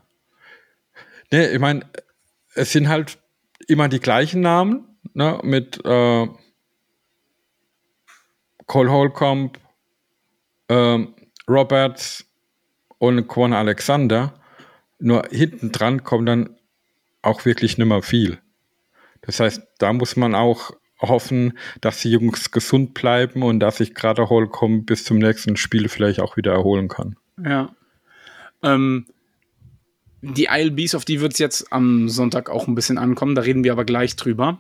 Nee, 1.32 1.47
ich 1.47 1.59
meine, 1.59 1.86
es 2.53 2.72
sind 2.72 2.88
halt 2.88 3.18
immer 3.68 3.88
die 3.88 3.99
gleichen 3.99 4.41
Namen, 4.41 4.86
ne, 5.13 5.39
mit 5.43 5.84
äh, 5.86 6.28
Cole 8.65 8.91
Holcomb, 8.91 9.59
ähm, 10.70 11.13
Roberts 11.47 12.26
und 12.97 13.28
Quan 13.28 13.53
Alexander. 13.53 14.34
Nur 14.99 15.28
hinten 15.30 15.72
dran 15.72 16.03
kommt 16.03 16.28
dann 16.28 16.57
auch 17.22 17.45
wirklich 17.45 17.78
nicht 17.78 17.88
mehr 17.88 18.01
viel. 18.01 18.39
Das 19.22 19.39
heißt, 19.39 19.61
da 19.80 19.93
muss 19.93 20.15
man 20.15 20.36
auch 20.36 20.72
hoffen, 20.99 21.57
dass 21.82 22.01
die 22.01 22.11
Jungs 22.11 22.51
gesund 22.51 22.93
bleiben 22.93 23.43
und 23.43 23.59
dass 23.59 23.78
sich 23.78 23.93
gerade 23.93 24.30
Holcomb 24.30 24.86
bis 24.86 25.03
zum 25.03 25.20
nächsten 25.20 25.57
Spiel 25.57 25.89
vielleicht 25.89 26.20
auch 26.20 26.38
wieder 26.38 26.53
erholen 26.53 26.88
kann. 26.88 27.15
Ja. 27.43 27.76
Ähm, 28.63 29.05
die 30.22 30.45
ILBs, 30.45 30.95
auf 30.95 31.05
die 31.05 31.22
wird 31.22 31.34
es 31.34 31.39
jetzt 31.39 31.72
am 31.72 32.09
Sonntag 32.09 32.49
auch 32.49 32.68
ein 32.68 32.76
bisschen 32.76 32.97
ankommen, 32.97 33.36
da 33.36 33.43
reden 33.43 33.63
wir 33.63 33.72
aber 33.72 33.86
gleich 33.86 34.15
drüber. 34.15 34.59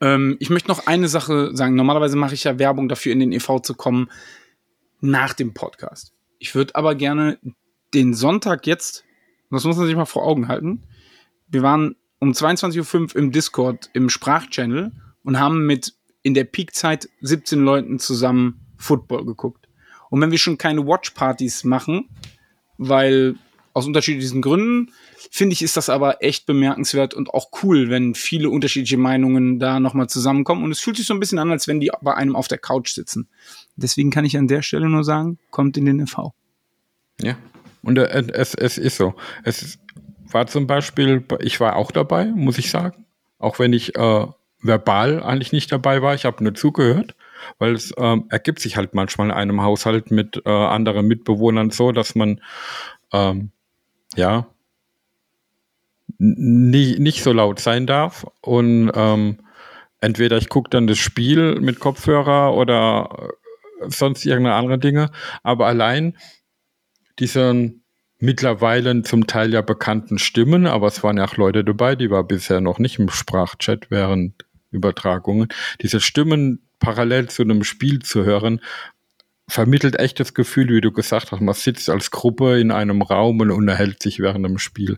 Ähm, 0.00 0.36
ich 0.40 0.50
möchte 0.50 0.68
noch 0.68 0.86
eine 0.86 1.08
Sache 1.08 1.56
sagen. 1.56 1.74
Normalerweise 1.74 2.16
mache 2.16 2.34
ich 2.34 2.44
ja 2.44 2.58
Werbung 2.58 2.88
dafür, 2.88 3.12
in 3.12 3.20
den 3.20 3.32
EV 3.32 3.60
zu 3.60 3.74
kommen 3.74 4.10
nach 5.00 5.32
dem 5.32 5.54
Podcast. 5.54 6.12
Ich 6.38 6.54
würde 6.54 6.74
aber 6.74 6.94
gerne 6.94 7.38
den 7.94 8.12
Sonntag 8.12 8.66
jetzt, 8.66 9.04
das 9.50 9.64
muss 9.64 9.76
man 9.76 9.86
sich 9.86 9.96
mal 9.96 10.04
vor 10.04 10.24
Augen 10.26 10.48
halten. 10.48 10.82
Wir 11.48 11.62
waren 11.62 11.96
um 12.18 12.32
22.05 12.32 13.14
Uhr 13.14 13.16
im 13.16 13.32
Discord 13.32 13.90
im 13.92 14.08
Sprachchannel 14.08 14.92
und 15.22 15.38
haben 15.38 15.66
mit 15.66 15.94
in 16.22 16.34
der 16.34 16.44
Peakzeit 16.44 17.08
17 17.20 17.60
Leuten 17.60 17.98
zusammen 17.98 18.66
Football 18.76 19.24
geguckt. 19.24 19.68
Und 20.10 20.20
wenn 20.20 20.30
wir 20.30 20.38
schon 20.38 20.58
keine 20.58 20.86
Watchpartys 20.86 21.64
machen, 21.64 22.08
weil 22.78 23.36
aus 23.74 23.86
unterschiedlichen 23.86 24.40
Gründen, 24.40 24.92
finde 25.30 25.52
ich, 25.52 25.60
ist 25.60 25.76
das 25.76 25.90
aber 25.90 26.22
echt 26.22 26.46
bemerkenswert 26.46 27.12
und 27.12 27.34
auch 27.34 27.50
cool, 27.62 27.90
wenn 27.90 28.14
viele 28.14 28.48
unterschiedliche 28.48 28.96
Meinungen 28.96 29.58
da 29.58 29.80
nochmal 29.80 30.08
zusammenkommen. 30.08 30.64
Und 30.64 30.72
es 30.72 30.80
fühlt 30.80 30.96
sich 30.96 31.06
so 31.06 31.12
ein 31.12 31.20
bisschen 31.20 31.38
an, 31.38 31.50
als 31.50 31.68
wenn 31.68 31.80
die 31.80 31.90
bei 32.00 32.14
einem 32.14 32.36
auf 32.36 32.48
der 32.48 32.58
Couch 32.58 32.94
sitzen. 32.94 33.28
Deswegen 33.76 34.10
kann 34.10 34.24
ich 34.24 34.38
an 34.38 34.48
der 34.48 34.62
Stelle 34.62 34.88
nur 34.88 35.04
sagen, 35.04 35.38
kommt 35.50 35.76
in 35.76 35.84
den 35.84 36.00
EV. 36.00 36.30
Ja. 37.20 37.36
Und 37.82 37.98
äh, 37.98 38.24
es, 38.32 38.54
es 38.54 38.78
ist 38.78 38.96
so. 38.96 39.14
Es 39.44 39.78
war 40.36 40.46
zum 40.46 40.66
Beispiel, 40.66 41.24
ich 41.40 41.60
war 41.60 41.76
auch 41.76 41.90
dabei, 41.90 42.26
muss 42.26 42.58
ich 42.58 42.70
sagen. 42.70 43.06
Auch 43.38 43.58
wenn 43.58 43.72
ich 43.72 43.96
äh, 43.96 44.26
verbal 44.60 45.22
eigentlich 45.22 45.52
nicht 45.52 45.72
dabei 45.72 46.02
war. 46.02 46.14
Ich 46.14 46.26
habe 46.26 46.44
nur 46.44 46.54
zugehört, 46.54 47.16
weil 47.58 47.72
es 47.72 47.94
ähm, 47.96 48.26
ergibt 48.28 48.60
sich 48.60 48.76
halt 48.76 48.92
manchmal 48.92 49.28
in 49.28 49.32
einem 49.32 49.62
Haushalt 49.62 50.10
mit 50.10 50.42
äh, 50.44 50.50
anderen 50.50 51.06
Mitbewohnern 51.06 51.70
so, 51.70 51.90
dass 51.90 52.14
man 52.14 52.42
ähm, 53.14 53.50
ja 54.14 54.46
nicht 56.18 57.22
so 57.22 57.32
laut 57.32 57.58
sein 57.58 57.86
darf. 57.86 58.26
Und 58.42 58.92
ähm, 58.94 59.38
entweder 60.02 60.36
ich 60.36 60.50
gucke 60.50 60.68
dann 60.68 60.86
das 60.86 60.98
Spiel 60.98 61.62
mit 61.62 61.80
Kopfhörer 61.80 62.54
oder 62.54 63.30
äh, 63.80 63.88
sonst 63.88 64.26
irgendeine 64.26 64.56
andere 64.56 64.78
Dinge. 64.78 65.10
Aber 65.42 65.66
allein 65.66 66.18
diesen 67.18 67.85
mittlerweile 68.18 69.02
zum 69.02 69.26
Teil 69.26 69.52
ja 69.52 69.60
bekannten 69.60 70.18
Stimmen, 70.18 70.66
aber 70.66 70.86
es 70.86 71.02
waren 71.02 71.18
ja 71.18 71.24
auch 71.24 71.36
Leute 71.36 71.64
dabei, 71.64 71.96
die 71.96 72.10
war 72.10 72.24
bisher 72.24 72.60
noch 72.60 72.78
nicht 72.78 72.98
im 72.98 73.10
Sprachchat 73.10 73.90
während 73.90 74.44
Übertragungen, 74.70 75.48
diese 75.82 76.00
Stimmen 76.00 76.60
parallel 76.78 77.28
zu 77.28 77.42
einem 77.42 77.64
Spiel 77.64 78.00
zu 78.00 78.24
hören, 78.24 78.60
vermittelt 79.48 79.98
echt 79.98 80.18
das 80.18 80.34
Gefühl, 80.34 80.68
wie 80.70 80.80
du 80.80 80.90
gesagt 80.90 81.30
hast, 81.30 81.40
man 81.40 81.54
sitzt 81.54 81.88
als 81.88 82.10
Gruppe 82.10 82.58
in 82.58 82.72
einem 82.72 83.00
Raum 83.02 83.40
und 83.40 83.52
unterhält 83.52 84.02
sich 84.02 84.18
während 84.18 84.44
dem 84.44 84.58
Spiel. 84.58 84.96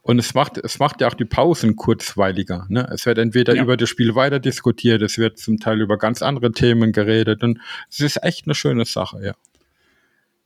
Und 0.00 0.18
es 0.18 0.32
macht, 0.32 0.56
es 0.56 0.78
macht 0.78 1.02
ja 1.02 1.08
auch 1.08 1.14
die 1.14 1.26
Pausen 1.26 1.76
kurzweiliger. 1.76 2.66
Ne? 2.70 2.88
Es 2.92 3.04
wird 3.04 3.18
entweder 3.18 3.54
ja. 3.54 3.62
über 3.62 3.76
das 3.76 3.90
Spiel 3.90 4.14
weiter 4.14 4.38
diskutiert, 4.38 5.02
es 5.02 5.18
wird 5.18 5.38
zum 5.38 5.58
Teil 5.58 5.80
über 5.82 5.98
ganz 5.98 6.22
andere 6.22 6.52
Themen 6.52 6.92
geredet 6.92 7.42
und 7.42 7.60
es 7.90 8.00
ist 8.00 8.22
echt 8.22 8.46
eine 8.46 8.54
schöne 8.54 8.86
Sache, 8.86 9.22
ja. 9.22 9.34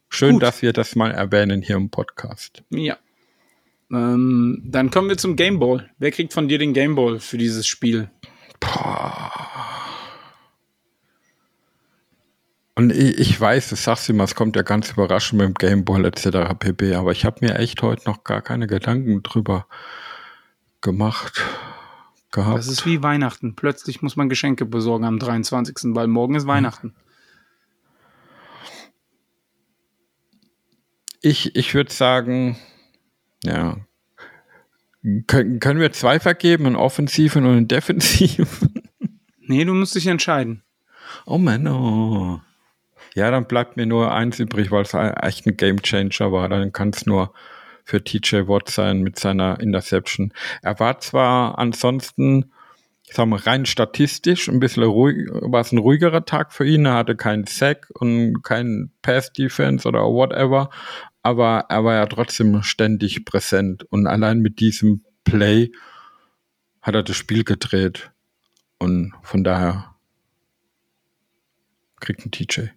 Schön, 0.09 0.34
Gut. 0.34 0.42
dass 0.42 0.62
wir 0.62 0.72
das 0.72 0.96
mal 0.96 1.11
erwähnen 1.11 1.62
hier 1.62 1.76
im 1.76 1.90
Podcast. 1.90 2.62
Ja. 2.70 2.96
Ähm, 3.90 4.62
dann 4.64 4.90
kommen 4.90 5.09
wir 5.09 5.18
zum 5.18 5.36
Gameball. 5.36 5.90
Wer 5.98 6.11
kriegt 6.11 6.32
von 6.32 6.48
dir 6.48 6.59
den 6.59 6.72
Gameball 6.72 7.20
für 7.20 7.38
dieses 7.38 7.66
Spiel? 7.66 8.11
Boah. 8.61 9.32
Und 12.74 12.92
ich, 12.92 13.18
ich 13.18 13.40
weiß, 13.40 13.70
das 13.70 13.84
sagst 13.84 14.09
du 14.09 14.12
immer, 14.12 14.24
es 14.24 14.34
kommt 14.34 14.54
ja 14.54 14.62
ganz 14.62 14.90
überraschend 14.90 15.40
mit 15.40 15.48
dem 15.48 15.54
Gameball 15.54 16.04
etc. 16.04 16.54
pp. 16.59 16.94
Aber 16.94 17.12
ich 17.12 17.24
habe 17.24 17.44
mir 17.44 17.59
echt 17.59 17.80
heute 17.82 18.04
noch 18.09 18.22
gar 18.22 18.42
keine 18.42 18.66
Gedanken 18.66 19.22
drüber 19.22 19.66
gemacht. 20.82 21.42
Gehabt. 22.32 22.59
Das 22.59 22.68
ist 22.68 22.84
wie 22.84 23.02
Weihnachten. 23.02 23.54
Plötzlich 23.54 24.02
muss 24.02 24.16
man 24.16 24.28
Geschenke 24.28 24.66
besorgen 24.66 25.04
am 25.04 25.18
23., 25.18 25.94
weil 25.94 26.07
morgen 26.07 26.34
ist 26.34 26.46
Weihnachten. 26.46 26.94
Ich, 31.27 31.57
ich 31.57 31.74
würde 31.74 31.93
sagen, 31.93 32.57
ja. 33.43 33.79
Können, 35.27 35.59
können 35.59 35.81
wir 35.81 35.91
zwei 35.91 36.20
vergeben, 36.20 36.66
einen 36.66 36.77
offensiven 36.77 37.45
und 37.45 37.57
einen 37.57 37.68
defensiven? 37.68 38.47
Nee, 39.49 39.64
du 39.64 39.74
musst 39.74 39.95
dich 39.95 40.09
entscheiden. 40.09 40.64
Oh 41.24 41.39
Mann, 41.39 41.68
oh. 41.68 42.41
Ja, 43.14 43.31
dann 43.31 43.47
bleibt 43.47 43.77
mir 43.77 43.87
nur 43.87 44.12
eins 44.12 44.41
übrig, 44.41 44.72
weil 44.72 44.83
es 44.83 44.93
echt 44.93 45.47
ein 45.47 45.57
Game 45.57 45.83
Changer 45.83 46.33
war. 46.33 46.49
Dann 46.49 46.72
kann 46.72 46.89
es 46.89 47.07
nur 47.07 47.33
für 47.85 48.03
TJ 48.03 48.49
Watt 48.49 48.68
sein 48.68 49.03
mit 49.03 49.16
seiner 49.20 49.61
Interception. 49.61 50.33
Er 50.62 50.81
war 50.81 50.99
zwar 50.99 51.59
ansonsten, 51.61 52.51
ich 53.05 53.14
sag 53.14 53.27
mal, 53.27 53.39
rein 53.39 53.66
statistisch 53.66 54.49
ein 54.49 54.59
bisschen 54.59 54.83
ruhig, 54.83 55.29
war 55.31 55.61
es 55.61 55.70
ein 55.70 55.79
ruhigerer 55.79 56.24
Tag 56.24 56.53
für 56.53 56.66
ihn. 56.66 56.85
Er 56.85 56.95
hatte 56.95 57.14
keinen 57.14 57.47
Sack 57.47 57.87
und 57.95 58.43
keinen 58.43 58.93
Pass 59.03 59.33
Defense 59.33 59.87
oder 59.87 60.01
whatever, 60.01 60.70
aber 61.27 61.66
er 61.68 61.83
war 61.83 61.95
ja 61.95 62.07
trotzdem 62.07 62.62
ständig 62.62 63.24
präsent 63.24 63.83
und 63.91 64.07
allein 64.07 64.39
mit 64.39 64.61
diesem 64.61 65.05
Play 65.24 65.72
hat 66.81 66.95
er 66.95 67.03
das 67.03 67.16
Spiel 67.16 67.43
gedreht 67.43 68.12
und 68.79 69.12
von 69.24 69.43
daher 69.43 69.97
kriegt 71.99 72.24
ein 72.24 72.31
TJ. 72.31 72.68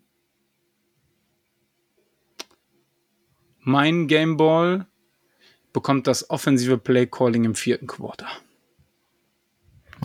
Mein 3.60 4.08
Gameball 4.08 4.88
bekommt 5.72 6.08
das 6.08 6.28
offensive 6.32 6.80
Play 6.80 7.06
Calling 7.06 7.44
im 7.44 7.54
vierten 7.54 7.86
Quarter. 7.86 8.30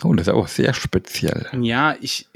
Oh, 0.03 0.13
das 0.13 0.27
ist 0.27 0.33
auch 0.33 0.47
sehr 0.47 0.73
speziell. 0.73 1.47
Ja, 1.61 1.95
ich, 2.01 2.27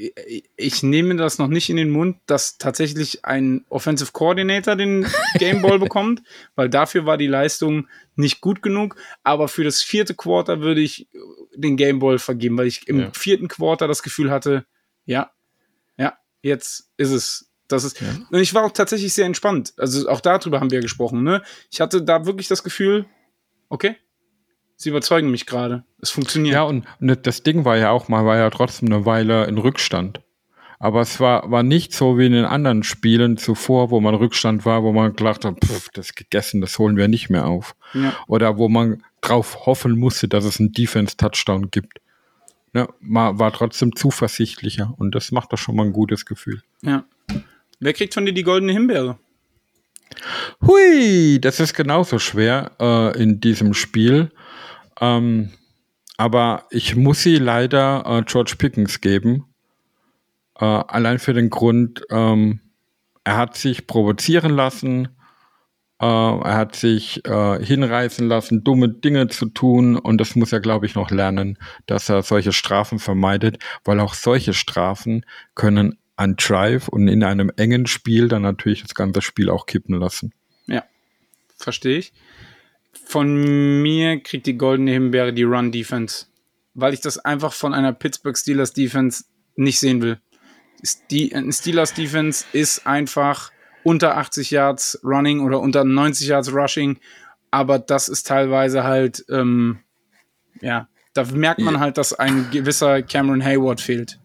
ich 0.56 0.84
nehme 0.84 1.16
das 1.18 1.40
noch 1.40 1.50
nicht 1.50 1.70
in 1.70 1.76
den 1.76 1.90
Mund, 1.90 2.18
dass 2.26 2.58
tatsächlich 2.58 3.26
ein 3.26 3.66
Offensive 3.70 4.12
Coordinator 4.14 4.76
den 4.76 5.06
Gameball 5.38 5.80
bekommt, 5.80 6.24
weil 6.56 6.70
dafür 6.70 7.06
war 7.06 7.18
die 7.18 7.28
Leistung 7.28 7.88
nicht 8.16 8.40
gut 8.40 8.62
genug. 8.62 8.96
Aber 9.24 9.48
für 9.48 9.64
das 9.64 9.82
vierte 9.82 10.16
Quarter 10.16 10.62
würde 10.62 10.82
ich 10.82 11.08
den 11.54 11.76
Gameball 11.76 12.18
vergeben, 12.18 12.58
weil 12.58 12.68
ich 12.68 12.88
im 12.88 13.00
ja. 13.00 13.12
vierten 13.14 13.50
Quarter 13.50 13.88
das 13.88 14.04
Gefühl 14.04 14.32
hatte, 14.32 14.66
ja, 15.06 15.32
ja, 15.98 16.18
jetzt 16.42 16.90
ist 16.98 17.12
es 17.12 17.50
das 17.68 17.84
ist, 17.84 18.02
ja. 18.02 18.08
und 18.32 18.40
ich 18.40 18.56
war 18.56 18.64
auch 18.64 18.72
tatsächlich 18.72 19.14
sehr 19.14 19.28
entspannt. 19.28 19.74
Also 19.78 20.10
auch 20.10 20.22
darüber 20.22 20.60
haben 20.60 20.72
wir 20.72 20.82
gesprochen, 20.82 21.22
ne? 21.22 21.44
Ich 21.70 21.82
hatte 21.82 22.02
da 22.02 22.26
wirklich 22.26 22.48
das 22.48 22.64
Gefühl, 22.64 23.06
okay, 23.70 23.96
sie 24.80 24.90
überzeugen 24.90 25.30
mich 25.30 25.46
gerade. 25.46 25.84
Es 26.02 26.10
funktioniert. 26.10 26.56
Ja, 26.56 26.64
und, 26.64 26.86
und 27.00 27.28
das 27.28 27.44
Ding 27.44 27.66
war 27.66 27.78
ja 27.78 27.92
auch 27.92 28.08
mal, 28.08 28.26
war 28.26 28.38
ja 28.38 28.50
trotzdem 28.50 28.92
eine 28.92 29.06
Weile 29.06 29.46
in 29.46 29.58
Rückstand. 29.58 30.22
Aber 30.80 31.02
es 31.02 31.20
war, 31.20 31.52
war 31.52 31.62
nicht 31.62 31.94
so 31.94 32.18
wie 32.18 32.26
in 32.26 32.32
den 32.32 32.46
anderen 32.46 32.84
Spielen 32.84 33.36
zuvor, 33.36 33.92
wo 33.92 34.00
man 34.00 34.16
Rückstand 34.16 34.66
war, 34.66 34.82
wo 34.82 34.94
man 34.94 35.14
gedacht 35.14 35.44
hat, 35.44 35.58
pff, 35.64 35.90
das 35.90 36.08
ist 36.08 36.16
gegessen, 36.16 36.62
das 36.62 36.80
holen 36.80 36.96
wir 36.96 37.10
nicht 37.10 37.30
mehr 37.30 37.48
auf. 37.48 37.76
Ja. 37.94 38.16
Oder 38.28 38.58
wo 38.58 38.70
man 38.70 39.04
drauf 39.20 39.66
hoffen 39.66 40.00
musste, 40.00 40.30
dass 40.30 40.46
es 40.46 40.60
einen 40.60 40.72
Defense-Touchdown 40.72 41.70
gibt. 41.70 42.00
Ne, 42.72 42.88
man 43.02 43.40
war 43.40 43.52
trotzdem 43.52 43.96
zuversichtlicher 43.96 44.94
und 44.98 45.16
das 45.16 45.32
macht 45.32 45.52
doch 45.52 45.58
schon 45.58 45.76
mal 45.76 45.86
ein 45.86 45.92
gutes 45.92 46.26
Gefühl. 46.26 46.62
Ja. 46.82 47.04
Wer 47.82 47.94
kriegt 47.94 48.14
von 48.14 48.26
dir 48.26 48.34
die 48.34 48.44
goldene 48.44 48.72
Himbeere? 48.72 49.18
Hui, 50.66 51.40
das 51.42 51.60
ist 51.60 51.74
genauso 51.74 52.20
schwer 52.20 52.72
äh, 52.80 53.22
in 53.22 53.40
diesem 53.42 53.74
Spiel. 53.74 54.32
Ähm, 55.00 55.52
aber 56.18 56.66
ich 56.70 56.96
muss 56.96 57.24
sie 57.24 57.38
leider 57.38 58.04
äh, 58.06 58.24
George 58.24 58.56
Pickens 58.58 59.00
geben. 59.00 59.46
Äh, 60.60 60.66
allein 60.66 61.20
für 61.20 61.34
den 61.34 61.50
Grund, 61.50 62.02
ähm, 62.10 62.60
er 63.24 63.38
hat 63.38 63.56
sich 63.56 63.88
provozieren 63.88 64.52
lassen. 64.52 65.08
Äh, 66.02 66.06
er 66.06 66.58
hat 66.58 66.76
sich 66.76 67.26
äh, 67.26 67.64
hinreißen 67.64 68.28
lassen, 68.28 68.64
dumme 68.64 68.90
Dinge 68.90 69.28
zu 69.30 69.46
tun. 69.46 69.96
Und 69.96 70.20
das 70.20 70.36
muss 70.36 70.52
er, 70.52 70.60
glaube 70.60 70.86
ich, 70.86 70.96
noch 70.96 71.12
lernen, 71.12 71.58
dass 71.86 72.10
er 72.10 72.22
solche 72.22 72.52
Strafen 72.52 73.00
vermeidet, 73.00 73.60
weil 73.86 74.00
auch 74.00 74.14
solche 74.14 74.54
Strafen 74.54 75.26
können 75.56 75.98
an 76.18 76.36
Drive 76.36 76.90
und 76.90 77.08
in 77.08 77.24
einem 77.24 77.50
engen 77.56 77.88
Spiel 77.88 78.28
dann 78.28 78.42
natürlich 78.42 78.82
das 78.82 78.94
ganze 78.94 79.22
Spiel 79.22 79.50
auch 79.50 79.66
kippen 79.66 79.98
lassen. 79.98 80.34
Ja, 80.68 80.84
verstehe 81.56 82.00
ich. 82.00 82.12
Von 83.10 83.82
mir 83.82 84.22
kriegt 84.22 84.46
die 84.46 84.58
goldene 84.58 84.92
Himbeere 84.92 85.34
die 85.34 85.44
Run 85.44 85.72
Defense, 85.72 86.28
weil 86.76 86.94
ich 86.94 87.02
das 87.02 87.18
einfach 87.18 87.54
von 87.54 87.74
einer 87.74 87.92
Pittsburgh 87.92 88.38
Steelers 88.38 88.72
Defense 88.72 89.24
nicht 89.56 89.80
sehen 89.80 90.02
will. 90.04 90.20
Die 91.10 91.34
Steelers 91.52 91.96
Defense 91.96 92.46
ist 92.54 92.86
einfach 92.86 93.52
unter 93.84 94.18
80 94.18 94.52
Yards 94.52 95.00
Running 95.04 95.42
oder 95.42 95.60
unter 95.60 95.84
90 95.84 96.28
Yards 96.28 96.54
Rushing, 96.54 97.00
aber 97.50 97.80
das 97.80 98.10
ist 98.10 98.28
teilweise 98.28 98.84
halt, 98.84 99.26
ähm, 99.30 99.80
ja, 100.62 100.88
da 101.14 101.26
merkt 101.26 101.62
man 101.62 101.80
halt, 101.80 101.98
dass 101.98 102.14
ein 102.14 102.52
gewisser 102.52 103.02
Cameron 103.02 103.44
Hayward 103.44 103.82
fehlt. 103.82 104.20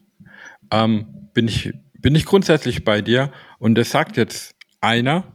Ähm, 0.70 1.30
bin 1.32 1.48
ich 1.48 1.72
bin 2.04 2.14
ich 2.14 2.26
grundsätzlich 2.26 2.84
bei 2.84 3.00
dir. 3.00 3.32
Und 3.58 3.76
das 3.76 3.90
sagt 3.90 4.18
jetzt 4.18 4.54
einer, 4.82 5.33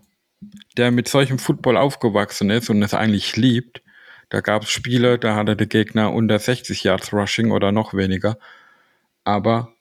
der 0.77 0.91
mit 0.91 1.07
solchem 1.07 1.39
Football 1.39 1.77
aufgewachsen 1.77 2.49
ist 2.49 2.69
und 2.69 2.81
es 2.81 2.93
eigentlich 2.93 3.35
liebt. 3.35 3.81
Da 4.29 4.41
gab 4.41 4.63
es 4.63 4.69
Spiele, 4.69 5.17
da 5.17 5.35
hatte 5.35 5.55
der 5.55 5.67
Gegner 5.67 6.13
unter 6.13 6.37
60 6.39 6.83
Yards 6.83 7.11
Rushing 7.13 7.51
oder 7.51 7.71
noch 7.71 7.93
weniger. 7.93 8.37
Aber 9.23 9.73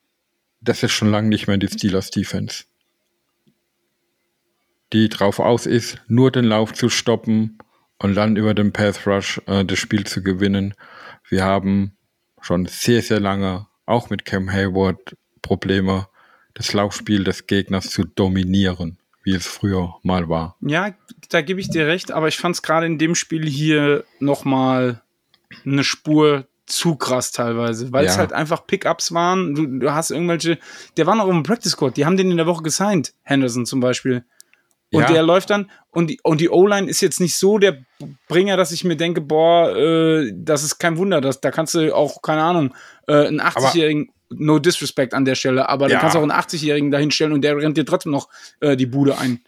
das 0.60 0.82
ist 0.82 0.92
schon 0.92 1.10
lange 1.10 1.28
nicht 1.28 1.46
mehr 1.46 1.58
die 1.58 1.68
Steelers 1.68 2.10
Defense. 2.10 2.64
Die 4.92 5.08
drauf 5.08 5.38
aus 5.38 5.66
ist, 5.66 6.00
nur 6.08 6.30
den 6.30 6.44
Lauf 6.44 6.72
zu 6.72 6.88
stoppen 6.88 7.58
und 7.98 8.14
dann 8.14 8.36
über 8.36 8.54
den 8.54 8.72
Path 8.72 9.06
Rush 9.06 9.40
äh, 9.46 9.64
das 9.64 9.78
Spiel 9.78 10.06
zu 10.06 10.22
gewinnen. 10.22 10.74
Wir 11.28 11.44
haben 11.44 11.96
schon 12.40 12.66
sehr, 12.66 13.02
sehr 13.02 13.20
lange 13.20 13.66
auch 13.84 14.10
mit 14.10 14.24
Cam 14.24 14.50
Hayward 14.50 15.16
Probleme 15.42 16.08
das 16.54 16.72
Laufspiel 16.72 17.24
des 17.24 17.46
Gegners 17.46 17.90
zu 17.90 18.04
dominieren, 18.04 18.97
wie 19.28 19.34
es 19.34 19.46
früher 19.46 19.94
mal 20.02 20.30
war. 20.30 20.56
Ja, 20.62 20.94
da 21.28 21.42
gebe 21.42 21.60
ich 21.60 21.68
dir 21.68 21.86
recht, 21.86 22.12
aber 22.12 22.28
ich 22.28 22.38
fand 22.38 22.54
es 22.54 22.62
gerade 22.62 22.86
in 22.86 22.96
dem 22.96 23.14
Spiel 23.14 23.46
hier 23.46 24.04
nochmal 24.20 25.02
eine 25.66 25.84
Spur 25.84 26.46
zu 26.64 26.96
krass 26.96 27.30
teilweise, 27.30 27.92
weil 27.92 28.06
ja. 28.06 28.10
es 28.10 28.16
halt 28.16 28.32
einfach 28.32 28.66
Pickups 28.66 29.12
waren. 29.12 29.54
Du, 29.54 29.66
du, 29.66 29.92
hast 29.92 30.10
irgendwelche, 30.10 30.58
der 30.96 31.06
war 31.06 31.14
noch 31.14 31.28
im 31.28 31.42
Practice 31.42 31.72
Squad, 31.72 31.98
die 31.98 32.06
haben 32.06 32.16
den 32.16 32.30
in 32.30 32.38
der 32.38 32.46
Woche 32.46 32.62
gesigned, 32.62 33.12
Henderson 33.22 33.66
zum 33.66 33.80
Beispiel. 33.80 34.24
Und 34.90 35.02
ja. 35.02 35.12
der 35.12 35.22
läuft 35.22 35.50
dann, 35.50 35.70
und 35.90 36.08
die, 36.08 36.20
und 36.22 36.40
die 36.40 36.48
O-Line 36.48 36.88
ist 36.88 37.02
jetzt 37.02 37.20
nicht 37.20 37.36
so 37.36 37.58
der 37.58 37.84
Bringer, 38.28 38.56
dass 38.56 38.72
ich 38.72 38.84
mir 38.84 38.96
denke, 38.96 39.20
boah, 39.20 39.76
äh, 39.76 40.32
das 40.34 40.62
ist 40.62 40.78
kein 40.78 40.96
Wunder, 40.96 41.20
dass, 41.20 41.42
da 41.42 41.50
kannst 41.50 41.74
du 41.74 41.94
auch, 41.94 42.22
keine 42.22 42.42
Ahnung, 42.42 42.74
äh, 43.06 43.26
einen 43.26 43.42
80-jährigen 43.42 44.10
no 44.30 44.58
disrespect 44.58 45.14
an 45.14 45.24
der 45.24 45.34
Stelle, 45.34 45.68
aber 45.68 45.88
ja. 45.88 45.96
du 45.96 46.00
kannst 46.00 46.16
auch 46.16 46.22
einen 46.22 46.32
80-Jährigen 46.32 46.90
dahinstellen 46.90 47.32
und 47.32 47.42
der 47.42 47.56
rennt 47.56 47.76
dir 47.76 47.86
trotzdem 47.86 48.12
noch 48.12 48.28
äh, 48.60 48.76
die 48.76 48.86
Bude 48.86 49.18
ein. 49.18 49.40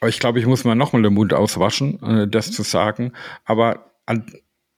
Aber 0.00 0.08
ich 0.08 0.18
glaube, 0.18 0.38
ich 0.38 0.46
muss 0.46 0.64
mal 0.64 0.74
nochmal 0.74 1.02
den 1.02 1.14
Mund 1.14 1.34
auswaschen, 1.34 2.02
äh, 2.02 2.28
das 2.28 2.52
zu 2.52 2.62
sagen. 2.62 3.12
Aber 3.44 3.90
an, 4.06 4.26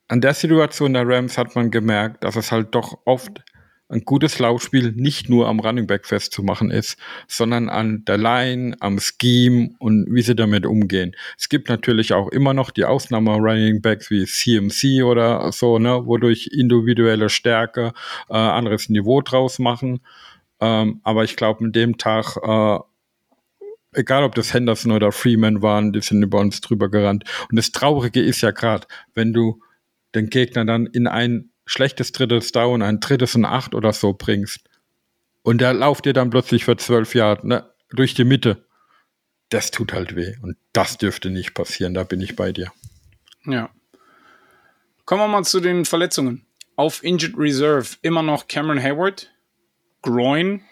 an 0.09 0.21
der 0.21 0.35
Situation 0.35 0.95
der 0.95 1.07
Rams 1.07 1.39
hat 1.39 1.55
man 1.55 1.71
gemerkt, 1.71 2.25
dass 2.25 2.37
es 2.37 2.51
halt 2.51 2.75
doch 2.75 2.99
oft 3.05 3.43
ein 3.93 4.05
gutes 4.05 4.39
Laufspiel 4.39 4.93
nicht 4.93 5.29
nur 5.29 5.49
am 5.49 5.61
Running 5.61 5.87
Back 5.87 6.07
festzumachen 6.07 6.71
ist, 6.71 6.97
sondern 7.29 7.69
an 7.69 8.05
der 8.07 8.19
Line, 8.19 8.77
am 8.81 8.99
Scheme 8.99 9.71
und 9.79 10.07
wie 10.11 10.23
sie 10.23 10.35
damit 10.35 10.67
umgehen. 10.67 11.15
Es 11.39 11.49
gibt 11.49 11.69
natürlich 11.69 12.13
auch 12.13 12.29
immer 12.29 12.55
noch 12.55 12.71
die 12.71 12.85
Ausnahme 12.85 13.33
Running 13.35 13.83
Backs 13.83 14.11
wie 14.11 14.25
CMC 14.25 15.05
oder 15.05 15.53
so, 15.53 15.79
ne, 15.79 16.07
wodurch 16.07 16.49
individuelle 16.53 17.29
Stärke 17.29 17.93
äh, 18.29 18.35
anderes 18.35 18.89
Niveau 18.89 19.21
draus 19.21 19.59
machen. 19.59 20.01
Ähm, 20.61 21.01
aber 21.03 21.25
ich 21.25 21.37
glaube, 21.37 21.65
mit 21.65 21.77
dem 21.77 21.99
Tag 21.99 22.37
äh, 22.43 22.79
egal 23.95 24.25
ob 24.25 24.35
das 24.35 24.55
Henderson 24.55 24.93
oder 24.93 25.13
Freeman 25.13 25.61
waren, 25.61 25.93
die 25.93 26.01
sind 26.01 26.23
über 26.23 26.39
uns 26.41 26.61
drüber 26.61 26.89
gerannt. 26.89 27.25
Und 27.51 27.57
das 27.57 27.73
Traurige 27.73 28.23
ist 28.23 28.41
ja 28.41 28.51
gerade, 28.51 28.87
wenn 29.15 29.33
du 29.33 29.61
den 30.15 30.31
Gegner 30.31 30.65
dann 30.65 30.87
in 30.87 31.07
ein 31.07 31.52
schlechtes 31.65 32.13
drittes 32.13 32.53
Down, 32.53 32.83
ein 32.83 33.01
drittes 33.01 33.35
und 33.35 33.45
acht 33.45 33.75
oder 33.75 33.93
so 33.93 34.13
bringst 34.13 34.61
und 35.43 35.61
der 35.61 35.73
lauft 35.75 36.05
dir 36.05 36.13
dann 36.13 36.31
plötzlich 36.31 36.65
für 36.65 36.77
zwölf 36.77 37.15
Jahre 37.15 37.47
ne, 37.47 37.71
durch 37.91 38.15
die 38.15 38.25
Mitte. 38.25 38.65
Das 39.49 39.71
tut 39.71 39.93
halt 39.93 40.17
weh. 40.17 40.35
Und 40.41 40.57
das 40.73 40.97
dürfte 40.99 41.29
nicht 41.31 41.53
passieren, 41.55 41.93
da 41.95 42.05
bin 42.05 42.21
ich 42.21 42.37
bei 42.37 42.53
dir. 42.53 42.73
Ja. 43.45 43.71
Kommen 45.05 45.23
wir 45.23 45.29
mal 45.29 45.45
zu 45.45 45.61
den 45.61 45.85
Verletzungen. 45.85 46.47
Auf 46.77 47.05
Injured 47.05 47.37
Reserve 47.37 47.97
immer 48.03 48.23
noch 48.23 48.49
Cameron 48.49 48.83
Hayward, 48.83 49.31
Groin. 50.01 50.63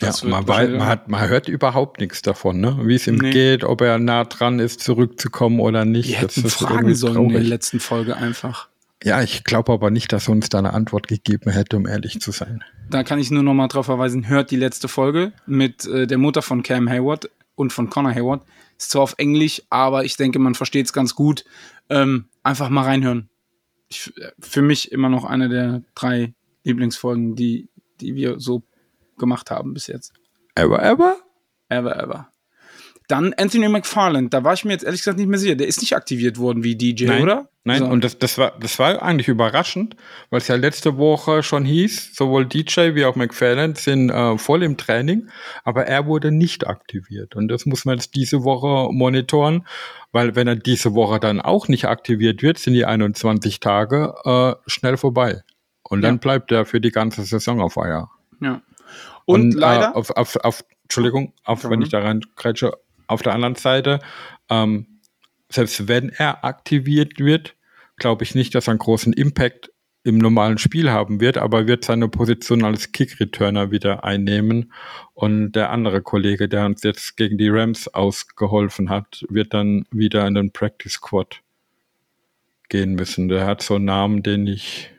Ja, 0.00 0.08
Das 0.08 0.22
man, 0.24 0.46
weiß, 0.46 0.70
man, 0.70 0.86
hat, 0.86 1.08
man 1.08 1.28
hört 1.28 1.48
überhaupt 1.48 2.00
nichts 2.00 2.22
davon, 2.22 2.60
ne? 2.60 2.78
wie 2.84 2.94
es 2.94 3.06
ihm 3.06 3.16
Nee. 3.16 3.30
geht, 3.30 3.64
ob 3.64 3.80
er 3.80 3.98
nah 3.98 4.24
dran 4.24 4.58
ist, 4.60 4.80
zurückzukommen 4.80 5.60
oder 5.60 5.84
nicht. 5.84 6.08
Die 6.08 6.12
Das 6.12 6.36
hätten 6.36 6.46
ist 6.46 6.54
fragen 6.54 6.94
sollen 6.94 7.16
in 7.16 7.22
der 7.28 7.32
traurig. 7.36 7.48
letzten 7.48 7.80
Folge 7.80 8.16
einfach. 8.16 8.68
Ja, 9.02 9.22
ich 9.22 9.44
glaube 9.44 9.72
aber 9.72 9.90
nicht, 9.90 10.12
dass 10.12 10.28
er 10.28 10.32
uns 10.32 10.48
da 10.48 10.58
eine 10.58 10.72
Antwort 10.72 11.06
gegeben 11.06 11.50
hätte, 11.50 11.76
um 11.76 11.86
ehrlich 11.86 12.20
zu 12.20 12.32
sein. 12.32 12.64
Da 12.88 13.04
kann 13.04 13.18
ich 13.18 13.30
nur 13.30 13.42
noch 13.42 13.54
mal 13.54 13.68
drauf 13.68 13.86
verweisen, 13.86 14.28
hört 14.28 14.50
die 14.50 14.56
letzte 14.56 14.88
Folge 14.88 15.32
mit 15.46 15.86
äh, 15.86 16.06
der 16.06 16.18
Mutter 16.18 16.42
von 16.42 16.62
Cam 16.62 16.88
Hayward 16.88 17.30
und 17.54 17.72
von 17.72 17.90
Connor 17.90 18.14
Hayward. 18.14 18.46
Ist 18.78 18.90
zwar 18.90 19.02
auf 19.02 19.14
Englisch, 19.18 19.62
aber 19.70 20.04
ich 20.04 20.16
denke, 20.16 20.38
man 20.38 20.54
versteht 20.54 20.86
es 20.86 20.92
ganz 20.92 21.14
gut. 21.14 21.44
Ähm, 21.88 22.26
einfach 22.42 22.68
mal 22.68 22.82
reinhören. 22.82 23.28
Ich, 23.88 24.12
äh, 24.18 24.32
für 24.38 24.62
mich 24.62 24.92
immer 24.92 25.08
noch 25.08 25.24
eine 25.24 25.48
der 25.48 25.82
drei 25.94 26.34
Lieblingsfolgen, 26.64 27.36
die, 27.36 27.68
die 28.00 28.14
wir 28.14 28.40
so 28.40 28.62
gemacht 29.18 29.50
haben 29.50 29.74
bis 29.74 29.86
jetzt. 29.86 30.12
Ever, 30.54 30.82
ever? 30.82 31.16
Ever, 31.68 31.96
ever. 32.02 32.28
Dann 33.08 33.34
Anthony 33.36 33.68
McFarland, 33.68 34.34
da 34.34 34.42
war 34.42 34.54
ich 34.54 34.64
mir 34.64 34.72
jetzt 34.72 34.84
ehrlich 34.84 35.00
gesagt 35.00 35.18
nicht 35.18 35.28
mehr 35.28 35.38
sicher. 35.38 35.54
Der 35.54 35.68
ist 35.68 35.80
nicht 35.80 35.94
aktiviert 35.94 36.38
worden 36.38 36.64
wie 36.64 36.74
DJ, 36.76 37.04
Nein, 37.06 37.22
oder? 37.22 37.48
Nein, 37.62 37.78
So. 37.80 37.86
und 37.86 38.02
das, 38.02 38.18
das, 38.18 38.36
war, 38.38 38.52
das 38.60 38.78
war 38.78 39.00
eigentlich 39.02 39.28
überraschend, 39.28 39.96
weil 40.30 40.38
es 40.40 40.48
ja 40.48 40.56
letzte 40.56 40.96
Woche 40.98 41.42
schon 41.44 41.64
hieß, 41.64 42.14
sowohl 42.16 42.46
DJ 42.46 42.94
wie 42.94 43.04
auch 43.04 43.14
McFarland 43.16 43.78
sind 43.78 44.10
äh, 44.10 44.38
voll 44.38 44.62
im 44.64 44.76
Training, 44.76 45.28
aber 45.64 45.86
er 45.86 46.06
wurde 46.06 46.32
nicht 46.32 46.66
aktiviert. 46.66 47.36
Und 47.36 47.48
das 47.48 47.64
muss 47.66 47.84
man 47.84 47.96
jetzt 47.98 48.14
diese 48.16 48.42
Woche 48.44 48.92
monitoren, 48.92 49.66
weil 50.12 50.34
wenn 50.34 50.48
er 50.48 50.56
diese 50.56 50.94
Woche 50.94 51.20
dann 51.20 51.40
auch 51.40 51.68
nicht 51.68 51.84
aktiviert 51.86 52.42
wird, 52.42 52.58
sind 52.58 52.74
die 52.74 52.86
21 52.86 53.60
Tage 53.60 54.14
äh, 54.24 54.54
schnell 54.70 54.96
vorbei. 54.96 55.42
Und 55.82 56.02
dann 56.02 56.14
Ja. 56.16 56.20
bleibt 56.20 56.50
er 56.50 56.66
für 56.66 56.80
die 56.80 56.90
ganze 56.90 57.22
Saison 57.22 57.60
auf 57.60 57.78
Eier. 57.78 58.10
Ja. 58.40 58.62
Und, 59.24 59.54
leider. 59.54 59.90
Äh, 59.90 59.94
auf, 59.94 60.10
auf, 60.10 60.36
auf, 60.36 60.64
Entschuldigung, 60.84 61.32
auf, 61.44 61.64
Ja. 61.64 61.70
wenn 61.70 61.82
ich 61.82 61.88
da 61.88 62.00
rein 62.00 62.20
grätsche, 62.36 62.72
auf 63.06 63.22
der 63.22 63.34
anderen 63.34 63.54
Seite, 63.54 64.00
ähm, 64.48 65.00
selbst 65.48 65.88
wenn 65.88 66.10
er 66.10 66.44
aktiviert 66.44 67.18
wird, 67.18 67.54
glaube 67.96 68.24
ich 68.24 68.34
nicht, 68.34 68.54
dass 68.54 68.68
er 68.68 68.72
einen 68.72 68.78
großen 68.78 69.12
Impact 69.12 69.70
im 70.06 70.18
normalen 70.18 70.56
Spiel 70.58 70.90
haben 70.90 71.20
wird, 71.20 71.36
aber 71.36 71.60
er 71.60 71.66
wird 71.66 71.84
seine 71.84 72.08
Position 72.08 72.64
als 72.64 72.92
Kick-Returner 72.92 73.72
wieder 73.72 74.04
einnehmen. 74.04 74.72
Und 75.14 75.52
der 75.52 75.70
andere 75.70 76.00
Kollege, 76.00 76.48
der 76.48 76.64
uns 76.64 76.84
jetzt 76.84 77.16
gegen 77.16 77.38
die 77.38 77.48
Rams 77.48 77.88
ausgeholfen 77.88 78.88
hat, 78.88 79.24
wird 79.28 79.52
dann 79.52 79.84
wieder 79.90 80.24
in 80.28 80.34
den 80.34 80.52
Practice 80.52 80.92
Squad 80.92 81.40
gehen 82.68 82.94
müssen. 82.94 83.26
Der 83.26 83.46
hat 83.46 83.62
so 83.62 83.74
einen 83.74 83.86
Namen, 83.86 84.22
den 84.22 84.46
ich 84.46 84.92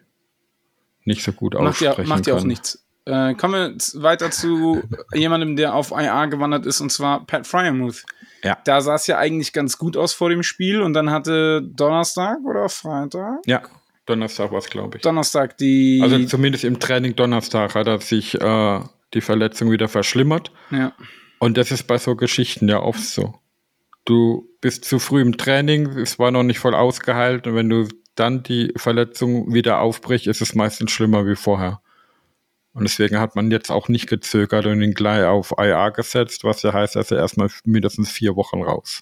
nicht 1.05 1.23
so 1.23 1.31
gut 1.31 1.53
macht 1.53 1.79
ja, 1.79 1.91
aussprechen 1.91 2.09
macht 2.09 2.27
ja 2.27 2.33
kann. 2.33 2.43
auch 2.43 2.45
nichts. 2.45 2.85
Äh, 3.07 3.35
kommen 3.35 3.53
wir 3.53 4.03
weiter 4.03 4.31
zu 4.31 4.83
jemandem, 5.13 5.55
der 5.55 5.73
auf 5.73 5.91
IA 5.91 6.25
gewandert 6.25 6.65
ist, 6.65 6.81
und 6.81 6.91
zwar 6.91 7.25
Pat 7.25 7.47
Fryermuth. 7.47 8.03
Ja. 8.43 8.57
Da 8.65 8.81
sah 8.81 8.95
es 8.95 9.07
ja 9.07 9.17
eigentlich 9.17 9.53
ganz 9.53 9.77
gut 9.77 9.95
aus 9.95 10.13
vor 10.13 10.29
dem 10.29 10.43
Spiel 10.43 10.81
und 10.81 10.93
dann 10.93 11.09
hatte 11.09 11.61
Donnerstag 11.61 12.39
oder 12.45 12.67
Freitag? 12.67 13.39
Ja, 13.45 13.63
Donnerstag 14.05 14.51
war 14.51 14.59
es, 14.59 14.69
glaube 14.69 14.97
ich. 14.97 15.03
Donnerstag 15.03 15.57
die. 15.57 16.01
Also 16.03 16.23
zumindest 16.25 16.65
im 16.65 16.79
Training 16.79 17.15
Donnerstag 17.15 17.75
hat 17.75 17.87
er 17.87 17.99
sich 18.01 18.39
äh, 18.41 18.79
die 19.13 19.21
Verletzung 19.21 19.71
wieder 19.71 19.87
verschlimmert. 19.87 20.51
ja. 20.71 20.93
Und 21.39 21.55
das 21.55 21.71
ist 21.71 21.83
bei 21.83 21.99
so 21.99 22.15
Geschichten 22.15 22.67
ja 22.67 22.81
oft 22.81 22.99
so. 22.99 23.35
Du 24.05 24.49
bist 24.59 24.85
zu 24.85 24.97
früh 24.97 25.21
im 25.21 25.37
Training, 25.37 25.87
es 25.99 26.17
war 26.17 26.31
noch 26.31 26.41
nicht 26.41 26.57
voll 26.57 26.73
ausgeheilt 26.73 27.45
und 27.45 27.53
wenn 27.53 27.69
du 27.69 27.87
dann 28.15 28.41
die 28.41 28.73
Verletzung 28.75 29.53
wieder 29.53 29.79
aufbrichst, 29.79 30.25
ist 30.25 30.41
es 30.41 30.55
meistens 30.55 30.91
schlimmer 30.91 31.27
wie 31.27 31.35
vorher. 31.35 31.79
Und 32.77 32.83
deswegen 32.83 33.19
hat 33.19 33.35
man 33.35 33.49
jetzt 33.49 33.71
auch 33.71 33.89
nicht 33.89 34.07
gezögert 34.07 34.67
und 34.67 34.83
ihn 34.83 34.93
gleich 34.93 35.23
auf 35.23 35.51
IA 35.57 35.89
gesetzt, 35.89 36.43
was 36.43 36.61
ja 36.61 36.73
heißt, 36.73 36.95
dass 36.95 37.09
er 37.09 37.17
erstmal 37.17 37.49
mindestens 37.65 38.11
vier 38.11 38.35
Wochen 38.35 38.61
raus. 38.61 39.01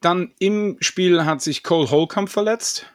Dann 0.00 0.32
im 0.40 0.76
Spiel 0.80 1.24
hat 1.24 1.40
sich 1.40 1.62
Cole 1.62 1.88
Holcomb 1.92 2.28
verletzt. 2.28 2.92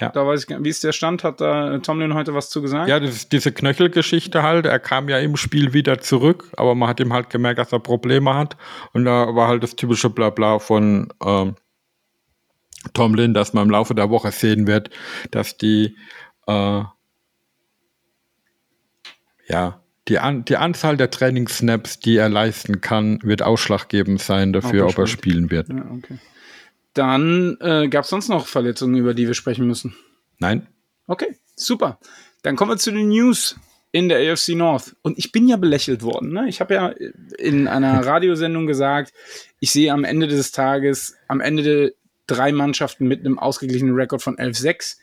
Ja. 0.00 0.10
Da 0.10 0.24
weiß 0.24 0.46
ich 0.48 0.56
wie 0.56 0.68
ist 0.68 0.84
der 0.84 0.92
Stand? 0.92 1.24
Hat 1.24 1.40
da 1.40 1.78
Tomlin 1.78 2.14
heute 2.14 2.32
was 2.32 2.48
zu 2.48 2.62
gesagt? 2.62 2.88
Ja, 2.88 3.00
das 3.00 3.10
ist 3.10 3.32
diese 3.32 3.50
Knöchelgeschichte 3.50 4.44
halt. 4.44 4.66
Er 4.66 4.78
kam 4.78 5.08
ja 5.08 5.18
im 5.18 5.36
Spiel 5.36 5.72
wieder 5.72 5.98
zurück, 5.98 6.48
aber 6.56 6.76
man 6.76 6.88
hat 6.88 7.00
ihm 7.00 7.12
halt 7.12 7.30
gemerkt, 7.30 7.58
dass 7.58 7.72
er 7.72 7.80
Probleme 7.80 8.34
hat. 8.34 8.56
Und 8.92 9.04
da 9.04 9.34
war 9.34 9.48
halt 9.48 9.64
das 9.64 9.74
typische 9.74 10.10
Blabla 10.10 10.60
von 10.60 11.12
ähm, 11.26 11.56
Tomlin, 12.92 13.34
dass 13.34 13.52
man 13.52 13.64
im 13.64 13.70
Laufe 13.70 13.96
der 13.96 14.10
Woche 14.10 14.30
sehen 14.30 14.68
wird, 14.68 14.90
dass 15.32 15.56
die 15.56 15.96
äh, 16.46 16.84
ja 19.48 19.80
die, 20.08 20.18
An 20.18 20.44
die 20.44 20.56
Anzahl 20.56 20.96
der 20.96 21.10
Trainingssnaps, 21.10 22.00
die 22.00 22.16
er 22.16 22.28
leisten 22.28 22.80
kann, 22.80 23.20
wird 23.22 23.42
ausschlaggebend 23.42 24.20
sein 24.20 24.52
dafür, 24.52 24.86
ob 24.86 24.96
er 24.96 25.02
bestimmt. 25.02 25.22
spielen 25.22 25.50
wird. 25.50 25.68
Ja, 25.68 25.90
okay. 25.90 26.18
Dann 26.94 27.58
äh, 27.60 27.88
gab 27.88 28.04
es 28.04 28.10
sonst 28.10 28.28
noch 28.28 28.46
Verletzungen, 28.46 28.96
über 28.96 29.14
die 29.14 29.26
wir 29.26 29.34
sprechen 29.34 29.66
müssen. 29.66 29.94
Nein? 30.38 30.66
Okay, 31.06 31.36
super. 31.54 31.98
Dann 32.42 32.56
kommen 32.56 32.72
wir 32.72 32.78
zu 32.78 32.90
den 32.90 33.08
News 33.08 33.56
in 33.92 34.08
der 34.08 34.32
AFC 34.32 34.50
North. 34.50 34.96
Und 35.02 35.18
ich 35.18 35.30
bin 35.30 35.48
ja 35.48 35.56
belächelt 35.56 36.02
worden. 36.02 36.32
Ne? 36.32 36.48
Ich 36.48 36.60
habe 36.60 36.74
ja 36.74 36.88
in 37.38 37.68
einer 37.68 38.04
Radiosendung 38.06 38.66
gesagt, 38.66 39.12
ich 39.60 39.70
sehe 39.70 39.92
am 39.92 40.04
Ende 40.04 40.26
des 40.26 40.52
Tages, 40.52 41.16
am 41.28 41.40
Ende 41.40 41.94
drei 42.26 42.52
Mannschaften 42.52 43.06
mit 43.06 43.20
einem 43.20 43.38
ausgeglichenen 43.38 43.94
Rekord 43.94 44.22
von 44.22 44.36
11-6 44.36 44.96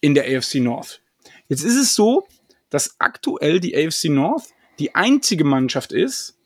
in 0.00 0.14
der 0.14 0.24
AFC 0.24 0.56
North. 0.56 1.00
Jetzt 1.48 1.64
ist 1.64 1.76
es 1.76 1.94
so, 1.94 2.26
dass 2.72 2.96
aktuell 2.98 3.60
die 3.60 3.76
AFC 3.76 4.06
North 4.06 4.54
die 4.78 4.94
einzige 4.94 5.44
Mannschaft 5.44 5.92
ist, 5.92 6.38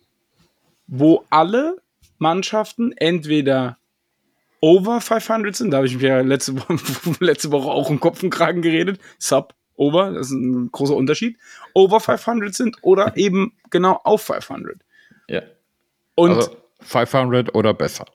wo 0.88 1.24
alle 1.30 1.76
Mannschaften 2.18 2.92
entweder 2.92 3.78
over 4.60 5.00
500 5.00 5.54
sind, 5.54 5.70
da 5.70 5.78
habe 5.78 5.86
ich 5.86 5.94
mich 5.94 6.02
ja 6.02 6.20
letzte 6.20 6.58
Woche, 6.58 6.76
letzte 7.24 7.52
Woche 7.52 7.70
auch 7.70 7.88
im 7.90 8.00
Kopf 8.00 8.22
und 8.22 8.30
Kragen 8.30 8.60
geredet, 8.60 9.00
sub, 9.18 9.54
over, 9.76 10.12
das 10.12 10.28
ist 10.28 10.32
ein 10.32 10.70
großer 10.72 10.96
Unterschied, 10.96 11.38
over 11.74 12.00
500 12.00 12.52
sind 12.52 12.76
oder 12.82 13.16
eben 13.16 13.52
genau 13.70 14.00
auf 14.02 14.22
500. 14.22 14.80
Ja. 15.28 15.42
Und 16.16 16.32
also 16.32 16.56
500 16.80 17.54
oder 17.54 17.72
besser. 17.72 18.06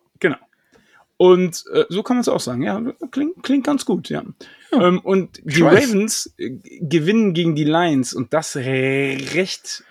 Und 1.22 1.66
äh, 1.72 1.86
so 1.90 2.02
kann 2.02 2.18
man 2.18 2.22
es 2.22 2.30
auch 2.30 2.40
sagen. 2.40 2.64
Ja, 2.64 2.82
klingt, 3.12 3.44
klingt 3.44 3.64
ganz 3.64 3.86
gut, 3.86 4.10
ja. 4.10 4.24
Ähm, 4.72 4.98
und 5.02 5.40
die 5.44 5.62
weiß. 5.62 5.90
Ravens 5.90 6.34
äh, 6.40 6.50
gewinnen 6.80 7.36
gegen 7.36 7.54
die 7.54 7.64
Lions 7.64 8.16
und 8.16 8.34
das 8.34 8.56
recht 8.56 9.84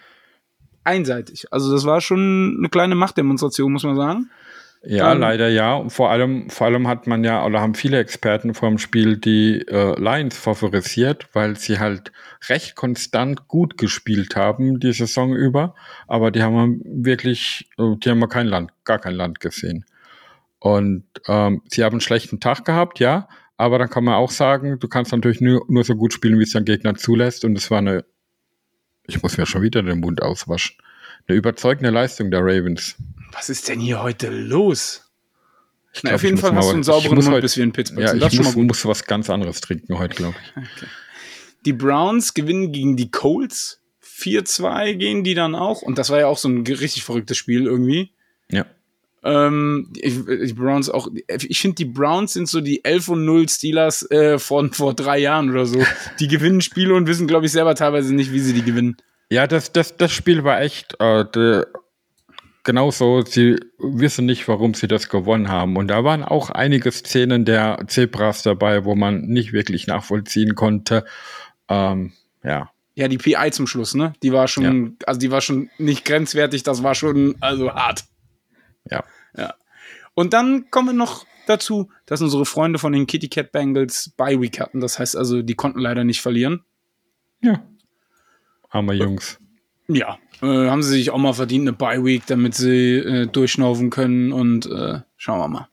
einseitig. 0.83 1.53
Also 1.53 1.71
das 1.71 1.85
war 1.85 2.01
schon 2.01 2.57
eine 2.59 2.69
kleine 2.69 2.97
Machtdemonstration, 2.97 3.71
muss 3.71 3.85
man 3.85 3.95
sagen. 3.95 4.29
Ja, 4.83 5.13
Ähm, 5.13 5.21
leider 5.21 5.49
ja. 5.49 5.77
Und 5.77 5.91
vor 5.91 6.11
allem, 6.11 6.51
vor 6.51 6.67
allem 6.67 6.89
hat 6.89 7.07
man 7.07 7.23
ja, 7.23 7.47
oder 7.47 7.61
haben 7.61 7.77
viele 7.77 7.99
Experten 7.99 8.53
vor 8.53 8.69
dem 8.69 8.79
Spiel 8.79 9.17
die 9.17 9.61
äh, 9.69 10.01
Lions 10.01 10.37
favorisiert, 10.37 11.29
weil 11.33 11.55
sie 11.57 11.79
halt 11.79 12.11
recht 12.49 12.75
konstant 12.75 13.47
gut 13.47 13.79
gespielt 13.79 14.35
haben 14.35 14.81
die 14.81 14.93
Saison 14.93 15.33
über. 15.37 15.77
Aber 16.09 16.33
die 16.33 16.43
haben 16.43 16.83
wirklich, 16.85 17.71
äh, 17.79 17.95
die 17.99 18.11
haben 18.11 18.29
kein 18.29 18.49
Land, 18.49 18.73
gar 18.83 18.99
kein 18.99 19.15
Land 19.15 19.39
gesehen. 19.39 19.85
Und 20.61 21.05
ähm, 21.27 21.63
sie 21.69 21.83
haben 21.85 21.95
einen 21.95 22.01
schlechten 22.01 22.39
Tag 22.39 22.65
gehabt, 22.65 23.01
ja. 23.01 23.29
Aber 23.57 23.79
dann 23.79 23.91
kann 23.91 24.05
man 24.05 24.15
auch 24.15 24.31
sagen, 24.31 24.79
du 24.79 24.89
kannst 24.89 25.13
natürlich 25.13 25.41
nur, 25.41 25.65
nur 25.69 25.85
so 25.85 25.95
gut 25.97 26.13
spielen, 26.13 26.39
wie 26.39 26.45
es 26.45 26.53
dein 26.53 26.65
Gegner 26.65 26.95
zulässt. 26.95 27.45
Und 27.45 27.59
es 27.59 27.71
war 27.71 27.79
eine, 27.79 28.05
ich 29.07 29.23
muss 29.23 29.37
mir 29.37 29.47
schon 29.47 29.63
wieder 29.63 29.83
den 29.83 30.01
Mund 30.01 30.23
auswaschen, 30.23 30.77
eine 31.27 31.37
überzeugende 31.37 31.91
Leistung 31.91 32.31
der 32.31 32.41
Ravens. 32.41 32.95
Was 33.33 33.49
ist 33.51 33.69
denn 33.69 33.81
hier 33.81 34.03
heute 34.03 34.31
los? 34.31 35.11
Ich 35.93 36.03
Na, 36.05 36.11
glaub, 36.11 36.15
auf 36.17 36.23
jeden 36.23 36.37
ich 36.37 36.41
Fall 36.41 36.55
hast 36.55 36.67
du 36.69 36.71
einen 36.73 36.81
ich 36.81 36.87
sauberen 36.87 37.17
Mund, 37.17 37.29
heute- 37.29 37.43
bis 37.43 37.57
wir 37.57 37.65
in 37.65 37.73
Pittsburgh 37.73 38.03
Ja, 38.03 38.09
sind. 38.11 38.19
ich 38.19 38.25
Das 38.25 38.35
schon 38.35 38.45
muss, 38.45 38.55
muss 38.57 38.87
was 38.87 39.05
ganz 39.05 39.29
anderes 39.29 39.61
trinken 39.61 39.99
heute, 39.99 40.15
glaube 40.15 40.37
ich. 40.57 40.63
Die 41.67 41.73
Browns 41.73 42.33
gewinnen 42.33 42.71
gegen 42.73 42.97
die 42.97 43.11
Colts. 43.11 43.83
4-2 44.03 44.95
gehen 44.95 45.25
die 45.25 45.35
dann 45.35 45.55
auch. 45.55 45.83
Und 45.83 45.99
das 45.99 46.11
war 46.11 46.19
ja 46.21 46.27
auch 46.27 46.39
so 46.39 46.49
ein 46.49 46.67
richtig 46.67 47.03
verrücktes 47.05 47.37
Spiel 47.37 47.65
irgendwie. 47.67 48.13
Ja. 48.51 48.67
Ähm, 49.23 49.89
ich, 50.01 50.15
die 50.25 50.55
Browns 50.55 50.89
auch, 50.89 51.09
ich 51.29 51.61
finde, 51.61 51.75
die 51.75 51.85
Browns 51.85 52.33
sind 52.33 52.49
so 52.49 52.61
die 52.61 52.85
11 52.85 53.09
und 53.09 53.25
0 53.25 53.49
Steelers 53.49 54.11
äh, 54.11 54.39
von 54.39 54.73
vor 54.73 54.95
drei 54.95 55.19
Jahren 55.19 55.51
oder 55.51 55.67
so. 55.67 55.83
Die 56.19 56.29
gewinnen 56.29 56.61
Spiele 56.61 56.95
und 56.95 57.07
wissen, 57.07 57.27
glaube 57.27 57.47
ich, 57.47 57.53
selber 57.53 57.75
teilweise 57.75 58.15
nicht, 58.15 58.33
wie 58.33 58.41
sie 58.41 58.55
die 58.55 58.63
gewinnen. 58.63 58.97
Ja, 59.31 59.47
das, 59.47 59.73
das, 59.73 59.97
das 59.97 60.11
Spiel 60.11 60.43
war 60.43 60.61
echt, 60.61 60.97
äh, 60.99 61.25
de, 61.25 61.65
genauso, 62.65 63.23
sie 63.23 63.61
wissen 63.79 64.27
nicht, 64.27 64.49
warum 64.49 64.75
sie 64.75 64.89
das 64.89 65.09
gewonnen 65.09 65.49
haben. 65.49 65.77
Und 65.77 65.89
da 65.89 66.03
waren 66.03 66.25
auch 66.25 66.51
einige 66.51 66.91
Szenen 66.91 67.45
der 67.45 67.85
Zebras 67.87 68.43
dabei, 68.43 68.85
wo 68.85 68.95
man 68.95 69.23
nicht 69.23 69.53
wirklich 69.53 69.87
nachvollziehen 69.87 70.55
konnte. 70.55 71.05
Ähm, 71.69 72.13
ja. 72.43 72.71
Ja, 72.95 73.09
die 73.09 73.19
PI 73.19 73.51
zum 73.53 73.67
Schluss, 73.67 73.95
ne? 73.95 74.15
Die 74.23 74.33
war 74.33 74.49
schon, 74.49 74.87
ja. 74.87 75.07
also 75.07 75.21
die 75.21 75.31
war 75.31 75.41
schon 75.41 75.71
nicht 75.79 76.05
grenzwertig, 76.05 76.65
das 76.65 76.83
war 76.83 76.95
schon, 76.95 77.37
also 77.41 77.73
hart. 77.73 78.05
Ja. 78.89 79.05
Ja. 79.37 79.55
Und 80.15 80.33
dann 80.33 80.71
kommen 80.71 80.89
wir 80.89 80.93
noch 80.93 81.27
dazu, 81.47 81.91
dass 82.07 82.23
unsere 82.23 82.47
Freunde 82.47 82.79
von 82.79 82.93
den 82.93 83.07
Kitty 83.07 83.29
Cat 83.29 83.53
Bengals 83.53 84.11
Bye 84.17 84.41
Week 84.41 84.61
hatten. 84.61 84.81
Das 84.81 84.99
heißt 84.99 85.17
also, 85.17 85.43
die 85.43 85.55
konnten 85.55 85.81
leider 85.81 86.05
nicht 86.05 86.21
verlieren. 86.21 86.65
Ja. 87.43 87.63
Arme 88.69 88.95
Jungs. 88.95 89.39
Ja, 89.89 90.19
äh, 90.41 90.69
haben 90.69 90.83
sie 90.83 90.91
sich 90.91 91.11
auch 91.11 91.19
mal 91.19 91.33
verdient, 91.33 91.67
eine 91.67 91.77
Bye 91.77 92.05
Week, 92.05 92.25
damit 92.27 92.55
sie 92.55 92.97
äh, 92.97 93.27
durchschnaufen 93.27 93.91
können 93.91 94.33
und 94.33 94.67
äh, 94.67 95.01
schauen 95.17 95.41
wir 95.41 95.49
mal. 95.49 95.69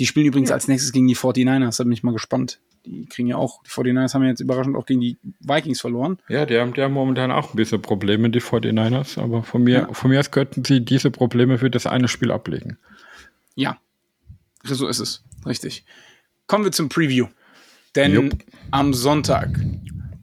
Die 0.00 0.06
spielen 0.06 0.26
übrigens 0.26 0.48
ja. 0.48 0.56
als 0.56 0.66
nächstes 0.66 0.90
gegen 0.90 1.06
die 1.06 1.16
49ers, 1.16 1.78
da 1.78 1.84
bin 1.84 1.92
ich 1.92 2.02
mal 2.02 2.12
gespannt. 2.12 2.60
Die 2.84 3.06
kriegen 3.06 3.28
ja 3.28 3.36
auch, 3.36 3.62
die 3.62 3.70
49ers 3.70 4.14
haben 4.14 4.22
ja 4.22 4.28
jetzt 4.28 4.40
überraschend 4.40 4.76
auch 4.76 4.86
gegen 4.86 5.00
die 5.00 5.16
Vikings 5.40 5.80
verloren. 5.80 6.18
Ja, 6.28 6.46
die 6.46 6.58
haben, 6.58 6.74
die 6.74 6.82
haben 6.82 6.92
momentan 6.92 7.30
auch 7.30 7.52
ein 7.52 7.56
bisschen 7.56 7.82
Probleme, 7.82 8.30
die 8.30 8.40
49ers, 8.40 9.18
aber 9.18 9.42
von 9.42 9.62
mir, 9.62 9.78
ja. 9.80 9.92
von 9.92 10.10
mir 10.10 10.20
aus 10.20 10.30
könnten 10.30 10.64
sie 10.64 10.84
diese 10.84 11.10
Probleme 11.10 11.58
für 11.58 11.70
das 11.70 11.86
eine 11.86 12.08
Spiel 12.08 12.30
ablegen. 12.30 12.78
Ja, 13.54 13.78
so 14.62 14.86
ist 14.86 15.00
es, 15.00 15.22
richtig. 15.46 15.84
Kommen 16.46 16.64
wir 16.64 16.72
zum 16.72 16.88
Preview. 16.88 17.28
Denn 17.94 18.12
Jupp. 18.12 18.44
am 18.72 18.92
Sonntag, 18.92 19.56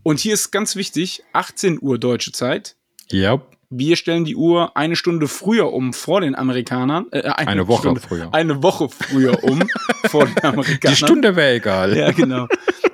und 0.04 0.20
hier 0.20 0.34
ist 0.34 0.52
ganz 0.52 0.76
wichtig, 0.76 1.24
18 1.34 1.80
Uhr 1.82 2.00
deutsche 2.00 2.32
Zeit. 2.32 2.76
Ja. 3.10 3.42
Wir 3.74 3.96
stellen 3.96 4.26
die 4.26 4.36
Uhr 4.36 4.76
eine 4.76 4.98
Stunde 4.98 5.30
früher 5.30 5.72
um 5.72 5.94
vor 5.94 6.20
den 6.20 6.36
Amerikanern. 6.36 7.08
Äh, 7.12 7.22
eine, 7.22 7.48
eine, 7.48 7.68
Woche 7.70 7.84
Stunde, 7.84 8.02
früher. 8.02 8.34
Eine 8.34 8.62
Woche 8.62 8.90
früher 8.90 9.42
um 9.46 9.64
vor 10.08 10.26
den 10.26 10.44
Amerikanern. 10.44 10.94
Die 10.94 10.96
Stunde 10.98 11.36
wäre 11.38 11.54
egal. 11.56 11.96
Ja, 11.98 12.12
genau. 12.12 12.50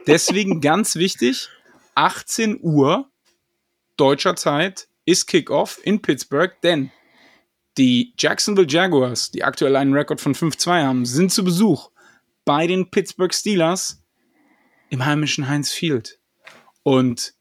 Deswegen 0.05 0.61
ganz 0.61 0.95
wichtig, 0.95 1.49
18 1.95 2.59
Uhr 2.61 3.09
deutscher 3.97 4.35
Zeit 4.35 4.87
ist 5.03 5.25
Kickoff 5.25 5.79
in 5.83 5.99
Pittsburgh, 6.03 6.53
denn 6.61 6.91
die 7.79 8.13
Jacksonville 8.15 8.67
Jaguars, 8.69 9.31
die 9.31 9.43
aktuell 9.43 9.75
einen 9.75 9.95
Rekord 9.95 10.21
von 10.21 10.35
5-2 10.35 10.83
haben, 10.83 11.05
sind 11.05 11.31
zu 11.31 11.43
Besuch 11.43 11.89
bei 12.45 12.67
den 12.67 12.91
Pittsburgh 12.91 13.33
Steelers 13.33 14.03
im 14.89 15.03
heimischen 15.03 15.47
Heinz 15.49 15.71
Field. 15.71 16.19
Und 16.83 17.33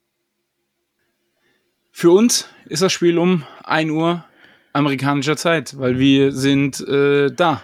für 1.97 2.11
uns 2.11 2.47
ist 2.67 2.83
das 2.83 2.93
Spiel 2.93 3.17
um 3.17 3.45
1 3.65 3.91
Uhr 3.91 4.23
amerikanischer 4.75 5.39
Zeit, 5.39 5.79
weil 5.79 5.99
wir 5.99 6.31
sind 6.31 6.87
äh, 6.87 7.31
da. 7.35 7.63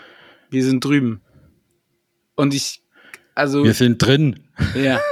Wir 0.49 0.65
sind 0.65 0.83
drüben. 0.83 1.21
Und 2.35 2.55
ich, 2.55 2.81
also. 3.35 3.63
Wir 3.63 3.75
sind 3.75 3.99
drin. 3.99 4.41
Ja. 4.75 5.03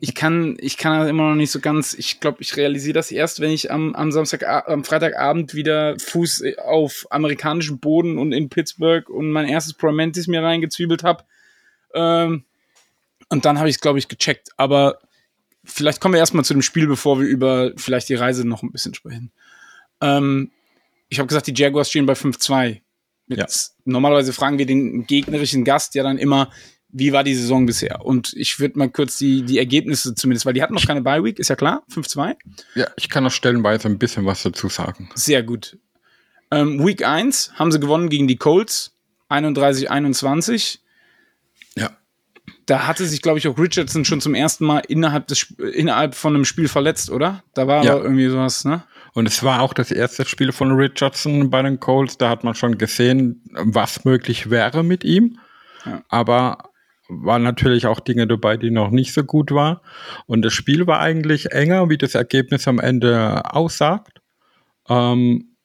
Ich 0.00 0.16
kann, 0.16 0.56
ich 0.58 0.78
kann 0.78 0.98
das 0.98 1.08
immer 1.08 1.28
noch 1.28 1.36
nicht 1.36 1.52
so 1.52 1.60
ganz, 1.60 1.94
ich 1.94 2.18
glaube, 2.18 2.38
ich 2.40 2.56
realisiere 2.56 2.94
das 2.94 3.12
erst, 3.12 3.38
wenn 3.38 3.52
ich 3.52 3.70
am, 3.70 3.94
am 3.94 4.10
Samstag, 4.10 4.42
am 4.42 4.82
Freitagabend 4.82 5.54
wieder 5.54 5.96
Fuß 6.00 6.42
auf 6.64 7.06
amerikanischem 7.10 7.78
Boden 7.78 8.18
und 8.18 8.32
in 8.32 8.48
Pittsburgh 8.48 9.08
und 9.08 9.30
mein 9.30 9.46
erstes 9.46 9.74
Promentis 9.74 10.26
mir 10.26 10.42
reingezwiebelt 10.42 11.04
habe. 11.04 11.22
Ähm, 11.94 12.42
und 13.28 13.44
dann 13.44 13.60
habe 13.60 13.68
ich 13.68 13.76
es, 13.76 13.80
glaube 13.80 14.00
ich, 14.00 14.08
gecheckt. 14.08 14.48
Aber 14.56 14.98
vielleicht 15.66 16.00
kommen 16.00 16.14
wir 16.14 16.20
erstmal 16.20 16.44
zu 16.44 16.54
dem 16.54 16.62
Spiel, 16.62 16.86
bevor 16.86 17.20
wir 17.20 17.26
über 17.26 17.72
vielleicht 17.76 18.08
die 18.08 18.14
Reise 18.14 18.46
noch 18.46 18.62
ein 18.62 18.72
bisschen 18.72 18.94
sprechen. 18.94 19.30
Ähm, 20.00 20.50
ich 21.08 21.18
habe 21.18 21.26
gesagt, 21.26 21.46
die 21.46 21.54
Jaguars 21.54 21.90
stehen 21.90 22.06
bei 22.06 22.14
5-2. 22.14 22.80
Ja. 23.28 23.46
Normalerweise 23.84 24.32
fragen 24.32 24.58
wir 24.58 24.66
den 24.66 25.06
gegnerischen 25.06 25.64
Gast 25.64 25.94
ja 25.94 26.02
dann 26.02 26.18
immer, 26.18 26.50
wie 26.88 27.12
war 27.12 27.24
die 27.24 27.34
Saison 27.34 27.66
bisher? 27.66 28.04
Und 28.04 28.32
ich 28.34 28.60
würde 28.60 28.78
mal 28.78 28.88
kurz 28.88 29.18
die, 29.18 29.42
die 29.42 29.58
Ergebnisse 29.58 30.14
zumindest, 30.14 30.46
weil 30.46 30.54
die 30.54 30.62
hatten 30.62 30.74
noch 30.74 30.86
keine 30.86 31.02
Bye 31.02 31.24
Week, 31.24 31.38
ist 31.38 31.48
ja 31.48 31.56
klar, 31.56 31.84
5-2. 31.92 32.36
Ja, 32.74 32.86
ich 32.96 33.08
kann 33.08 33.24
noch 33.24 33.32
stellenweise 33.32 33.88
ein 33.88 33.98
bisschen 33.98 34.24
was 34.24 34.42
dazu 34.42 34.68
sagen. 34.68 35.10
Sehr 35.14 35.42
gut. 35.42 35.78
Ähm, 36.50 36.84
Week 36.86 37.04
1 37.04 37.52
haben 37.54 37.72
sie 37.72 37.80
gewonnen 37.80 38.08
gegen 38.08 38.28
die 38.28 38.36
Colts, 38.36 38.92
31-21 39.28 40.78
da 42.66 42.86
hatte 42.86 43.06
sich, 43.06 43.22
glaube 43.22 43.38
ich, 43.38 43.48
auch 43.48 43.58
Richardson 43.58 44.04
schon 44.04 44.20
zum 44.20 44.34
ersten 44.34 44.64
Mal 44.64 44.80
innerhalb, 44.88 45.28
des, 45.28 45.54
innerhalb 45.72 46.14
von 46.14 46.34
einem 46.34 46.44
Spiel 46.44 46.68
verletzt, 46.68 47.10
oder? 47.10 47.42
Da 47.54 47.66
war 47.66 47.84
ja. 47.84 47.92
aber 47.92 48.02
irgendwie 48.02 48.28
sowas, 48.28 48.64
ne? 48.64 48.82
Und 49.14 49.26
es 49.26 49.42
war 49.42 49.62
auch 49.62 49.72
das 49.72 49.90
erste 49.90 50.26
Spiel 50.26 50.52
von 50.52 50.72
Richardson 50.72 51.48
bei 51.48 51.62
den 51.62 51.80
Colts. 51.80 52.18
Da 52.18 52.28
hat 52.28 52.44
man 52.44 52.54
schon 52.54 52.76
gesehen, 52.76 53.42
was 53.52 54.04
möglich 54.04 54.50
wäre 54.50 54.82
mit 54.82 55.04
ihm. 55.04 55.38
Ja. 55.86 56.02
Aber 56.08 56.70
waren 57.08 57.42
natürlich 57.42 57.86
auch 57.86 58.00
Dinge 58.00 58.26
dabei, 58.26 58.56
die 58.56 58.70
noch 58.70 58.90
nicht 58.90 59.14
so 59.14 59.24
gut 59.24 59.52
waren. 59.52 59.78
Und 60.26 60.42
das 60.42 60.52
Spiel 60.52 60.86
war 60.86 61.00
eigentlich 61.00 61.52
enger, 61.52 61.88
wie 61.88 61.96
das 61.96 62.14
Ergebnis 62.14 62.68
am 62.68 62.78
Ende 62.78 63.54
aussagt. 63.54 64.20
Ähm, 64.88 65.55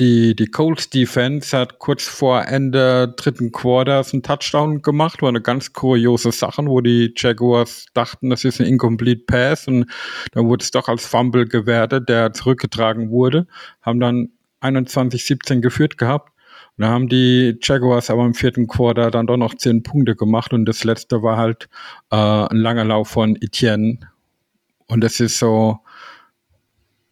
die, 0.00 0.34
die 0.34 0.46
Colts 0.46 0.90
Defense 0.90 1.56
hat 1.56 1.78
kurz 1.78 2.04
vor 2.04 2.46
Ende 2.46 3.14
dritten 3.16 3.52
Quarters 3.52 4.12
einen 4.12 4.24
Touchdown 4.24 4.82
gemacht, 4.82 5.22
war 5.22 5.28
eine 5.28 5.40
ganz 5.40 5.72
kuriose 5.72 6.32
Sache, 6.32 6.66
wo 6.66 6.80
die 6.80 7.14
Jaguars 7.16 7.86
dachten, 7.94 8.30
das 8.30 8.44
ist 8.44 8.60
ein 8.60 8.66
Incomplete 8.66 9.24
Pass 9.24 9.68
und 9.68 9.86
dann 10.32 10.48
wurde 10.48 10.64
es 10.64 10.72
doch 10.72 10.88
als 10.88 11.06
Fumble 11.06 11.46
gewertet, 11.46 12.08
der 12.08 12.32
zurückgetragen 12.32 13.10
wurde, 13.10 13.46
haben 13.82 14.00
dann 14.00 14.30
21-17 14.62 15.60
geführt 15.60 15.96
gehabt. 15.96 16.32
Und 16.76 16.82
da 16.82 16.88
haben 16.88 17.08
die 17.08 17.56
Jaguars 17.62 18.10
aber 18.10 18.24
im 18.24 18.34
vierten 18.34 18.66
Quarter 18.66 19.12
dann 19.12 19.28
doch 19.28 19.36
noch 19.36 19.54
zehn 19.54 19.84
Punkte 19.84 20.16
gemacht 20.16 20.52
und 20.52 20.64
das 20.64 20.82
letzte 20.82 21.22
war 21.22 21.36
halt 21.36 21.68
äh, 22.10 22.16
ein 22.16 22.56
langer 22.56 22.84
Lauf 22.84 23.08
von 23.08 23.36
Etienne. 23.36 24.00
Und 24.86 25.02
das 25.02 25.20
ist 25.20 25.38
so, 25.38 25.78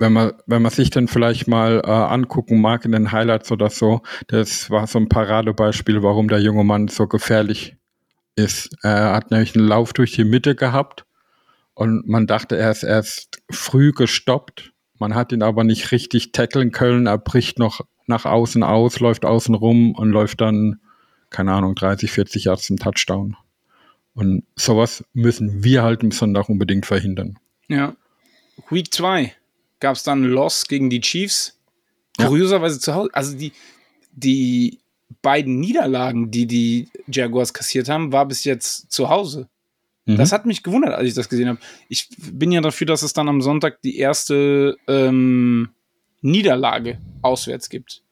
wenn 0.02 0.12
man, 0.12 0.32
wenn 0.46 0.62
man 0.62 0.72
sich 0.72 0.90
dann 0.90 1.06
vielleicht 1.06 1.46
mal 1.46 1.80
äh, 1.84 1.88
angucken 1.88 2.60
mag 2.60 2.84
in 2.84 2.90
den 2.90 3.12
Highlights 3.12 3.52
oder 3.52 3.70
so, 3.70 4.02
das 4.26 4.68
war 4.68 4.88
so 4.88 4.98
ein 4.98 5.08
Paradebeispiel, 5.08 6.02
warum 6.02 6.26
der 6.26 6.40
junge 6.40 6.64
Mann 6.64 6.88
so 6.88 7.06
gefährlich 7.06 7.76
ist. 8.34 8.76
Er 8.82 9.12
hat 9.12 9.30
nämlich 9.30 9.54
einen 9.54 9.68
Lauf 9.68 9.92
durch 9.92 10.10
die 10.10 10.24
Mitte 10.24 10.56
gehabt 10.56 11.06
und 11.74 12.08
man 12.08 12.26
dachte, 12.26 12.56
er 12.56 12.72
ist 12.72 12.82
erst 12.82 13.42
früh 13.48 13.92
gestoppt. 13.92 14.72
Man 14.98 15.14
hat 15.14 15.30
ihn 15.30 15.44
aber 15.44 15.62
nicht 15.62 15.92
richtig 15.92 16.32
tackeln 16.32 16.72
können. 16.72 17.06
Er 17.06 17.18
bricht 17.18 17.60
noch 17.60 17.82
nach 18.08 18.24
außen 18.24 18.64
aus, 18.64 18.98
läuft 18.98 19.24
außen 19.24 19.54
rum 19.54 19.94
und 19.94 20.10
läuft 20.10 20.40
dann, 20.40 20.80
keine 21.30 21.52
Ahnung, 21.52 21.76
30, 21.76 22.10
40 22.10 22.44
Yards 22.46 22.66
zum 22.66 22.76
Touchdown. 22.76 23.36
Und 24.14 24.42
sowas 24.56 25.04
müssen 25.12 25.62
wir 25.62 25.84
halt 25.84 26.02
im 26.02 26.10
Sonntag 26.10 26.48
unbedingt 26.48 26.86
verhindern. 26.86 27.38
Ja. 27.68 27.94
Week 28.68 28.92
2 28.92 29.32
gab 29.82 29.96
es 29.96 30.04
dann 30.04 30.24
Loss 30.24 30.66
gegen 30.66 30.88
die 30.88 31.00
Chiefs. 31.00 31.58
Ja. 32.18 32.28
Kurioserweise 32.28 32.80
zu 32.80 32.94
Hause. 32.94 33.10
Also 33.12 33.36
die, 33.36 33.52
die 34.12 34.78
beiden 35.20 35.60
Niederlagen, 35.60 36.30
die 36.30 36.46
die 36.46 36.88
Jaguars 37.08 37.52
kassiert 37.52 37.88
haben, 37.88 38.12
war 38.12 38.26
bis 38.26 38.44
jetzt 38.44 38.90
zu 38.90 39.10
Hause. 39.10 39.48
Mhm. 40.06 40.16
Das 40.16 40.32
hat 40.32 40.46
mich 40.46 40.62
gewundert, 40.62 40.94
als 40.94 41.08
ich 41.08 41.14
das 41.14 41.28
gesehen 41.28 41.48
habe. 41.48 41.58
Ich 41.88 42.08
bin 42.18 42.52
ja 42.52 42.60
dafür, 42.60 42.86
dass 42.86 43.02
es 43.02 43.12
dann 43.12 43.28
am 43.28 43.42
Sonntag 43.42 43.82
die 43.82 43.98
erste 43.98 44.76
ähm, 44.86 45.70
Niederlage 46.22 46.98
auswärts 47.20 47.68
gibt. 47.68 48.02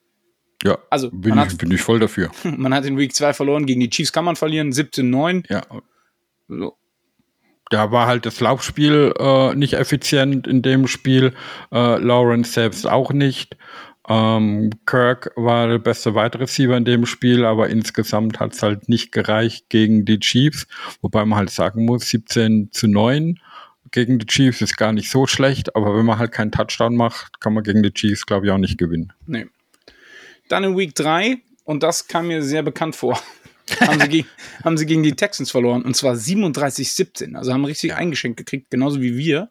Ja, 0.62 0.78
also 0.90 1.10
bin, 1.10 1.34
ich, 1.34 1.38
hat, 1.38 1.56
bin 1.56 1.70
ich 1.70 1.80
voll 1.80 2.00
dafür. 2.00 2.30
Man 2.44 2.74
hat 2.74 2.84
in 2.84 2.98
Week 2.98 3.14
2 3.14 3.32
verloren, 3.32 3.64
gegen 3.64 3.80
die 3.80 3.88
Chiefs 3.88 4.12
kann 4.12 4.26
man 4.26 4.36
verlieren, 4.36 4.72
17-9. 4.72 5.44
Ja. 5.48 5.62
So 6.48 6.76
da 7.70 7.92
war 7.92 8.06
halt 8.06 8.26
das 8.26 8.40
Laufspiel 8.40 9.14
äh, 9.18 9.54
nicht 9.54 9.74
effizient 9.74 10.46
in 10.46 10.60
dem 10.60 10.86
Spiel. 10.86 11.32
Äh, 11.72 11.98
Lawrence 11.98 12.52
selbst 12.52 12.86
auch 12.86 13.12
nicht. 13.12 13.56
Ähm, 14.08 14.70
Kirk 14.86 15.30
war 15.36 15.68
der 15.68 15.78
beste 15.78 16.14
Wide 16.14 16.40
Receiver 16.40 16.76
in 16.76 16.84
dem 16.84 17.06
Spiel, 17.06 17.44
aber 17.44 17.70
insgesamt 17.70 18.40
hat 18.40 18.54
es 18.54 18.62
halt 18.62 18.88
nicht 18.88 19.12
gereicht 19.12 19.68
gegen 19.68 20.04
die 20.04 20.18
Chiefs. 20.18 20.66
Wobei 21.00 21.24
man 21.24 21.38
halt 21.38 21.50
sagen 21.50 21.84
muss, 21.84 22.08
17 22.08 22.70
zu 22.72 22.88
9 22.88 23.38
gegen 23.92 24.18
die 24.18 24.26
Chiefs 24.26 24.60
ist 24.60 24.76
gar 24.76 24.92
nicht 24.92 25.10
so 25.10 25.26
schlecht, 25.26 25.74
aber 25.76 25.96
wenn 25.96 26.06
man 26.06 26.18
halt 26.18 26.32
keinen 26.32 26.52
Touchdown 26.52 26.96
macht, 26.96 27.40
kann 27.40 27.54
man 27.54 27.62
gegen 27.62 27.82
die 27.82 27.92
Chiefs, 27.92 28.26
glaube 28.26 28.46
ich, 28.46 28.52
auch 28.52 28.58
nicht 28.58 28.78
gewinnen. 28.78 29.12
Nee. 29.26 29.46
Dann 30.48 30.64
in 30.64 30.76
Week 30.76 30.94
3, 30.94 31.38
und 31.64 31.82
das 31.82 32.08
kam 32.08 32.28
mir 32.28 32.42
sehr 32.42 32.62
bekannt 32.62 32.96
vor 32.96 33.20
haben, 33.80 34.00
sie 34.00 34.08
gegen, 34.08 34.28
haben 34.64 34.78
sie 34.78 34.86
gegen 34.86 35.02
die 35.02 35.12
Texans 35.12 35.50
verloren. 35.50 35.82
Und 35.82 35.96
zwar 35.96 36.14
37-17. 36.14 37.34
Also 37.34 37.52
haben 37.52 37.64
richtig 37.64 37.94
eingeschenkt 37.94 38.36
gekriegt, 38.36 38.70
genauso 38.70 39.00
wie 39.00 39.16
wir. 39.16 39.50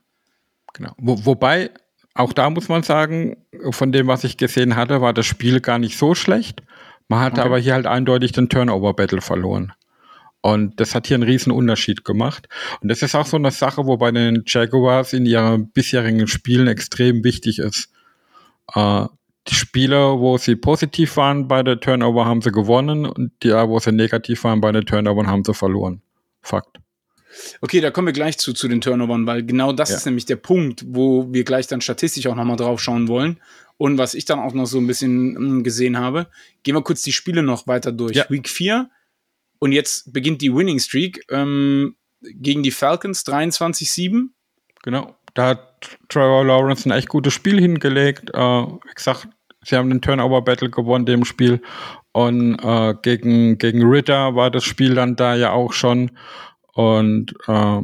Genau. 0.74 0.94
Wo, 0.98 1.26
wobei, 1.26 1.72
auch 2.14 2.34
da 2.34 2.50
muss 2.50 2.70
man 2.70 2.84
sagen, 2.84 3.38
von 3.72 3.92
dem, 3.92 4.08
was 4.08 4.24
ich 4.24 4.38
gesehen 4.38 4.76
hatte, 4.76 5.02
war 5.02 5.14
das 5.14 5.26
Spiel 5.26 5.62
gar 5.62 5.80
nicht 5.80 5.98
so 5.98 6.16
schlecht. 6.16 6.64
Man 7.08 7.22
hatte 7.22 7.42
okay. 7.42 7.48
aber 7.48 7.60
hier 7.60 7.74
halt 7.74 7.88
eindeutig 7.88 8.32
den 8.32 8.50
Turnover-Battle 8.50 9.22
verloren. 9.22 9.74
Und 10.42 10.80
das 10.80 10.96
hat 10.96 11.08
hier 11.08 11.16
einen 11.16 11.24
riesen 11.24 11.52
Unterschied 11.52 12.06
gemacht. 12.06 12.48
Und 12.82 12.90
das 12.90 13.02
ist 13.02 13.16
auch 13.16 13.26
so 13.26 13.38
eine 13.38 13.52
Sache, 13.52 13.86
wo 13.86 13.98
bei 13.98 14.12
den 14.12 14.44
Jaguars 14.46 15.14
in 15.14 15.26
ihren 15.26 15.70
bisherigen 15.72 16.28
Spielen 16.28 16.68
extrem 16.68 17.24
wichtig 17.24 17.60
ist. 17.60 17.90
Äh, 18.74 19.06
die 19.50 19.56
Spiele, 19.56 20.20
wo 20.20 20.38
sie 20.38 20.56
positiv 20.56 21.18
waren 21.18 21.48
bei 21.48 21.64
der 21.64 21.80
Turnover, 21.80 22.26
haben 22.26 22.42
sie 22.42 22.52
gewonnen 22.52 23.06
und 23.06 23.32
die, 23.44 23.50
wo 23.52 23.80
sie 23.80 23.92
negativ 23.92 24.44
waren 24.44 24.62
bei 24.62 24.72
der 24.72 24.86
Turnover, 24.86 25.26
haben 25.26 25.44
sie 25.44 25.54
verloren. 25.54 26.02
Fakt. 26.42 26.80
Okay, 27.62 27.80
da 27.80 27.92
kommen 27.92 28.08
wir 28.08 28.14
gleich 28.14 28.38
zu, 28.38 28.54
zu 28.54 28.68
den 28.68 28.82
Turnovern, 28.82 29.26
weil 29.28 29.46
genau 29.46 29.72
das 29.72 29.90
ja. 29.90 29.98
ist 29.98 30.06
nämlich 30.06 30.26
der 30.26 30.36
Punkt, 30.36 30.84
wo 30.88 31.32
wir 31.32 31.44
gleich 31.44 31.68
dann 31.68 31.82
statistisch 31.82 32.26
auch 32.28 32.36
nochmal 32.36 32.58
drauf 32.58 32.82
schauen 32.82 33.08
wollen. 33.08 33.40
Und 33.78 33.98
was 33.98 34.14
ich 34.14 34.26
dann 34.26 34.40
auch 34.40 34.54
noch 34.54 34.66
so 34.66 34.78
ein 34.78 34.88
bisschen 34.88 35.36
hm, 35.36 35.64
gesehen 35.64 35.98
habe, 35.98 36.28
gehen 36.64 36.76
wir 36.76 36.82
kurz 36.82 37.02
die 37.02 37.12
Spiele 37.12 37.44
noch 37.44 37.68
weiter 37.68 37.92
durch. 37.92 38.18
Ja. 38.18 38.26
Week 38.30 38.50
4 38.50 38.90
und 39.60 39.72
jetzt 39.72 40.12
beginnt 40.12 40.42
die 40.42 40.54
Winning 40.54 40.80
Streak 40.80 41.24
ähm, 41.30 41.96
gegen 42.22 42.64
die 42.64 42.72
Falcons 42.72 43.26
23-7. 43.26 44.30
Genau, 44.84 45.16
da 45.34 45.48
hat 45.50 45.98
Trevor 46.10 46.46
Lawrence 46.46 46.90
ein 46.90 46.98
echt 46.98 47.10
gutes 47.10 47.34
Spiel 47.34 47.60
hingelegt. 47.60 48.32
Äh, 48.34 48.38
wie 48.38 48.94
gesagt, 48.96 49.28
sie 49.64 49.76
haben 49.76 49.90
den 49.90 50.02
Turnover-Battle 50.02 50.70
gewonnen, 50.70 51.06
dem 51.06 51.26
Spiel. 51.26 51.62
Und 52.12 52.60
äh, 52.60 52.96
gegen, 53.02 53.58
gegen 53.58 53.84
Ritter 53.84 54.36
war 54.36 54.52
das 54.52 54.64
Spiel 54.64 54.96
dann 54.96 55.16
da 55.16 55.36
ja 55.36 55.52
auch 55.52 55.74
schon. 55.74 56.12
Und 56.74 57.34
äh, 57.48 57.82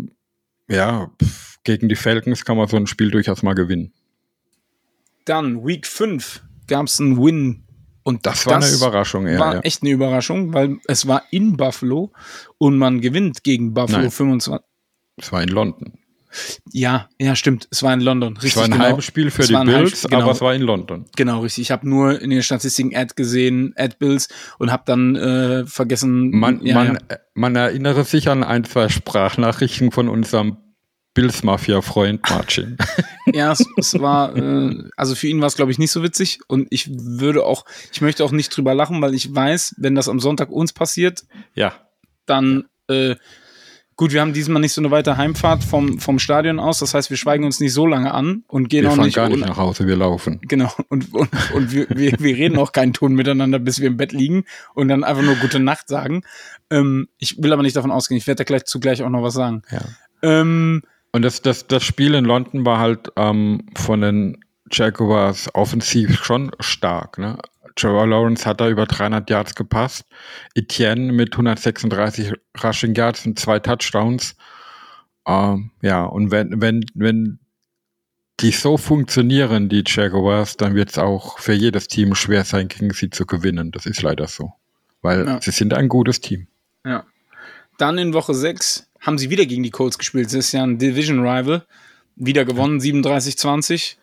ja, 0.70 1.12
gegen 1.64 1.90
die 1.90 1.96
Falcons 1.96 2.46
kann 2.46 2.58
man 2.58 2.68
so 2.68 2.78
ein 2.78 2.88
Spiel 2.88 3.12
durchaus 3.12 3.44
mal 3.44 3.54
gewinnen. 3.54 3.94
Dann 5.26 5.66
Week 5.66 5.86
5 5.86 6.42
gab 6.68 6.88
es 6.88 7.00
einen 7.00 7.18
Win. 7.18 7.64
Und 8.04 8.26
das 8.28 8.46
war 8.46 8.60
das 8.60 8.70
eine 8.70 8.78
Überraschung, 8.78 9.28
ja. 9.28 9.40
War 9.40 9.56
ja. 9.56 9.60
echt 9.62 9.82
eine 9.82 9.92
Überraschung, 9.92 10.54
weil 10.54 10.78
es 10.86 11.08
war 11.08 11.24
in 11.32 11.58
Buffalo 11.58 12.12
und 12.60 12.78
man 12.78 13.02
gewinnt 13.02 13.44
gegen 13.44 13.74
Buffalo 13.74 14.04
Nein. 14.04 14.12
25. 14.12 14.64
Es 15.18 15.32
war 15.32 15.42
in 15.42 15.50
London. 15.50 15.94
Ja, 16.72 17.10
ja, 17.20 17.36
stimmt. 17.36 17.68
Es 17.72 17.84
war 17.84 17.94
in 17.94 18.02
London. 18.02 18.34
Richtig, 18.38 18.52
es 18.52 18.58
war 18.58 18.66
ein 18.66 18.72
genau. 18.72 18.84
Heimspiel 18.84 19.32
für 19.32 19.44
es 19.44 19.48
die 19.48 19.56
Bills, 19.56 20.04
genau. 20.04 20.24
aber 20.24 20.32
es 20.32 20.42
war 20.42 20.54
in 20.54 20.62
London. 20.62 21.06
Genau, 21.16 21.42
richtig. 21.42 21.64
Ich 21.64 21.72
habe 21.72 21.88
nur 21.88 22.22
in 22.22 22.30
den 22.30 22.44
Statistiken 22.44 22.96
Ad 22.96 23.14
gesehen, 23.16 23.74
Ad 23.78 23.96
Bills 24.00 24.28
und 24.60 24.72
habe 24.72 24.84
dann 24.86 25.16
äh, 25.16 25.66
vergessen. 25.66 26.32
Man, 26.32 26.64
ja, 26.64 26.76
man, 26.76 27.00
ja. 27.10 27.18
man 27.34 27.56
erinnere 27.56 28.04
sich 28.04 28.30
an 28.30 28.44
ein, 28.44 28.64
zwei 28.64 28.90
Sprachnachrichten 28.90 29.92
von 29.92 30.10
unserem 30.10 30.58
Bills 31.16 31.44
Mafia-Freund 31.44 32.30
Marcin. 32.30 32.78
ja, 33.34 33.52
es, 33.54 33.66
es 33.78 34.00
war, 34.00 34.36
äh, 34.36 34.84
also 34.96 35.16
für 35.16 35.28
ihn 35.28 35.40
war 35.40 35.48
es, 35.48 35.56
glaube 35.56 35.72
ich, 35.72 35.80
nicht 35.80 35.92
so 35.92 36.04
witzig. 36.04 36.40
Und 36.48 36.68
ich 36.70 36.90
würde 36.92 37.46
auch, 37.46 37.66
ich 37.92 38.02
möchte 38.02 38.24
auch 38.24 38.32
nicht 38.32 38.56
drüber 38.56 38.76
lachen, 38.76 39.02
weil 39.02 39.16
ich 39.16 39.34
weiß, 39.34 39.76
wenn 39.78 39.96
das 39.96 40.10
am 40.10 40.20
Sonntag 40.20 40.52
uns 40.52 40.74
passiert, 40.74 41.24
ja. 41.56 41.74
dann 42.26 42.66
äh, 42.88 43.16
Gut, 43.98 44.12
wir 44.12 44.20
haben 44.20 44.34
diesmal 44.34 44.62
nicht 44.62 44.74
so 44.74 44.82
eine 44.82 44.92
weite 44.92 45.16
Heimfahrt 45.16 45.64
vom, 45.64 46.00
vom 46.00 46.20
Stadion 46.20 46.60
aus. 46.60 46.80
Das 46.80 46.94
heißt, 46.94 47.10
wir 47.10 47.16
schweigen 47.16 47.46
uns 47.46 47.62
nicht 47.62 47.72
so 47.72 47.86
lange 47.88 48.14
an 48.14 48.44
und 48.48 48.68
gehen 48.68 48.84
wir 48.84 48.92
auch 48.92 48.98
nicht. 48.98 49.16
gar 49.16 49.30
nicht 49.30 49.46
nach 49.46 49.56
Hause, 49.56 49.88
wir 49.88 49.96
laufen. 49.96 50.42
Genau. 50.42 50.70
Und, 50.90 51.14
und, 51.14 51.30
und 51.54 51.72
wir, 51.72 51.88
wir, 51.90 52.14
wir 52.20 52.36
reden 52.36 52.58
auch 52.58 52.74
keinen 52.74 52.92
Ton 52.92 53.14
miteinander, 53.14 53.58
bis 53.58 53.80
wir 53.80 53.88
im 53.88 53.96
Bett 53.96 54.12
liegen 54.12 54.44
und 54.74 54.90
dann 54.90 55.06
einfach 55.06 55.24
nur 55.24 55.36
gute 55.36 55.60
Nacht 55.60 55.88
sagen. 55.88 56.24
Ähm, 56.70 57.08
ich 57.20 57.42
will 57.42 57.54
aber 57.54 57.62
nicht 57.62 57.78
davon 57.78 57.92
ausgehen. 57.92 58.18
Ich 58.18 58.28
werde 58.28 58.40
da 58.40 58.44
gleich 58.44 58.66
zugleich 58.66 59.02
auch 59.02 59.10
noch 59.10 59.24
was 59.24 59.34
sagen. 59.34 59.62
Ja. 59.72 59.82
Ähm, 60.22 60.82
und 61.14 61.22
das, 61.22 61.42
das, 61.42 61.68
das 61.68 61.84
Spiel 61.84 62.16
in 62.16 62.26
London 62.26 62.66
war 62.66 62.80
halt 62.80 63.14
ähm, 63.16 63.62
von 63.78 64.02
den 64.02 64.44
Jaguars 64.70 65.48
offensiv 65.54 66.22
schon 66.22 66.52
stark. 66.60 67.18
Ne? 67.18 67.38
Trevor 67.76 68.08
Lawrence 68.08 68.46
hat 68.46 68.62
da 68.62 68.70
über 68.70 68.86
300 68.86 69.30
Yards 69.30 69.56
gepasst. 69.56 70.06
Etienne 70.54 71.12
mit 71.12 71.34
136 71.34 72.34
Rushing 72.64 72.96
Yards 72.96 73.26
und 73.26 73.38
zwei 73.38 73.60
Touchdowns. 73.60 74.36
Ähm, 75.28 75.72
ja, 75.82 76.04
und 76.04 76.32
wenn, 76.32 76.62
wenn, 76.62 76.86
wenn 76.94 77.40
die 78.40 78.52
so 78.52 78.78
funktionieren, 78.78 79.70
die 79.70 79.84
Jaguars, 79.86 80.58
dann 80.58 80.76
wird 80.76 80.90
es 80.90 80.98
auch 80.98 81.40
für 81.40 81.54
jedes 81.54 81.88
Team 81.88 82.16
schwer 82.16 82.44
sein, 82.44 82.68
gegen 82.68 82.92
sie 82.92 83.10
zu 83.10 83.26
gewinnen. 83.26 83.72
Das 83.72 83.86
ist 83.86 84.02
leider 84.02 84.28
so. 84.28 84.54
Weil 85.02 85.26
ja. 85.26 85.42
sie 85.42 85.52
sind 85.52 85.74
ein 85.74 85.90
gutes 85.90 86.22
Team. 86.22 86.48
Ja. 86.86 87.06
Dann 87.78 87.98
in 87.98 88.14
Woche 88.14 88.34
6 88.34 88.90
haben 89.02 89.18
sie 89.18 89.30
wieder 89.30 89.46
gegen 89.46 89.64
die 89.64 89.72
Colts 89.72 89.98
gespielt. 89.98 90.28
Das 90.28 90.34
ist 90.34 90.52
ja 90.52 90.64
ein 90.64 90.78
Division 90.78 91.20
Rival. 91.20 91.66
Wieder 92.16 92.46
gewonnen, 92.46 92.80
37-20 92.80 93.98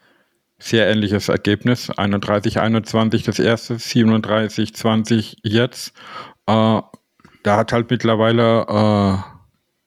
sehr 0.63 0.89
ähnliches 0.89 1.29
Ergebnis. 1.29 1.91
31-21 1.91 3.25
das 3.25 3.39
erste, 3.39 3.75
37-20 3.75 5.37
jetzt. 5.43 5.93
Äh, 6.47 6.81
da 7.43 7.57
hat 7.57 7.73
halt 7.73 7.91
mittlerweile 7.91 8.67
äh, 8.69 9.33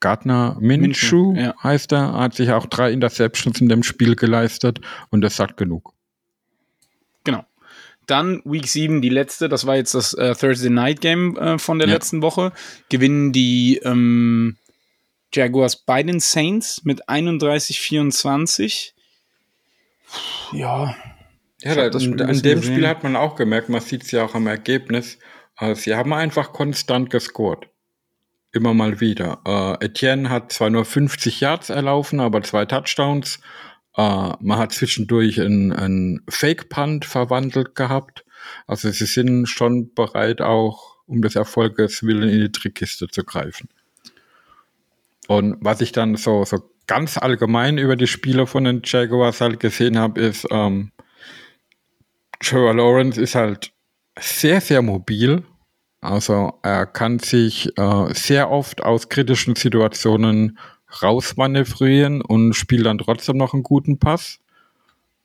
Gardner 0.01 0.57
Minshew, 0.59 1.32
Minshew 1.32 1.36
ja. 1.36 1.55
heißt 1.63 1.93
er, 1.93 2.13
hat 2.13 2.36
sich 2.36 2.51
auch 2.51 2.65
drei 2.65 2.91
Interceptions 2.91 3.61
in 3.61 3.69
dem 3.69 3.84
Spiel 3.84 4.15
geleistet 4.15 4.82
und 5.09 5.21
das 5.21 5.36
sagt 5.36 5.57
genug. 5.57 5.93
Genau. 7.23 7.45
Dann 8.05 8.41
Week 8.45 8.67
7, 8.67 9.01
die 9.01 9.09
letzte, 9.09 9.49
das 9.49 9.65
war 9.65 9.78
jetzt 9.78 9.95
das 9.95 10.13
äh, 10.13 10.36
Thursday 10.36 10.69
Night 10.69 11.01
Game 11.01 11.38
äh, 11.38 11.57
von 11.57 11.80
der 11.80 11.88
ja. 11.88 11.95
letzten 11.95 12.21
Woche. 12.21 12.51
Gewinnen 12.89 13.32
die 13.32 13.78
ähm, 13.84 14.57
Jaguars 15.34 15.78
bei 15.78 16.03
den 16.03 16.19
Saints 16.19 16.84
mit 16.84 17.07
31-24 17.09 18.91
ja. 20.51 20.95
Ja, 21.61 21.76
da, 21.76 21.97
an 21.97 22.18
dem 22.18 22.28
gesehen. 22.28 22.63
Spiel 22.63 22.88
hat 22.88 23.03
man 23.03 23.16
auch 23.16 23.36
gemerkt, 23.36 23.70
man 23.70 23.82
sieht 23.82 24.03
es 24.03 24.11
ja 24.11 24.26
auch 24.26 24.36
am 24.36 24.47
Ergebnis, 24.47 25.18
äh, 25.57 25.76
sie 25.76 25.95
haben 25.95 26.13
einfach 26.13 26.53
konstant 26.53 27.09
gescored. 27.09 27.68
Immer 28.51 28.74
mal 28.74 28.99
wieder. 28.99 29.41
Äh, 29.45 29.86
Etienne 29.86 30.30
hat 30.30 30.51
zwar 30.51 30.70
nur 30.70 30.86
50 30.86 31.41
Yards 31.41 31.70
erlaufen, 31.70 32.20
aber 32.20 32.41
zwei 32.41 32.66
Touchdowns. 32.66 33.39
Äh, 33.97 34.01
man 34.39 34.57
hat 34.57 34.74
zwischendurch 34.74 35.41
einen 35.41 36.22
Fake-Punt 36.30 37.05
verwandelt 37.05 37.76
gehabt. 37.76 38.26
Also 38.68 38.89
sie 38.91 39.05
sind 39.05 39.47
schon 39.47 39.93
bereit, 39.93 40.41
auch 40.41 40.97
um 41.07 41.22
des 41.22 41.36
Erfolges 41.36 42.03
willen 42.03 42.30
in 42.30 42.41
die 42.41 42.51
Trickkiste 42.51 43.07
zu 43.07 43.24
greifen. 43.24 43.70
Und 45.28 45.57
was 45.59 45.82
ich 45.82 45.91
dann 45.91 46.16
so, 46.16 46.45
so 46.45 46.59
ganz 46.88 47.17
allgemein 47.17 47.77
über 47.77 47.95
die 47.95 48.07
Spieler 48.07 48.47
von 48.47 48.63
den 48.63 48.81
Jaguars 48.83 49.41
halt 49.41 49.59
gesehen 49.59 49.97
habe, 49.97 50.21
ist, 50.21 50.47
ähm, 50.51 50.91
Trevor 52.39 52.75
Lawrence 52.75 53.19
ist 53.19 53.36
halt 53.36 53.71
sehr, 54.19 54.61
sehr 54.61 54.81
mobil. 54.81 55.43
Also 56.01 56.59
er 56.61 56.86
kann 56.86 57.19
sich 57.19 57.75
äh, 57.77 58.13
sehr 58.13 58.51
oft 58.51 58.83
aus 58.83 59.09
kritischen 59.09 59.55
Situationen 59.55 60.59
rausmanövrieren 61.01 62.21
und 62.21 62.53
spielt 62.53 62.86
dann 62.86 62.99
trotzdem 62.99 63.38
noch 63.38 63.53
einen 63.53 63.63
guten 63.63 63.97
Pass. 63.97 64.39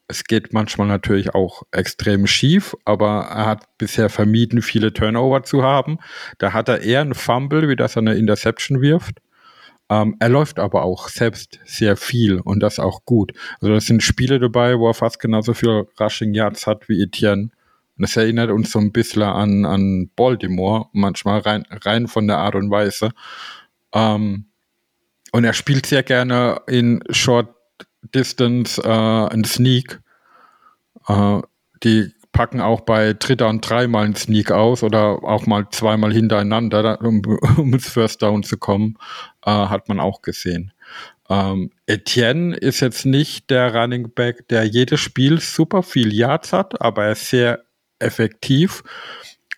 Es 0.09 0.25
geht 0.25 0.53
manchmal 0.53 0.89
natürlich 0.89 1.35
auch 1.35 1.63
extrem 1.71 2.27
schief, 2.27 2.75
aber 2.85 3.29
er 3.31 3.47
hat 3.47 3.79
bisher 3.79 4.09
vermieden, 4.09 4.61
viele 4.61 4.93
Turnover 4.93 5.45
zu 5.45 5.63
haben. 5.63 5.99
Da 6.39 6.53
hat 6.53 6.69
er 6.69 6.81
eher 6.81 7.03
einen 7.03 7.15
Fumble, 7.15 7.69
wie 7.69 7.77
dass 7.77 7.97
er 7.97 8.01
eine 8.01 8.15
Interception 8.15 8.81
wirft. 8.81 9.21
Ähm, 9.91 10.15
er 10.21 10.29
läuft 10.29 10.61
aber 10.61 10.85
auch 10.85 11.09
selbst 11.09 11.59
sehr 11.65 11.97
viel 11.97 12.39
und 12.39 12.61
das 12.61 12.79
auch 12.79 13.05
gut. 13.05 13.33
Also 13.61 13.75
das 13.75 13.87
sind 13.87 14.05
Spiele 14.05 14.39
dabei, 14.39 14.79
wo 14.79 14.87
er 14.89 14.95
fast 14.95 15.19
genauso 15.19 15.53
viel 15.53 15.89
Rushing 15.99 16.33
Yards 16.33 16.69
hat 16.69 16.89
wie 16.89 17.03
Etienne. 17.03 17.51
Und 17.97 18.03
das 18.03 18.17
erinnert 18.17 18.51
uns 18.51 18.71
so 18.71 18.79
ein 18.79 18.93
bisschen 18.93 19.25
an, 19.25 19.67
an 19.67 20.09
Baltimore, 20.15 20.87
manchmal 20.93 21.41
rein, 21.41 21.67
rein 21.71 22.07
von 22.07 22.29
der 22.29 22.39
Art 22.39 22.55
und 22.55 22.71
Weise. 22.71 23.11
Ähm, 23.93 24.47
und 25.33 25.45
er 25.45 25.53
spielt 25.53 25.87
sehr 25.87 26.05
gerne 26.05 26.63
in 26.69 27.03
Short 27.11 27.49
Distance, 28.15 28.81
äh, 28.83 29.35
in 29.35 29.45
Sneak. 29.45 30.01
Äh, 31.09 31.41
die 31.83 32.13
packen 32.33 32.61
auch 32.61 32.83
bei 32.83 33.13
Dritter 33.13 33.49
und 33.49 33.69
dreimal 33.69 34.05
einen 34.05 34.15
Sneak 34.15 34.53
aus 34.53 34.83
oder 34.83 35.23
auch 35.25 35.47
mal 35.47 35.69
zweimal 35.71 36.13
hintereinander, 36.13 37.01
um, 37.03 37.23
um 37.57 37.73
ins 37.73 37.89
First 37.89 38.23
Down 38.23 38.43
zu 38.43 38.57
kommen, 38.57 38.97
äh, 39.45 39.51
hat 39.51 39.89
man 39.89 40.01
auch 40.01 40.23
gesehen. 40.23 40.73
Ähm, 41.29 41.71
Etienne 41.87 42.57
ist 42.57 42.81
jetzt 42.81 43.07
nicht 43.07 43.51
der 43.51 43.75
Running 43.75 44.13
Back, 44.13 44.49
der 44.49 44.65
jedes 44.65 45.01
Spiel 45.01 45.41
super 45.41 45.83
viel 45.83 46.13
Yards 46.13 46.53
hat, 46.53 46.81
aber 46.81 47.05
er 47.05 47.13
ist 47.13 47.31
sehr 47.31 47.65
effektiv 47.99 48.83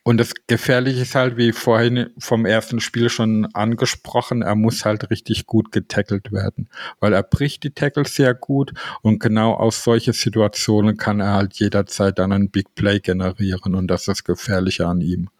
und 0.04 0.16
das 0.18 0.32
Gefährliche 0.48 1.02
ist 1.02 1.14
halt, 1.14 1.36
wie 1.36 1.52
vorhin 1.52 2.10
vom 2.18 2.44
ersten 2.44 2.80
Spiel 2.80 3.08
schon 3.08 3.46
angesprochen, 3.54 4.42
er 4.42 4.56
muss 4.56 4.84
halt 4.84 5.10
richtig 5.10 5.46
gut 5.46 5.70
getackelt 5.70 6.32
werden, 6.32 6.68
weil 6.98 7.12
er 7.12 7.22
bricht 7.22 7.62
die 7.62 7.70
Tackles 7.70 8.16
sehr 8.16 8.34
gut 8.34 8.72
und 9.02 9.20
genau 9.20 9.54
aus 9.54 9.84
solchen 9.84 10.12
Situationen 10.12 10.96
kann 10.96 11.20
er 11.20 11.34
halt 11.34 11.54
jederzeit 11.54 12.18
dann 12.18 12.32
einen 12.32 12.50
Big 12.50 12.74
Play 12.74 12.98
generieren 12.98 13.76
und 13.76 13.86
das 13.86 14.02
ist 14.02 14.08
das 14.08 14.24
Gefährliche 14.24 14.88
an 14.88 15.00
ihm. 15.00 15.30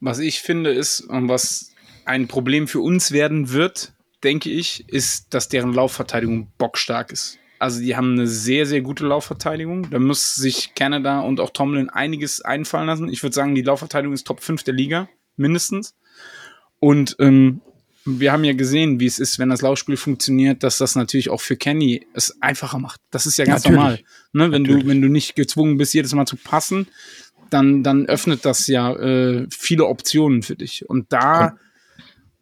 Was 0.00 0.18
ich 0.18 0.40
finde 0.40 0.72
ist, 0.72 1.04
was 1.08 1.73
ein 2.04 2.28
Problem 2.28 2.68
für 2.68 2.80
uns 2.80 3.12
werden 3.12 3.50
wird, 3.50 3.92
denke 4.22 4.50
ich, 4.50 4.88
ist, 4.88 5.34
dass 5.34 5.48
deren 5.48 5.72
Laufverteidigung 5.72 6.52
bockstark 6.58 7.12
ist. 7.12 7.38
Also 7.58 7.80
die 7.80 7.96
haben 7.96 8.12
eine 8.12 8.26
sehr, 8.26 8.66
sehr 8.66 8.80
gute 8.80 9.06
Laufverteidigung. 9.06 9.90
Da 9.90 9.98
muss 9.98 10.34
sich 10.34 10.74
Canada 10.74 11.20
und 11.20 11.40
auch 11.40 11.50
Tomlin 11.50 11.88
einiges 11.88 12.40
einfallen 12.40 12.86
lassen. 12.86 13.08
Ich 13.08 13.22
würde 13.22 13.34
sagen, 13.34 13.54
die 13.54 13.62
Laufverteidigung 13.62 14.12
ist 14.14 14.26
Top 14.26 14.40
5 14.40 14.64
der 14.64 14.74
Liga, 14.74 15.08
mindestens. 15.36 15.94
Und 16.80 17.16
ähm, 17.20 17.60
wir 18.04 18.32
haben 18.32 18.44
ja 18.44 18.52
gesehen, 18.52 19.00
wie 19.00 19.06
es 19.06 19.18
ist, 19.18 19.38
wenn 19.38 19.48
das 19.48 19.62
Laufspiel 19.62 19.96
funktioniert, 19.96 20.62
dass 20.62 20.78
das 20.78 20.94
natürlich 20.94 21.30
auch 21.30 21.40
für 21.40 21.56
Kenny 21.56 22.06
es 22.12 22.42
einfacher 22.42 22.78
macht. 22.78 23.00
Das 23.10 23.24
ist 23.24 23.38
ja 23.38 23.46
ganz 23.46 23.64
Natürlich. 23.64 23.76
normal. 23.76 24.00
Ne? 24.32 24.52
Wenn 24.52 24.62
Natürlich. 24.62 24.82
du, 24.82 24.88
wenn 24.90 25.02
du 25.02 25.08
nicht 25.08 25.36
gezwungen 25.36 25.78
bist, 25.78 25.94
jedes 25.94 26.12
Mal 26.12 26.26
zu 26.26 26.36
passen, 26.36 26.88
dann, 27.48 27.82
dann 27.82 28.06
öffnet 28.06 28.44
das 28.44 28.66
ja 28.66 28.92
äh, 28.94 29.46
viele 29.50 29.86
Optionen 29.86 30.42
für 30.42 30.56
dich. 30.56 30.88
Und 30.88 31.12
da 31.12 31.56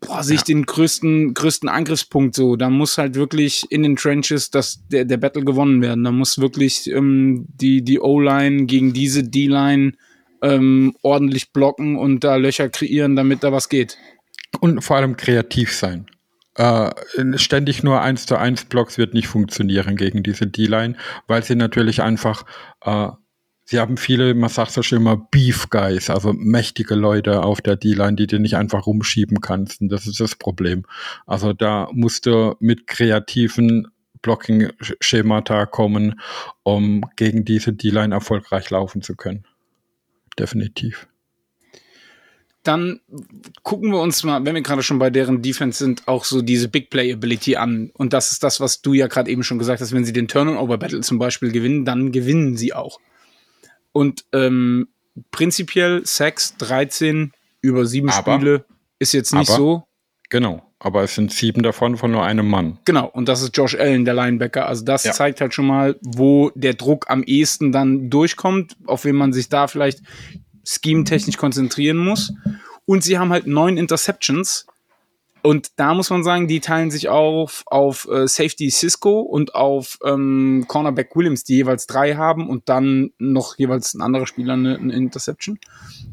boah, 0.07 0.22
sehe 0.22 0.36
ich 0.36 0.42
den 0.42 0.66
größten, 0.66 1.34
größten 1.34 1.68
Angriffspunkt 1.68 2.34
so. 2.34 2.57
Da 2.57 2.70
muss 2.70 2.98
halt 2.98 3.14
wirklich 3.14 3.66
in 3.70 3.82
den 3.82 3.96
Trenches 3.96 4.50
das, 4.50 4.86
der, 4.88 5.05
der 5.05 5.16
Battle 5.16 5.44
gewonnen 5.44 5.82
werden. 5.82 6.05
Da 6.05 6.12
muss 6.12 6.38
wirklich 6.38 6.90
ähm, 6.90 7.46
die, 7.48 7.82
die 7.82 8.00
O-Line 8.00 8.66
gegen 8.66 8.92
diese 8.92 9.24
D-Line 9.24 9.92
ähm, 10.42 10.94
ordentlich 11.03 11.53
blocken 11.53 11.96
und 11.96 12.24
da 12.24 12.36
Löcher 12.36 12.68
kreieren, 12.68 13.16
damit 13.16 13.42
da 13.44 13.53
was 13.53 13.68
geht. 13.68 13.96
Und 14.61 14.82
vor 14.82 14.96
allem 14.96 15.16
kreativ 15.16 15.72
sein. 15.72 16.07
Äh, 16.55 16.90
ständig 17.36 17.82
nur 17.82 18.03
1 18.03 18.26
zu 18.26 18.36
1 18.36 18.66
Blocks 18.66 18.98
wird 18.98 19.14
nicht 19.14 19.28
funktionieren 19.28 19.96
gegen 19.96 20.22
diese 20.22 20.46
D-Line, 20.46 20.96
weil 21.26 21.42
sie 21.42 21.55
natürlich 21.55 22.03
einfach, 22.03 22.44
äh, 22.82 23.09
sie 23.64 23.78
haben 23.78 23.96
viele, 23.96 24.34
man 24.34 24.50
sagt 24.50 24.72
so 24.72 24.82
schön 24.82 24.98
immer 25.00 25.16
Beef 25.16 25.70
Guys, 25.70 26.10
also 26.10 26.32
mächtige 26.32 26.94
Leute 26.94 27.42
auf 27.42 27.60
der 27.60 27.76
D-Line, 27.76 28.16
die 28.16 28.26
du 28.26 28.38
nicht 28.38 28.56
einfach 28.56 28.86
rumschieben 28.86 29.40
kannst. 29.40 29.80
Und 29.80 29.88
das 29.90 30.06
ist 30.06 30.20
das 30.20 30.34
Problem. 30.34 30.84
Also 31.26 31.52
da 31.52 31.88
musst 31.92 32.26
du 32.26 32.56
mit 32.60 32.86
kreativen 32.86 33.88
Blocking-Schemata 34.22 35.66
kommen, 35.66 36.20
um 36.62 37.04
gegen 37.16 37.44
diese 37.44 37.72
D-Line 37.72 38.14
erfolgreich 38.14 38.70
laufen 38.70 39.02
zu 39.02 39.16
können. 39.16 39.44
Definitiv. 40.38 41.08
Dann 42.62 43.00
gucken 43.64 43.90
wir 43.90 44.00
uns 44.00 44.22
mal, 44.22 44.44
wenn 44.46 44.54
wir 44.54 44.62
gerade 44.62 44.84
schon 44.84 45.00
bei 45.00 45.10
deren 45.10 45.42
Defense 45.42 45.78
sind, 45.84 46.06
auch 46.06 46.24
so 46.24 46.42
diese 46.42 46.68
Big 46.68 46.90
Play 46.90 47.12
Ability 47.12 47.56
an. 47.56 47.90
Und 47.94 48.12
das 48.12 48.30
ist 48.30 48.44
das, 48.44 48.60
was 48.60 48.82
du 48.82 48.92
ja 48.94 49.08
gerade 49.08 49.30
eben 49.30 49.42
schon 49.42 49.58
gesagt 49.58 49.80
hast. 49.80 49.92
Wenn 49.92 50.04
sie 50.04 50.12
den 50.12 50.28
Turnover 50.28 50.78
Battle 50.78 51.00
zum 51.00 51.18
Beispiel 51.18 51.50
gewinnen, 51.50 51.84
dann 51.84 52.12
gewinnen 52.12 52.56
sie 52.56 52.72
auch. 52.72 53.00
Und 53.93 54.24
ähm, 54.32 54.88
prinzipiell 55.30 56.05
Sex 56.07 56.57
13 56.59 57.32
über 57.61 57.86
sieben 57.86 58.09
Aber- 58.11 58.34
Spiele 58.34 58.64
ist 58.99 59.12
jetzt 59.12 59.34
nicht 59.34 59.51
aber- 59.51 59.59
so. 59.59 59.82
Genau. 60.30 60.62
Aber 60.78 61.05
es 61.05 61.14
sind 61.14 61.30
sieben 61.32 61.62
davon 61.62 61.97
von 61.97 62.11
nur 62.11 62.24
einem 62.24 62.49
Mann. 62.49 62.78
Genau, 62.86 63.07
und 63.07 63.28
das 63.28 63.40
ist 63.43 63.57
Josh 63.57 63.76
Allen, 63.76 64.05
der 64.05 64.14
Linebacker. 64.14 64.66
Also 64.66 64.84
das 64.84 65.05
Ja. 65.05 65.12
zeigt 65.12 65.40
halt 65.40 65.55
schon 65.55 65.66
mal, 65.66 65.97
wo 66.03 66.51
der 66.57 66.74
Druck 66.74 67.09
am 67.09 67.22
ehesten 67.22 67.70
dann 67.70 68.11
durchkommt, 68.11 68.76
auf 68.86 69.05
wen 69.05 69.14
man 69.14 69.32
sich 69.32 69.49
da 69.49 69.68
vielleicht 69.68 70.01
scheme-technisch 70.64 71.36
konzentrieren 71.36 71.99
muss. 71.99 72.32
Und 72.84 73.05
sie 73.05 73.18
haben 73.18 73.30
halt 73.30 73.47
neun 73.47 73.76
Interceptions. 73.76 74.66
Und 75.43 75.72
da 75.76 75.95
muss 75.95 76.11
man 76.11 76.22
sagen, 76.22 76.47
die 76.47 76.61
teilen 76.61 76.90
sich 76.90 77.09
auf, 77.09 77.62
auf 77.66 78.09
äh, 78.11 78.28
Safety 78.28 78.70
Cisco 78.70 79.20
und 79.20 79.55
auf 79.55 79.99
ähm, 80.05 80.64
Cornerback 80.68 81.16
Williams, 81.16 81.45
die 81.45 81.57
jeweils 81.57 81.86
drei 81.86 82.14
haben 82.14 82.49
und 82.49 82.68
dann 82.68 83.11
noch 83.18 83.59
jeweils 83.59 83.95
ein 83.95 84.03
anderer 84.03 84.26
Spieler 84.26 84.55
eine, 84.55 84.78
eine 84.78 84.95
Interception. 84.95 85.59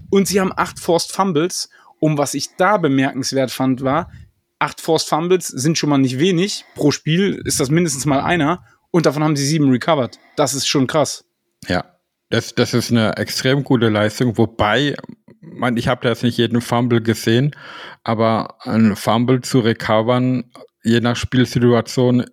Und 0.09 0.27
sie 0.27 0.41
haben 0.41 0.51
acht 0.55 0.79
Forced 0.79 1.11
Fumbles. 1.11 1.69
Um 1.99 2.17
was 2.17 2.33
ich 2.33 2.55
da 2.55 2.77
bemerkenswert 2.77 3.51
fand, 3.51 3.83
war, 3.83 4.09
acht 4.57 4.81
Forced 4.81 5.09
Fumbles 5.09 5.47
sind 5.47 5.77
schon 5.77 5.89
mal 5.89 5.97
nicht 5.97 6.17
wenig. 6.17 6.65
Pro 6.75 6.91
Spiel 6.91 7.41
ist 7.45 7.59
das 7.59 7.69
mindestens 7.69 8.05
mal 8.05 8.21
einer. 8.21 8.63
Und 8.89 9.05
davon 9.05 9.23
haben 9.23 9.35
sie 9.35 9.45
sieben 9.45 9.69
recovered. 9.69 10.17
Das 10.35 10.53
ist 10.53 10.67
schon 10.67 10.87
krass. 10.87 11.25
Ja, 11.67 11.83
das, 12.29 12.55
das 12.55 12.73
ist 12.73 12.91
eine 12.91 13.17
extrem 13.17 13.63
gute 13.63 13.89
Leistung, 13.89 14.37
wobei, 14.37 14.95
man, 15.41 15.77
ich 15.77 15.87
habe 15.87 16.01
da 16.01 16.09
jetzt 16.09 16.23
nicht 16.23 16.37
jeden 16.37 16.61
Fumble 16.61 17.01
gesehen, 17.01 17.55
aber 18.03 18.57
ein 18.65 18.95
Fumble 18.95 19.41
zu 19.41 19.59
recovern, 19.59 20.51
je 20.83 20.99
nach 20.99 21.15
Spielsituation, 21.15 22.25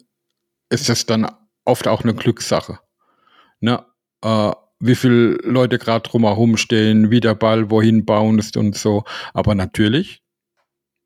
ist 0.69 0.89
das 0.89 1.07
dann 1.07 1.31
oft 1.65 1.89
auch 1.89 2.03
eine 2.03 2.15
Glückssache. 2.15 2.79
Ne? 3.61 3.85
Äh, 4.23 4.53
wie 4.79 4.95
viele 4.95 5.37
Leute 5.43 5.79
gerade 5.79 6.09
drumherum 6.09 6.57
stehen, 6.57 7.11
wie 7.11 7.21
der 7.21 7.35
Ball 7.35 7.71
wohin 7.71 8.05
bounced 8.05 8.57
und 8.57 8.77
so. 8.77 9.05
Aber 9.33 9.55
natürlich, 9.55 10.23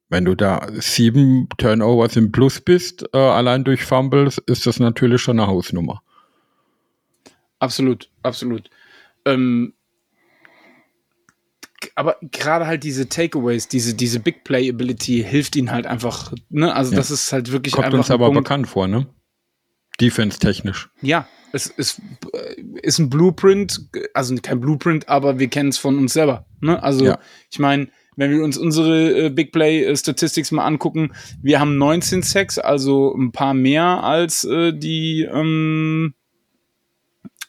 wenn 0.08 0.24
du 0.24 0.34
da 0.34 0.66
sieben 0.72 1.48
Turnovers 1.56 2.16
im 2.16 2.32
Plus 2.32 2.60
bist, 2.60 3.06
äh, 3.12 3.18
allein 3.18 3.64
durch 3.64 3.84
Fumbles, 3.84 4.38
ist 4.38 4.66
das 4.66 4.80
natürlich 4.80 5.22
schon 5.22 5.38
eine 5.38 5.48
Hausnummer. 5.48 6.02
Absolut, 7.60 8.10
absolut. 8.22 8.70
Ähm, 9.24 9.74
aber 11.94 12.16
gerade 12.20 12.66
halt 12.66 12.84
diese 12.84 13.08
Takeaways, 13.08 13.68
diese, 13.68 13.94
diese 13.94 14.20
Big 14.20 14.44
Play 14.44 14.68
Ability 14.68 15.24
hilft 15.26 15.56
ihnen 15.56 15.70
halt 15.70 15.86
einfach. 15.86 16.32
Ne? 16.48 16.74
Also 16.74 16.92
Ja. 16.92 16.98
das 16.98 17.10
ist 17.10 17.32
halt 17.32 17.50
wirklich 17.52 17.72
Kommt 17.74 17.86
einfach 17.86 17.98
uns 17.98 18.10
ein 18.10 18.14
aber 18.14 18.26
Punkt. 18.26 18.44
bekannt 18.44 18.68
vor, 18.68 18.86
ne? 18.88 19.06
Defense-technisch. 20.00 20.88
Ja, 21.02 21.26
es 21.52 21.66
ist, 21.66 22.00
ist 22.82 22.98
ein 22.98 23.10
Blueprint, 23.10 23.88
also 24.14 24.34
kein 24.36 24.60
Blueprint, 24.60 25.08
aber 25.08 25.38
wir 25.38 25.48
kennen 25.48 25.68
es 25.70 25.78
von 25.78 25.98
uns 25.98 26.12
selber. 26.12 26.46
Ne? 26.60 26.82
Also 26.82 27.04
Ja. 27.04 27.18
ich 27.50 27.58
meine, 27.58 27.88
wenn 28.16 28.30
wir 28.30 28.42
uns 28.44 28.56
unsere 28.58 29.26
äh, 29.26 29.30
Big 29.30 29.52
Play 29.52 29.84
äh, 29.84 29.96
Statistics 29.96 30.52
mal 30.52 30.64
angucken, 30.64 31.12
wir 31.42 31.60
haben 31.60 31.76
19 31.78 32.22
Sacks, 32.22 32.58
also 32.58 33.14
ein 33.14 33.32
paar 33.32 33.54
mehr 33.54 33.84
als 34.04 34.44
äh, 34.44 34.72
die, 34.72 35.28
ähm, 35.30 36.14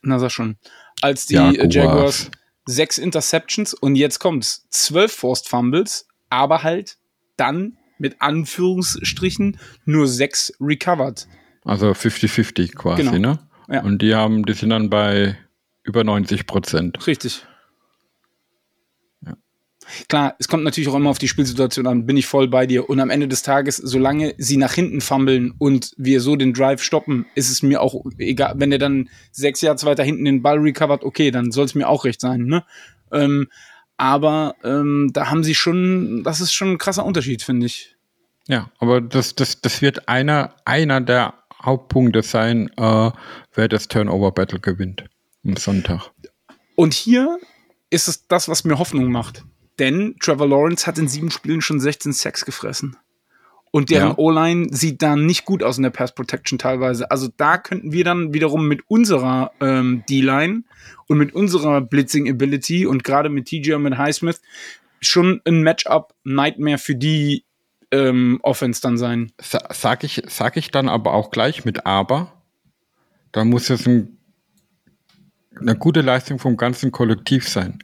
na 0.01 0.19
sag 0.19 0.31
schon, 0.31 0.57
als 1.01 1.25
die 1.27 1.35
äh, 1.35 1.67
Jaguars. 1.67 1.73
Jaguars. 1.73 2.31
Sechs 2.65 2.97
Interceptions 2.97 3.73
und 3.73 3.95
jetzt 3.95 4.19
kommt's. 4.19 4.65
Zwölf 4.69 5.11
Forced 5.13 5.47
Fumbles, 5.49 6.07
aber 6.29 6.63
halt 6.63 6.97
dann 7.37 7.77
mit 7.97 8.21
Anführungsstrichen 8.21 9.59
nur 9.85 10.07
sechs 10.07 10.53
recovered. 10.59 11.27
Also 11.65 11.91
50-50 11.91 12.73
quasi, 12.75 13.03
Genau. 13.03 13.17
ne? 13.17 13.39
Ja. 13.69 13.81
Und 13.83 14.01
die 14.01 14.15
haben, 14.15 14.45
die 14.45 14.53
sind 14.53 14.69
dann 14.71 14.89
bei 14.89 15.37
über 15.83 16.03
90 16.03 16.45
Prozent. 16.47 17.05
Richtig. 17.07 17.45
Klar, 20.07 20.35
es 20.39 20.47
kommt 20.47 20.63
natürlich 20.63 20.89
auch 20.89 20.95
immer 20.95 21.09
auf 21.09 21.17
die 21.17 21.27
Spielsituation 21.27 21.87
an, 21.87 22.05
bin 22.05 22.17
ich 22.17 22.25
voll 22.25 22.47
bei 22.47 22.65
dir. 22.65 22.89
Und 22.89 22.99
am 22.99 23.09
Ende 23.09 23.27
des 23.27 23.41
Tages, 23.41 23.77
solange 23.77 24.33
sie 24.37 24.57
nach 24.57 24.73
hinten 24.73 25.01
fummeln 25.01 25.53
und 25.57 25.93
wir 25.97 26.21
so 26.21 26.35
den 26.35 26.53
Drive 26.53 26.81
stoppen, 26.83 27.25
ist 27.35 27.49
es 27.49 27.63
mir 27.63 27.81
auch 27.81 28.05
egal, 28.17 28.53
wenn 28.57 28.69
der 28.69 28.79
dann 28.79 29.09
sechs 29.31 29.61
Yards 29.61 29.85
weiter 29.85 30.03
hinten 30.03 30.25
den 30.25 30.41
Ball 30.41 30.59
recovert, 30.59 31.03
okay, 31.03 31.31
dann 31.31 31.51
soll 31.51 31.65
es 31.65 31.75
mir 31.75 31.87
auch 31.87 32.05
recht 32.05 32.21
sein, 32.21 32.45
ne? 32.45 32.63
Ähm, 33.11 33.47
aber 33.97 34.55
ähm, 34.63 35.11
da 35.13 35.29
haben 35.29 35.43
sie 35.43 35.53
schon, 35.53 36.23
das 36.23 36.41
ist 36.41 36.53
schon 36.53 36.71
ein 36.71 36.77
krasser 36.77 37.05
Unterschied, 37.05 37.43
finde 37.43 37.67
ich. 37.67 37.95
Ja, 38.47 38.71
aber 38.79 38.99
das, 38.99 39.35
das, 39.35 39.61
das 39.61 39.81
wird 39.81 40.09
einer, 40.09 40.55
einer 40.65 41.01
der 41.01 41.35
Hauptpunkte 41.63 42.23
sein, 42.23 42.71
äh, 42.77 43.11
wer 43.53 43.67
das 43.67 43.87
Turnover-Battle 43.87 44.59
gewinnt 44.59 45.05
am 45.45 45.55
Sonntag. 45.55 46.09
Und 46.75 46.93
hier 46.93 47.39
ist 47.91 48.07
es 48.07 48.27
das, 48.27 48.49
was 48.49 48.63
mir 48.63 48.79
Hoffnung 48.79 49.11
macht. 49.11 49.43
Denn 49.79 50.15
Trevor 50.19 50.47
Lawrence 50.47 50.85
hat 50.85 50.97
in 50.97 51.07
sieben 51.07 51.31
Spielen 51.31 51.61
schon 51.61 51.79
16 51.79 52.13
Sacks 52.13 52.45
gefressen. 52.45 52.97
Und 53.71 53.89
deren 53.89 54.09
Ja. 54.09 54.17
O-Line 54.17 54.67
sieht 54.71 55.01
dann 55.01 55.25
nicht 55.25 55.45
gut 55.45 55.63
aus 55.63 55.77
in 55.77 55.83
der 55.83 55.91
Pass 55.91 56.13
Protection 56.13 56.59
teilweise. 56.59 57.09
Also 57.09 57.29
da 57.37 57.57
könnten 57.57 57.93
wir 57.93 58.03
dann 58.03 58.33
wiederum 58.33 58.67
mit 58.67 58.81
unserer 58.89 59.51
ähm, 59.61 60.03
D-Line 60.09 60.63
und 61.07 61.17
mit 61.17 61.33
unserer 61.33 61.79
Blitzing 61.79 62.29
Ability 62.29 62.85
und 62.85 63.05
gerade 63.05 63.29
mit 63.29 63.45
TJ 63.45 63.73
und 63.73 63.83
mit 63.83 63.97
Highsmith 63.97 64.41
schon 64.99 65.41
ein 65.45 65.63
Matchup 65.63 66.13
Nightmare 66.25 66.77
für 66.77 66.95
die 66.95 67.45
ähm, 67.91 68.39
Offense 68.43 68.81
dann 68.81 68.97
sein. 68.97 69.31
Sa 69.41 69.59
sag, 69.71 70.03
ich, 70.03 70.21
sag 70.27 70.57
ich 70.57 70.71
dann 70.71 70.89
aber 70.89 71.13
auch 71.13 71.31
gleich 71.31 71.63
mit 71.63 71.85
aber, 71.85 72.33
da 73.31 73.45
muss 73.45 73.69
es 73.69 73.87
ein, 73.87 74.17
eine 75.57 75.75
gute 75.75 76.01
Leistung 76.01 76.39
vom 76.39 76.57
ganzen 76.57 76.91
Kollektiv 76.91 77.47
sein. 77.47 77.79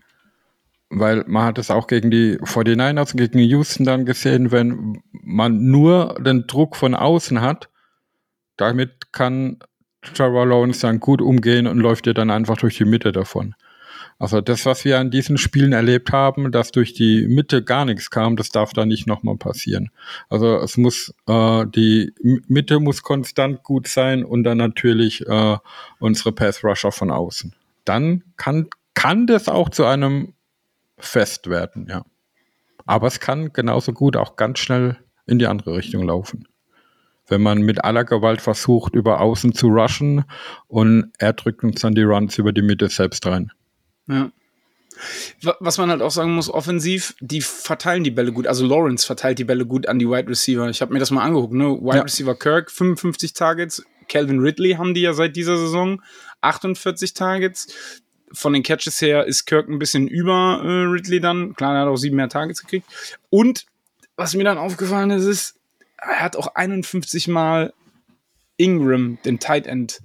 Weil 0.89 1.25
man 1.27 1.43
hat 1.43 1.57
es 1.57 1.69
auch 1.69 1.87
gegen 1.87 2.11
die 2.11 2.37
49ers 2.37 3.11
und 3.11 3.17
gegen 3.17 3.39
Houston 3.39 3.83
dann 3.83 4.05
gesehen, 4.05 4.51
wenn 4.51 5.01
man 5.11 5.65
nur 5.69 6.15
den 6.21 6.47
Druck 6.47 6.75
von 6.75 6.95
außen 6.95 7.41
hat, 7.41 7.69
damit 8.55 9.11
kann 9.11 9.59
Trevor 10.01 10.45
Lawrence 10.45 10.81
dann 10.81 10.99
gut 10.99 11.21
umgehen 11.21 11.67
und 11.67 11.79
läuft 11.79 12.05
dir 12.05 12.13
dann 12.13 12.29
einfach 12.29 12.57
durch 12.57 12.77
die 12.77 12.85
Mitte 12.85 13.11
davon. 13.11 13.55
Also 14.19 14.41
das, 14.41 14.65
was 14.65 14.83
wir 14.83 14.99
an 14.99 15.11
diesen 15.11 15.37
Spielen 15.37 15.73
erlebt 15.73 16.11
haben, 16.11 16.51
dass 16.51 16.71
durch 16.71 16.93
die 16.93 17.27
Mitte 17.27 17.63
gar 17.63 17.85
nichts 17.85 18.09
kam, 18.09 18.35
das 18.35 18.49
darf 18.49 18.73
da 18.73 18.85
nicht 18.85 19.05
nochmal 19.05 19.37
passieren. 19.37 19.91
Also 20.29 20.57
es 20.57 20.75
muss, 20.77 21.13
äh, 21.27 21.65
die 21.67 22.13
Mitte 22.47 22.79
muss 22.79 23.03
konstant 23.03 23.63
gut 23.63 23.87
sein 23.87 24.23
und 24.23 24.43
dann 24.43 24.57
natürlich 24.57 25.27
äh, 25.27 25.57
unsere 25.99 26.31
Pass 26.31 26.63
Rusher 26.63 26.91
von 26.91 27.11
außen. 27.11 27.53
Dann 27.85 28.23
kann, 28.37 28.69
kann 28.95 29.27
das 29.27 29.49
auch 29.49 29.69
zu 29.69 29.85
einem 29.85 30.33
Fest 30.97 31.49
werden, 31.49 31.87
ja. 31.89 32.05
Aber 32.85 33.07
es 33.07 33.19
kann 33.19 33.51
genauso 33.53 33.91
gut 33.91 34.15
auch 34.15 34.35
ganz 34.35 34.59
schnell 34.59 34.97
in 35.25 35.39
die 35.39 35.47
andere 35.47 35.75
Richtung 35.75 36.03
laufen. 36.03 36.47
Wenn 37.27 37.41
man 37.41 37.61
mit 37.61 37.83
aller 37.83 38.05
Gewalt 38.05 38.41
versucht, 38.41 38.95
über 38.95 39.19
außen 39.19 39.53
zu 39.53 39.67
rushen 39.67 40.23
und 40.67 41.11
er 41.19 41.33
drückt 41.33 41.63
uns 41.63 41.81
dann 41.81 41.93
die 41.93 42.03
Runs 42.03 42.37
über 42.37 42.53
die 42.53 42.61
Mitte 42.61 42.87
selbst 42.87 43.25
rein. 43.25 43.51
Ja. 44.07 44.31
Was 45.59 45.77
man 45.77 45.91
halt 45.91 46.01
auch 46.01 46.11
sagen 46.11 46.33
muss, 46.33 46.49
offensiv, 46.49 47.15
die 47.19 47.41
verteilen 47.41 48.03
die 48.03 48.11
Bälle 48.11 48.31
gut. 48.31 48.47
Also 48.47 48.65
Lawrence 48.65 49.05
verteilt 49.05 49.37
die 49.37 49.43
Bälle 49.43 49.65
gut 49.65 49.87
an 49.87 49.99
die 49.99 50.09
Wide 50.09 50.29
Receiver. 50.29 50.67
Ich 50.69 50.81
habe 50.81 50.93
mir 50.93 50.99
das 50.99 51.11
mal 51.11 51.23
angeguckt. 51.23 51.53
Ne? 51.53 51.65
Wide 51.65 51.97
ja. 51.97 52.01
Receiver 52.03 52.33
Kirk, 52.33 52.71
55 52.71 53.33
Targets. 53.33 53.85
Calvin 54.07 54.39
Ridley 54.39 54.73
haben 54.73 54.93
die 54.93 55.01
ja 55.01 55.13
seit 55.13 55.35
dieser 55.35 55.57
Saison. 55.57 56.01
48 56.41 57.13
Targets. 57.13 58.01
Von 58.33 58.53
den 58.53 58.63
Catches 58.63 59.01
her 59.01 59.25
ist 59.25 59.45
Kirk 59.45 59.69
ein 59.69 59.79
bisschen 59.79 60.07
über 60.07 60.61
äh, 60.63 60.67
Ridley 60.67 61.19
dann. 61.19 61.53
Klar, 61.55 61.75
er 61.75 61.81
hat 61.81 61.87
auch 61.87 61.97
sieben 61.97 62.17
mehr 62.17 62.29
Targets 62.29 62.61
gekriegt. 62.61 62.85
Und 63.29 63.65
was 64.15 64.35
mir 64.35 64.43
dann 64.43 64.57
aufgefallen 64.57 65.11
ist, 65.11 65.25
ist, 65.25 65.59
er 65.97 66.21
hat 66.21 66.35
auch 66.35 66.55
51 66.55 67.27
Mal 67.27 67.73
Ingram, 68.57 69.19
den 69.23 69.39
Tight 69.39 69.67
End, 69.67 70.01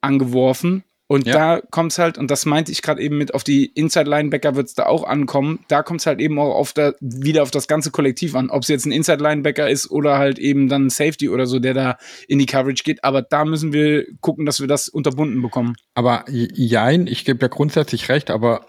angeworfen. 0.00 0.84
Und 1.10 1.26
ja. 1.26 1.32
da 1.32 1.60
kommt 1.72 1.90
es 1.90 1.98
halt, 1.98 2.18
und 2.18 2.30
das 2.30 2.46
meinte 2.46 2.70
ich 2.70 2.82
gerade 2.82 3.02
eben 3.02 3.18
mit, 3.18 3.34
auf 3.34 3.42
die 3.42 3.66
Inside-Linebacker 3.66 4.54
wird 4.54 4.68
es 4.68 4.74
da 4.74 4.86
auch 4.86 5.02
ankommen. 5.02 5.58
Da 5.66 5.82
kommt 5.82 5.98
es 5.98 6.06
halt 6.06 6.20
eben 6.20 6.38
auch 6.38 6.54
auf 6.54 6.72
der, 6.72 6.94
wieder 7.00 7.42
auf 7.42 7.50
das 7.50 7.66
ganze 7.66 7.90
Kollektiv 7.90 8.36
an. 8.36 8.48
Ob 8.48 8.62
es 8.62 8.68
jetzt 8.68 8.86
ein 8.86 8.92
Inside-Linebacker 8.92 9.68
ist 9.68 9.90
oder 9.90 10.18
halt 10.18 10.38
eben 10.38 10.68
dann 10.68 10.86
ein 10.86 10.90
Safety 10.90 11.28
oder 11.28 11.46
so, 11.46 11.58
der 11.58 11.74
da 11.74 11.98
in 12.28 12.38
die 12.38 12.46
Coverage 12.46 12.84
geht. 12.84 13.02
Aber 13.02 13.22
da 13.22 13.44
müssen 13.44 13.72
wir 13.72 14.06
gucken, 14.20 14.46
dass 14.46 14.60
wir 14.60 14.68
das 14.68 14.88
unterbunden 14.88 15.42
bekommen. 15.42 15.74
Aber 15.94 16.26
jein, 16.28 17.08
ich 17.08 17.24
gebe 17.24 17.40
ja 17.42 17.48
grundsätzlich 17.48 18.08
recht, 18.08 18.30
aber 18.30 18.66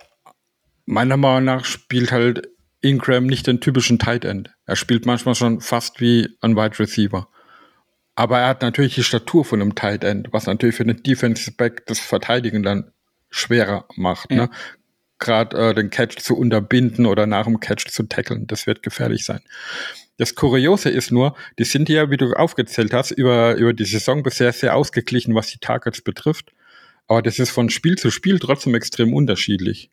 meiner 0.88 1.18
Meinung 1.18 1.44
nach 1.44 1.64
spielt 1.64 2.12
halt 2.12 2.50
Ingram 2.82 3.28
nicht 3.28 3.46
den 3.46 3.60
typischen 3.60 4.00
Tight 4.00 4.26
End. 4.26 4.50
Er 4.66 4.78
spielt 4.78 5.06
manchmal 5.06 5.36
schon 5.36 5.62
fast 5.62 6.02
wie 6.02 6.30
ein 6.42 6.56
Wide 6.56 6.80
Receiver. 6.80 7.28
Aber 8.22 8.38
er 8.38 8.50
hat 8.50 8.62
natürlich 8.62 8.94
die 8.94 9.04
Statur 9.04 9.44
von 9.44 9.60
einem 9.60 9.74
Tight 9.74 10.04
End, 10.04 10.28
was 10.30 10.46
natürlich 10.46 10.76
für 10.76 10.86
den 10.86 11.02
Defensive 11.02 11.54
Back 11.58 11.88
das 11.88 12.00
Verteidigen 12.00 12.62
dann 12.62 12.92
schwerer 13.32 13.86
macht. 13.96 14.30
Ja. 14.30 14.44
Ne? 14.44 14.50
Gerade 15.18 15.58
äh, 15.58 15.74
den 15.74 15.90
Catch 15.90 16.20
zu 16.20 16.38
unterbinden 16.38 17.08
oder 17.08 17.26
nach 17.26 17.46
dem 17.46 17.60
Catch 17.60 17.88
zu 17.90 18.04
tackeln, 18.04 18.46
das 18.46 18.68
wird 18.68 18.84
gefährlich 18.84 19.26
sein. 19.26 19.40
Das 20.18 20.36
Kuriose 20.36 20.92
ist 20.92 21.12
nur, 21.12 21.36
die 21.58 21.64
sind 21.64 21.90
ja, 21.90 22.12
wie 22.12 22.18
du 22.18 22.34
aufgezählt 22.34 22.94
hast, 22.94 23.10
über, 23.10 23.56
über 23.56 23.74
die 23.74 23.86
Saison 23.86 24.22
bisher 24.22 24.54
sehr 24.54 24.76
ausgeglichen, 24.76 25.34
was 25.34 25.48
die 25.48 25.58
Targets 25.58 26.04
betrifft. 26.04 26.52
Aber 27.08 27.24
das 27.24 27.40
ist 27.40 27.50
von 27.50 27.72
Spiel 27.72 27.98
zu 27.98 28.12
Spiel 28.12 28.38
trotzdem 28.38 28.76
extrem 28.76 29.16
unterschiedlich. 29.16 29.90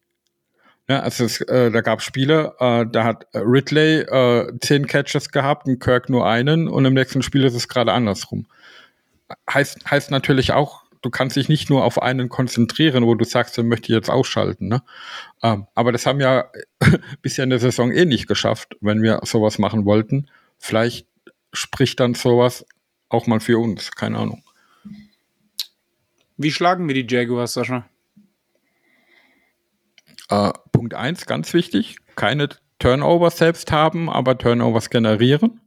Ja, 0.88 1.00
also 1.00 1.24
es, 1.24 1.42
äh, 1.42 1.70
da 1.70 1.82
gab 1.82 2.00
Spiele, 2.00 2.54
äh, 2.60 2.86
da 2.90 3.04
hat 3.04 3.26
Ridley 3.34 4.00
äh, 4.00 4.58
zehn 4.60 4.86
Catches 4.86 5.30
gehabt 5.30 5.66
und 5.66 5.80
Kirk 5.80 6.08
nur 6.08 6.26
einen 6.26 6.66
und 6.66 6.84
im 6.86 6.94
nächsten 6.94 7.20
Spiel 7.20 7.44
ist 7.44 7.54
es 7.54 7.68
gerade 7.68 7.92
andersrum. 7.92 8.46
Heißt, 9.52 9.90
heißt 9.90 10.10
natürlich 10.10 10.52
auch, 10.52 10.84
du 11.02 11.10
kannst 11.10 11.36
dich 11.36 11.50
nicht 11.50 11.68
nur 11.68 11.84
auf 11.84 12.00
einen 12.00 12.30
konzentrieren, 12.30 13.04
wo 13.04 13.14
du 13.14 13.26
sagst, 13.26 13.58
dann 13.58 13.68
möchte 13.68 13.92
ich 13.92 13.96
jetzt 13.96 14.08
ausschalten. 14.08 14.68
Ne? 14.68 14.82
Ähm, 15.42 15.66
aber 15.74 15.92
das 15.92 16.06
haben 16.06 16.20
ja 16.20 16.46
bisher 17.22 17.44
in 17.44 17.50
der 17.50 17.58
Saison 17.58 17.92
eh 17.92 18.06
nicht 18.06 18.26
geschafft, 18.26 18.76
wenn 18.80 19.02
wir 19.02 19.20
sowas 19.24 19.58
machen 19.58 19.84
wollten. 19.84 20.30
Vielleicht 20.58 21.06
spricht 21.52 22.00
dann 22.00 22.14
sowas 22.14 22.64
auch 23.10 23.26
mal 23.26 23.40
für 23.40 23.58
uns, 23.58 23.92
keine 23.92 24.18
Ahnung. 24.18 24.42
Wie 26.38 26.50
schlagen 26.50 26.88
wir 26.88 26.94
die 26.94 27.06
Jaguars, 27.06 27.54
Sascha? 27.54 27.86
Äh, 30.28 30.50
Punkt 30.72 30.94
eins 30.94 31.26
ganz 31.26 31.54
wichtig, 31.54 31.96
keine 32.16 32.48
Turnovers 32.78 33.38
selbst 33.38 33.72
haben, 33.72 34.08
aber 34.08 34.38
Turnovers 34.38 34.90
generieren. 34.90 35.60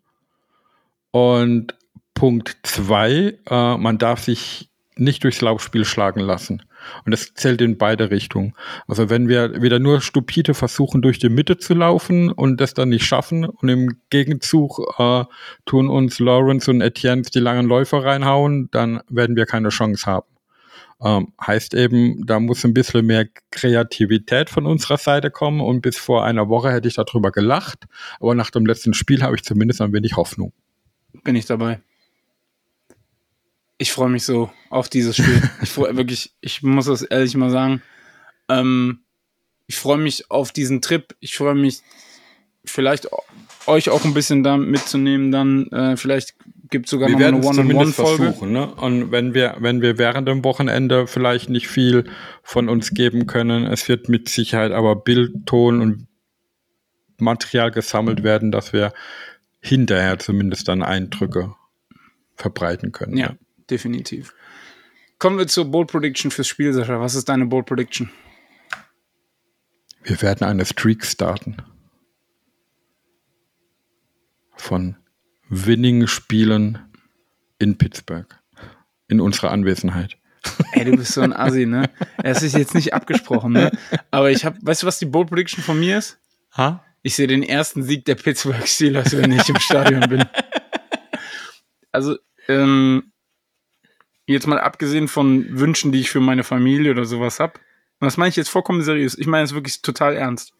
Und 1.12 1.76
Punkt 2.14 2.57
zwei, 2.64 3.38
äh, 3.49 3.78
man 3.78 3.97
darf 3.97 4.22
sich 4.22 4.70
nicht 4.95 5.24
durchs 5.24 5.41
Laufspiel 5.41 5.86
schlagen 5.86 6.20
lassen. 6.20 6.64
Und 7.05 7.12
das 7.12 7.34
zählt 7.34 7.62
in 7.62 7.78
beide 7.78 8.12
Richtungen. 8.12 8.53
Also 8.88 9.09
wenn 9.09 9.28
wir 9.28 9.62
wieder 9.62 9.80
nur 9.80 10.01
stupide 10.01 10.53
versuchen, 10.53 11.01
durch 11.01 11.20
die 11.20 11.30
Mitte 11.30 11.57
zu 11.57 11.74
laufen 11.74 12.32
und 12.32 12.59
das 12.59 12.74
dann 12.74 12.89
nicht 12.89 13.05
schaffen 13.05 13.45
und 13.45 13.70
im 13.70 13.97
Gegenzug 14.09 14.80
äh, 14.97 15.26
tun 15.66 15.89
uns 15.89 16.20
Lawrence 16.20 16.70
und 16.70 16.82
Etienne 16.82 17.24
die 17.24 17.39
langen 17.39 17.68
Läufer 17.68 18.03
reinhauen, 18.03 18.70
dann 18.72 19.01
werden 19.09 19.36
wir 19.36 19.45
keine 19.45 19.70
Chance 19.70 20.05
haben. 20.05 20.31
Ähm, 21.04 21.34
heißt 21.45 21.74
eben, 21.74 22.26
da 22.28 22.39
muss 22.39 22.64
ein 22.64 22.74
bisschen 22.74 23.06
mehr 23.06 23.28
Kreativität 23.49 24.49
von 24.49 24.68
unserer 24.68 24.97
Seite 24.97 25.32
kommen 25.32 25.60
und 25.60 25.82
bis 25.82 25.97
vor 25.97 26.24
einer 26.24 26.47
Woche 26.47 26.72
hätte 26.72 26.88
ich 26.88 26.95
darüber 26.95 27.32
gelacht, 27.32 27.86
aber 28.20 28.36
nach 28.36 28.52
dem 28.52 28.66
letzten 28.66 28.93
Spiel 28.93 29.24
habe 29.24 29.36
ich 29.36 29.43
zumindest 29.43 29.82
ein 29.82 29.93
wenig 29.93 30.16
Hoffnung. 30.16 30.54
Bin 31.24 31.36
ich 31.36 31.45
dabei. 31.45 31.82
Ich 33.80 33.91
freue 33.91 34.10
mich 34.10 34.24
so 34.26 34.52
auf 34.70 34.89
dieses 34.89 35.18
Spiel. 35.18 35.41
ich 35.64 35.70
freue 35.70 35.97
wirklich, 35.97 36.34
ich 36.39 36.62
muss 36.62 36.86
das 36.86 37.02
ehrlich 37.02 37.36
mal 37.36 37.49
sagen. 37.49 37.82
Ähm, 38.47 38.99
ich 39.66 39.78
freue 39.78 39.97
mich 39.97 40.30
auf 40.30 40.52
diesen 40.52 40.82
Trip. 40.82 41.16
Ich 41.20 41.36
freue 41.36 41.56
mich 41.56 41.82
vielleicht 42.64 43.08
euch 43.66 43.89
auch 43.89 44.06
ein 44.06 44.14
bisschen 44.14 44.43
da 44.43 44.58
mitzunehmen, 44.58 45.32
dann 45.32 45.68
äh, 45.72 45.97
vielleicht 45.97 46.36
gibt 46.72 46.88
sogar 46.88 47.09
wir 47.09 47.32
noch 47.32 47.51
eine 47.51 47.61
One-on-One-Folge. 47.61 48.47
Ne? 48.47 48.74
Und 48.74 49.11
wenn 49.11 49.36
wir, 49.36 49.57
wenn 49.59 49.82
wir 49.82 49.99
während 49.99 50.28
dem 50.28 50.43
Wochenende 50.43 51.05
vielleicht 51.05 51.49
nicht 51.49 51.67
viel 51.67 52.09
von 52.41 52.69
uns 52.69 52.91
geben 52.91 53.28
können, 53.28 53.67
es 53.67 53.88
wird 53.88 54.09
mit 54.09 54.30
Sicherheit 54.30 54.72
aber 54.72 54.95
Bild, 54.95 55.45
Ton 55.45 55.82
und 55.82 56.07
Material 57.19 57.69
gesammelt 57.69 58.24
werden, 58.24 58.51
dass 58.51 58.74
wir 58.74 58.93
hinterher 59.59 60.17
zumindest 60.17 60.67
dann 60.67 60.82
Eindrücke 60.82 61.53
verbreiten 62.36 62.91
können. 62.91 63.17
Ja, 63.17 63.28
ja. 63.28 63.36
definitiv. 63.69 64.34
Kommen 65.19 65.38
wir 65.38 65.47
zur 65.47 65.65
Bold 65.65 65.91
Prediction 65.91 66.32
fürs 66.32 66.47
Spiel, 66.47 66.74
Sascha. 66.74 66.99
Was 66.99 67.13
ist 67.13 67.30
deine 67.30 67.45
Bold 67.45 67.67
Prediction? 67.67 68.09
Wir 70.03 70.19
werden 70.24 70.47
eine 70.47 70.65
Streak 70.65 71.05
starten. 71.05 71.57
Von 74.55 74.95
Winning-Spielen 75.52 76.80
in 77.60 77.78
Pittsburgh. 77.78 78.26
In 79.10 79.20
unserer 79.20 79.52
Anwesenheit. 79.52 80.18
Ey, 80.72 80.86
du 80.86 80.95
bist 80.95 81.12
so 81.12 81.22
ein 81.22 81.34
Assi, 81.34 81.66
ne? 81.66 81.89
Es 82.24 82.41
ist 82.41 82.56
jetzt 82.56 82.74
nicht 82.74 82.93
abgesprochen, 82.93 83.52
ne? 83.52 83.70
Aber 84.10 84.32
ich 84.32 84.45
hab, 84.45 84.56
weißt 84.62 84.82
du, 84.82 84.88
was 84.88 84.97
die 84.97 85.06
Bold 85.06 85.30
Prediction 85.30 85.62
von 85.62 85.78
mir 85.80 85.97
ist? 85.97 86.18
Ha? 86.56 86.84
Ich 87.04 87.16
sehe 87.16 87.28
den 87.28 87.43
ersten 87.43 87.84
Sieg 87.84 88.06
der 88.06 88.16
Pittsburgh 88.16 88.66
Steelers, 88.66 89.16
wenn 89.16 89.34
ich 89.34 89.47
im 89.49 89.60
Stadion 89.60 90.08
bin. 90.10 90.24
Also, 91.91 92.18
ähm, 92.47 93.12
jetzt 94.26 94.47
mal 94.47 94.60
abgesehen 94.60 95.10
von 95.10 95.60
Wünschen, 95.60 95.91
die 95.91 95.99
ich 95.99 96.10
für 96.10 96.22
meine 96.22 96.45
Familie 96.45 96.91
oder 96.91 97.04
sowas 97.04 97.41
hab. 97.41 97.58
Und 97.99 98.06
das 98.06 98.16
meine 98.16 98.30
ich 98.30 98.38
jetzt 98.38 98.49
vollkommen 98.49 98.82
seriös. 98.82 99.18
Ich 99.18 99.28
meine 99.28 99.43
es 99.43 99.54
wirklich 99.54 99.82
total 99.82 100.16
ernst. 100.16 100.54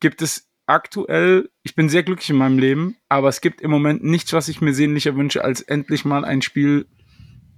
Gibt 0.00 0.20
es 0.20 0.48
aktuell, 0.66 1.50
ich 1.62 1.74
bin 1.74 1.88
sehr 1.88 2.02
glücklich 2.02 2.30
in 2.30 2.36
meinem 2.36 2.58
Leben, 2.58 2.96
aber 3.08 3.28
es 3.28 3.40
gibt 3.40 3.60
im 3.60 3.70
Moment 3.70 4.02
nichts, 4.02 4.32
was 4.32 4.48
ich 4.48 4.60
mir 4.60 4.74
sehnlicher 4.74 5.16
wünsche, 5.16 5.44
als 5.44 5.60
endlich 5.60 6.04
mal 6.04 6.24
ein 6.24 6.42
Spiel 6.42 6.86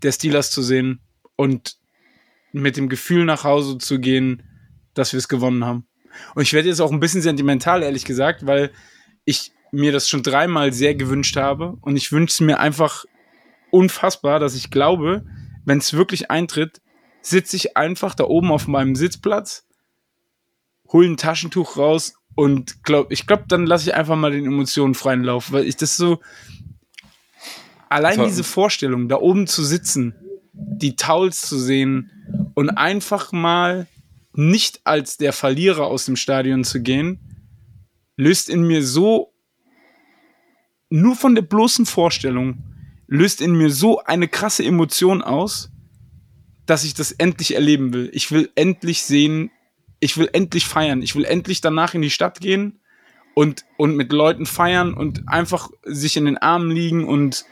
der 0.02 0.12
Steelers 0.12 0.50
zu 0.50 0.62
sehen 0.62 1.00
und 1.36 1.76
mit 2.52 2.76
dem 2.76 2.88
Gefühl 2.88 3.24
nach 3.24 3.44
Hause 3.44 3.78
zu 3.78 4.00
gehen, 4.00 4.42
dass 4.94 5.12
wir 5.12 5.18
es 5.18 5.28
gewonnen 5.28 5.64
haben. 5.64 5.86
Und 6.34 6.42
ich 6.42 6.52
werde 6.52 6.68
jetzt 6.68 6.80
auch 6.80 6.92
ein 6.92 7.00
bisschen 7.00 7.22
sentimental, 7.22 7.82
ehrlich 7.82 8.04
gesagt, 8.04 8.46
weil 8.46 8.72
ich 9.24 9.52
mir 9.72 9.92
das 9.92 10.08
schon 10.08 10.22
dreimal 10.22 10.72
sehr 10.72 10.94
gewünscht 10.94 11.36
habe 11.36 11.76
und 11.82 11.96
ich 11.96 12.12
wünsche 12.12 12.32
es 12.32 12.40
mir 12.40 12.58
einfach 12.58 13.04
unfassbar, 13.70 14.40
dass 14.40 14.54
ich 14.54 14.70
glaube, 14.70 15.24
wenn 15.64 15.78
es 15.78 15.92
wirklich 15.92 16.30
eintritt, 16.30 16.80
sitze 17.20 17.56
ich 17.56 17.76
einfach 17.76 18.14
da 18.14 18.24
oben 18.24 18.52
auf 18.52 18.68
meinem 18.68 18.94
Sitzplatz, 18.94 19.66
hole 20.88 21.08
ein 21.08 21.16
Taschentuch 21.16 21.76
raus 21.76 22.14
und 22.36 22.84
glaub, 22.84 23.10
ich 23.10 23.26
glaube, 23.26 23.44
dann 23.48 23.66
lasse 23.66 23.88
ich 23.88 23.96
einfach 23.96 24.14
mal 24.14 24.30
den 24.30 24.44
Emotionen 24.44 24.94
freien 24.94 25.24
Lauf, 25.24 25.50
weil 25.50 25.66
ich 25.66 25.76
das 25.76 25.96
so. 25.96 26.20
Allein 27.88 28.24
diese 28.24 28.44
Vorstellung, 28.44 29.08
da 29.08 29.16
oben 29.16 29.46
zu 29.46 29.64
sitzen, 29.64 30.14
die 30.52 30.96
Towels 30.96 31.40
zu 31.42 31.58
sehen 31.58 32.10
und 32.54 32.70
einfach 32.70 33.32
mal 33.32 33.86
nicht 34.34 34.80
als 34.84 35.16
der 35.16 35.32
Verlierer 35.32 35.86
aus 35.86 36.04
dem 36.04 36.16
Stadion 36.16 36.64
zu 36.64 36.82
gehen, 36.82 37.20
löst 38.16 38.50
in 38.50 38.66
mir 38.66 38.84
so, 38.84 39.32
nur 40.90 41.16
von 41.16 41.34
der 41.34 41.42
bloßen 41.42 41.86
Vorstellung, 41.86 42.64
löst 43.06 43.40
in 43.40 43.54
mir 43.54 43.70
so 43.70 44.02
eine 44.02 44.28
krasse 44.28 44.64
Emotion 44.64 45.22
aus, 45.22 45.70
dass 46.66 46.84
ich 46.84 46.92
das 46.92 47.12
endlich 47.12 47.54
erleben 47.54 47.94
will. 47.94 48.10
Ich 48.12 48.30
will 48.30 48.50
endlich 48.56 49.02
sehen, 49.02 49.50
ich 50.00 50.16
will 50.18 50.28
endlich 50.32 50.66
feiern. 50.66 51.02
Ich 51.02 51.14
will 51.14 51.24
endlich 51.24 51.60
danach 51.60 51.94
in 51.94 52.02
die 52.02 52.10
Stadt 52.10 52.40
gehen 52.40 52.80
und, 53.34 53.64
und 53.76 53.96
mit 53.96 54.12
Leuten 54.12 54.46
feiern 54.46 54.94
und 54.94 55.28
einfach 55.28 55.70
sich 55.84 56.16
in 56.16 56.24
den 56.24 56.38
Armen 56.38 56.70
liegen 56.70 57.04
und 57.04 57.44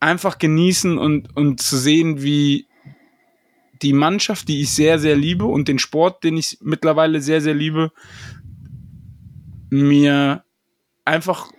einfach 0.00 0.38
genießen 0.38 0.98
und, 0.98 1.36
und 1.36 1.60
zu 1.60 1.76
sehen, 1.76 2.22
wie 2.22 2.66
die 3.82 3.92
Mannschaft, 3.92 4.48
die 4.48 4.62
ich 4.62 4.70
sehr, 4.70 4.98
sehr 4.98 5.16
liebe 5.16 5.44
und 5.44 5.68
den 5.68 5.78
Sport, 5.78 6.24
den 6.24 6.36
ich 6.36 6.58
mittlerweile 6.60 7.20
sehr, 7.20 7.40
sehr 7.40 7.54
liebe, 7.54 7.92
mir 9.70 10.44
einfach 11.04 11.50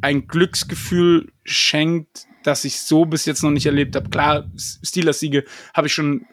ein 0.00 0.26
Glücksgefühl 0.26 1.32
schenkt, 1.44 2.26
das 2.42 2.64
ich 2.64 2.80
so 2.80 3.04
bis 3.04 3.26
jetzt 3.26 3.42
noch 3.42 3.50
nicht 3.50 3.66
erlebt 3.66 3.94
habe. 3.96 4.10
Klar, 4.10 4.50
Steelers-Siege 4.56 5.44
habe 5.74 5.86
ich 5.86 5.92
schon 5.92 6.26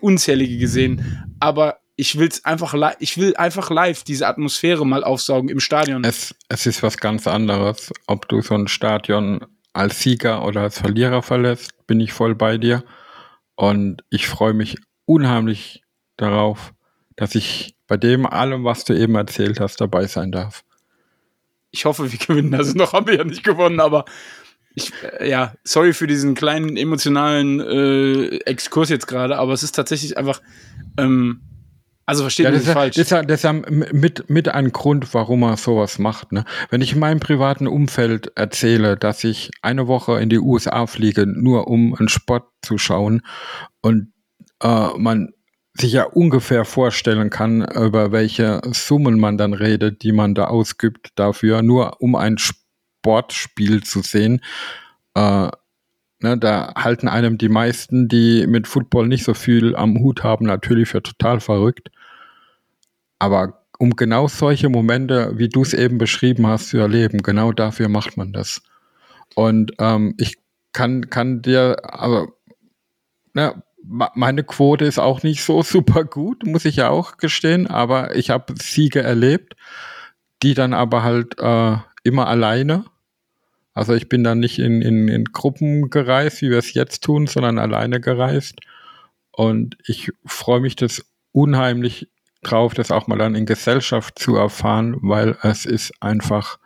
unzählige 0.00 0.58
gesehen, 0.58 1.36
aber 1.40 1.78
ich 1.96 2.18
will's 2.18 2.44
einfach, 2.44 2.74
ich 3.00 3.16
will 3.16 3.34
einfach 3.36 3.70
live 3.70 4.04
diese 4.04 4.26
Atmosphäre 4.26 4.86
mal 4.86 5.02
aufsaugen 5.02 5.48
im 5.48 5.60
Stadion. 5.60 6.04
Es, 6.04 6.34
es 6.48 6.66
ist 6.66 6.82
was 6.82 6.98
ganz 6.98 7.26
anderes, 7.26 7.90
ob 8.06 8.28
du 8.28 8.42
so 8.42 8.54
ein 8.54 8.68
Stadion 8.68 9.40
als 9.72 10.00
Sieger 10.00 10.44
oder 10.44 10.62
als 10.62 10.78
Verlierer 10.78 11.22
verlässt, 11.22 11.86
bin 11.86 12.00
ich 12.00 12.12
voll 12.12 12.34
bei 12.34 12.58
dir. 12.58 12.84
Und 13.54 14.04
ich 14.10 14.28
freue 14.28 14.52
mich 14.52 14.76
unheimlich 15.06 15.82
darauf, 16.16 16.72
dass 17.16 17.34
ich 17.34 17.76
bei 17.86 17.96
dem 17.96 18.26
allem, 18.26 18.64
was 18.64 18.84
du 18.84 18.92
eben 18.92 19.14
erzählt 19.14 19.60
hast, 19.60 19.80
dabei 19.80 20.06
sein 20.06 20.32
darf. 20.32 20.64
Ich 21.70 21.84
hoffe, 21.84 22.10
wir 22.10 22.18
gewinnen. 22.26 22.54
Also 22.54 22.76
noch 22.76 22.92
haben 22.92 23.06
wir 23.06 23.16
ja 23.16 23.24
nicht 23.24 23.44
gewonnen, 23.44 23.80
aber 23.80 24.04
ich, 24.76 24.92
äh, 25.18 25.28
ja, 25.28 25.54
sorry 25.64 25.92
für 25.92 26.06
diesen 26.06 26.34
kleinen 26.34 26.76
emotionalen 26.76 27.60
äh, 27.60 28.36
Exkurs 28.44 28.90
jetzt 28.90 29.06
gerade, 29.08 29.38
aber 29.38 29.52
es 29.52 29.62
ist 29.62 29.74
tatsächlich 29.74 30.18
einfach, 30.18 30.40
ähm, 30.98 31.40
also 32.04 32.22
versteht 32.22 32.44
ja, 32.44 32.50
mich 32.52 32.60
nicht 32.60 32.72
falsch. 32.72 32.94
Das 32.94 33.06
ist, 33.06 33.10
ja, 33.10 33.22
das 33.22 33.38
ist 33.38 33.42
ja 33.44 33.52
mit, 33.52 34.28
mit 34.28 34.48
ein 34.48 34.70
Grund, 34.72 35.12
warum 35.14 35.42
er 35.42 35.56
sowas 35.56 35.98
macht. 35.98 36.30
Ne? 36.30 36.44
Wenn 36.70 36.82
ich 36.82 36.92
in 36.92 36.98
meinem 36.98 37.20
privaten 37.20 37.66
Umfeld 37.66 38.30
erzähle, 38.36 38.96
dass 38.96 39.24
ich 39.24 39.50
eine 39.62 39.88
Woche 39.88 40.20
in 40.20 40.28
die 40.28 40.38
USA 40.38 40.86
fliege, 40.86 41.26
nur 41.26 41.68
um 41.68 41.94
einen 41.94 42.08
Sport 42.08 42.44
zu 42.62 42.76
schauen 42.76 43.22
und 43.80 44.12
äh, 44.62 44.88
man 44.98 45.32
sich 45.72 45.92
ja 45.92 46.04
ungefähr 46.04 46.66
vorstellen 46.66 47.30
kann, 47.30 47.62
über 47.62 48.12
welche 48.12 48.60
Summen 48.72 49.18
man 49.18 49.38
dann 49.38 49.54
redet, 49.54 50.02
die 50.02 50.12
man 50.12 50.34
da 50.34 50.44
ausgibt 50.44 51.10
dafür, 51.16 51.62
nur 51.62 52.00
um 52.00 52.14
ein 52.14 52.38
Sportspiel 53.06 53.84
zu 53.84 54.02
sehen. 54.02 54.40
Äh, 55.14 55.48
ne, 56.20 56.38
da 56.38 56.74
halten 56.74 57.06
einem 57.06 57.38
die 57.38 57.48
meisten, 57.48 58.08
die 58.08 58.48
mit 58.48 58.66
Football 58.66 59.06
nicht 59.06 59.22
so 59.22 59.32
viel 59.32 59.76
am 59.76 60.00
Hut 60.00 60.24
haben, 60.24 60.44
natürlich 60.44 60.88
für 60.88 61.02
total 61.02 61.38
verrückt. 61.38 61.90
Aber 63.20 63.62
um 63.78 63.90
genau 63.90 64.26
solche 64.26 64.68
Momente, 64.68 65.32
wie 65.36 65.48
du 65.48 65.62
es 65.62 65.72
eben 65.72 65.98
beschrieben 65.98 66.48
hast, 66.48 66.70
zu 66.70 66.78
erleben, 66.78 67.22
genau 67.22 67.52
dafür 67.52 67.88
macht 67.88 68.16
man 68.16 68.32
das. 68.32 68.60
Und 69.36 69.72
ähm, 69.78 70.14
ich 70.18 70.38
kann, 70.72 71.08
kann 71.08 71.42
dir, 71.42 71.76
also, 71.84 72.32
ne, 73.34 73.62
meine 73.84 74.42
Quote 74.42 74.84
ist 74.84 74.98
auch 74.98 75.22
nicht 75.22 75.44
so 75.44 75.62
super 75.74 76.02
gut, 76.04 76.44
muss 76.44 76.64
ich 76.64 76.76
ja 76.76 76.88
auch 76.88 77.18
gestehen, 77.18 77.68
aber 77.68 78.16
ich 78.16 78.30
habe 78.30 78.54
Siege 78.60 79.00
erlebt, 79.00 79.54
die 80.42 80.54
dann 80.54 80.74
aber 80.74 81.04
halt 81.04 81.38
äh, 81.38 81.76
immer 82.02 82.26
alleine. 82.28 82.84
Also 83.76 83.92
ich 83.92 84.08
bin 84.08 84.24
dann 84.24 84.40
nicht 84.40 84.58
in, 84.58 84.80
in, 84.80 85.06
in 85.08 85.24
Gruppen 85.26 85.90
gereist, 85.90 86.40
wie 86.40 86.48
wir 86.48 86.56
es 86.56 86.72
jetzt 86.72 87.04
tun, 87.04 87.26
sondern 87.26 87.58
alleine 87.58 88.00
gereist. 88.00 88.58
Und 89.32 89.76
ich 89.86 90.10
freue 90.24 90.60
mich 90.60 90.76
das 90.76 91.04
unheimlich 91.32 92.08
drauf, 92.42 92.72
das 92.72 92.90
auch 92.90 93.06
mal 93.06 93.18
dann 93.18 93.34
in 93.34 93.44
Gesellschaft 93.44 94.18
zu 94.18 94.34
erfahren, 94.36 94.96
weil 95.02 95.36
es 95.42 95.66
ist 95.66 95.92
einfach, 96.00 96.58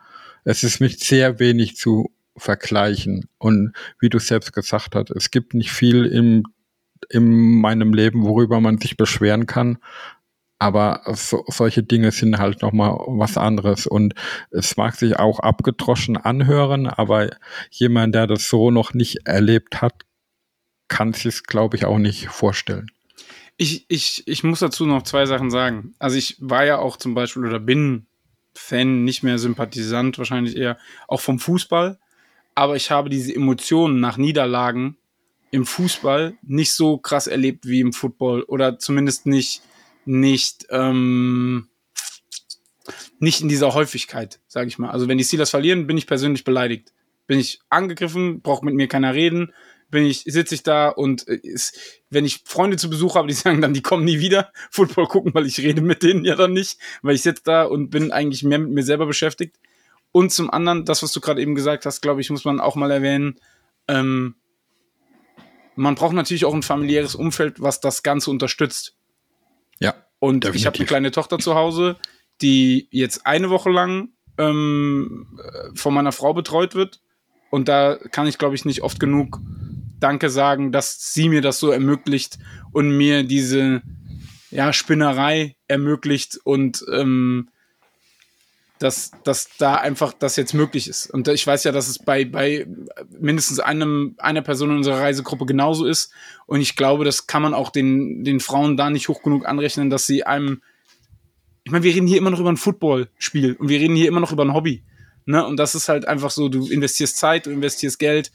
es 0.45 0.63
ist 0.63 0.79
mit 0.79 1.01
sehr 1.01 1.37
wenig 1.37 1.75
zu 1.75 2.11
vergleichen. 2.37 3.27
Und 3.39 3.73
wie 3.99 4.07
du 4.07 4.19
selbst 4.19 4.53
gesagt 4.53 4.95
hast, 4.95 5.11
es 5.11 5.31
gibt 5.31 5.53
nicht 5.53 5.73
viel 5.73 6.05
im 6.05 6.45
in 7.09 7.59
meinem 7.59 7.93
Leben, 7.93 8.23
worüber 8.23 8.61
man 8.61 8.77
sich 8.77 8.95
beschweren 8.95 9.47
kann. 9.47 9.79
Aber 10.61 11.01
so, 11.15 11.43
solche 11.47 11.81
Dinge 11.81 12.11
sind 12.11 12.37
halt 12.37 12.61
nochmal 12.61 12.95
was 13.07 13.35
anderes. 13.35 13.87
Und 13.87 14.13
es 14.51 14.77
mag 14.77 14.93
sich 14.95 15.17
auch 15.17 15.39
abgedroschen 15.39 16.17
anhören, 16.17 16.85
aber 16.85 17.31
jemand, 17.71 18.13
der 18.13 18.27
das 18.27 18.47
so 18.47 18.69
noch 18.69 18.93
nicht 18.93 19.25
erlebt 19.25 19.81
hat, 19.81 20.05
kann 20.87 21.13
sich 21.13 21.25
es, 21.25 21.43
glaube 21.45 21.77
ich, 21.77 21.85
auch 21.85 21.97
nicht 21.97 22.27
vorstellen. 22.27 22.91
Ich, 23.57 23.85
ich, 23.87 24.21
ich 24.27 24.43
muss 24.43 24.59
dazu 24.59 24.85
noch 24.85 25.01
zwei 25.01 25.25
Sachen 25.25 25.49
sagen. 25.49 25.95
Also 25.97 26.15
ich 26.17 26.37
war 26.39 26.63
ja 26.63 26.77
auch 26.77 26.97
zum 26.97 27.15
Beispiel 27.15 27.43
oder 27.43 27.59
bin 27.59 28.05
Fan, 28.53 29.03
nicht 29.03 29.23
mehr 29.23 29.39
Sympathisant, 29.39 30.19
wahrscheinlich 30.19 30.55
eher 30.55 30.77
auch 31.07 31.21
vom 31.21 31.39
Fußball. 31.39 31.97
Aber 32.53 32.75
ich 32.75 32.91
habe 32.91 33.09
diese 33.09 33.33
Emotionen 33.33 33.99
nach 33.99 34.17
Niederlagen 34.17 34.95
im 35.49 35.65
Fußball 35.65 36.35
nicht 36.43 36.73
so 36.73 36.99
krass 36.99 37.25
erlebt 37.25 37.65
wie 37.65 37.79
im 37.79 37.93
Football 37.93 38.43
oder 38.43 38.77
zumindest 38.77 39.25
nicht 39.25 39.63
nicht 40.05 40.67
ähm, 40.69 41.67
nicht 43.19 43.41
in 43.41 43.49
dieser 43.49 43.73
Häufigkeit, 43.73 44.39
sage 44.47 44.67
ich 44.67 44.79
mal. 44.79 44.89
Also 44.89 45.07
wenn 45.07 45.17
die 45.17 45.23
Steelers 45.23 45.51
verlieren, 45.51 45.87
bin 45.87 45.97
ich 45.97 46.07
persönlich 46.07 46.43
beleidigt. 46.43 46.93
Bin 47.27 47.39
ich 47.39 47.59
angegriffen, 47.69 48.41
braucht 48.41 48.63
mit 48.63 48.73
mir 48.73 48.87
keiner 48.87 49.13
reden, 49.13 49.53
bin 49.91 50.05
ich 50.05 50.23
sitze 50.25 50.55
ich 50.55 50.63
da 50.63 50.89
und 50.89 51.27
äh, 51.27 51.35
ist, 51.35 51.77
wenn 52.09 52.25
ich 52.25 52.41
Freunde 52.45 52.77
zu 52.77 52.89
Besuch 52.89 53.15
habe, 53.15 53.27
die 53.27 53.33
sagen 53.35 53.61
dann, 53.61 53.73
die 53.73 53.83
kommen 53.83 54.05
nie 54.05 54.19
wieder 54.19 54.51
Football 54.71 55.07
gucken, 55.07 55.33
weil 55.33 55.45
ich 55.45 55.59
rede 55.59 55.81
mit 55.81 56.01
denen 56.01 56.25
ja 56.25 56.35
dann 56.35 56.53
nicht, 56.53 56.79
weil 57.03 57.15
ich 57.15 57.21
sitze 57.21 57.43
da 57.45 57.63
und 57.63 57.89
bin 57.89 58.11
eigentlich 58.11 58.43
mehr 58.43 58.59
mit 58.59 58.71
mir 58.71 58.83
selber 58.83 59.05
beschäftigt. 59.05 59.57
Und 60.11 60.31
zum 60.31 60.49
anderen, 60.49 60.83
das, 60.85 61.03
was 61.03 61.13
du 61.13 61.21
gerade 61.21 61.41
eben 61.41 61.55
gesagt 61.55 61.85
hast, 61.85 62.01
glaube 62.01 62.21
ich, 62.21 62.29
muss 62.29 62.43
man 62.43 62.59
auch 62.59 62.75
mal 62.75 62.91
erwähnen. 62.91 63.39
Ähm, 63.87 64.35
man 65.75 65.95
braucht 65.95 66.13
natürlich 66.13 66.43
auch 66.43 66.53
ein 66.53 66.63
familiäres 66.63 67.15
Umfeld, 67.15 67.61
was 67.61 67.79
das 67.79 68.03
Ganze 68.03 68.29
unterstützt. 68.29 68.95
Ja. 69.81 69.95
Und 70.19 70.43
definitiv. 70.43 70.61
ich 70.61 70.65
habe 70.67 70.77
eine 70.77 70.85
kleine 70.85 71.11
Tochter 71.11 71.39
zu 71.39 71.55
Hause, 71.55 71.97
die 72.41 72.87
jetzt 72.91 73.25
eine 73.25 73.49
Woche 73.49 73.69
lang 73.69 74.09
ähm, 74.37 75.39
von 75.75 75.93
meiner 75.93 76.11
Frau 76.11 76.33
betreut 76.33 76.75
wird. 76.75 77.01
Und 77.49 77.67
da 77.67 77.97
kann 78.11 78.27
ich, 78.27 78.37
glaube 78.37 78.55
ich, 78.55 78.63
nicht 78.63 78.81
oft 78.81 78.99
genug 78.99 79.39
Danke 79.99 80.29
sagen, 80.29 80.71
dass 80.71 81.13
sie 81.13 81.29
mir 81.29 81.41
das 81.41 81.59
so 81.59 81.69
ermöglicht 81.69 82.39
und 82.71 82.95
mir 82.95 83.23
diese 83.23 83.81
ja, 84.49 84.73
Spinnerei 84.73 85.55
ermöglicht 85.67 86.39
und 86.43 86.83
ähm, 86.91 87.49
dass, 88.81 89.11
dass 89.23 89.49
da 89.59 89.75
einfach 89.75 90.11
das 90.11 90.35
jetzt 90.37 90.53
möglich 90.53 90.87
ist. 90.87 91.05
Und 91.07 91.27
ich 91.27 91.45
weiß 91.45 91.63
ja, 91.65 91.71
dass 91.71 91.87
es 91.87 91.99
bei, 91.99 92.25
bei 92.25 92.65
mindestens 93.19 93.59
einem, 93.59 94.15
einer 94.17 94.41
Person 94.41 94.71
in 94.71 94.77
unserer 94.77 94.99
Reisegruppe 94.99 95.45
genauso 95.45 95.85
ist. 95.85 96.11
Und 96.47 96.61
ich 96.61 96.75
glaube, 96.75 97.05
das 97.05 97.27
kann 97.27 97.43
man 97.43 97.53
auch 97.53 97.69
den, 97.69 98.23
den 98.23 98.39
Frauen 98.39 98.77
da 98.77 98.89
nicht 98.89 99.07
hoch 99.07 99.21
genug 99.21 99.47
anrechnen, 99.47 99.91
dass 99.91 100.07
sie 100.07 100.23
einem. 100.23 100.63
Ich 101.63 101.71
meine, 101.71 101.83
wir 101.83 101.93
reden 101.93 102.07
hier 102.07 102.17
immer 102.17 102.31
noch 102.31 102.39
über 102.39 102.51
ein 102.51 102.57
Footballspiel 102.57 103.53
und 103.53 103.69
wir 103.69 103.79
reden 103.79 103.95
hier 103.95 104.07
immer 104.07 104.19
noch 104.19 104.31
über 104.31 104.43
ein 104.43 104.55
Hobby. 104.55 104.83
Ne? 105.25 105.45
Und 105.45 105.57
das 105.57 105.75
ist 105.75 105.87
halt 105.87 106.07
einfach 106.07 106.31
so, 106.31 106.49
du 106.49 106.67
investierst 106.67 107.17
Zeit, 107.17 107.45
du 107.45 107.51
investierst 107.51 107.99
Geld. 107.99 108.31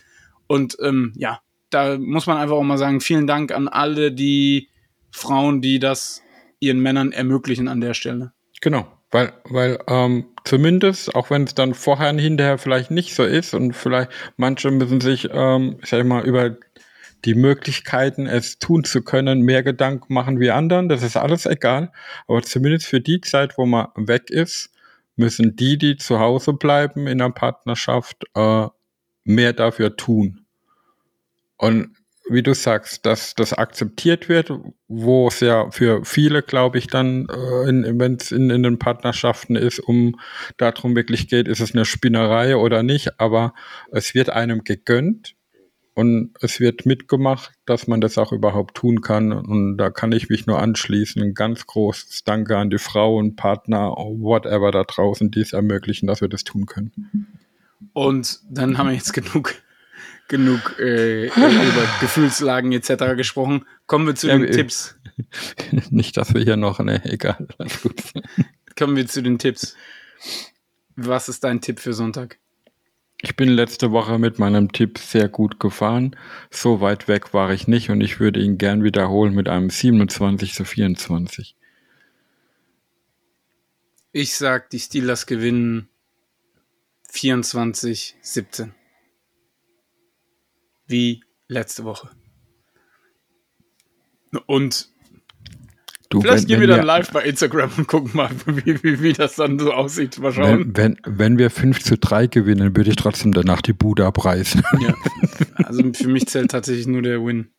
Und 0.47 0.77
ähm, 0.81 1.13
ja, 1.17 1.41
da 1.71 1.99
muss 1.99 2.29
man 2.29 2.37
einfach 2.37 2.55
auch 2.55 2.63
mal 2.63 2.79
sagen, 2.79 3.01
vielen 3.01 3.27
Dank 3.27 3.51
an 3.51 3.67
alle 3.67 4.13
die 4.13 4.69
Frauen, 5.11 5.61
die 5.61 5.81
das 5.81 6.23
ihren 6.61 6.79
Männern 6.79 7.11
ermöglichen 7.11 7.67
an 7.67 7.81
der 7.81 7.95
Stelle. 7.95 8.33
Genau. 8.61 8.96
Weil, 9.11 9.33
weil 9.45 9.79
ähm, 9.87 10.27
zumindest, 10.45 11.15
auch 11.15 11.31
wenn 11.31 11.45
es 11.45 11.55
dann 11.55 11.75
vorher 11.75 12.11
und 12.11 12.19
hinterher 12.19 12.59
vielleicht 12.59 12.91
nicht 12.91 13.15
so 13.15 13.25
ist 13.25 13.55
und 13.55 13.73
vielleicht 13.73 14.11
manche 14.37 14.71
müssen 14.71 15.01
sich, 15.01 15.29
ähm, 15.33 15.79
ich 15.83 15.91
sag 15.91 16.05
mal, 16.05 16.25
über 16.25 16.57
die 17.25 17.35
Möglichkeiten, 17.35 18.27
es 18.27 18.59
tun 18.59 18.85
zu 18.85 19.03
können, 19.03 19.43
mehr 19.43 19.63
Gedanken 19.63 20.13
machen 20.15 20.39
wie 20.41 20.51
anderen. 20.51 20.89
Das 20.89 21.03
ist 21.03 21.17
alles 21.17 21.47
egal. 21.47 21.93
Aber 22.29 22.43
zumindest 22.43 22.87
für 22.87 23.01
die 23.01 23.21
Zeit, 23.21 23.59
wo 23.59 23.67
man 23.67 23.89
weg 23.97 24.31
ist, 24.31 24.71
müssen 25.17 25.57
die, 25.57 25.79
die 25.79 25.97
zu 25.97 26.21
Hause 26.21 26.53
bleiben 26.53 27.07
in 27.07 27.19
der 27.19 27.31
Partnerschaft, 27.31 28.25
äh, 28.35 28.67
mehr 29.25 29.53
dafür 29.53 29.97
tun. 29.97 30.47
Und 31.57 31.97
wie 32.29 32.43
du 32.43 32.55
sagst, 32.55 33.07
dass 33.07 33.35
das 33.35 33.53
akzeptiert 33.53 34.29
wird, 34.29 34.53
wo 34.89 35.29
es 35.29 35.41
ja 35.41 35.71
für 35.71 36.05
viele, 36.05 36.43
glaube 36.43 36.79
ich, 36.79 36.89
dann, 36.89 37.27
äh, 37.27 37.99
wenn 37.99 38.15
es 38.15 38.33
in, 38.33 38.51
in 38.51 38.63
den 38.63 38.79
Partnerschaften 38.79 39.57
ist, 39.57 39.79
um 39.79 40.19
darum 40.57 40.97
wirklich 40.97 41.29
geht, 41.29 41.49
ist 41.49 41.61
es 41.61 41.75
eine 41.75 41.85
Spinnerei 41.85 42.57
oder 42.57 42.83
nicht, 42.83 43.21
aber 43.21 43.55
es 43.93 44.15
wird 44.15 44.31
einem 44.31 44.65
gegönnt 44.65 45.37
und 45.95 46.35
es 46.43 46.61
wird 46.61 46.85
mitgemacht, 46.85 47.53
dass 47.65 47.87
man 47.87 48.03
das 48.03 48.19
auch 48.19 48.33
überhaupt 48.33 48.77
tun 48.77 49.01
kann. 49.01 49.33
Und 49.33 49.79
da 49.79 49.89
kann 49.89 50.13
ich 50.13 50.29
mich 50.29 50.47
nur 50.47 50.61
anschließen. 50.61 51.23
Ein 51.23 51.33
ganz 51.33 51.67
großes 51.67 52.23
Danke 52.25 52.59
an 52.59 52.69
die 52.69 52.79
Frauen, 52.79 53.35
Partner, 53.35 53.93
whatever 53.97 54.73
da 54.73 54.85
draußen, 54.85 55.31
die 55.31 55.41
es 55.41 55.55
ermöglichen, 55.55 56.07
dass 56.07 56.21
wir 56.21 56.29
das 56.29 56.45
tun 56.45 56.67
können. 56.67 57.27
Und 57.95 58.41
dann 58.51 58.77
haben 58.77 58.89
wir 58.89 58.95
jetzt 58.95 59.15
genug 59.15 59.55
genug 60.29 60.79
äh, 60.79 61.27
über 61.27 61.89
Gefühlslagen 62.01 62.73
etc. 62.73 63.17
gesprochen. 63.17 63.65
Kommen 63.87 64.07
wir 64.07 64.15
zu 64.15 64.29
ja, 64.29 64.39
den 64.39 64.51
Tipps. 64.51 64.97
Nicht, 65.91 66.17
dass 66.17 66.35
wir 66.35 66.43
hier 66.43 66.57
noch, 66.57 66.79
ne, 66.81 67.05
egal. 67.05 67.47
Kommen 68.79 68.97
wir 68.97 69.07
zu 69.07 69.23
den 69.23 69.39
Tipps. 69.39 69.77
Was 70.97 71.29
ist 71.29 71.45
dein 71.45 71.61
Tipp 71.61 71.81
für 71.81 71.93
Sonntag? 71.93 72.39
Ich 73.23 73.35
bin 73.35 73.49
letzte 73.49 73.93
Woche 73.93 74.19
mit 74.19 74.39
meinem 74.39 74.73
Tipp 74.73 74.99
sehr 74.99 75.29
gut 75.29 75.59
gefahren. 75.59 76.17
So 76.51 76.81
weit 76.81 77.09
weg 77.09 77.33
war 77.33 77.51
ich 77.53 77.67
nicht 77.67 77.89
und 77.89 78.03
ich 78.03 78.21
würde 78.21 78.41
ihn 78.41 78.59
gern 78.59 78.85
wiederholen 78.85 79.35
mit 79.35 79.49
einem 79.49 79.71
27 79.71 80.53
zu 80.53 80.65
24. 80.65 81.57
Ich 84.13 84.35
sag, 84.35 84.71
die 84.71 84.79
Steelers 84.79 85.27
gewinnen 85.27 85.89
24 87.11 88.17
17 88.21 88.75
wie 90.87 91.23
letzte 91.49 91.85
Woche. 91.85 92.11
Und 94.47 94.89
Du, 96.09 96.21
vielleicht 96.21 96.43
wenn- 96.43 96.47
gehen 96.49 96.61
wir 96.61 96.69
dann 96.69 96.87
live 96.87 97.11
bei 97.11 97.25
Instagram 97.25 97.71
und 97.79 97.89
gucken 97.89 98.11
mal, 98.15 98.31
wie, 98.47 98.81
wie, 98.85 99.03
wie 99.03 99.13
das 99.13 99.35
dann 99.37 99.59
so 99.59 99.73
aussieht. 99.73 100.19
Mal 100.19 100.33
schauen. 100.33 100.73
Wenn, 100.77 100.97
wenn, 101.05 101.19
wenn 101.19 101.39
wir 101.39 101.51
5 101.51 101.83
zu 101.83 101.99
3 101.99 102.29
gewinnen, 102.29 102.77
würde 102.77 102.91
ich 102.91 102.97
trotzdem 102.97 103.33
danach 103.33 103.61
die 103.61 103.73
Bude 103.73 104.05
abreißen. 104.07 104.63
Ja. 104.81 104.95
Also 105.65 105.83
für 105.95 106.07
mich 106.09 106.27
zählt 106.29 106.51
tatsächlich 106.53 106.87
nur 106.87 107.03
der 107.03 107.25
Win. 107.25 107.51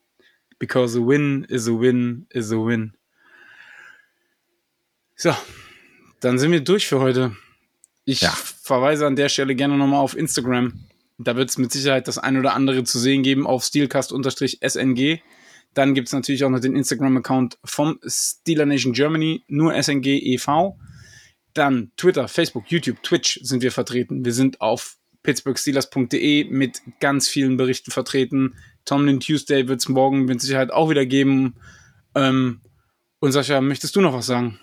Because 0.58 0.98
a 0.98 1.02
win 1.06 1.44
is 1.44 1.68
a 1.68 1.72
win 1.72 2.26
is 2.30 2.50
a 2.52 2.56
win. 2.56 2.94
So, 5.16 5.34
dann 6.20 6.38
sind 6.38 6.52
wir 6.52 6.60
durch 6.60 6.86
für 6.86 7.00
heute. 7.00 7.36
Ich 8.04 8.22
Ja. 8.22 8.30
verweise 8.30 9.06
an 9.06 9.14
der 9.16 9.28
Stelle 9.28 9.54
gerne 9.54 9.76
nochmal 9.76 10.00
auf 10.00 10.16
Instagram. 10.16 10.72
Da 11.18 11.36
wird 11.36 11.50
es 11.50 11.58
mit 11.58 11.72
Sicherheit 11.72 12.06
das 12.06 12.18
ein 12.18 12.38
oder 12.38 12.54
andere 12.54 12.84
zu 12.84 12.98
sehen 12.98 13.22
geben 13.22 13.46
auf 13.46 13.64
steelcast-sng. 13.64 15.20
Dann 15.74 15.94
gibt 15.94 16.08
es 16.08 16.14
natürlich 16.14 16.44
auch 16.44 16.50
noch 16.50 16.60
den 16.60 16.76
Instagram-Account 16.76 17.58
vom 17.64 17.98
Steeler 18.06 18.66
Nation 18.66 18.92
Germany, 18.92 19.44
nur 19.48 19.80
SNG 19.80 20.06
e.V. 20.06 20.78
Dann 21.54 21.90
Twitter, 21.96 22.28
Facebook, 22.28 22.70
YouTube, 22.70 23.02
Twitch 23.02 23.40
sind 23.42 23.62
wir 23.62 23.72
vertreten. 23.72 24.24
Wir 24.24 24.32
sind 24.32 24.60
auf 24.60 24.96
pittsburghsteelers.de 25.24 26.44
mit 26.44 26.82
ganz 27.00 27.28
vielen 27.28 27.56
Berichten 27.56 27.90
vertreten. 27.90 28.54
Tomlin 28.84 29.20
Tuesday 29.20 29.68
wird 29.68 29.80
es 29.80 29.88
morgen 29.88 30.24
mit 30.24 30.40
Sicherheit 30.40 30.70
auch 30.70 30.88
wieder 30.88 31.04
geben. 31.04 31.56
Ähm, 32.14 32.60
und 33.18 33.32
Sascha, 33.32 33.60
möchtest 33.60 33.96
du 33.96 34.00
noch 34.00 34.14
was 34.14 34.26
sagen? 34.26 34.60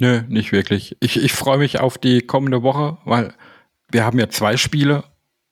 Nö, 0.00 0.22
nicht 0.28 0.52
wirklich. 0.52 0.96
Ich, 1.00 1.22
ich 1.22 1.32
freue 1.32 1.58
mich 1.58 1.80
auf 1.80 1.96
die 1.98 2.20
kommende 2.20 2.62
Woche, 2.62 2.98
weil 3.04 3.32
wir 3.90 4.04
haben 4.04 4.18
ja 4.18 4.28
zwei 4.28 4.56
Spiele. 4.56 5.04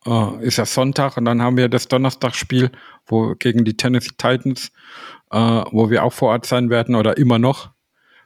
Äh, 0.06 0.44
ist 0.44 0.58
ja 0.58 0.66
Sonntag 0.66 1.16
und 1.16 1.24
dann 1.24 1.40
haben 1.40 1.56
wir 1.56 1.68
das 1.68 1.88
Donnerstagsspiel, 1.88 2.70
wo 3.06 3.34
gegen 3.38 3.64
die 3.64 3.76
Tennessee 3.76 4.14
Titans, 4.18 4.70
äh, 5.30 5.38
wo 5.38 5.88
wir 5.88 6.04
auch 6.04 6.12
vor 6.12 6.30
Ort 6.30 6.46
sein 6.46 6.68
werden 6.68 6.94
oder 6.94 7.16
immer 7.16 7.38
noch. 7.38 7.70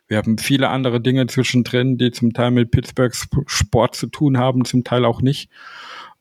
Wir 0.08 0.16
haben 0.16 0.38
viele 0.38 0.70
andere 0.70 1.00
Dinge 1.00 1.26
zwischendrin, 1.26 1.98
die 1.98 2.10
zum 2.10 2.32
Teil 2.32 2.50
mit 2.50 2.70
Pittsburghs 2.70 3.28
Sport 3.46 3.94
zu 3.94 4.06
tun 4.06 4.38
haben, 4.38 4.64
zum 4.64 4.82
Teil 4.82 5.04
auch 5.04 5.20
nicht. 5.20 5.50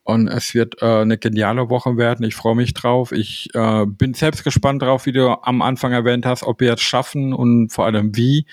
Und 0.03 0.27
es 0.27 0.53
wird 0.53 0.81
äh, 0.81 1.01
eine 1.01 1.17
geniale 1.17 1.69
Woche 1.69 1.97
werden. 1.97 2.25
Ich 2.25 2.35
freue 2.35 2.55
mich 2.55 2.73
drauf. 2.73 3.11
Ich 3.11 3.49
äh, 3.53 3.85
bin 3.85 4.13
selbst 4.13 4.43
gespannt 4.43 4.81
drauf, 4.81 5.05
wie 5.05 5.11
du 5.11 5.41
am 5.41 5.61
Anfang 5.61 5.91
erwähnt 5.91 6.25
hast, 6.25 6.43
ob 6.43 6.59
wir 6.61 6.73
es 6.73 6.81
schaffen 6.81 7.33
und 7.33 7.69
vor 7.69 7.85
allem 7.85 8.15
wie, 8.15 8.45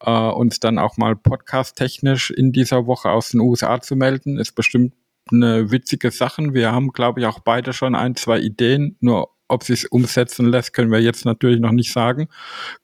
äh, 0.00 0.10
uns 0.10 0.60
dann 0.60 0.78
auch 0.78 0.96
mal 0.96 1.16
podcast-technisch 1.16 2.30
in 2.30 2.52
dieser 2.52 2.86
Woche 2.86 3.10
aus 3.10 3.30
den 3.30 3.40
USA 3.40 3.80
zu 3.80 3.96
melden. 3.96 4.38
Ist 4.38 4.52
bestimmt 4.52 4.94
eine 5.30 5.70
witzige 5.70 6.10
Sache. 6.10 6.54
Wir 6.54 6.72
haben, 6.72 6.92
glaube 6.92 7.20
ich, 7.20 7.26
auch 7.26 7.40
beide 7.40 7.72
schon 7.72 7.94
ein, 7.94 8.16
zwei 8.16 8.38
Ideen. 8.38 8.96
Nur 9.00 9.30
ob 9.48 9.64
sie 9.64 9.72
es 9.72 9.84
umsetzen 9.84 10.46
lässt, 10.46 10.72
können 10.72 10.90
wir 10.90 11.00
jetzt 11.00 11.24
natürlich 11.24 11.60
noch 11.60 11.72
nicht 11.72 11.92
sagen. 11.92 12.28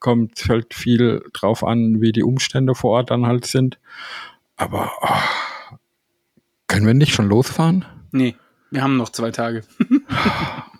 Kommt 0.00 0.44
halt 0.48 0.74
viel 0.74 1.22
drauf 1.32 1.64
an, 1.64 2.00
wie 2.00 2.12
die 2.12 2.24
Umstände 2.24 2.74
vor 2.74 2.92
Ort 2.92 3.10
dann 3.10 3.26
halt 3.26 3.46
sind. 3.46 3.78
Aber 4.56 4.90
oh, 5.00 5.76
können 6.66 6.86
wir 6.86 6.94
nicht 6.94 7.14
schon 7.14 7.28
losfahren? 7.28 7.84
Nee, 8.10 8.34
wir 8.70 8.82
haben 8.82 8.96
noch 8.96 9.10
zwei 9.10 9.30
Tage. 9.30 9.62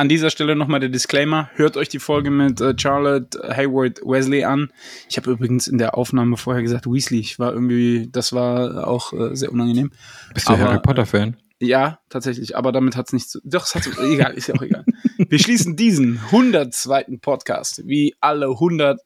An 0.00 0.08
dieser 0.08 0.30
Stelle 0.30 0.56
nochmal 0.56 0.80
der 0.80 0.88
Disclaimer. 0.88 1.50
Hört 1.56 1.76
euch 1.76 1.90
die 1.90 1.98
Folge 1.98 2.30
mit 2.30 2.58
äh, 2.62 2.72
Charlotte 2.74 3.38
Hayward 3.54 4.00
Wesley 4.02 4.44
an. 4.44 4.72
Ich 5.10 5.18
habe 5.18 5.30
übrigens 5.30 5.66
in 5.66 5.76
der 5.76 5.94
Aufnahme 5.94 6.38
vorher 6.38 6.62
gesagt 6.62 6.86
Weasley. 6.86 7.20
Ich 7.20 7.38
war 7.38 7.52
irgendwie, 7.52 8.08
das 8.10 8.32
war 8.32 8.88
auch 8.88 9.12
äh, 9.12 9.36
sehr 9.36 9.52
unangenehm. 9.52 9.92
Bist 10.32 10.48
du 10.48 10.54
Aber, 10.54 10.62
Harry 10.62 10.80
Potter-Fan? 10.80 11.36
Ja, 11.58 11.98
tatsächlich. 12.08 12.56
Aber 12.56 12.72
damit 12.72 12.96
hat 12.96 13.08
es 13.08 13.12
nichts 13.12 13.28
zu. 13.32 13.40
Doch, 13.44 13.66
es 13.66 13.74
hat 13.74 13.86
egal, 14.02 14.32
ist 14.32 14.46
ja 14.46 14.54
auch 14.54 14.62
egal. 14.62 14.86
Wir 15.18 15.38
schließen 15.38 15.76
diesen 15.76 16.18
102. 16.18 17.18
Podcast, 17.20 17.86
wie 17.86 18.14
alle 18.22 18.46
100 18.46 18.98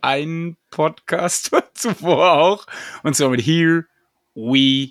ein 0.00 0.56
Podcast 0.72 1.52
zuvor 1.74 2.32
auch. 2.32 2.66
Und 3.04 3.14
zwar 3.14 3.30
mit 3.30 3.42
Here 3.42 3.84
We 4.34 4.90